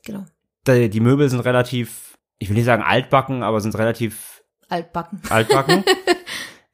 Genau. 0.03 0.26
Die, 0.68 0.89
die 0.89 0.99
Möbel 0.99 1.30
sind 1.30 1.39
relativ, 1.41 2.18
ich 2.38 2.49
will 2.49 2.55
nicht 2.55 2.66
sagen 2.66 2.84
altbacken, 2.84 3.43
aber 3.43 3.62
sind 3.62 3.78
relativ 3.78 4.43
Altbacken. 4.68 5.22
altbacken. 5.30 5.84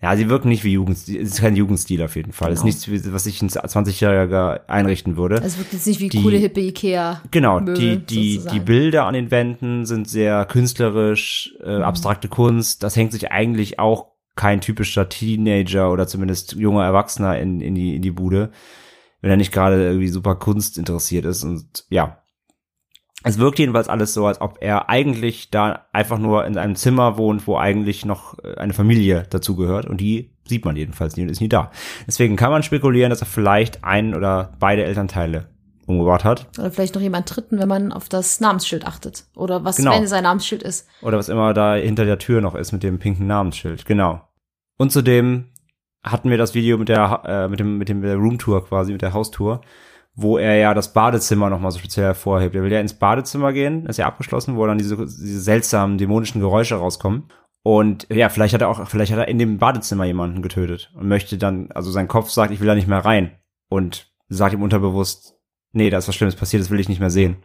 ja, 0.01 0.15
sie 0.17 0.29
wirken 0.29 0.49
nicht 0.49 0.63
wie 0.63 0.73
Jugendstil. 0.73 1.21
Es 1.21 1.29
ist 1.33 1.41
kein 1.41 1.55
Jugendstil 1.55 2.01
auf 2.03 2.15
jeden 2.15 2.31
Fall. 2.33 2.51
Es 2.51 2.59
Genau. 2.61 2.69
ist 2.69 2.87
nichts, 2.87 3.11
was 3.13 3.25
ich 3.25 3.41
ein 3.41 3.49
20-Jähriger 3.49 4.67
einrichten 4.67 5.17
würde. 5.17 5.35
Es 5.43 5.57
wirkt 5.57 5.73
jetzt 5.73 5.87
nicht 5.87 5.99
wie 5.99 6.09
Die- 6.09 6.21
coole, 6.21 6.37
hippe 6.37 6.59
Ikea. 6.61 7.21
Genau, 7.31 7.59
die, 7.59 7.97
die, 7.97 8.33
sozusagen. 8.33 8.53
die 8.55 8.65
Bilder 8.65 9.05
an 9.05 9.13
den 9.13 9.31
Wänden 9.31 9.85
sind 9.85 10.07
sehr 10.09 10.45
künstlerisch, 10.45 11.55
äh, 11.63 11.77
Mhm. 11.77 11.83
abstrakte 11.83 12.27
Kunst. 12.27 12.83
Das 12.83 12.95
hängt 12.95 13.11
sich 13.13 13.31
eigentlich 13.31 13.79
auch 13.79 14.07
kein 14.35 14.59
typischer 14.61 15.07
Teenager 15.07 15.91
oder 15.91 16.07
zumindest 16.07 16.53
junger 16.53 16.83
Erwachsener 16.83 17.39
in, 17.39 17.61
in, 17.61 17.73
die, 17.73 17.95
in 17.95 18.01
die 18.01 18.11
Bude, 18.11 18.51
wenn 19.21 19.31
er 19.31 19.37
nicht 19.37 19.53
gerade 19.53 19.81
irgendwie 19.81 20.09
super 20.09 20.35
Kunst 20.35 20.77
interessiert 20.77 21.23
ist. 21.25 21.43
Und 21.45 21.85
ja, 21.89 22.17
es 23.25 23.39
wirkt 23.39 23.57
jedenfalls 23.59 23.89
alles 23.89 24.13
so, 24.13 24.27
als 24.27 24.39
ob 24.39 24.59
er 24.61 24.87
eigentlich 24.87 25.49
da 25.49 25.85
einfach 25.91 26.19
nur 26.19 26.45
in 26.45 26.57
einem 26.57 26.75
Zimmer 26.75 27.17
wohnt, 27.17 27.47
wo 27.47 27.57
eigentlich 27.57 28.05
noch 28.05 28.37
äh, 28.43 28.55
eine 28.57 28.73
Familie 28.73 29.25
dazugehört. 29.29 29.87
Und 29.87 29.99
die 29.99 30.31
sieht 30.47 30.63
man 30.63 30.75
jedenfalls 30.75 31.17
nie 31.17 31.23
und 31.23 31.29
ist 31.29 31.41
nie 31.41 31.49
da. 31.49 31.71
Deswegen 32.05 32.35
kann 32.35 32.51
man 32.51 32.61
spekulieren, 32.61 33.09
dass 33.09 33.21
er 33.21 33.25
vielleicht 33.25 33.83
einen 33.83 34.13
oder 34.13 34.53
beide 34.59 34.83
Elternteile 34.85 35.47
umgebracht 35.87 36.23
hat. 36.23 36.47
Oder 36.59 36.69
vielleicht 36.71 36.93
noch 36.93 37.01
jemand 37.01 37.35
dritten, 37.35 37.57
wenn 37.59 37.67
man 37.67 37.91
auf 37.91 38.09
das 38.09 38.39
Namensschild 38.39 38.85
achtet. 38.85 39.25
Oder 39.35 39.63
was, 39.63 39.77
Genau. 39.77 39.91
wenn 39.91 40.07
sein 40.07 40.23
Namensschild 40.23 40.61
ist. 40.61 40.87
Oder 41.01 41.17
was 41.17 41.29
immer 41.29 41.53
da 41.55 41.75
hinter 41.75 42.05
der 42.05 42.19
Tür 42.19 42.41
noch 42.41 42.53
ist 42.53 42.71
mit 42.73 42.83
dem 42.83 42.99
pinken 42.99 43.25
Namensschild. 43.27 43.85
Genau. 43.85 44.21
Und 44.77 44.91
zudem 44.91 45.45
hatten 46.03 46.29
wir 46.29 46.37
das 46.37 46.53
Video 46.53 46.77
mit 46.77 46.89
der, 46.89 47.23
äh, 47.25 47.47
mit 47.47 47.59
dem, 47.59 47.79
mit 47.79 47.89
dem 47.89 48.01
der 48.01 48.17
Roomtour 48.17 48.65
quasi, 48.67 48.91
mit 48.91 49.01
der 49.01 49.13
Haustour, 49.13 49.61
wo 50.15 50.37
er 50.37 50.55
ja 50.55 50.73
das 50.73 50.93
Badezimmer 50.93 51.49
nochmal 51.49 51.71
so 51.71 51.79
speziell 51.79 52.05
hervorhebt. 52.05 52.55
Er 52.55 52.63
will 52.63 52.71
ja 52.71 52.79
ins 52.79 52.93
Badezimmer 52.93 53.51
gehen, 53.53 53.85
ist 53.85 53.97
ja 53.97 54.05
abgeschlossen, 54.05 54.55
wo 54.55 54.65
dann 54.65 54.77
diese, 54.77 54.95
diese 54.95 55.41
seltsamen 55.41 55.97
dämonischen 55.97 56.41
Geräusche 56.41 56.75
rauskommen. 56.75 57.25
Und 57.63 58.07
ja, 58.09 58.29
vielleicht 58.29 58.53
hat 58.53 58.61
er 58.61 58.69
auch, 58.69 58.87
vielleicht 58.87 59.11
hat 59.11 59.19
er 59.19 59.27
in 59.27 59.39
dem 59.39 59.57
Badezimmer 59.57 60.05
jemanden 60.05 60.41
getötet 60.41 60.91
und 60.95 61.07
möchte 61.07 61.37
dann, 61.37 61.71
also 61.71 61.91
sein 61.91 62.07
Kopf 62.07 62.29
sagt, 62.29 62.53
ich 62.53 62.59
will 62.59 62.67
da 62.67 62.75
nicht 62.75 62.87
mehr 62.87 63.03
rein. 63.03 63.31
Und 63.67 64.13
sagt 64.29 64.53
ihm 64.53 64.61
unterbewusst, 64.61 65.35
nee, 65.71 65.89
da 65.89 65.97
ist 65.97 66.07
was 66.07 66.15
Schlimmes 66.15 66.35
passiert, 66.35 66.61
das 66.61 66.69
will 66.69 66.79
ich 66.79 66.89
nicht 66.89 66.99
mehr 66.99 67.09
sehen. 67.09 67.37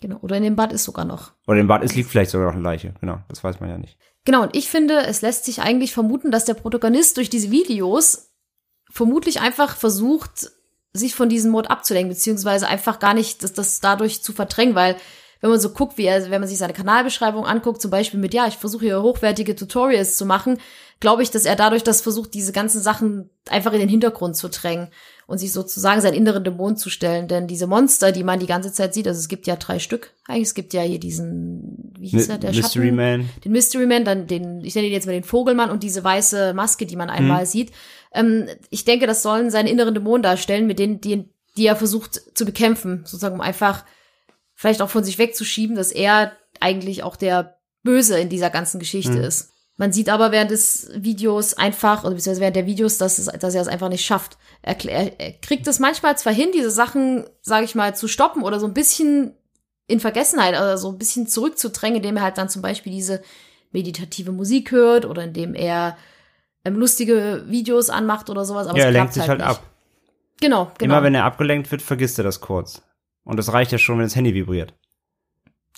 Genau. 0.00 0.18
Oder 0.20 0.36
in 0.36 0.42
dem 0.42 0.56
Bad 0.56 0.72
ist 0.72 0.84
sogar 0.84 1.04
noch. 1.04 1.32
Oder 1.46 1.60
im 1.60 1.66
Bad 1.66 1.82
ist 1.82 1.96
liegt 1.96 2.10
vielleicht 2.10 2.30
sogar 2.30 2.48
noch 2.48 2.54
eine 2.54 2.62
Leiche, 2.62 2.94
genau, 3.00 3.20
das 3.28 3.42
weiß 3.42 3.60
man 3.60 3.70
ja 3.70 3.78
nicht. 3.78 3.96
Genau, 4.24 4.42
und 4.42 4.54
ich 4.54 4.68
finde, 4.68 5.06
es 5.06 5.22
lässt 5.22 5.44
sich 5.44 5.62
eigentlich 5.62 5.92
vermuten, 5.92 6.30
dass 6.30 6.44
der 6.44 6.54
Protagonist 6.54 7.16
durch 7.16 7.30
diese 7.30 7.50
Videos 7.50 8.32
vermutlich 8.90 9.40
einfach 9.40 9.76
versucht, 9.76 10.50
sich 10.94 11.14
von 11.14 11.28
diesem 11.28 11.50
Mod 11.50 11.70
abzulenken, 11.70 12.10
beziehungsweise 12.14 12.68
einfach 12.68 12.98
gar 13.00 13.14
nicht 13.14 13.42
das, 13.42 13.52
das 13.52 13.80
dadurch 13.80 14.22
zu 14.22 14.32
verdrängen, 14.32 14.74
weil 14.74 14.96
wenn 15.40 15.50
man 15.50 15.60
so 15.60 15.70
guckt, 15.70 15.98
wie 15.98 16.04
er, 16.06 16.30
wenn 16.30 16.40
man 16.40 16.48
sich 16.48 16.56
seine 16.56 16.72
Kanalbeschreibung 16.72 17.44
anguckt, 17.44 17.82
zum 17.82 17.90
Beispiel 17.90 18.18
mit, 18.18 18.32
ja, 18.32 18.46
ich 18.46 18.56
versuche 18.56 18.86
hier 18.86 19.02
hochwertige 19.02 19.54
Tutorials 19.54 20.16
zu 20.16 20.24
machen, 20.24 20.58
glaube 21.00 21.22
ich, 21.22 21.30
dass 21.30 21.44
er 21.44 21.54
dadurch 21.56 21.82
das 21.82 22.00
versucht, 22.00 22.32
diese 22.32 22.52
ganzen 22.52 22.80
Sachen 22.80 23.28
einfach 23.50 23.74
in 23.74 23.80
den 23.80 23.88
Hintergrund 23.90 24.36
zu 24.36 24.48
drängen 24.48 24.88
und 25.26 25.36
sich 25.36 25.52
sozusagen 25.52 26.00
seinen 26.00 26.14
inneren 26.14 26.44
Dämon 26.44 26.78
zu 26.78 26.88
stellen. 26.88 27.28
Denn 27.28 27.46
diese 27.46 27.66
Monster, 27.66 28.10
die 28.10 28.24
man 28.24 28.40
die 28.40 28.46
ganze 28.46 28.72
Zeit 28.72 28.94
sieht, 28.94 29.06
also 29.06 29.18
es 29.18 29.28
gibt 29.28 29.46
ja 29.46 29.56
drei 29.56 29.80
Stück, 29.80 30.12
eigentlich, 30.28 30.44
es 30.48 30.54
gibt 30.54 30.72
ja 30.72 30.80
hier 30.80 31.00
diesen, 31.00 31.92
wie 31.98 32.08
hieß 32.08 32.28
er, 32.28 32.38
der 32.38 32.54
Mystery 32.54 32.84
Schatten, 32.86 32.96
Man. 32.96 33.28
den 33.44 33.52
Mystery 33.52 33.86
Man, 33.86 34.04
dann 34.06 34.26
den, 34.26 34.64
ich 34.64 34.74
nenne 34.74 34.86
ihn 34.86 34.92
jetzt 34.94 35.06
mal 35.06 35.12
den 35.12 35.24
Vogelmann 35.24 35.70
und 35.70 35.82
diese 35.82 36.02
weiße 36.02 36.54
Maske, 36.54 36.86
die 36.86 36.96
man 36.96 37.10
einmal 37.10 37.42
Mhm. 37.42 37.46
sieht. 37.48 37.72
Ähm, 38.14 38.48
ich 38.70 38.84
denke, 38.84 39.06
das 39.06 39.22
sollen 39.22 39.50
seine 39.50 39.70
inneren 39.70 39.94
Dämonen 39.94 40.22
darstellen, 40.22 40.66
mit 40.66 40.78
denen, 40.78 41.00
die, 41.00 41.28
die 41.56 41.66
er 41.66 41.76
versucht 41.76 42.22
zu 42.34 42.44
bekämpfen, 42.44 43.00
sozusagen, 43.04 43.34
um 43.34 43.40
einfach 43.40 43.84
vielleicht 44.54 44.80
auch 44.80 44.90
von 44.90 45.04
sich 45.04 45.18
wegzuschieben, 45.18 45.76
dass 45.76 45.92
er 45.92 46.32
eigentlich 46.60 47.02
auch 47.02 47.16
der 47.16 47.58
Böse 47.82 48.18
in 48.18 48.28
dieser 48.28 48.50
ganzen 48.50 48.78
Geschichte 48.78 49.18
Mhm. 49.18 49.24
ist. 49.24 49.50
Man 49.76 49.92
sieht 49.92 50.08
aber 50.08 50.30
während 50.30 50.52
des 50.52 50.88
Videos 50.94 51.54
einfach, 51.54 52.04
oder 52.04 52.14
beziehungsweise 52.14 52.40
während 52.42 52.56
der 52.56 52.66
Videos, 52.66 52.96
dass, 52.96 53.18
es, 53.18 53.26
dass 53.26 53.54
er 53.56 53.62
es 53.62 53.68
einfach 53.68 53.88
nicht 53.88 54.04
schafft. 54.04 54.38
Er, 54.62 54.76
er, 54.84 55.20
er 55.20 55.32
kriegt 55.32 55.66
es 55.66 55.80
manchmal 55.80 56.16
zwar 56.16 56.32
hin, 56.32 56.50
diese 56.54 56.70
Sachen, 56.70 57.24
sage 57.42 57.64
ich 57.64 57.74
mal, 57.74 57.96
zu 57.96 58.06
stoppen 58.06 58.44
oder 58.44 58.60
so 58.60 58.66
ein 58.66 58.74
bisschen 58.74 59.34
in 59.88 59.98
Vergessenheit 59.98 60.54
oder 60.54 60.78
so 60.78 60.90
ein 60.90 60.98
bisschen 60.98 61.26
zurückzudrängen, 61.26 61.96
indem 61.96 62.16
er 62.16 62.22
halt 62.22 62.38
dann 62.38 62.48
zum 62.48 62.62
Beispiel 62.62 62.92
diese 62.92 63.20
meditative 63.72 64.30
Musik 64.30 64.70
hört 64.70 65.04
oder 65.04 65.24
indem 65.24 65.54
er 65.56 65.96
ähm, 66.64 66.76
lustige 66.76 67.44
Videos 67.46 67.90
anmacht 67.90 68.30
oder 68.30 68.44
sowas. 68.44 68.66
Aber 68.66 68.78
ja, 68.78 68.84
es 68.84 68.86
er 68.88 68.92
lenkt 68.92 69.12
klappt 69.12 69.14
sich 69.14 69.28
halt 69.28 69.38
nicht. 69.40 69.48
ab. 69.48 69.62
Genau, 70.40 70.70
genau. 70.78 70.94
Immer 70.94 71.02
wenn 71.04 71.14
er 71.14 71.24
abgelenkt 71.24 71.70
wird, 71.70 71.82
vergisst 71.82 72.18
er 72.18 72.24
das 72.24 72.40
kurz. 72.40 72.82
Und 73.24 73.36
das 73.38 73.52
reicht 73.52 73.72
ja 73.72 73.78
schon, 73.78 73.96
wenn 73.98 74.04
das 74.04 74.16
Handy 74.16 74.34
vibriert. 74.34 74.74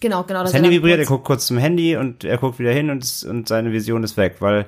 genau, 0.00 0.22
genau. 0.24 0.40
Das 0.42 0.52
dass 0.52 0.54
er 0.60 0.62
Handy 0.64 0.76
vibriert, 0.76 0.98
er 0.98 1.04
kurz- 1.04 1.08
guckt 1.08 1.24
kurz 1.26 1.46
zum 1.46 1.58
Handy 1.58 1.96
und 1.96 2.24
er 2.24 2.38
guckt 2.38 2.58
wieder 2.58 2.72
hin 2.72 2.90
und, 2.90 3.26
und 3.28 3.48
seine 3.48 3.72
Vision 3.72 4.02
ist 4.04 4.16
weg, 4.16 4.36
weil 4.40 4.66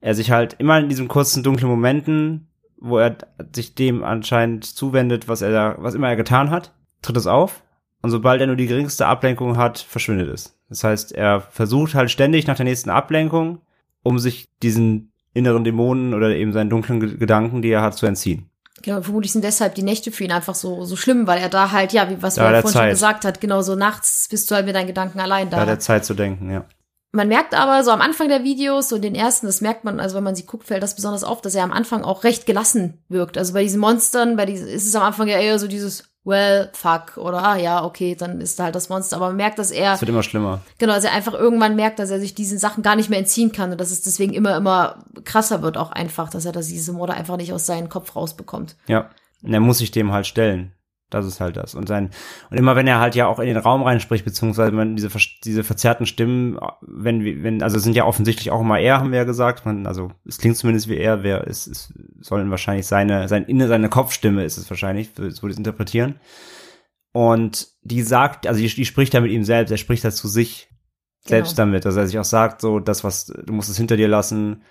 er 0.00 0.14
sich 0.14 0.30
halt 0.30 0.54
immer 0.58 0.78
in 0.78 0.88
diesen 0.88 1.08
kurzen 1.08 1.42
dunklen 1.42 1.68
Momenten, 1.70 2.48
wo 2.80 2.98
er 2.98 3.16
sich 3.54 3.74
dem 3.74 4.04
anscheinend 4.04 4.64
zuwendet, 4.64 5.28
was 5.28 5.42
er 5.42 5.50
da, 5.50 5.74
was 5.78 5.94
immer 5.94 6.08
er 6.08 6.16
getan 6.16 6.50
hat, 6.50 6.72
tritt 7.02 7.16
es 7.16 7.26
auf. 7.26 7.62
Und 8.00 8.10
sobald 8.10 8.40
er 8.40 8.46
nur 8.46 8.54
die 8.56 8.68
geringste 8.68 9.06
Ablenkung 9.06 9.56
hat, 9.56 9.78
verschwindet 9.78 10.28
es. 10.28 10.56
Das 10.68 10.84
heißt, 10.84 11.12
er 11.12 11.40
versucht 11.40 11.94
halt 11.94 12.10
ständig 12.12 12.46
nach 12.46 12.54
der 12.56 12.64
nächsten 12.64 12.90
Ablenkung, 12.90 13.60
um 14.04 14.18
sich 14.20 14.48
diesen 14.62 15.12
inneren 15.38 15.64
Dämonen 15.64 16.12
oder 16.14 16.28
eben 16.30 16.52
seinen 16.52 16.68
dunklen 16.70 17.00
Ge- 17.00 17.16
Gedanken, 17.16 17.62
die 17.62 17.70
er 17.70 17.82
hat, 17.82 17.94
zu 17.96 18.04
entziehen. 18.06 18.50
Genau, 18.82 19.00
vermutlich 19.02 19.32
sind 19.32 19.42
deshalb 19.44 19.74
die 19.74 19.82
Nächte 19.82 20.12
für 20.12 20.22
ihn 20.24 20.30
einfach 20.32 20.54
so, 20.54 20.84
so 20.84 20.94
schlimm, 20.94 21.26
weil 21.26 21.40
er 21.40 21.48
da 21.48 21.72
halt, 21.72 21.92
ja, 21.92 22.08
wie 22.10 22.22
was 22.22 22.36
Da 22.36 22.42
er 22.48 22.54
er 22.56 22.62
vorhin 22.62 22.72
schon 22.72 22.80
Zeit. 22.82 22.90
gesagt 22.90 23.24
hat, 23.24 23.40
genau 23.40 23.60
so 23.62 23.74
nachts 23.74 24.28
bist 24.30 24.50
du 24.50 24.54
halt 24.54 24.66
mit 24.66 24.74
deinen 24.76 24.86
Gedanken 24.86 25.18
allein 25.20 25.50
Da 25.50 25.56
da. 25.56 25.62
hat 25.62 25.68
er 25.68 25.78
Zeit 25.80 26.04
zu 26.04 26.14
denken, 26.14 26.50
ja. 26.50 26.64
Man 27.10 27.26
merkt 27.28 27.54
aber 27.54 27.82
so 27.84 27.90
am 27.90 28.02
Anfang 28.02 28.28
der 28.28 28.44
Videos, 28.44 28.90
so 28.90 28.96
in 28.96 29.02
den 29.02 29.14
ersten, 29.14 29.46
das 29.46 29.62
merkt 29.62 29.82
man, 29.82 29.98
also 29.98 30.14
wenn 30.14 30.22
man 30.24 30.34
sie 30.36 30.44
guckt, 30.44 30.66
fällt 30.66 30.82
das 30.82 30.94
besonders 30.94 31.24
auf, 31.24 31.40
dass 31.40 31.54
er 31.54 31.64
am 31.64 31.72
Anfang 31.72 32.02
auch 32.04 32.22
recht 32.22 32.44
gelassen 32.44 33.02
wirkt. 33.08 33.38
Also 33.38 33.54
bei 33.54 33.62
diesen 33.62 33.80
Monstern, 33.80 34.36
bei 34.36 34.44
diesen, 34.44 34.68
ist 34.68 34.86
es 34.86 34.94
am 34.94 35.02
Anfang 35.02 35.26
ja 35.26 35.38
eher 35.38 35.58
so 35.58 35.66
dieses, 35.68 36.07
well, 36.24 36.68
fuck, 36.72 37.16
oder 37.16 37.42
ah 37.42 37.56
ja, 37.56 37.84
okay, 37.84 38.14
dann 38.14 38.40
ist 38.40 38.58
da 38.58 38.64
halt 38.64 38.74
das 38.74 38.88
Monster. 38.88 39.16
Aber 39.16 39.28
man 39.28 39.36
merkt, 39.36 39.58
dass 39.58 39.70
er, 39.70 39.94
Es 39.94 40.00
wird 40.00 40.10
immer 40.10 40.22
schlimmer. 40.22 40.60
genau, 40.78 40.92
dass 40.94 41.04
er 41.04 41.12
einfach 41.12 41.34
irgendwann 41.34 41.76
merkt, 41.76 41.98
dass 41.98 42.10
er 42.10 42.20
sich 42.20 42.34
diesen 42.34 42.58
Sachen 42.58 42.82
gar 42.82 42.96
nicht 42.96 43.08
mehr 43.08 43.18
entziehen 43.18 43.52
kann 43.52 43.72
und 43.72 43.80
dass 43.80 43.90
es 43.90 44.02
deswegen 44.02 44.34
immer, 44.34 44.56
immer 44.56 45.04
krasser 45.24 45.62
wird 45.62 45.76
auch 45.76 45.90
einfach, 45.90 46.28
dass 46.28 46.44
er 46.44 46.52
das, 46.52 46.68
diese 46.68 46.92
Morde 46.92 47.14
einfach 47.14 47.36
nicht 47.36 47.52
aus 47.52 47.66
seinem 47.66 47.88
Kopf 47.88 48.14
rausbekommt. 48.14 48.76
Ja. 48.86 49.10
Und 49.42 49.54
er 49.54 49.60
muss 49.60 49.78
sich 49.78 49.90
dem 49.90 50.12
halt 50.12 50.26
stellen. 50.26 50.72
Das 51.10 51.24
ist 51.24 51.40
halt 51.40 51.56
das. 51.56 51.74
Und 51.74 51.88
sein, 51.88 52.10
und 52.50 52.58
immer 52.58 52.76
wenn 52.76 52.86
er 52.86 53.00
halt 53.00 53.14
ja 53.14 53.26
auch 53.28 53.38
in 53.38 53.46
den 53.46 53.56
Raum 53.56 53.82
reinspricht, 53.82 54.26
beziehungsweise 54.26 54.76
wenn 54.76 54.94
diese, 54.94 55.08
diese 55.42 55.64
verzerrten 55.64 56.04
Stimmen, 56.04 56.58
wenn, 56.82 57.24
wir- 57.24 57.42
wenn, 57.42 57.62
also 57.62 57.78
sind 57.78 57.96
ja 57.96 58.04
offensichtlich 58.04 58.50
auch 58.50 58.60
immer 58.60 58.78
er, 58.78 58.98
haben 58.98 59.10
wir 59.10 59.18
ja 59.18 59.24
gesagt. 59.24 59.64
Man, 59.64 59.86
also 59.86 60.12
es 60.26 60.36
klingt 60.36 60.56
zumindest 60.58 60.88
wie 60.88 60.98
er, 60.98 61.22
wer 61.22 61.46
es, 61.48 61.66
es 61.66 61.94
sollen 62.20 62.50
wahrscheinlich 62.50 62.86
seine, 62.86 63.26
sein 63.26 63.44
inne, 63.46 63.68
seine 63.68 63.88
Kopfstimme 63.88 64.44
ist 64.44 64.58
es 64.58 64.68
wahrscheinlich, 64.68 65.10
so 65.14 65.22
würde 65.22 65.32
ich 65.32 65.50
es 65.52 65.56
interpretieren. 65.58 66.20
Und 67.12 67.68
die 67.82 68.02
sagt, 68.02 68.46
also 68.46 68.60
die, 68.60 68.68
die 68.68 68.84
spricht 68.84 69.14
da 69.14 69.20
mit 69.20 69.32
ihm 69.32 69.44
selbst, 69.44 69.70
er 69.70 69.78
spricht 69.78 70.04
da 70.04 70.10
zu 70.10 70.28
sich 70.28 70.68
selbst 71.24 71.56
Genau. 71.56 71.66
damit, 71.68 71.84
dass 71.84 71.96
er 71.96 72.06
sich 72.06 72.18
auch 72.18 72.24
sagt, 72.24 72.60
so, 72.60 72.78
das, 72.80 73.02
was, 73.02 73.26
du 73.26 73.52
musst 73.52 73.70
es 73.70 73.76
hinter 73.76 73.96
dir 73.96 74.08
lassen 74.08 74.62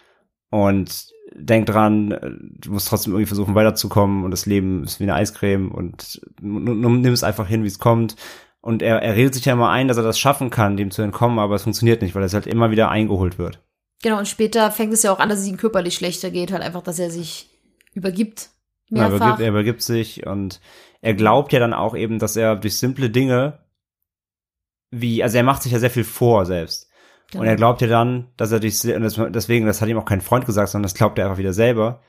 und 0.49 1.07
denk 1.37 1.67
dran, 1.67 2.49
du 2.59 2.71
musst 2.71 2.87
trotzdem 2.87 3.13
irgendwie 3.13 3.27
versuchen 3.27 3.55
weiterzukommen 3.55 4.23
und 4.23 4.31
das 4.31 4.45
Leben 4.45 4.83
ist 4.83 4.99
wie 4.99 5.03
eine 5.03 5.13
Eiscreme 5.13 5.71
und 5.71 6.21
nimm 6.41 7.13
es 7.13 7.23
einfach 7.23 7.47
hin, 7.47 7.63
wie 7.63 7.67
es 7.67 7.79
kommt. 7.79 8.15
Und 8.59 8.81
er, 8.81 9.01
er 9.01 9.15
redet 9.15 9.35
sich 9.35 9.45
ja 9.45 9.53
immer 9.53 9.69
ein, 9.69 9.87
dass 9.87 9.97
er 9.97 10.03
das 10.03 10.19
schaffen 10.19 10.49
kann, 10.49 10.77
dem 10.77 10.91
zu 10.91 11.01
entkommen, 11.01 11.39
aber 11.39 11.55
es 11.55 11.63
funktioniert 11.63 12.01
nicht, 12.01 12.15
weil 12.15 12.23
es 12.23 12.33
halt 12.33 12.47
immer 12.47 12.71
wieder 12.71 12.89
eingeholt 12.89 13.37
wird. 13.37 13.61
Genau, 14.01 14.17
und 14.17 14.27
später 14.27 14.71
fängt 14.71 14.93
es 14.93 15.03
ja 15.03 15.11
auch 15.11 15.19
an, 15.19 15.29
dass 15.29 15.39
es 15.39 15.47
ihm 15.47 15.57
körperlich 15.57 15.95
schlechter 15.95 16.31
geht, 16.31 16.51
halt 16.51 16.63
einfach, 16.63 16.81
dass 16.81 16.99
er 16.99 17.09
sich 17.09 17.49
übergibt. 17.93 18.49
Er 18.89 19.09
Mehrfach. 19.09 19.15
übergibt, 19.15 19.39
er 19.39 19.49
übergibt 19.49 19.81
sich 19.81 20.25
und 20.25 20.59
er 21.01 21.13
glaubt 21.13 21.53
ja 21.53 21.59
dann 21.59 21.73
auch 21.73 21.95
eben, 21.95 22.19
dass 22.19 22.35
er 22.35 22.55
durch 22.55 22.77
simple 22.77 23.09
Dinge, 23.09 23.59
wie, 24.91 25.23
also 25.23 25.37
er 25.37 25.43
macht 25.43 25.63
sich 25.63 25.71
ja 25.71 25.79
sehr 25.79 25.89
viel 25.89 26.03
vor 26.03 26.45
selbst. 26.45 26.86
Genau. 27.31 27.41
Und 27.41 27.47
er 27.47 27.55
glaubt 27.55 27.81
ja 27.81 27.87
dann, 27.87 28.27
dass 28.37 28.51
er 28.51 28.59
durch, 28.59 28.83
und 28.85 29.35
deswegen, 29.35 29.65
das 29.65 29.81
hat 29.81 29.89
ihm 29.89 29.97
auch 29.97 30.05
kein 30.05 30.21
Freund 30.21 30.45
gesagt, 30.45 30.69
sondern 30.69 30.83
das 30.83 30.93
glaubt 30.93 31.19
er 31.19 31.25
einfach 31.25 31.37
wieder 31.37 31.53
selber. 31.53 32.01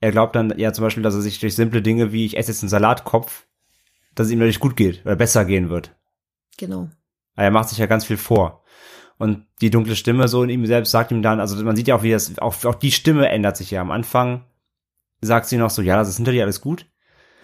Er 0.00 0.12
glaubt 0.12 0.36
dann 0.36 0.56
ja 0.56 0.72
zum 0.72 0.84
Beispiel, 0.84 1.02
dass 1.02 1.14
er 1.14 1.20
sich 1.20 1.40
durch 1.40 1.54
simple 1.54 1.82
Dinge 1.82 2.12
wie 2.12 2.26
ich 2.26 2.36
esse 2.36 2.50
jetzt 2.50 2.62
einen 2.62 2.68
Salatkopf, 2.68 3.46
dass 4.14 4.26
es 4.26 4.32
ihm 4.32 4.38
dadurch 4.38 4.60
gut 4.60 4.76
geht 4.76 5.04
oder 5.04 5.16
besser 5.16 5.44
gehen 5.44 5.68
wird. 5.68 5.94
Genau. 6.58 6.88
Aber 7.34 7.44
er 7.44 7.50
macht 7.50 7.68
sich 7.68 7.78
ja 7.78 7.86
ganz 7.86 8.04
viel 8.04 8.16
vor. 8.16 8.62
Und 9.18 9.46
die 9.60 9.70
dunkle 9.70 9.96
Stimme 9.96 10.26
so 10.28 10.42
in 10.42 10.50
ihm 10.50 10.66
selbst 10.66 10.90
sagt 10.90 11.12
ihm 11.12 11.22
dann, 11.22 11.40
also 11.40 11.62
man 11.64 11.76
sieht 11.76 11.88
ja 11.88 11.96
auch, 11.96 12.02
wie 12.02 12.10
das, 12.10 12.38
auch, 12.38 12.64
auch 12.64 12.74
die 12.74 12.90
Stimme 12.90 13.28
ändert 13.28 13.56
sich 13.56 13.70
ja. 13.70 13.80
Am 13.80 13.90
Anfang 13.90 14.44
sagt 15.20 15.46
sie 15.46 15.56
noch 15.56 15.70
so, 15.70 15.82
ja, 15.82 15.96
das 15.96 16.08
ist 16.08 16.16
hinter 16.16 16.32
dir 16.32 16.42
alles 16.42 16.60
gut. 16.60 16.86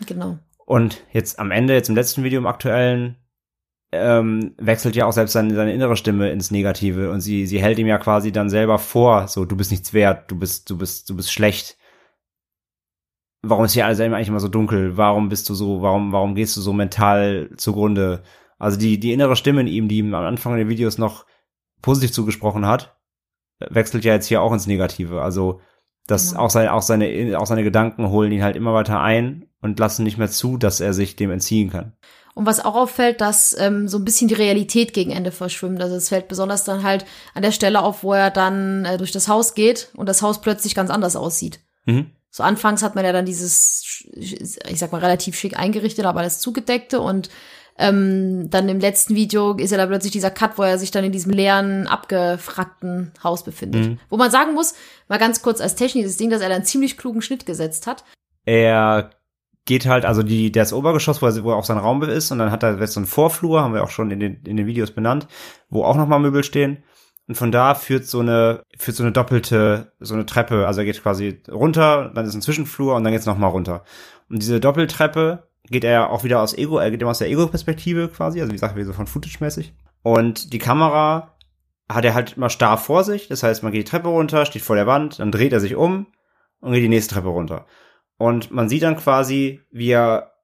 Genau. 0.06 0.38
Und 0.66 1.04
jetzt 1.12 1.38
am 1.38 1.50
Ende, 1.50 1.74
jetzt 1.74 1.88
im 1.88 1.94
letzten 1.94 2.24
Video, 2.24 2.38
im 2.40 2.46
aktuellen, 2.46 3.16
ähm, 3.92 4.54
wechselt 4.58 4.96
ja 4.96 5.06
auch 5.06 5.12
selbst 5.12 5.32
seine, 5.32 5.54
seine 5.54 5.72
innere 5.72 5.96
Stimme 5.96 6.30
ins 6.30 6.50
Negative 6.50 7.10
und 7.10 7.20
sie, 7.20 7.46
sie 7.46 7.60
hält 7.60 7.78
ihm 7.78 7.86
ja 7.86 7.98
quasi 7.98 8.32
dann 8.32 8.50
selber 8.50 8.78
vor, 8.78 9.28
so, 9.28 9.44
du 9.44 9.56
bist 9.56 9.70
nichts 9.70 9.92
wert, 9.92 10.30
du 10.30 10.38
bist, 10.38 10.68
du 10.68 10.76
bist, 10.76 11.08
du 11.08 11.16
bist 11.16 11.32
schlecht. 11.32 11.78
Warum 13.42 13.64
ist 13.64 13.72
hier 13.72 13.86
alles 13.86 14.00
eigentlich 14.00 14.28
immer 14.28 14.40
so 14.40 14.48
dunkel? 14.48 14.96
Warum 14.96 15.28
bist 15.28 15.48
du 15.48 15.54
so, 15.54 15.80
warum, 15.80 16.12
warum 16.12 16.34
gehst 16.34 16.56
du 16.56 16.60
so 16.60 16.72
mental 16.72 17.50
zugrunde? 17.56 18.22
Also 18.58 18.78
die, 18.78 18.98
die 18.98 19.12
innere 19.12 19.36
Stimme 19.36 19.60
in 19.60 19.68
ihm, 19.68 19.88
die 19.88 19.98
ihm 19.98 20.14
am 20.14 20.24
Anfang 20.24 20.56
der 20.56 20.68
Videos 20.68 20.98
noch 20.98 21.24
positiv 21.80 22.12
zugesprochen 22.12 22.66
hat, 22.66 22.98
wechselt 23.60 24.04
ja 24.04 24.14
jetzt 24.14 24.26
hier 24.26 24.42
auch 24.42 24.52
ins 24.52 24.66
Negative. 24.66 25.22
Also, 25.22 25.60
das 26.06 26.30
Genau. 26.30 26.42
auch 26.42 26.50
seine, 26.50 26.72
auch 26.72 26.82
seine, 26.82 27.38
auch 27.38 27.46
seine 27.46 27.62
Gedanken 27.62 28.08
holen 28.08 28.32
ihn 28.32 28.42
halt 28.42 28.56
immer 28.56 28.74
weiter 28.74 29.00
ein 29.00 29.46
und 29.60 29.78
lassen 29.78 30.02
nicht 30.04 30.18
mehr 30.18 30.28
zu, 30.30 30.56
dass 30.56 30.80
er 30.80 30.92
sich 30.92 31.16
dem 31.16 31.30
entziehen 31.30 31.70
kann. 31.70 31.92
Und 32.38 32.46
was 32.46 32.64
auch 32.64 32.76
auffällt, 32.76 33.20
dass 33.20 33.58
ähm, 33.58 33.88
so 33.88 33.98
ein 33.98 34.04
bisschen 34.04 34.28
die 34.28 34.34
Realität 34.34 34.92
gegen 34.92 35.10
Ende 35.10 35.32
verschwimmt. 35.32 35.82
Also 35.82 35.96
es 35.96 36.08
fällt 36.08 36.28
besonders 36.28 36.62
dann 36.62 36.84
halt 36.84 37.04
an 37.34 37.42
der 37.42 37.50
Stelle 37.50 37.82
auf, 37.82 38.04
wo 38.04 38.12
er 38.12 38.30
dann 38.30 38.84
äh, 38.84 38.96
durch 38.96 39.10
das 39.10 39.26
Haus 39.26 39.54
geht 39.54 39.88
und 39.96 40.08
das 40.08 40.22
Haus 40.22 40.40
plötzlich 40.40 40.76
ganz 40.76 40.88
anders 40.88 41.16
aussieht. 41.16 41.58
Mhm. 41.86 42.12
So 42.30 42.44
anfangs 42.44 42.84
hat 42.84 42.94
man 42.94 43.04
ja 43.04 43.10
dann 43.10 43.26
dieses, 43.26 44.04
ich 44.14 44.78
sag 44.78 44.92
mal, 44.92 45.00
relativ 45.00 45.34
schick 45.36 45.58
eingerichtet, 45.58 46.04
aber 46.04 46.20
alles 46.20 46.38
zugedeckte 46.38 47.00
und 47.00 47.28
ähm, 47.76 48.48
dann 48.50 48.68
im 48.68 48.78
letzten 48.78 49.16
Video 49.16 49.54
ist 49.54 49.72
ja 49.72 49.76
da 49.76 49.86
plötzlich 49.86 50.12
dieser 50.12 50.30
Cut, 50.30 50.58
wo 50.58 50.62
er 50.62 50.78
sich 50.78 50.92
dann 50.92 51.02
in 51.02 51.10
diesem 51.10 51.32
leeren, 51.32 51.88
abgefragten 51.88 53.10
Haus 53.24 53.42
befindet. 53.42 53.84
Mhm. 53.84 53.98
Wo 54.10 54.16
man 54.16 54.30
sagen 54.30 54.54
muss, 54.54 54.74
mal 55.08 55.18
ganz 55.18 55.42
kurz 55.42 55.60
als 55.60 55.74
technisches 55.74 56.16
Ding, 56.16 56.30
dass 56.30 56.40
er 56.40 56.50
da 56.50 56.54
einen 56.54 56.64
ziemlich 56.64 56.98
klugen 56.98 57.20
Schnitt 57.20 57.46
gesetzt 57.46 57.88
hat. 57.88 58.04
Er 58.44 59.10
geht 59.68 59.86
halt, 59.86 60.06
also 60.06 60.22
die, 60.22 60.50
das 60.50 60.72
Obergeschoss, 60.72 61.20
wo, 61.20 61.26
er, 61.26 61.44
wo 61.44 61.52
auch 61.52 61.64
sein 61.64 61.76
Raum 61.76 62.02
ist, 62.02 62.32
und 62.32 62.38
dann 62.38 62.50
hat 62.50 62.62
er 62.62 62.80
jetzt 62.80 62.94
so 62.94 63.00
einen 63.00 63.06
Vorflur, 63.06 63.62
haben 63.62 63.74
wir 63.74 63.84
auch 63.84 63.90
schon 63.90 64.10
in 64.10 64.18
den, 64.18 64.42
in 64.44 64.56
den 64.56 64.66
Videos 64.66 64.90
benannt, 64.92 65.28
wo 65.68 65.84
auch 65.84 65.94
nochmal 65.94 66.18
Möbel 66.18 66.42
stehen. 66.42 66.82
Und 67.28 67.34
von 67.34 67.52
da 67.52 67.74
führt 67.74 68.06
so 68.06 68.20
eine, 68.20 68.62
führt 68.78 68.96
so 68.96 69.02
eine 69.02 69.12
doppelte, 69.12 69.92
so 70.00 70.14
eine 70.14 70.24
Treppe, 70.24 70.66
also 70.66 70.80
er 70.80 70.86
geht 70.86 71.02
quasi 71.02 71.42
runter, 71.50 72.10
dann 72.14 72.24
ist 72.24 72.34
ein 72.34 72.40
Zwischenflur 72.40 72.96
und 72.96 73.04
dann 73.04 73.12
geht's 73.12 73.26
nochmal 73.26 73.50
runter. 73.50 73.84
Und 74.30 74.40
diese 74.40 74.58
Doppeltreppe 74.58 75.46
geht 75.64 75.84
er 75.84 76.10
auch 76.10 76.24
wieder 76.24 76.40
aus 76.40 76.56
Ego, 76.56 76.78
er 76.78 76.90
geht 76.90 77.02
immer 77.02 77.10
aus 77.10 77.18
der 77.18 77.28
Ego-Perspektive 77.28 78.08
quasi, 78.08 78.40
also 78.40 78.50
wie 78.50 78.56
gesagt, 78.56 78.74
wie 78.74 78.84
so 78.84 78.94
von 78.94 79.06
Footage-mäßig. 79.06 79.74
Und 80.02 80.54
die 80.54 80.58
Kamera 80.58 81.36
hat 81.90 82.06
er 82.06 82.14
halt 82.14 82.38
immer 82.38 82.48
starr 82.48 82.78
vor 82.78 83.04
sich, 83.04 83.28
das 83.28 83.42
heißt, 83.42 83.62
man 83.62 83.72
geht 83.72 83.86
die 83.86 83.90
Treppe 83.90 84.08
runter, 84.08 84.46
steht 84.46 84.62
vor 84.62 84.76
der 84.76 84.86
Wand, 84.86 85.18
dann 85.18 85.30
dreht 85.30 85.52
er 85.52 85.60
sich 85.60 85.76
um 85.76 86.06
und 86.60 86.72
geht 86.72 86.82
die 86.82 86.88
nächste 86.88 87.16
Treppe 87.16 87.28
runter. 87.28 87.66
Und 88.18 88.50
man 88.50 88.68
sieht 88.68 88.82
dann 88.82 88.96
quasi, 88.96 89.60
wie 89.70 89.90
er 89.90 90.34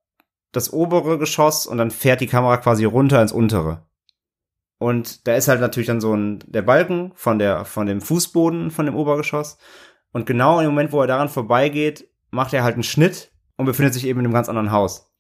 das 0.53 0.73
obere 0.73 1.19
Geschoss 1.19 1.67
und 1.67 1.79
dann 1.79 1.91
fährt 1.91 2.21
die 2.21 2.29
Kamera 2.29 2.57
quasi 2.57 2.85
runter 2.85 3.21
ins 3.21 3.33
untere. 3.33 3.83
Und 4.79 5.27
da 5.27 5.35
ist 5.35 5.49
halt 5.49 5.61
natürlich 5.61 5.87
dann 5.87 6.01
so 6.01 6.15
ein, 6.15 6.41
der 6.47 6.63
Balken 6.63 7.13
von 7.15 7.39
der, 7.39 7.65
von 7.65 7.87
dem 7.87 8.01
Fußboden 8.01 8.71
von 8.71 8.87
dem 8.87 8.97
Obergeschoss. 8.97 9.59
Und 10.13 10.27
genau 10.27 10.61
im 10.61 10.67
Moment, 10.67 10.93
wo 10.93 11.01
er 11.01 11.07
daran 11.07 11.29
vorbeigeht, 11.29 12.09
macht 12.31 12.53
er 12.53 12.63
halt 12.63 12.75
einen 12.75 12.83
Schnitt 12.83 13.33
und 13.57 13.67
befindet 13.67 13.95
sich 13.95 14.07
eben 14.07 14.21
in 14.21 14.27
einem 14.27 14.35
ganz 14.35 14.49
anderen 14.49 14.71
Haus. 14.71 15.11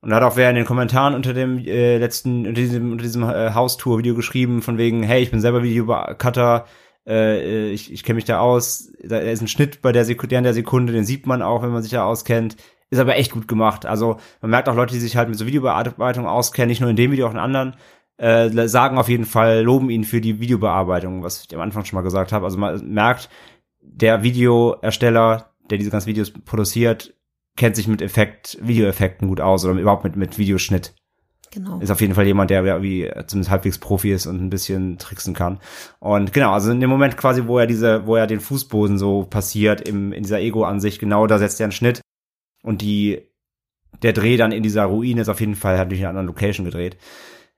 Und 0.00 0.10
da 0.10 0.16
hat 0.16 0.22
auch 0.24 0.36
wer 0.36 0.50
in 0.50 0.56
den 0.56 0.64
Kommentaren 0.64 1.14
unter 1.14 1.32
dem 1.32 1.58
äh, 1.58 1.98
letzten, 1.98 2.46
unter 2.46 2.60
diesem, 2.60 2.92
unter 2.92 3.04
diesem 3.04 3.22
äh, 3.22 3.52
Haustour-Video 3.54 4.14
geschrieben, 4.14 4.60
von 4.60 4.76
wegen, 4.76 5.02
hey, 5.02 5.22
ich 5.22 5.30
bin 5.30 5.40
selber 5.40 5.62
Videocutter, 5.62 6.66
äh, 7.06 7.70
ich, 7.70 7.92
ich 7.92 8.04
kenne 8.04 8.16
mich 8.16 8.24
da 8.24 8.40
aus, 8.40 8.92
da 9.02 9.18
ist 9.18 9.40
ein 9.40 9.48
Schnitt 9.48 9.82
bei 9.82 9.92
der 9.92 10.04
Sekunde, 10.04 10.42
der 10.42 10.54
Sekunde, 10.54 10.92
den 10.92 11.04
sieht 11.04 11.26
man 11.26 11.42
auch, 11.42 11.62
wenn 11.62 11.70
man 11.70 11.82
sich 11.82 11.92
da 11.92 12.04
auskennt. 12.04 12.56
Ist 12.90 12.98
aber 12.98 13.16
echt 13.16 13.32
gut 13.32 13.48
gemacht. 13.48 13.86
Also 13.86 14.18
man 14.42 14.50
merkt 14.50 14.68
auch 14.68 14.74
Leute, 14.74 14.92
die 14.92 15.00
sich 15.00 15.16
halt 15.16 15.28
mit 15.28 15.38
so 15.38 15.46
Videobearbeitung 15.46 16.26
auskennen, 16.26 16.68
nicht 16.68 16.80
nur 16.80 16.90
in 16.90 16.96
dem 16.96 17.10
Video, 17.10 17.26
auch 17.26 17.32
in 17.32 17.38
anderen, 17.38 17.74
äh, 18.18 18.68
sagen 18.68 18.98
auf 18.98 19.08
jeden 19.08 19.24
Fall, 19.24 19.62
loben 19.62 19.88
ihn 19.88 20.04
für 20.04 20.20
die 20.20 20.40
Videobearbeitung, 20.40 21.22
was 21.22 21.42
ich 21.42 21.54
am 21.54 21.62
Anfang 21.62 21.84
schon 21.84 21.96
mal 21.96 22.02
gesagt 22.02 22.32
habe. 22.32 22.44
Also 22.44 22.58
man 22.58 22.86
merkt, 22.92 23.30
der 23.80 24.22
Videoersteller, 24.22 25.54
der 25.70 25.78
diese 25.78 25.90
ganzen 25.90 26.08
Videos 26.08 26.30
produziert, 26.30 27.14
kennt 27.56 27.76
sich 27.76 27.88
mit 27.88 28.02
Effekt, 28.02 28.58
Videoeffekten 28.60 29.28
gut 29.28 29.40
aus 29.40 29.64
oder 29.64 29.78
überhaupt 29.78 30.04
mit, 30.04 30.16
mit 30.16 30.38
Videoschnitt. 30.38 30.94
Genau. 31.52 31.78
Ist 31.80 31.90
auf 31.90 32.00
jeden 32.00 32.14
Fall 32.14 32.26
jemand, 32.26 32.48
der 32.48 32.82
wie 32.82 33.10
zumindest 33.26 33.50
halbwegs 33.50 33.78
Profi 33.78 34.10
ist 34.10 34.26
und 34.26 34.42
ein 34.42 34.48
bisschen 34.48 34.96
tricksen 34.98 35.34
kann. 35.34 35.60
Und 36.00 36.32
genau, 36.32 36.52
also 36.52 36.70
in 36.70 36.80
dem 36.80 36.88
Moment 36.88 37.18
quasi, 37.18 37.46
wo 37.46 37.58
er 37.58 37.66
diese, 37.66 38.06
wo 38.06 38.16
er 38.16 38.26
den 38.26 38.40
Fußboden 38.40 38.96
so 38.96 39.24
passiert 39.24 39.86
im, 39.86 40.12
in 40.12 40.22
dieser 40.22 40.40
Ego-Ansicht, 40.40 40.98
genau 40.98 41.26
da 41.26 41.38
setzt 41.38 41.60
er 41.60 41.64
einen 41.64 41.72
Schnitt 41.72 42.00
und 42.62 42.80
die, 42.80 43.28
der 44.02 44.14
Dreh 44.14 44.38
dann 44.38 44.50
in 44.50 44.62
dieser 44.62 44.84
Ruine 44.84 45.20
ist 45.20 45.28
auf 45.28 45.40
jeden 45.40 45.54
Fall, 45.54 45.78
hat 45.78 45.90
durch 45.90 46.00
eine 46.00 46.08
andere 46.08 46.24
Location 46.24 46.64
gedreht. 46.64 46.96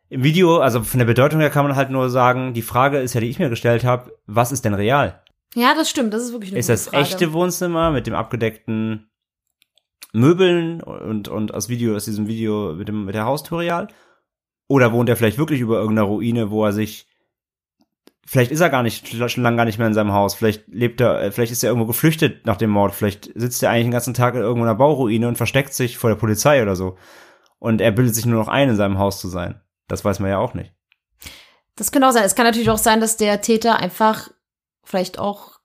Im 0.08 0.24
Video, 0.24 0.58
also 0.58 0.82
von 0.82 0.98
der 0.98 1.06
Bedeutung 1.06 1.38
her 1.40 1.50
kann 1.50 1.64
man 1.64 1.76
halt 1.76 1.90
nur 1.90 2.10
sagen, 2.10 2.52
die 2.52 2.62
Frage 2.62 2.98
ist 2.98 3.14
ja, 3.14 3.20
die 3.20 3.28
ich 3.30 3.38
mir 3.38 3.48
gestellt 3.48 3.84
habe, 3.84 4.12
was 4.26 4.50
ist 4.50 4.64
denn 4.64 4.74
real? 4.74 5.22
Ja, 5.54 5.74
das 5.74 5.88
stimmt, 5.88 6.12
das 6.12 6.24
ist 6.24 6.32
wirklich 6.32 6.50
eine 6.50 6.58
Ist 6.58 6.68
das 6.68 6.88
Frage. 6.88 7.02
echte 7.04 7.32
Wohnzimmer 7.32 7.92
mit 7.92 8.08
dem 8.08 8.14
abgedeckten 8.14 9.08
Möbeln 10.14 10.80
und, 10.80 11.28
und 11.28 11.52
aus 11.52 11.68
Video, 11.68 11.96
aus 11.96 12.04
diesem 12.04 12.28
Video 12.28 12.72
mit 12.74 12.88
dem, 12.88 13.04
mit 13.04 13.14
der 13.14 13.26
Haustür 13.26 13.58
real? 13.58 13.88
Oder 14.68 14.92
wohnt 14.92 15.08
er 15.08 15.16
vielleicht 15.16 15.38
wirklich 15.38 15.60
über 15.60 15.78
irgendeiner 15.78 16.06
Ruine, 16.06 16.50
wo 16.50 16.64
er 16.64 16.72
sich, 16.72 17.08
vielleicht 18.24 18.52
ist 18.52 18.60
er 18.60 18.70
gar 18.70 18.82
nicht, 18.84 19.08
schon 19.08 19.42
lange 19.42 19.56
gar 19.56 19.64
nicht 19.64 19.78
mehr 19.78 19.88
in 19.88 19.94
seinem 19.94 20.12
Haus, 20.12 20.34
vielleicht 20.34 20.68
lebt 20.68 21.00
er, 21.00 21.20
äh, 21.20 21.32
vielleicht 21.32 21.52
ist 21.52 21.64
er 21.64 21.70
irgendwo 21.70 21.86
geflüchtet 21.86 22.46
nach 22.46 22.56
dem 22.56 22.70
Mord, 22.70 22.94
vielleicht 22.94 23.30
sitzt 23.34 23.62
er 23.62 23.70
eigentlich 23.70 23.86
den 23.86 23.90
ganzen 23.90 24.14
Tag 24.14 24.34
in 24.34 24.40
irgendeiner 24.40 24.76
Bauruine 24.76 25.26
und 25.26 25.36
versteckt 25.36 25.74
sich 25.74 25.98
vor 25.98 26.10
der 26.10 26.16
Polizei 26.16 26.62
oder 26.62 26.76
so. 26.76 26.96
Und 27.58 27.80
er 27.80 27.90
bildet 27.90 28.14
sich 28.14 28.24
nur 28.24 28.38
noch 28.38 28.48
ein, 28.48 28.68
in 28.68 28.76
seinem 28.76 28.98
Haus 28.98 29.20
zu 29.20 29.28
sein. 29.28 29.60
Das 29.88 30.04
weiß 30.04 30.20
man 30.20 30.30
ja 30.30 30.38
auch 30.38 30.54
nicht. 30.54 30.72
Das 31.76 31.90
kann 31.90 32.04
auch 32.04 32.12
sein. 32.12 32.24
Es 32.24 32.36
kann 32.36 32.46
natürlich 32.46 32.70
auch 32.70 32.78
sein, 32.78 33.00
dass 33.00 33.16
der 33.16 33.40
Täter 33.40 33.80
einfach 33.80 34.30
vielleicht 34.84 35.18
auch 35.18 35.58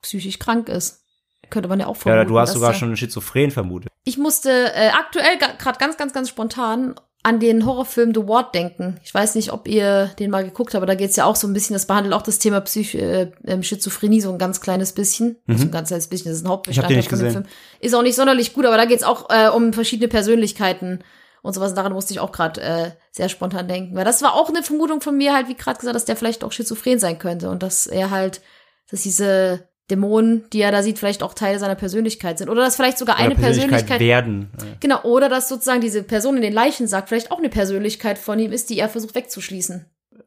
psychisch 0.00 0.40
krank 0.40 0.68
ist. 0.68 1.01
Könnte 1.50 1.68
man 1.68 1.80
ja 1.80 1.86
auch 1.86 1.96
Ja, 1.96 2.00
vermuten. 2.02 2.20
oder 2.20 2.28
du 2.28 2.38
hast 2.38 2.52
sogar 2.54 2.72
schon 2.74 2.88
einen 2.88 2.96
Schizophren 2.96 3.50
vermutet. 3.50 3.90
Ich 4.04 4.16
musste 4.18 4.50
äh, 4.74 4.88
aktuell 4.88 5.36
gerade 5.58 5.78
ganz, 5.78 5.96
ganz, 5.96 6.12
ganz 6.12 6.28
spontan 6.28 6.94
an 7.24 7.38
den 7.38 7.64
Horrorfilm 7.66 8.12
The 8.14 8.26
Ward 8.26 8.52
denken. 8.52 8.98
Ich 9.04 9.14
weiß 9.14 9.36
nicht, 9.36 9.52
ob 9.52 9.68
ihr 9.68 10.06
den 10.18 10.30
mal 10.30 10.42
geguckt 10.42 10.74
habt, 10.74 10.78
aber 10.82 10.86
da 10.86 10.96
geht's 10.96 11.14
ja 11.14 11.24
auch 11.24 11.36
so 11.36 11.46
ein 11.46 11.52
bisschen, 11.52 11.74
das 11.74 11.86
behandelt 11.86 12.14
auch 12.14 12.22
das 12.22 12.40
Thema 12.40 12.60
Psych 12.62 12.96
äh, 12.96 13.30
ähm, 13.46 13.62
Schizophrenie 13.62 14.20
so 14.20 14.32
ein 14.32 14.38
ganz 14.38 14.60
kleines 14.60 14.92
bisschen. 14.92 15.36
So 15.46 15.64
ein 15.64 15.70
ganz 15.70 15.88
kleines 15.88 16.08
bisschen, 16.08 16.30
das 16.32 16.38
ist 16.38 16.44
ein 16.46 16.48
Hauptbestandteil 16.50 16.94
Mhm. 16.94 16.96
nicht 16.98 17.10
von 17.10 17.18
dem 17.20 17.26
gesehen. 17.26 17.44
Film. 17.44 17.54
Ist 17.80 17.94
auch 17.94 18.02
nicht 18.02 18.16
sonderlich 18.16 18.54
gut, 18.54 18.66
aber 18.66 18.76
da 18.76 18.86
geht's 18.86 19.04
auch 19.04 19.30
äh, 19.30 19.48
um 19.50 19.72
verschiedene 19.72 20.08
Persönlichkeiten 20.08 21.04
und 21.42 21.52
sowas. 21.54 21.74
Daran 21.74 21.92
musste 21.92 22.12
ich 22.12 22.18
auch 22.18 22.32
gerade 22.32 22.60
äh, 22.60 22.90
sehr 23.12 23.28
spontan 23.28 23.68
denken. 23.68 23.94
Weil 23.94 24.04
das 24.04 24.22
war 24.22 24.34
auch 24.34 24.48
eine 24.48 24.64
Vermutung 24.64 25.00
von 25.00 25.16
mir, 25.16 25.32
halt, 25.32 25.46
wie 25.48 25.54
gerade 25.54 25.78
gesagt, 25.78 25.94
dass 25.94 26.04
der 26.06 26.16
vielleicht 26.16 26.42
auch 26.42 26.50
schizophren 26.52 26.98
sein 26.98 27.20
könnte 27.20 27.50
und 27.50 27.62
dass 27.62 27.86
er 27.86 28.10
halt, 28.10 28.40
dass 28.90 29.02
diese 29.02 29.68
Dämonen, 29.90 30.44
die 30.52 30.60
er 30.60 30.70
da 30.72 30.82
sieht, 30.82 30.98
vielleicht 30.98 31.22
auch 31.22 31.34
Teil 31.34 31.58
seiner 31.58 31.74
Persönlichkeit 31.74 32.38
sind. 32.38 32.48
Oder 32.48 32.62
dass 32.62 32.76
vielleicht 32.76 32.98
sogar 32.98 33.16
eine 33.16 33.34
Oder 33.34 33.42
Persönlichkeit 33.42 34.00
werden. 34.00 34.50
Genau, 34.80 35.02
oder 35.02 35.28
dass 35.28 35.48
sozusagen 35.48 35.80
diese 35.80 36.02
Person 36.02 36.36
in 36.36 36.42
den 36.42 36.52
Leichen 36.52 36.86
sagt, 36.86 37.08
vielleicht 37.08 37.30
auch 37.30 37.38
eine 37.38 37.48
Persönlichkeit 37.48 38.16
von 38.18 38.38
ihm 38.38 38.52
ist, 38.52 38.70
die 38.70 38.78
er 38.78 38.88
versucht 38.88 39.14
wegzuschließen. 39.14 39.84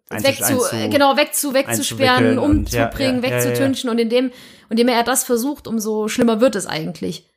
Einzu- 0.10 0.24
Wegzu, 0.28 0.43
einzu- 0.43 0.86
äh, 0.86 0.89
genau, 0.89 1.18
wegzu, 1.18 1.53
wegzusperren, 1.53 2.38
einzuwickeln 2.38 2.39
und- 2.39 2.72
ja, 2.72 2.86
umzubringen, 2.86 3.24
ja, 3.24 3.30
ja, 3.30 3.36
ja, 3.38 3.43
wegzutünchen 3.45 3.89
und 3.89 3.97
indem, 3.97 4.32
indem 4.70 4.88
er 4.88 5.03
das 5.03 5.24
versucht, 5.24 5.68
umso 5.68 6.08
schlimmer 6.10 6.41
wird 6.41 6.56
es 6.56 6.68
eigentlich. 6.68 7.28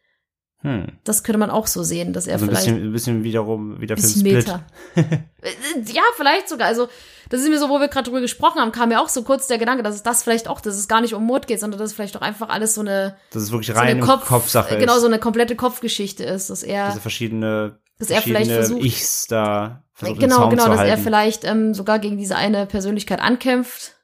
Hm. 0.62 0.88
Das 1.04 1.22
könnte 1.22 1.38
man 1.38 1.50
auch 1.50 1.68
so 1.68 1.84
sehen, 1.84 2.12
dass 2.12 2.26
er 2.26 2.34
Also 2.34 2.46
ein 2.46 2.48
vielleicht 2.48 2.66
bisschen, 2.66 2.82
ein 2.88 2.92
bisschen 2.92 3.22
wiederum, 3.24 3.80
wie 3.80 3.86
der 3.86 3.96
Film 3.96 4.08
bisschen 4.08 4.26
Split. 4.26 4.46
Meta. 4.48 4.64
Äh, 4.96 5.92
ja, 5.92 6.02
vielleicht 6.16 6.48
sogar. 6.48 6.66
Also, 6.66 6.88
das 7.28 7.42
ist 7.42 7.48
mir 7.48 7.60
so, 7.60 7.68
wo 7.68 7.78
wir 7.78 7.86
gerade 7.86 8.06
drüber 8.06 8.20
gesprochen 8.20 8.60
haben, 8.60 8.72
kam 8.72 8.88
mir 8.88 9.00
auch 9.00 9.08
so 9.08 9.22
kurz 9.22 9.46
der 9.46 9.58
Gedanke, 9.58 9.84
dass 9.84 9.94
es 9.94 10.02
das 10.02 10.24
vielleicht 10.24 10.48
auch, 10.48 10.60
dass 10.60 10.74
es 10.76 10.88
gar 10.88 11.00
nicht 11.00 11.14
um 11.14 11.24
Mord 11.24 11.46
geht, 11.46 11.60
sondern 11.60 11.78
dass 11.78 11.90
es 11.90 11.94
vielleicht 11.94 12.16
auch 12.16 12.22
einfach 12.22 12.48
alles 12.48 12.74
so 12.74 12.80
eine, 12.80 13.16
Das 13.30 13.44
ist 13.44 13.52
wirklich 13.52 13.68
so 13.68 13.74
rein 13.74 13.82
eine 13.88 14.00
im 14.00 14.04
Kopf, 14.06 14.26
Kopfsache 14.26 14.76
genau, 14.78 14.96
ist. 14.96 15.02
so 15.02 15.06
eine 15.06 15.20
komplette 15.20 15.54
Kopfgeschichte 15.54 16.24
ist, 16.24 16.50
dass 16.50 16.64
er, 16.64 16.88
Diese 16.88 17.00
verschiedene, 17.00 17.78
Dass 18.00 18.10
er 18.10 18.20
vielleicht 18.22 18.50
versucht- 18.50 18.84
Ichs 18.84 19.26
da 19.28 19.84
versucht 19.92 20.18
genau, 20.20 20.48
genau, 20.48 20.66
dass 20.66 20.78
halten. 20.78 20.90
er 20.90 20.98
vielleicht 20.98 21.44
ähm, 21.44 21.72
sogar 21.74 22.00
gegen 22.00 22.18
diese 22.18 22.34
eine 22.36 22.66
Persönlichkeit 22.66 23.20
ankämpft, 23.20 23.94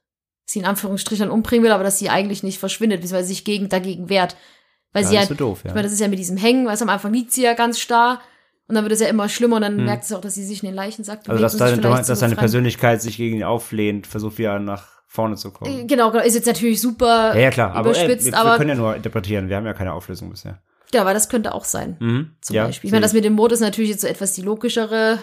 sie 0.44 0.60
in 0.60 0.66
Anführungsstrichen 0.66 1.30
umbringen 1.30 1.64
will, 1.64 1.72
aber 1.72 1.82
dass 1.84 1.98
sie 1.98 2.10
eigentlich 2.10 2.44
nicht 2.44 2.58
verschwindet, 2.60 3.00
beziehungsweise 3.00 3.28
sich 3.28 3.44
gegen, 3.44 3.68
dagegen 3.68 4.08
wehrt. 4.08 4.36
Weil 4.94 5.02
Ja, 5.02 5.08
sie 5.10 5.14
das 5.16 5.20
halt, 5.24 5.30
ist 5.32 5.38
so 5.38 5.44
doof, 5.44 5.60
ja. 5.64 5.68
ich 5.70 5.74
meine, 5.74 5.82
das 5.84 5.92
ist 5.92 6.00
ja 6.00 6.08
mit 6.08 6.18
diesem 6.18 6.38
Hängen, 6.38 6.66
weil 6.66 6.80
am 6.80 6.88
Anfang 6.88 7.12
liegt 7.12 7.32
sie 7.32 7.42
ja 7.42 7.52
ganz 7.52 7.78
starr 7.78 8.20
und 8.68 8.74
dann 8.76 8.84
wird 8.84 8.92
es 8.92 9.00
ja 9.00 9.08
immer 9.08 9.28
schlimmer 9.28 9.56
und 9.56 9.62
dann 9.62 9.84
merkt 9.84 10.04
sie 10.04 10.16
auch, 10.16 10.22
dass 10.22 10.34
sie 10.34 10.44
sich 10.44 10.62
in 10.62 10.68
den 10.70 10.74
Leichen 10.74 11.04
sagt. 11.04 11.26
Hm. 11.26 11.32
also, 11.32 11.42
dass, 11.42 11.56
deine, 11.58 11.82
dass 11.82 12.06
seine 12.18 12.36
Persönlichkeit 12.36 13.02
sich 13.02 13.18
gegen 13.18 13.36
ihn 13.36 13.44
auflehnt, 13.44 14.06
versucht 14.06 14.38
wieder 14.38 14.58
nach 14.58 14.86
vorne 15.06 15.36
zu 15.36 15.50
kommen. 15.52 15.86
Genau, 15.86 16.10
genau, 16.10 16.24
ist 16.24 16.34
jetzt 16.34 16.46
natürlich 16.46 16.80
super 16.80 17.34
Ja, 17.34 17.40
ja, 17.42 17.50
klar, 17.50 17.72
aber 17.74 17.90
ey, 17.90 18.04
überspitzt, 18.04 18.24
wir, 18.26 18.32
wir 18.32 18.38
aber 18.38 18.56
können 18.56 18.70
ja 18.70 18.74
nur 18.76 18.96
interpretieren, 18.96 19.48
wir 19.50 19.56
haben 19.56 19.66
ja 19.66 19.74
keine 19.74 19.92
Auflösung 19.92 20.30
bisher. 20.30 20.62
ja, 20.94 21.02
aber 21.02 21.12
das 21.12 21.28
könnte 21.28 21.52
auch 21.54 21.64
sein, 21.64 21.96
Mhm. 22.00 22.30
zum 22.40 22.56
ja, 22.56 22.64
Beispiel. 22.66 22.88
Ich 22.88 22.92
meine, 22.92 23.02
das 23.02 23.12
mit 23.12 23.24
dem 23.24 23.34
Mord 23.34 23.52
ist 23.52 23.60
natürlich 23.60 23.90
jetzt 23.90 24.00
so 24.00 24.06
etwas 24.06 24.32
die 24.32 24.42
logischere 24.42 25.18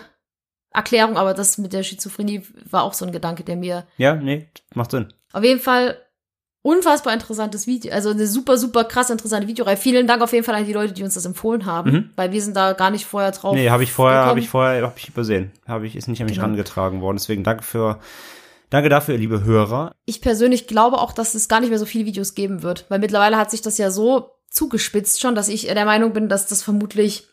Erklärung, 0.73 1.17
aber 1.17 1.33
das 1.33 1.57
mit 1.57 1.73
der 1.73 1.83
Schizophrenie 1.83 2.43
war 2.69 2.83
auch 2.83 2.93
so 2.93 3.05
ein 3.05 3.11
Gedanke, 3.11 3.43
der 3.43 3.55
mir 3.57 3.85
Ja, 3.97 4.15
nee, 4.15 4.47
macht 4.73 4.91
Sinn. 4.91 5.13
Auf 5.33 5.43
jeden 5.43 5.59
Fall 5.59 5.97
unfassbar 6.63 7.13
interessantes 7.13 7.65
Video. 7.67 7.91
Also 7.91 8.11
eine 8.11 8.27
super, 8.27 8.57
super 8.57 8.83
krass 8.83 9.09
interessante 9.09 9.47
Videoreihe. 9.47 9.77
Vielen 9.77 10.05
Dank 10.05 10.21
auf 10.21 10.31
jeden 10.33 10.43
Fall 10.45 10.55
an 10.55 10.65
die 10.65 10.73
Leute, 10.73 10.93
die 10.93 11.03
uns 11.03 11.15
das 11.15 11.25
empfohlen 11.25 11.65
haben, 11.65 11.91
Mhm. 11.91 12.09
weil 12.15 12.31
wir 12.31 12.41
sind 12.41 12.55
da 12.55 12.73
gar 12.73 12.91
nicht 12.91 13.05
vorher 13.05 13.31
drauf. 13.31 13.55
Nee, 13.55 13.69
habe 13.69 13.83
ich 13.83 13.91
vorher, 13.91 14.25
habe 14.25 14.39
ich 14.39 14.49
vorher, 14.49 14.83
habe 14.83 14.93
ich 14.97 15.09
übersehen. 15.09 15.51
Habe 15.67 15.87
ich, 15.87 15.95
ist 15.95 16.07
nicht 16.07 16.21
an 16.21 16.27
mich 16.27 16.35
Genau. 16.35 16.47
rangetragen 16.47 17.01
worden. 17.01 17.17
Deswegen 17.17 17.43
danke 17.43 17.63
für, 17.63 17.99
danke 18.69 18.89
dafür, 18.89 19.17
liebe 19.17 19.43
Hörer. 19.43 19.91
Ich 20.05 20.21
persönlich 20.21 20.67
glaube 20.67 20.99
auch, 20.99 21.13
dass 21.13 21.33
es 21.33 21.47
gar 21.47 21.61
nicht 21.61 21.69
mehr 21.69 21.79
so 21.79 21.85
viele 21.85 22.05
Videos 22.05 22.35
geben 22.35 22.61
wird, 22.61 22.85
weil 22.89 22.99
mittlerweile 22.99 23.37
hat 23.37 23.49
sich 23.49 23.61
das 23.63 23.77
ja 23.79 23.89
so 23.89 24.29
zugespitzt 24.49 25.19
schon, 25.21 25.33
dass 25.33 25.47
ich 25.47 25.65
der 25.67 25.85
Meinung 25.85 26.13
bin, 26.13 26.29
dass 26.29 26.45
das 26.45 26.61
vermutlich 26.61 27.27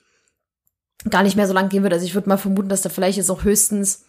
gar 1.10 1.22
nicht 1.22 1.36
mehr 1.36 1.46
so 1.46 1.52
lang 1.54 1.68
gehen 1.68 1.82
wird. 1.82 1.92
Also 1.92 2.04
ich 2.06 2.14
würde 2.14 2.28
mal 2.28 2.38
vermuten, 2.38 2.68
dass 2.68 2.82
da 2.82 2.88
vielleicht 2.88 3.18
jetzt 3.18 3.30
auch 3.30 3.44
höchstens, 3.44 4.04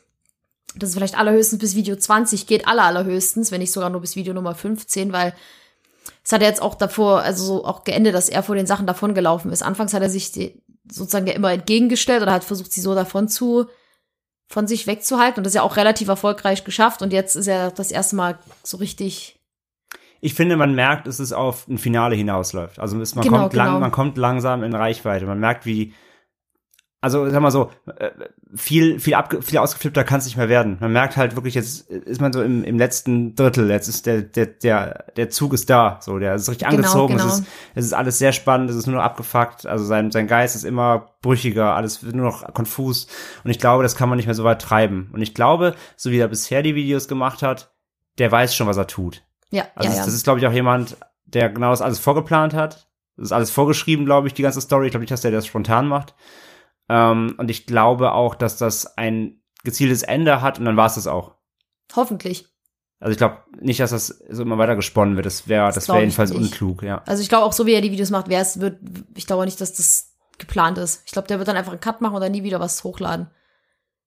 dass 0.76 0.90
es 0.90 0.96
vielleicht 0.96 1.18
allerhöchstens 1.18 1.60
bis 1.60 1.76
Video 1.76 1.96
20 1.96 2.48
geht, 2.48 2.68
aller 2.68 2.84
allerhöchstens, 2.84 3.52
wenn 3.52 3.60
nicht 3.60 3.72
sogar 3.72 3.90
nur 3.90 4.02
bis 4.02 4.16
Video 4.16 4.34
Nummer 4.34 4.56
15, 4.56 5.12
weil 5.12 5.34
es 6.24 6.32
hat 6.32 6.42
ja 6.42 6.48
jetzt 6.48 6.62
auch 6.62 6.76
davor, 6.76 7.22
also 7.22 7.44
so 7.44 7.66
auch 7.66 7.84
geendet, 7.84 8.14
dass 8.14 8.30
er 8.30 8.44
vor 8.44 8.56
den 8.56 8.68
Sachen 8.68 8.88
davongelaufen 8.88 9.52
ist. 9.52 9.64
Anfangs 9.64 9.94
hat 9.94 10.02
er 10.02 10.10
sich 10.10 10.32
die, 10.32 10.62
sozusagen 10.92 11.28
ja 11.28 11.34
immer 11.34 11.52
entgegengestellt 11.52 12.22
oder 12.22 12.34
hat 12.34 12.44
versucht, 12.44 12.72
sie 12.72 12.82
so 12.82 12.94
davon 12.96 13.28
zu, 13.28 13.66
von 14.48 14.68
sich 14.68 14.88
wegzuhalten 14.88 15.40
und 15.40 15.46
das 15.46 15.54
ja 15.54 15.62
auch 15.62 15.78
relativ 15.78 16.08
erfolgreich 16.08 16.64
geschafft 16.64 17.02
und 17.02 17.14
jetzt 17.14 17.36
ist 17.36 17.48
er 17.48 17.72
das 17.72 17.92
erste 17.92 18.16
Mal 18.16 18.40
so 18.64 18.78
richtig 18.78 19.40
Ich 20.22 20.34
finde, 20.34 20.58
man 20.58 20.74
merkt, 20.74 21.08
dass 21.08 21.20
es 21.20 21.32
auf 21.34 21.68
ein 21.68 21.78
Finale 21.78 22.16
hinausläuft. 22.16 22.80
Also 22.80 22.96
man, 22.96 23.06
Genau, 23.06 23.38
kommt 23.38 23.54
lang, 23.54 23.68
genau. 23.68 23.80
man 23.80 23.92
kommt 23.92 24.18
langsam 24.18 24.64
in 24.64 24.74
Reichweite. 24.74 25.26
Man 25.26 25.40
merkt, 25.40 25.66
wie, 25.66 25.94
also 27.02 27.30
sag 27.30 27.42
mal 27.42 27.52
so, 27.52 27.72
äh, 27.98 28.10
viel, 28.54 29.00
viel, 29.00 29.14
abge, 29.14 29.42
viel 29.42 29.58
ausgeflippter 29.58 30.04
kann 30.04 30.20
es 30.20 30.26
nicht 30.26 30.36
mehr 30.36 30.50
werden. 30.50 30.78
Man 30.82 30.92
merkt 30.92 31.16
halt 31.16 31.36
wirklich, 31.36 31.56
jetzt 31.56 31.90
ist 31.90 32.20
man 32.20 32.34
so 32.34 32.42
im, 32.44 32.64
im 32.64 32.78
letzten 32.78 33.36
Drittel, 33.36 33.70
jetzt 33.70 33.88
ist 33.88 34.06
der, 34.06 34.22
der, 34.22 34.48
der, 34.48 35.06
der 35.16 35.30
Zug 35.30 35.54
ist 35.54 35.70
da, 35.70 36.00
so, 36.02 36.20
der 36.20 36.36
ist 36.36 36.50
richtig 36.50 36.68
Genau, 36.68 36.80
angezogen, 36.80 37.18
genau. 37.18 37.28
Es, 37.28 37.40
ist, 37.40 37.48
es 37.76 37.86
ist 37.86 37.94
alles 37.94 38.20
sehr 38.20 38.34
spannend, 38.34 38.70
es 38.70 38.76
ist 38.76 38.88
nur 38.88 38.98
noch 38.98 39.04
abgefuckt, 39.04 39.66
also 39.66 39.86
sein, 39.86 40.12
sein 40.12 40.28
Geist 40.28 40.56
ist 40.56 40.66
immer 40.66 41.16
brüchiger, 41.22 41.76
alles 41.76 42.04
wird 42.04 42.16
nur 42.16 42.26
noch 42.26 42.54
konfus 42.54 43.08
und 43.44 43.52
ich 43.52 43.60
glaube, 43.60 43.84
das 43.84 43.96
kann 43.96 44.10
man 44.10 44.18
nicht 44.18 44.26
mehr 44.26 44.36
so 44.36 44.44
weit 44.44 44.62
treiben. 44.62 45.10
Und 45.14 45.22
ich 45.22 45.34
glaube, 45.34 45.76
so 45.96 46.12
wie 46.12 46.20
er 46.20 46.28
bisher 46.28 46.64
die 46.64 46.76
Videos 46.76 47.08
gemacht 47.08 47.44
hat, 47.44 47.74
der 48.18 48.32
weiß 48.32 48.54
schon, 48.54 48.68
was 48.68 48.78
er 48.78 48.88
tut. 48.88 49.24
Ja, 49.52 49.66
Also 49.76 49.90
ja, 49.90 49.98
ja. 49.98 50.06
das 50.06 50.14
ist, 50.14 50.24
glaube 50.24 50.40
ich, 50.40 50.48
auch 50.48 50.52
jemand, 50.52 50.98
der 51.26 51.50
genau 51.50 51.70
das 51.72 51.82
alles 51.82 52.00
vorgeplant 52.00 52.54
hat. 52.54 52.88
Das 53.16 53.26
ist 53.26 53.32
alles 53.32 53.52
vorgeschrieben, 53.52 54.06
glaube 54.06 54.28
ich, 54.28 54.34
die 54.34 54.42
ganze 54.44 54.62
Story. 54.62 54.88
Ich 54.88 54.92
glaube 54.92 55.02
nicht, 55.02 55.12
dass 55.12 55.22
der 55.22 55.32
das 55.32 55.46
spontan 55.46 55.88
macht. 55.88 56.14
Ähm, 56.90 57.36
und 57.38 57.50
ich 57.52 57.66
glaube 57.66 58.12
auch, 58.14 58.36
dass 58.36 58.58
das 58.58 58.98
ein 58.98 59.42
gezieltes 59.64 60.04
Ende 60.04 60.42
hat 60.42 60.60
und 60.60 60.66
dann 60.66 60.78
war 60.78 60.88
es 60.88 60.96
das 60.96 61.08
auch. 61.08 61.36
Hoffentlich. 61.96 62.48
Also 63.00 63.12
ich 63.12 63.18
glaube 63.18 63.38
nicht, 63.62 63.80
dass 63.80 63.92
das 63.92 64.08
so 64.30 64.42
immer 64.42 64.58
weiter 64.58 64.76
gesponnen 64.76 65.16
wird. 65.16 65.26
Das 65.26 65.48
wäre, 65.48 65.68
Das 65.68 65.76
das 65.76 65.88
wäre 65.90 66.00
jedenfalls 66.02 66.32
nicht. 66.32 66.42
unklug, 66.42 66.84
ja. 66.84 67.02
Also 67.06 67.22
ich 67.22 67.30
glaube 67.30 67.46
auch 67.46 67.54
so, 67.54 67.66
wie 67.66 67.74
er 67.74 67.82
die 67.82 67.92
Videos 67.92 68.10
macht, 68.10 68.30
wäre 68.30 68.42
es, 68.42 68.60
wird, 68.60 68.78
ich 69.16 69.26
glaube 69.26 69.46
nicht, 69.46 69.62
dass 69.62 69.74
das 69.74 70.16
geplant 70.38 70.78
ist. 70.78 71.04
Ich 71.06 71.12
glaube, 71.12 71.28
der 71.28 71.38
wird 71.38 71.48
dann 71.48 71.56
einfach 71.56 71.72
einen 71.72 71.82
Cut 71.82 72.02
machen 72.02 72.16
und 72.16 72.22
dann 72.22 72.32
nie 72.32 72.44
wieder 72.44 72.60
was 72.60 72.84
hochladen. 72.84 73.28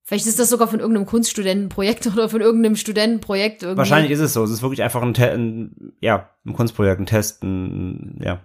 Vielleicht 0.04 0.26
ist 0.26 0.38
das 0.38 0.50
sogar 0.50 0.68
von 0.68 0.80
irgendeinem 0.80 1.06
Kunststudentenprojekt 1.06 2.06
oder 2.12 2.28
von 2.28 2.40
irgendeinem 2.40 2.76
Studentenprojekt 2.76 3.62
irgendwie. 3.62 3.78
Wahrscheinlich 3.78 4.10
ist 4.10 4.20
es 4.20 4.32
so. 4.34 4.42
Es 4.44 4.50
ist 4.50 4.62
wirklich 4.62 4.82
einfach 4.82 5.00
ein, 5.02 5.14
Te 5.14 5.30
ein 5.30 5.94
ja, 6.00 6.30
ein 6.44 6.54
Kunstprojekt, 6.54 7.00
ein 7.00 7.06
Test, 7.06 7.42
ein, 7.42 8.20
ja. 8.22 8.40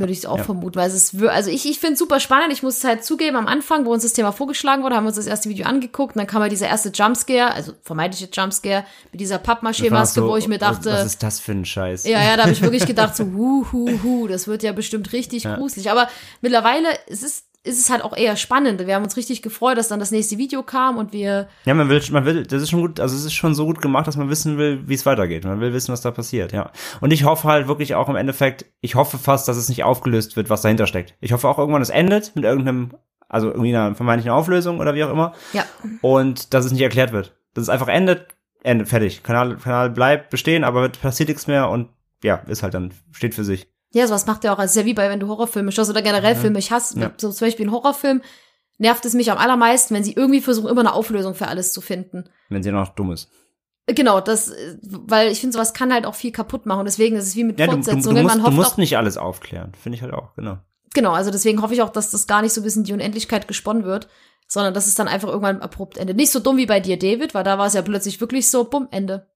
Würde 0.00 0.12
ich 0.12 0.26
auch 0.26 0.38
Ja. 0.38 0.44
vermuten, 0.44 0.76
weil 0.76 0.88
es 0.88 0.94
ist, 0.94 1.22
also 1.24 1.50
ich, 1.50 1.68
ich 1.68 1.78
finde 1.78 1.94
es 1.94 1.98
super 1.98 2.20
spannend. 2.20 2.52
Ich 2.52 2.62
muss 2.62 2.78
es 2.78 2.84
halt 2.84 3.04
zugeben, 3.04 3.36
am 3.36 3.46
Anfang, 3.46 3.84
wo 3.86 3.92
uns 3.92 4.02
das 4.02 4.12
Thema 4.12 4.32
vorgeschlagen 4.32 4.82
wurde, 4.82 4.96
haben 4.96 5.04
wir 5.04 5.08
uns 5.08 5.16
das 5.16 5.26
erste 5.26 5.48
Video 5.48 5.66
angeguckt 5.66 6.14
und 6.16 6.20
dann 6.20 6.26
kam 6.26 6.42
halt 6.42 6.52
dieser 6.52 6.68
erste 6.68 6.90
Jumpscare, 6.90 7.52
also 7.52 7.72
vermeintliche 7.82 8.28
Jumpscare 8.32 8.84
mit 9.12 9.20
dieser 9.20 9.36
Pappmaché-Maske, 9.38 10.20
so, 10.20 10.28
wo 10.28 10.36
ich 10.36 10.48
mir 10.48 10.60
was- 10.60 10.76
dachte, 10.80 10.90
Was 10.92 11.06
ist 11.06 11.22
das 11.22 11.40
für 11.40 11.52
ein 11.52 11.64
Scheiß? 11.64 12.04
ja, 12.04 12.22
ja, 12.22 12.36
da 12.36 12.42
habe 12.42 12.52
ich 12.52 12.62
wirklich 12.62 12.86
gedacht, 12.86 13.16
so, 13.16 13.24
hu, 13.34 13.66
hu, 13.72 13.88
hu, 14.02 14.26
das 14.28 14.46
wird 14.46 14.62
ja 14.62 14.72
bestimmt 14.72 15.12
richtig 15.12 15.44
Ja. 15.44 15.56
gruselig. 15.56 15.90
Aber 15.90 16.08
mittlerweile 16.40 16.88
ist 17.06 17.22
es, 17.22 17.28
ist 17.38 17.44
es 17.64 17.90
halt 17.90 18.02
auch 18.02 18.16
eher 18.16 18.36
spannend. 18.36 18.86
Wir 18.86 18.94
haben 18.94 19.02
uns 19.04 19.16
richtig 19.16 19.42
gefreut, 19.42 19.76
dass 19.76 19.88
dann 19.88 20.00
das 20.00 20.10
nächste 20.10 20.38
Video 20.38 20.62
kam 20.62 20.96
und 20.96 21.12
wir, 21.12 21.48
Ja, 21.64 21.74
man 21.74 21.88
will, 21.88 22.00
man 22.10 22.24
will, 22.24 22.44
das 22.44 22.62
ist 22.62 22.70
schon 22.70 22.80
gut, 22.80 23.00
also 23.00 23.16
es 23.16 23.24
ist 23.24 23.34
schon 23.34 23.54
so 23.54 23.66
gut 23.66 23.82
gemacht, 23.82 24.06
dass 24.06 24.16
man 24.16 24.30
wissen 24.30 24.58
will, 24.58 24.82
wie 24.86 24.94
es 24.94 25.04
weitergeht. 25.06 25.44
Man 25.44 25.60
will 25.60 25.72
wissen, 25.72 25.92
was 25.92 26.00
da 26.00 26.10
passiert, 26.10 26.52
ja. 26.52 26.70
Und 27.00 27.12
ich 27.12 27.24
hoffe 27.24 27.48
halt 27.48 27.68
wirklich 27.68 27.94
auch 27.94 28.08
im 28.08 28.16
Endeffekt, 28.16 28.66
ich 28.80 28.94
hoffe 28.94 29.18
fast, 29.18 29.48
dass 29.48 29.56
es 29.56 29.68
nicht 29.68 29.84
aufgelöst 29.84 30.36
wird, 30.36 30.50
was 30.50 30.62
dahinter 30.62 30.86
steckt. 30.86 31.14
Ich 31.20 31.32
hoffe 31.32 31.48
auch 31.48 31.58
irgendwann, 31.58 31.82
es 31.82 31.90
endet 31.90 32.34
mit 32.36 32.44
irgendeinem, 32.44 32.94
also 33.28 33.48
irgendwie 33.48 33.74
einer 33.74 33.94
vermeintlichen 33.94 34.32
Auflösung 34.32 34.78
oder 34.80 34.94
wie 34.94 35.04
auch 35.04 35.10
immer. 35.12 35.34
ja, 35.52 35.64
Und 36.00 36.54
dass 36.54 36.64
es 36.64 36.72
nicht 36.72 36.82
erklärt 36.82 37.12
wird. 37.12 37.36
Dass 37.54 37.62
es 37.62 37.68
einfach 37.68 37.88
endet, 37.88 38.28
endet, 38.62 38.88
fertig. 38.88 39.22
Kanal, 39.22 39.56
Kanal 39.56 39.90
bleibt 39.90 40.30
bestehen, 40.30 40.64
aber 40.64 40.88
passiert 40.88 41.28
nichts 41.28 41.46
mehr 41.46 41.68
und 41.68 41.88
ja, 42.22 42.36
ist 42.46 42.62
halt 42.62 42.74
dann, 42.74 42.92
steht 43.12 43.34
für 43.34 43.44
sich. 43.44 43.68
Ja, 43.92 44.06
sowas 44.06 44.26
macht 44.26 44.44
ja 44.44 44.52
auch, 44.52 44.58
also 44.58 44.66
es 44.66 44.72
ist 44.76 44.80
ja 44.82 44.84
wie 44.86 44.94
bei, 44.94 45.08
wenn 45.10 45.20
du 45.20 45.28
Horrorfilme 45.28 45.72
schaust 45.72 45.90
oder 45.90 46.02
generell 46.02 46.36
Filme, 46.36 46.58
ich 46.58 46.70
hasse, 46.70 46.98
Ja. 46.98 47.12
so 47.16 47.30
zum 47.32 47.46
Beispiel 47.46 47.66
ein 47.66 47.72
Horrorfilm, 47.72 48.20
nervt 48.78 49.04
es 49.04 49.14
mich 49.14 49.30
am 49.32 49.38
allermeisten, 49.38 49.94
wenn 49.94 50.04
sie 50.04 50.12
irgendwie 50.12 50.40
versuchen, 50.40 50.68
immer 50.68 50.80
eine 50.80 50.92
Auflösung 50.92 51.34
für 51.34 51.48
alles 51.48 51.72
zu 51.72 51.80
finden. 51.80 52.24
Wenn 52.48 52.62
sie 52.62 52.70
noch 52.70 52.90
dumm 52.94 53.12
ist. 53.12 53.30
Genau, 53.86 54.20
das, 54.20 54.52
weil 54.82 55.32
ich 55.32 55.40
finde, 55.40 55.54
sowas 55.54 55.72
kann 55.72 55.92
halt 55.92 56.04
auch 56.04 56.14
viel 56.14 56.30
kaputt 56.30 56.66
machen. 56.66 56.84
Deswegen 56.84 57.16
ist 57.16 57.26
es 57.26 57.36
wie 57.36 57.44
mit 57.44 57.58
Ja, 57.58 57.66
du, 57.66 57.72
du, 57.72 57.78
du, 57.78 57.84
Fortsetzungen. 57.84 58.22
musst, 58.22 58.36
Man 58.36 58.44
du 58.44 58.50
musst 58.50 58.72
auch, 58.74 58.76
nicht 58.76 58.98
alles 58.98 59.16
aufklären. 59.16 59.72
Finde 59.80 59.96
ich 59.96 60.02
halt 60.02 60.12
auch, 60.12 60.34
genau. 60.34 60.58
genau, 60.92 61.12
also 61.12 61.30
deswegen 61.30 61.62
hoffe 61.62 61.72
ich 61.72 61.80
auch, 61.82 61.88
dass 61.88 62.10
das 62.10 62.26
gar 62.26 62.42
nicht 62.42 62.52
so 62.52 62.62
bis 62.62 62.76
in 62.76 62.84
die 62.84 62.92
Unendlichkeit 62.92 63.48
gesponnen 63.48 63.84
wird, 63.84 64.08
sondern 64.46 64.74
dass 64.74 64.86
es 64.86 64.94
dann 64.94 65.08
einfach 65.08 65.28
irgendwann 65.28 65.62
abrupt 65.62 65.96
endet. 65.96 66.16
Nicht 66.18 66.30
so 66.32 66.38
dumm 66.40 66.58
wie 66.58 66.66
bei 66.66 66.80
dir, 66.80 66.98
David, 66.98 67.32
weil 67.34 67.44
da 67.44 67.56
war 67.58 67.66
es 67.66 67.72
ja 67.74 67.80
plötzlich 67.82 68.20
wirklich 68.20 68.48
so, 68.50 68.64
bumm, 68.64 68.88
Ende. 68.90 69.30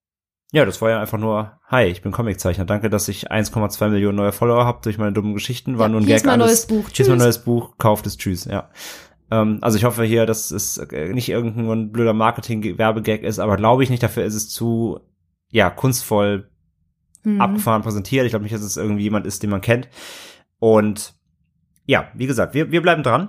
Ja, 0.54 0.66
das 0.66 0.82
war 0.82 0.90
ja 0.90 1.00
einfach 1.00 1.18
nur, 1.18 1.52
hi, 1.66 1.84
ich 1.84 2.02
bin 2.02 2.12
Comiczeichner. 2.12 2.66
Danke, 2.66 2.90
dass 2.90 3.08
ich 3.08 3.30
1,2 3.32 3.88
Millionen 3.88 4.16
neue 4.16 4.32
Follower 4.32 4.66
habe 4.66 4.80
durch 4.82 4.98
meine 4.98 5.12
dummen 5.14 5.32
Geschichten. 5.32 5.78
War 5.78 5.86
Ja, 5.86 5.88
nur 5.88 6.00
ein 6.00 6.04
hier 6.04 6.08
Gag. 6.10 6.16
ist 6.18 6.26
mein 6.26 6.40
alles. 6.42 6.46
neues 6.50 6.66
Buch. 6.66 6.90
Hier 6.92 7.00
ist 7.04 7.08
mein 7.08 7.16
Tschüss. 7.18 7.24
neues 7.24 7.38
Buch, 7.44 7.78
kauft 7.78 8.06
es, 8.06 8.18
tschüss, 8.18 8.44
ja. 8.44 8.68
Ähm, 9.30 9.58
also 9.62 9.78
ich 9.78 9.84
hoffe 9.84 10.04
hier, 10.04 10.26
dass 10.26 10.50
es 10.50 10.76
äh, 10.76 11.08
nicht 11.14 11.30
irgendein 11.30 11.90
blöder 11.90 12.12
Marketing-Werbegag 12.12 13.22
ist, 13.22 13.38
aber 13.38 13.56
glaube 13.56 13.82
ich 13.82 13.88
nicht, 13.88 14.02
dafür 14.02 14.24
ist 14.24 14.34
es 14.34 14.50
zu, 14.50 15.00
ja, 15.50 15.70
kunstvoll 15.70 16.48
Mhm. 17.24 17.40
abgefahren 17.40 17.82
präsentiert. 17.82 18.24
Ich 18.26 18.32
glaube 18.32 18.42
nicht, 18.42 18.52
dass 18.54 18.62
es 18.62 18.76
irgendwie 18.76 19.04
jemand 19.04 19.26
ist, 19.26 19.44
den 19.44 19.50
man 19.50 19.60
kennt. 19.60 19.88
Und 20.58 21.14
ja, 21.86 22.08
wie 22.14 22.26
gesagt, 22.26 22.52
wir, 22.52 22.72
wir 22.72 22.82
bleiben 22.82 23.04
dran. 23.04 23.28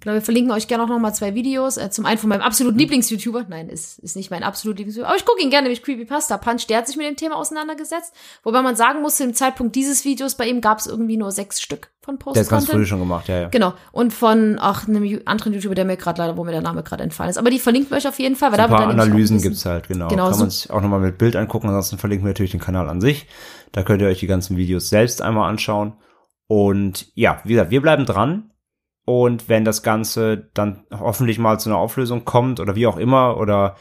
Genau, 0.00 0.14
wir 0.14 0.22
verlinken 0.22 0.50
euch 0.52 0.66
gerne 0.66 0.84
auch 0.84 0.88
noch 0.88 0.98
mal 0.98 1.12
zwei 1.12 1.34
Videos. 1.34 1.76
Äh, 1.76 1.90
zum 1.90 2.06
einen 2.06 2.18
von 2.18 2.28
meinem 2.28 2.40
absoluten. 2.40 2.78
Lieblings-YouTuber. 2.78 3.44
Nein, 3.48 3.68
ist, 3.68 3.98
ist 3.98 4.16
nicht 4.16 4.30
mein 4.30 4.42
absolut 4.42 4.78
Lieblings-YouTuber. 4.78 5.08
Aber 5.08 5.16
ich 5.18 5.26
gucke 5.26 5.42
ihn 5.42 5.50
gerne, 5.50 5.64
nämlich 5.64 5.82
Creepypasta 5.82 6.38
Punch. 6.38 6.66
Der 6.68 6.78
hat 6.78 6.86
sich 6.86 6.96
mit 6.96 7.06
dem 7.06 7.16
Thema 7.16 7.36
auseinandergesetzt. 7.36 8.14
Wobei 8.42 8.62
man 8.62 8.76
sagen 8.76 9.02
muss, 9.02 9.16
zu 9.16 9.24
dem 9.24 9.34
Zeitpunkt 9.34 9.76
dieses 9.76 10.04
Videos 10.04 10.34
bei 10.36 10.48
ihm 10.48 10.60
gab 10.60 10.78
es 10.78 10.86
irgendwie 10.86 11.16
nur 11.16 11.32
sechs 11.32 11.60
Stück 11.60 11.90
von 12.02 12.18
Der 12.34 12.42
ist 12.42 12.48
ganz 12.48 12.66
früh 12.66 12.86
schon 12.86 12.98
gemacht, 12.98 13.28
ja, 13.28 13.42
ja. 13.42 13.48
Genau. 13.48 13.74
Und 13.92 14.12
von 14.14 14.56
ach, 14.58 14.88
einem 14.88 15.20
anderen 15.26 15.52
YouTuber, 15.52 15.74
der 15.74 15.84
mir 15.84 15.98
gerade 15.98 16.20
leider, 16.22 16.36
wo 16.36 16.44
mir 16.44 16.52
der 16.52 16.62
Name 16.62 16.82
gerade 16.82 17.02
entfallen 17.02 17.30
ist. 17.30 17.36
Aber 17.36 17.50
die 17.50 17.58
verlinken 17.58 17.90
wir 17.90 17.98
euch 17.98 18.08
auf 18.08 18.18
jeden 18.18 18.36
Fall, 18.36 18.52
weil 18.52 18.60
Ein 18.60 18.66
da 18.66 18.70
wird 18.70 18.80
paar 18.80 18.90
ein 18.90 18.98
Analysen 19.00 19.40
gibt's 19.42 19.66
halt, 19.66 19.86
genau. 19.88 20.08
Genau, 20.08 20.24
Kann 20.24 20.34
so- 20.34 20.40
man 20.40 20.50
sich 20.50 20.70
auch 20.70 20.80
nochmal 20.80 21.00
mit 21.00 21.18
Bild 21.18 21.36
angucken. 21.36 21.68
Ansonsten 21.68 21.98
verlinken 21.98 22.24
wir 22.24 22.30
natürlich 22.30 22.52
den 22.52 22.60
Kanal 22.60 22.88
an 22.88 23.00
sich. 23.02 23.26
Da 23.72 23.82
könnt 23.82 24.00
ihr 24.00 24.08
euch 24.08 24.20
die 24.20 24.26
ganzen 24.26 24.56
Videos 24.56 24.88
selbst 24.88 25.20
einmal 25.20 25.48
anschauen. 25.50 25.92
Und 26.46 27.12
ja, 27.14 27.40
wie 27.44 27.52
gesagt, 27.52 27.70
wir 27.70 27.82
bleiben 27.82 28.06
dran. 28.06 28.49
Und 29.12 29.48
wenn 29.48 29.64
das 29.64 29.82
Ganze 29.82 30.50
dann 30.54 30.84
hoffentlich 30.96 31.40
mal 31.40 31.58
zu 31.58 31.68
einer 31.68 31.80
Auflösung 31.80 32.24
kommt 32.24 32.60
oder 32.60 32.76
wie 32.76 32.86
auch 32.86 32.96
immer 32.96 33.38
oder 33.38 33.74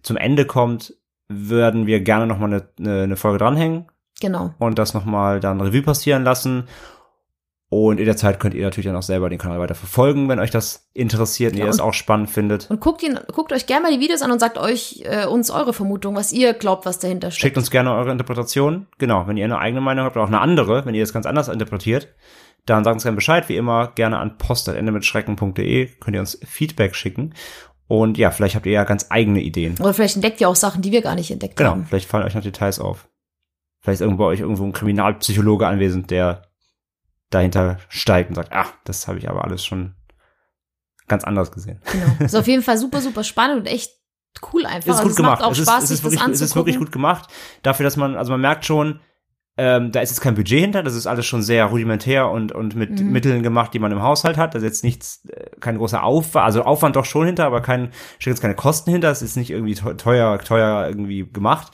zum 0.00 0.16
Ende 0.16 0.44
kommt, 0.44 0.94
würden 1.26 1.88
wir 1.88 2.02
gerne 2.02 2.28
nochmal 2.28 2.52
eine, 2.52 2.68
eine, 2.78 3.02
eine 3.02 3.16
Folge 3.16 3.38
dranhängen 3.38 3.86
Genau. 4.20 4.54
und 4.60 4.78
das 4.78 4.94
nochmal 4.94 5.40
dann 5.40 5.60
Revue 5.60 5.82
passieren 5.82 6.22
lassen. 6.22 6.68
Und 7.68 7.98
in 7.98 8.06
der 8.06 8.16
Zeit 8.16 8.38
könnt 8.38 8.54
ihr 8.54 8.62
natürlich 8.62 8.86
dann 8.86 8.94
auch 8.94 9.02
selber 9.02 9.28
den 9.28 9.40
Kanal 9.40 9.58
weiter 9.58 9.74
verfolgen, 9.74 10.28
wenn 10.28 10.38
euch 10.38 10.52
das 10.52 10.88
interessiert 10.94 11.54
und 11.54 11.58
Ja, 11.58 11.64
ihr 11.64 11.70
es 11.70 11.80
auch 11.80 11.92
spannend 11.92 12.30
findet. 12.30 12.70
Und 12.70 12.80
guckt 12.80 13.02
ihn, 13.02 13.18
guckt 13.32 13.52
euch 13.52 13.66
gerne 13.66 13.82
mal 13.88 13.92
die 13.92 13.98
Videos 13.98 14.22
an 14.22 14.30
und 14.30 14.38
sagt 14.38 14.56
euch 14.56 15.02
äh, 15.04 15.26
uns 15.26 15.50
eure 15.50 15.72
Vermutung, 15.72 16.14
was 16.14 16.32
ihr 16.32 16.54
glaubt, 16.54 16.86
was 16.86 17.00
dahinter 17.00 17.32
steckt. 17.32 17.42
Schickt 17.42 17.56
uns 17.56 17.72
gerne 17.72 17.92
eure 17.92 18.12
Interpretation. 18.12 18.86
Genau, 18.98 19.26
wenn 19.26 19.36
ihr 19.36 19.46
eine 19.46 19.58
eigene 19.58 19.80
Meinung 19.80 20.04
habt 20.04 20.14
oder 20.14 20.24
auch 20.24 20.28
eine 20.28 20.40
andere, 20.40 20.86
wenn 20.86 20.94
ihr 20.94 21.02
das 21.02 21.12
ganz 21.12 21.26
anders 21.26 21.48
interpretiert, 21.48 22.14
dann 22.66 22.84
sagt 22.84 22.94
uns 22.94 23.02
gerne 23.04 23.16
Bescheid. 23.16 23.48
Wie 23.48 23.56
immer 23.56 23.88
gerne 23.94 24.18
an 24.18 24.36
post.endemitschrecken.de 24.38 25.86
könnt 26.00 26.14
ihr 26.14 26.20
uns 26.20 26.38
Feedback 26.44 26.94
schicken. 26.94 27.34
Und 27.88 28.18
ja, 28.18 28.30
vielleicht 28.32 28.56
habt 28.56 28.66
ihr 28.66 28.72
ja 28.72 28.84
ganz 28.84 29.06
eigene 29.10 29.40
Ideen. 29.40 29.76
Oder 29.80 29.94
vielleicht 29.94 30.16
entdeckt 30.16 30.40
ihr 30.40 30.48
auch 30.48 30.56
Sachen, 30.56 30.82
die 30.82 30.90
wir 30.92 31.02
gar 31.02 31.14
nicht 31.14 31.30
entdeckt 31.30 31.56
Genau, 31.56 31.70
haben. 31.70 31.86
vielleicht 31.86 32.08
fallen 32.08 32.24
euch 32.24 32.34
noch 32.34 32.42
Details 32.42 32.80
auf. 32.80 33.08
Vielleicht 33.80 33.96
ist 33.96 34.00
irgendwo 34.00 34.24
bei 34.24 34.28
euch 34.30 34.40
irgendwo 34.40 34.64
ein 34.64 34.72
Kriminalpsychologe 34.72 35.66
anwesend, 35.66 36.10
der 36.10 36.42
dahinter 37.30 37.78
steigt 37.88 38.28
und 38.30 38.34
sagt, 38.34 38.50
ach, 38.52 38.72
das 38.84 39.06
habe 39.06 39.18
ich 39.18 39.28
aber 39.30 39.44
alles 39.44 39.64
schon 39.64 39.94
ganz 41.06 41.22
anders 41.22 41.52
gesehen. 41.52 41.80
Genau. 41.92 42.06
Ist 42.24 42.34
auf 42.34 42.48
jeden 42.48 42.62
Fall 42.64 42.78
super, 42.78 43.00
super 43.00 43.22
spannend 43.22 43.58
und 43.60 43.66
echt 43.66 43.92
cool 44.52 44.66
einfach. 44.66 44.78
Es 44.80 44.86
ist 44.86 44.90
Also 44.94 45.02
gut 45.02 45.10
es 45.10 45.16
gemacht. 45.16 45.40
macht 45.40 45.48
auch 45.48 45.52
es, 45.52 45.58
ist, 45.60 45.68
Spaß, 45.70 45.84
es, 45.84 45.90
ist 45.92 46.02
wirklich, 46.02 46.20
das 46.20 46.30
es 46.30 46.40
ist 46.40 46.56
wirklich 46.56 46.78
gut 46.78 46.90
gemacht. 46.90 47.28
Dafür, 47.62 47.84
dass 47.84 47.96
man, 47.96 48.16
also 48.16 48.32
man 48.32 48.40
merkt 48.40 48.64
schon, 48.64 48.98
ähm, 49.58 49.90
da 49.92 50.00
ist 50.00 50.10
jetzt 50.10 50.20
kein 50.20 50.34
Budget 50.34 50.60
hinter, 50.60 50.82
das 50.82 50.94
ist 50.94 51.06
alles 51.06 51.24
schon 51.26 51.42
sehr 51.42 51.64
rudimentär 51.66 52.30
und, 52.30 52.52
und 52.52 52.76
mit 52.76 53.00
Mhm. 53.00 53.10
Mitteln 53.12 53.42
gemacht, 53.42 53.72
die 53.72 53.78
man 53.78 53.90
im 53.92 54.02
Haushalt 54.02 54.36
hat. 54.36 54.54
Da 54.54 54.58
ist 54.58 54.64
jetzt 54.64 54.84
nichts, 54.84 55.24
äh, 55.28 55.50
kein 55.60 55.78
großer 55.78 56.02
Aufwand, 56.02 56.44
also 56.44 56.62
Aufwand 56.62 56.96
doch 56.96 57.04
schon 57.06 57.26
hinter, 57.26 57.46
aber 57.46 57.62
kein, 57.62 57.90
steht 58.18 58.32
jetzt 58.32 58.40
keine 58.42 58.54
Kosten 58.54 58.90
hinter, 58.90 59.10
es 59.10 59.22
ist 59.22 59.36
nicht 59.36 59.50
irgendwie 59.50 59.74
teu- 59.74 59.94
teuer, 59.94 60.38
teuer 60.40 60.86
irgendwie 60.88 61.26
gemacht. 61.30 61.72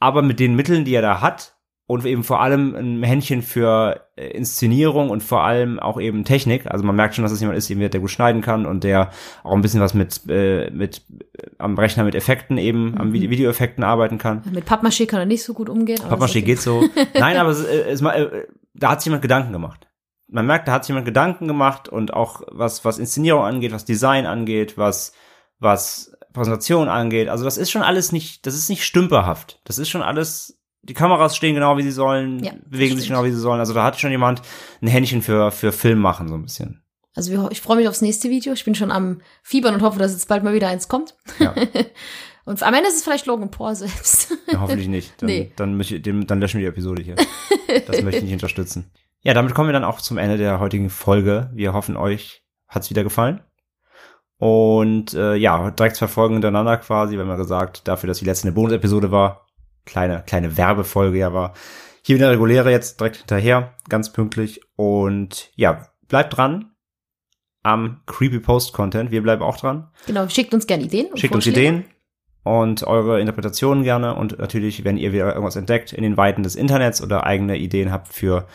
Aber 0.00 0.22
mit 0.22 0.38
den 0.38 0.54
Mitteln, 0.54 0.84
die 0.84 0.94
er 0.94 1.02
da 1.02 1.20
hat, 1.20 1.57
und 1.88 2.04
eben 2.04 2.22
vor 2.22 2.42
allem 2.42 2.74
ein 2.76 3.02
Händchen 3.02 3.40
für 3.40 4.02
äh, 4.14 4.28
Inszenierung 4.28 5.08
und 5.08 5.22
vor 5.22 5.42
allem 5.44 5.80
auch 5.80 5.98
eben 5.98 6.22
Technik. 6.22 6.70
Also 6.70 6.84
man 6.84 6.94
merkt 6.94 7.14
schon, 7.14 7.22
dass 7.22 7.32
es 7.32 7.40
jemand 7.40 7.56
ist, 7.56 7.70
der 7.70 8.00
gut 8.00 8.10
schneiden 8.10 8.42
kann 8.42 8.66
und 8.66 8.84
der 8.84 9.10
auch 9.42 9.54
ein 9.54 9.62
bisschen 9.62 9.80
was 9.80 9.94
mit, 9.94 10.20
äh, 10.28 10.70
mit 10.70 11.02
äh, 11.08 11.46
am 11.56 11.78
Rechner 11.78 12.04
mit 12.04 12.14
Effekten 12.14 12.58
eben, 12.58 12.98
am 12.98 13.14
Vide- 13.14 13.30
Videoeffekten 13.30 13.82
arbeiten 13.84 14.18
kann. 14.18 14.42
Mit 14.52 14.66
Pappmaché 14.66 15.06
kann 15.06 15.20
er 15.20 15.26
nicht 15.26 15.42
so 15.42 15.54
gut 15.54 15.70
umgehen. 15.70 15.98
Pappmaché 15.98 16.30
okay. 16.30 16.42
geht 16.42 16.60
so. 16.60 16.84
Nein, 17.14 17.38
aber 17.38 17.50
es, 17.50 17.64
äh, 17.64 17.88
es, 17.88 18.02
äh, 18.02 18.46
da 18.74 18.90
hat 18.90 19.00
sich 19.00 19.06
jemand 19.06 19.22
Gedanken 19.22 19.54
gemacht. 19.54 19.88
Man 20.30 20.44
merkt, 20.44 20.68
da 20.68 20.72
hat 20.72 20.84
sich 20.84 20.90
jemand 20.90 21.06
Gedanken 21.06 21.48
gemacht 21.48 21.88
und 21.88 22.12
auch 22.12 22.42
was, 22.48 22.84
was 22.84 22.98
Inszenierung 22.98 23.44
angeht, 23.44 23.72
was 23.72 23.86
Design 23.86 24.26
angeht, 24.26 24.76
was, 24.76 25.14
was 25.58 26.12
Präsentation 26.34 26.88
angeht. 26.88 27.30
Also 27.30 27.44
das 27.44 27.56
ist 27.56 27.70
schon 27.70 27.80
alles 27.80 28.12
nicht, 28.12 28.44
das 28.46 28.54
ist 28.54 28.68
nicht 28.68 28.84
stümperhaft. 28.84 29.62
Das 29.64 29.78
ist 29.78 29.88
schon 29.88 30.02
alles, 30.02 30.57
die 30.82 30.94
Kameras 30.94 31.36
stehen 31.36 31.54
genau 31.54 31.76
wie 31.76 31.82
sie 31.82 31.90
sollen, 31.90 32.42
Ja, 32.42 32.52
bewegen 32.66 32.96
sich 32.96 33.08
genau 33.08 33.24
wie 33.24 33.30
sie 33.30 33.40
sollen. 33.40 33.60
Also 33.60 33.74
da 33.74 33.84
hat 33.84 33.98
schon 33.98 34.10
jemand 34.10 34.42
ein 34.80 34.88
Händchen 34.88 35.22
für, 35.22 35.50
für 35.50 35.72
Film 35.72 35.98
machen, 35.98 36.28
so 36.28 36.34
ein 36.34 36.42
bisschen. 36.42 36.82
Also 37.14 37.32
wir, 37.32 37.48
ich 37.50 37.60
freue 37.60 37.76
mich 37.76 37.88
aufs 37.88 38.00
nächste 38.00 38.30
Video. 38.30 38.52
Ich 38.52 38.64
bin 38.64 38.74
schon 38.74 38.90
am 38.92 39.20
Fiebern 39.42 39.74
und 39.74 39.82
hoffe, 39.82 39.98
dass 39.98 40.12
jetzt 40.12 40.28
bald 40.28 40.44
mal 40.44 40.54
wieder 40.54 40.68
eins 40.68 40.88
kommt. 40.88 41.16
Ja. 41.40 41.52
und 42.44 42.62
am 42.62 42.74
Ende 42.74 42.88
ist 42.88 42.96
es 42.96 43.02
vielleicht 43.02 43.26
Logan 43.26 43.50
Paul 43.50 43.74
selbst. 43.74 44.32
Ja, 44.50 44.60
hoffentlich 44.60 44.88
nicht. 44.88 45.20
Dann, 45.20 45.26
Nee. 45.26 45.52
dann, 45.56 45.78
dem, 45.78 46.26
dann 46.26 46.40
löschen 46.40 46.60
wir 46.60 46.66
die 46.66 46.70
Episode 46.72 47.02
hier. 47.02 47.16
Das 47.86 48.00
möchte 48.02 48.18
ich 48.18 48.24
nicht 48.24 48.32
unterstützen. 48.34 48.90
Ja, 49.22 49.34
damit 49.34 49.52
kommen 49.54 49.68
wir 49.68 49.72
dann 49.72 49.84
auch 49.84 50.00
zum 50.00 50.16
Ende 50.16 50.36
der 50.38 50.60
heutigen 50.60 50.90
Folge. 50.90 51.50
Wir 51.52 51.72
hoffen, 51.72 51.96
euch 51.96 52.44
hat's 52.68 52.88
wieder 52.88 53.02
gefallen. 53.02 53.40
Und 54.38 55.14
äh, 55.14 55.34
ja, 55.34 55.70
direkt 55.72 55.96
zwei 55.96 56.06
Folgen 56.06 56.34
hintereinander 56.34 56.76
quasi, 56.76 57.16
haben 57.16 57.28
ja 57.28 57.36
gesagt, 57.36 57.88
dafür, 57.88 58.06
dass 58.06 58.20
die 58.20 58.24
letzte 58.24 58.46
eine 58.46 58.54
Bonus-Episode 58.54 59.10
war, 59.10 59.47
kleine, 59.88 60.22
kleine 60.26 60.56
Werbefolge 60.56 61.18
ja 61.18 61.32
war. 61.32 61.54
Hier 62.02 62.16
wieder 62.16 62.30
reguläre 62.30 62.70
jetzt 62.70 63.00
direkt 63.00 63.16
hinterher, 63.16 63.74
ganz 63.88 64.12
pünktlich. 64.12 64.60
Und 64.76 65.50
ja, 65.56 65.88
bleibt 66.06 66.36
dran 66.36 66.72
am 67.62 68.02
Creepy 68.06 68.38
Post 68.38 68.72
Content. 68.72 69.10
Wir 69.10 69.22
bleiben 69.22 69.42
auch 69.42 69.56
dran. 69.56 69.90
genau, 70.06 70.28
schickt 70.28 70.54
uns 70.54 70.66
gerne 70.66 70.84
Ideen. 70.84 71.06
und 71.06 71.18
Schickt 71.18 71.34
uns. 71.34 71.46
Ideen 71.46 71.84
und 72.44 72.84
eure 72.84 73.20
Interpretationen 73.20 73.82
gerne 73.82 74.14
und 74.14 74.38
natürlich, 74.38 74.84
wenn 74.84 74.96
ihr 74.96 75.12
wieder 75.12 75.28
irgendwas 75.28 75.56
entdeckt 75.56 75.92
in 75.92 76.02
den 76.02 76.16
Weiten 76.16 76.42
des 76.42 76.54
Internets 76.54 77.02
oder 77.02 77.24
eigene 77.24 77.56
Ideen 77.56 77.90
habt 77.90 78.08
für 78.08 78.46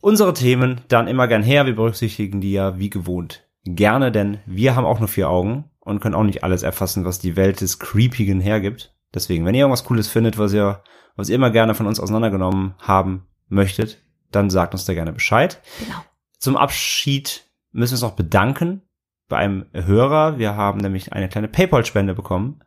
unsere 0.00 0.32
Themen, 0.32 0.80
dann 0.88 1.08
immer 1.08 1.28
gern 1.28 1.42
her. 1.42 1.66
Wir 1.66 1.74
berücksichtigen 1.74 2.40
die 2.40 2.52
ja 2.52 2.78
wie 2.78 2.90
gewohnt 2.90 3.48
gerne, 3.64 4.12
denn 4.12 4.38
wir 4.46 4.76
haben 4.76 4.86
auch 4.86 4.98
nur 4.98 5.08
vier 5.08 5.28
Augen 5.28 5.64
und 5.80 6.00
können 6.00 6.14
auch 6.14 6.24
nicht 6.24 6.44
alles 6.44 6.62
erfassen, 6.62 7.04
was 7.04 7.18
die 7.18 7.36
Welt 7.36 7.60
des 7.60 7.78
Creepigen 7.78 8.40
hergibt. 8.40 8.94
Deswegen, 9.14 9.44
wenn 9.44 9.54
ihr 9.54 9.60
irgendwas 9.60 9.84
Cooles 9.84 10.08
findet, 10.08 10.38
was 10.38 10.52
ihr, 10.52 10.82
was 11.16 11.28
ihr 11.28 11.34
immer 11.34 11.50
gerne 11.50 11.74
von 11.74 11.86
uns 11.86 12.00
auseinandergenommen 12.00 12.74
haben 12.78 13.26
möchtet, 13.48 13.98
dann 14.30 14.50
sagt 14.50 14.74
uns 14.74 14.84
da 14.84 14.94
gerne 14.94 15.12
Bescheid. 15.12 15.60
Genau. 15.78 16.04
Zum 16.38 16.56
Abschied 16.56 17.46
müssen 17.72 17.92
wir 17.92 17.96
uns 17.96 18.02
noch 18.02 18.16
bedanken 18.16 18.82
bei 19.28 19.38
einem 19.38 19.66
Hörer. 19.72 20.38
Wir 20.38 20.56
haben 20.56 20.78
nämlich 20.78 21.12
eine 21.12 21.28
kleine 21.28 21.48
PayPal-Spende 21.48 22.14
bekommen 22.14 22.62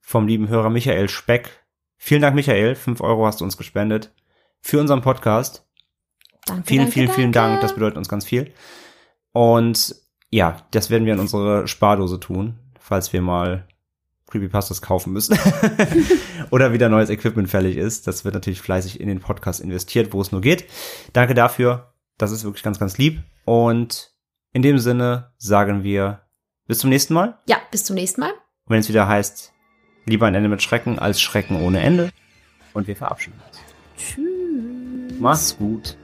vom 0.00 0.26
lieben 0.26 0.48
Hörer 0.48 0.70
Michael 0.70 1.08
Speck. 1.08 1.64
Vielen 1.96 2.22
Dank, 2.22 2.34
Michael. 2.34 2.74
Fünf 2.74 3.00
Euro 3.00 3.26
hast 3.26 3.40
du 3.40 3.44
uns 3.44 3.56
gespendet 3.56 4.12
für 4.60 4.80
unseren 4.80 5.02
Podcast. 5.02 5.66
Danke, 6.46 6.64
Vielen, 6.66 6.80
danke, 6.80 6.92
vielen, 6.92 7.10
vielen 7.10 7.32
danke. 7.32 7.50
Dank. 7.50 7.60
Das 7.62 7.74
bedeutet 7.74 7.98
uns 7.98 8.08
ganz 8.08 8.24
viel. 8.24 8.52
Und 9.32 9.94
ja, 10.30 10.56
das 10.70 10.90
werden 10.90 11.06
wir 11.06 11.12
in 11.12 11.20
unsere 11.20 11.68
Spardose 11.68 12.18
tun, 12.18 12.58
falls 12.80 13.12
wir 13.12 13.22
mal 13.22 13.68
Creepypastas 14.32 14.80
kaufen 14.80 15.12
müssen. 15.12 15.38
Oder 16.50 16.72
wieder 16.72 16.88
neues 16.88 17.10
Equipment 17.10 17.50
fällig 17.50 17.76
ist. 17.76 18.06
Das 18.06 18.24
wird 18.24 18.34
natürlich 18.34 18.62
fleißig 18.62 18.98
in 18.98 19.08
den 19.08 19.20
Podcast 19.20 19.60
investiert, 19.60 20.12
wo 20.12 20.20
es 20.20 20.32
nur 20.32 20.40
geht. 20.40 20.64
Danke 21.12 21.34
dafür. 21.34 21.92
Das 22.18 22.32
ist 22.32 22.44
wirklich 22.44 22.62
ganz, 22.62 22.78
ganz 22.78 22.98
lieb. 22.98 23.22
Und 23.44 24.12
in 24.52 24.62
dem 24.62 24.78
Sinne 24.78 25.32
sagen 25.36 25.84
wir 25.84 26.22
bis 26.66 26.78
zum 26.78 26.90
nächsten 26.90 27.14
Mal. 27.14 27.38
Ja, 27.46 27.58
bis 27.70 27.84
zum 27.84 27.94
nächsten 27.94 28.22
Mal. 28.22 28.30
Und 28.30 28.70
wenn 28.70 28.80
es 28.80 28.88
wieder 28.88 29.06
heißt, 29.06 29.52
lieber 30.06 30.26
ein 30.26 30.34
Ende 30.34 30.48
mit 30.48 30.62
Schrecken 30.62 30.98
als 30.98 31.20
Schrecken 31.20 31.60
ohne 31.60 31.80
Ende. 31.80 32.10
Und 32.72 32.86
wir 32.86 32.96
verabschieden 32.96 33.40
uns. 33.46 33.58
Tschüss. 33.96 35.18
Mach's 35.18 35.56
gut. 35.58 35.96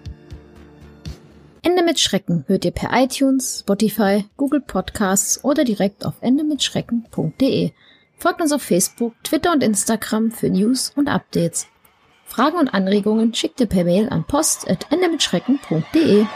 Ende 1.63 1.83
mit 1.83 1.99
Schrecken 1.99 2.45
hört 2.47 2.65
ihr 2.65 2.71
per 2.71 2.91
iTunes, 2.93 3.61
Spotify, 3.61 4.25
Google 4.37 4.61
Podcasts 4.61 5.43
oder 5.45 5.65
direkt 5.65 6.05
auf 6.05 6.15
endemitschrecken.de. 6.21 7.73
Folgt 8.19 8.41
uns 8.41 8.53
auf 8.53 8.63
Facebook, 8.63 9.15
Twitter 9.23 9.53
und 9.53 9.63
Instagram 9.63 10.33
für 10.33 10.51
News 10.51 10.93
und 10.97 11.09
Updates. 11.09 11.69
Fragen 12.25 12.59
und 12.59 12.69
Anregungen 12.69 13.33
schickt 13.33 13.61
ihr 13.61 13.67
per 13.67 13.85
Mail 13.85 14.09
an 14.09 14.25
post.endemitschrecken.de. 14.25 16.27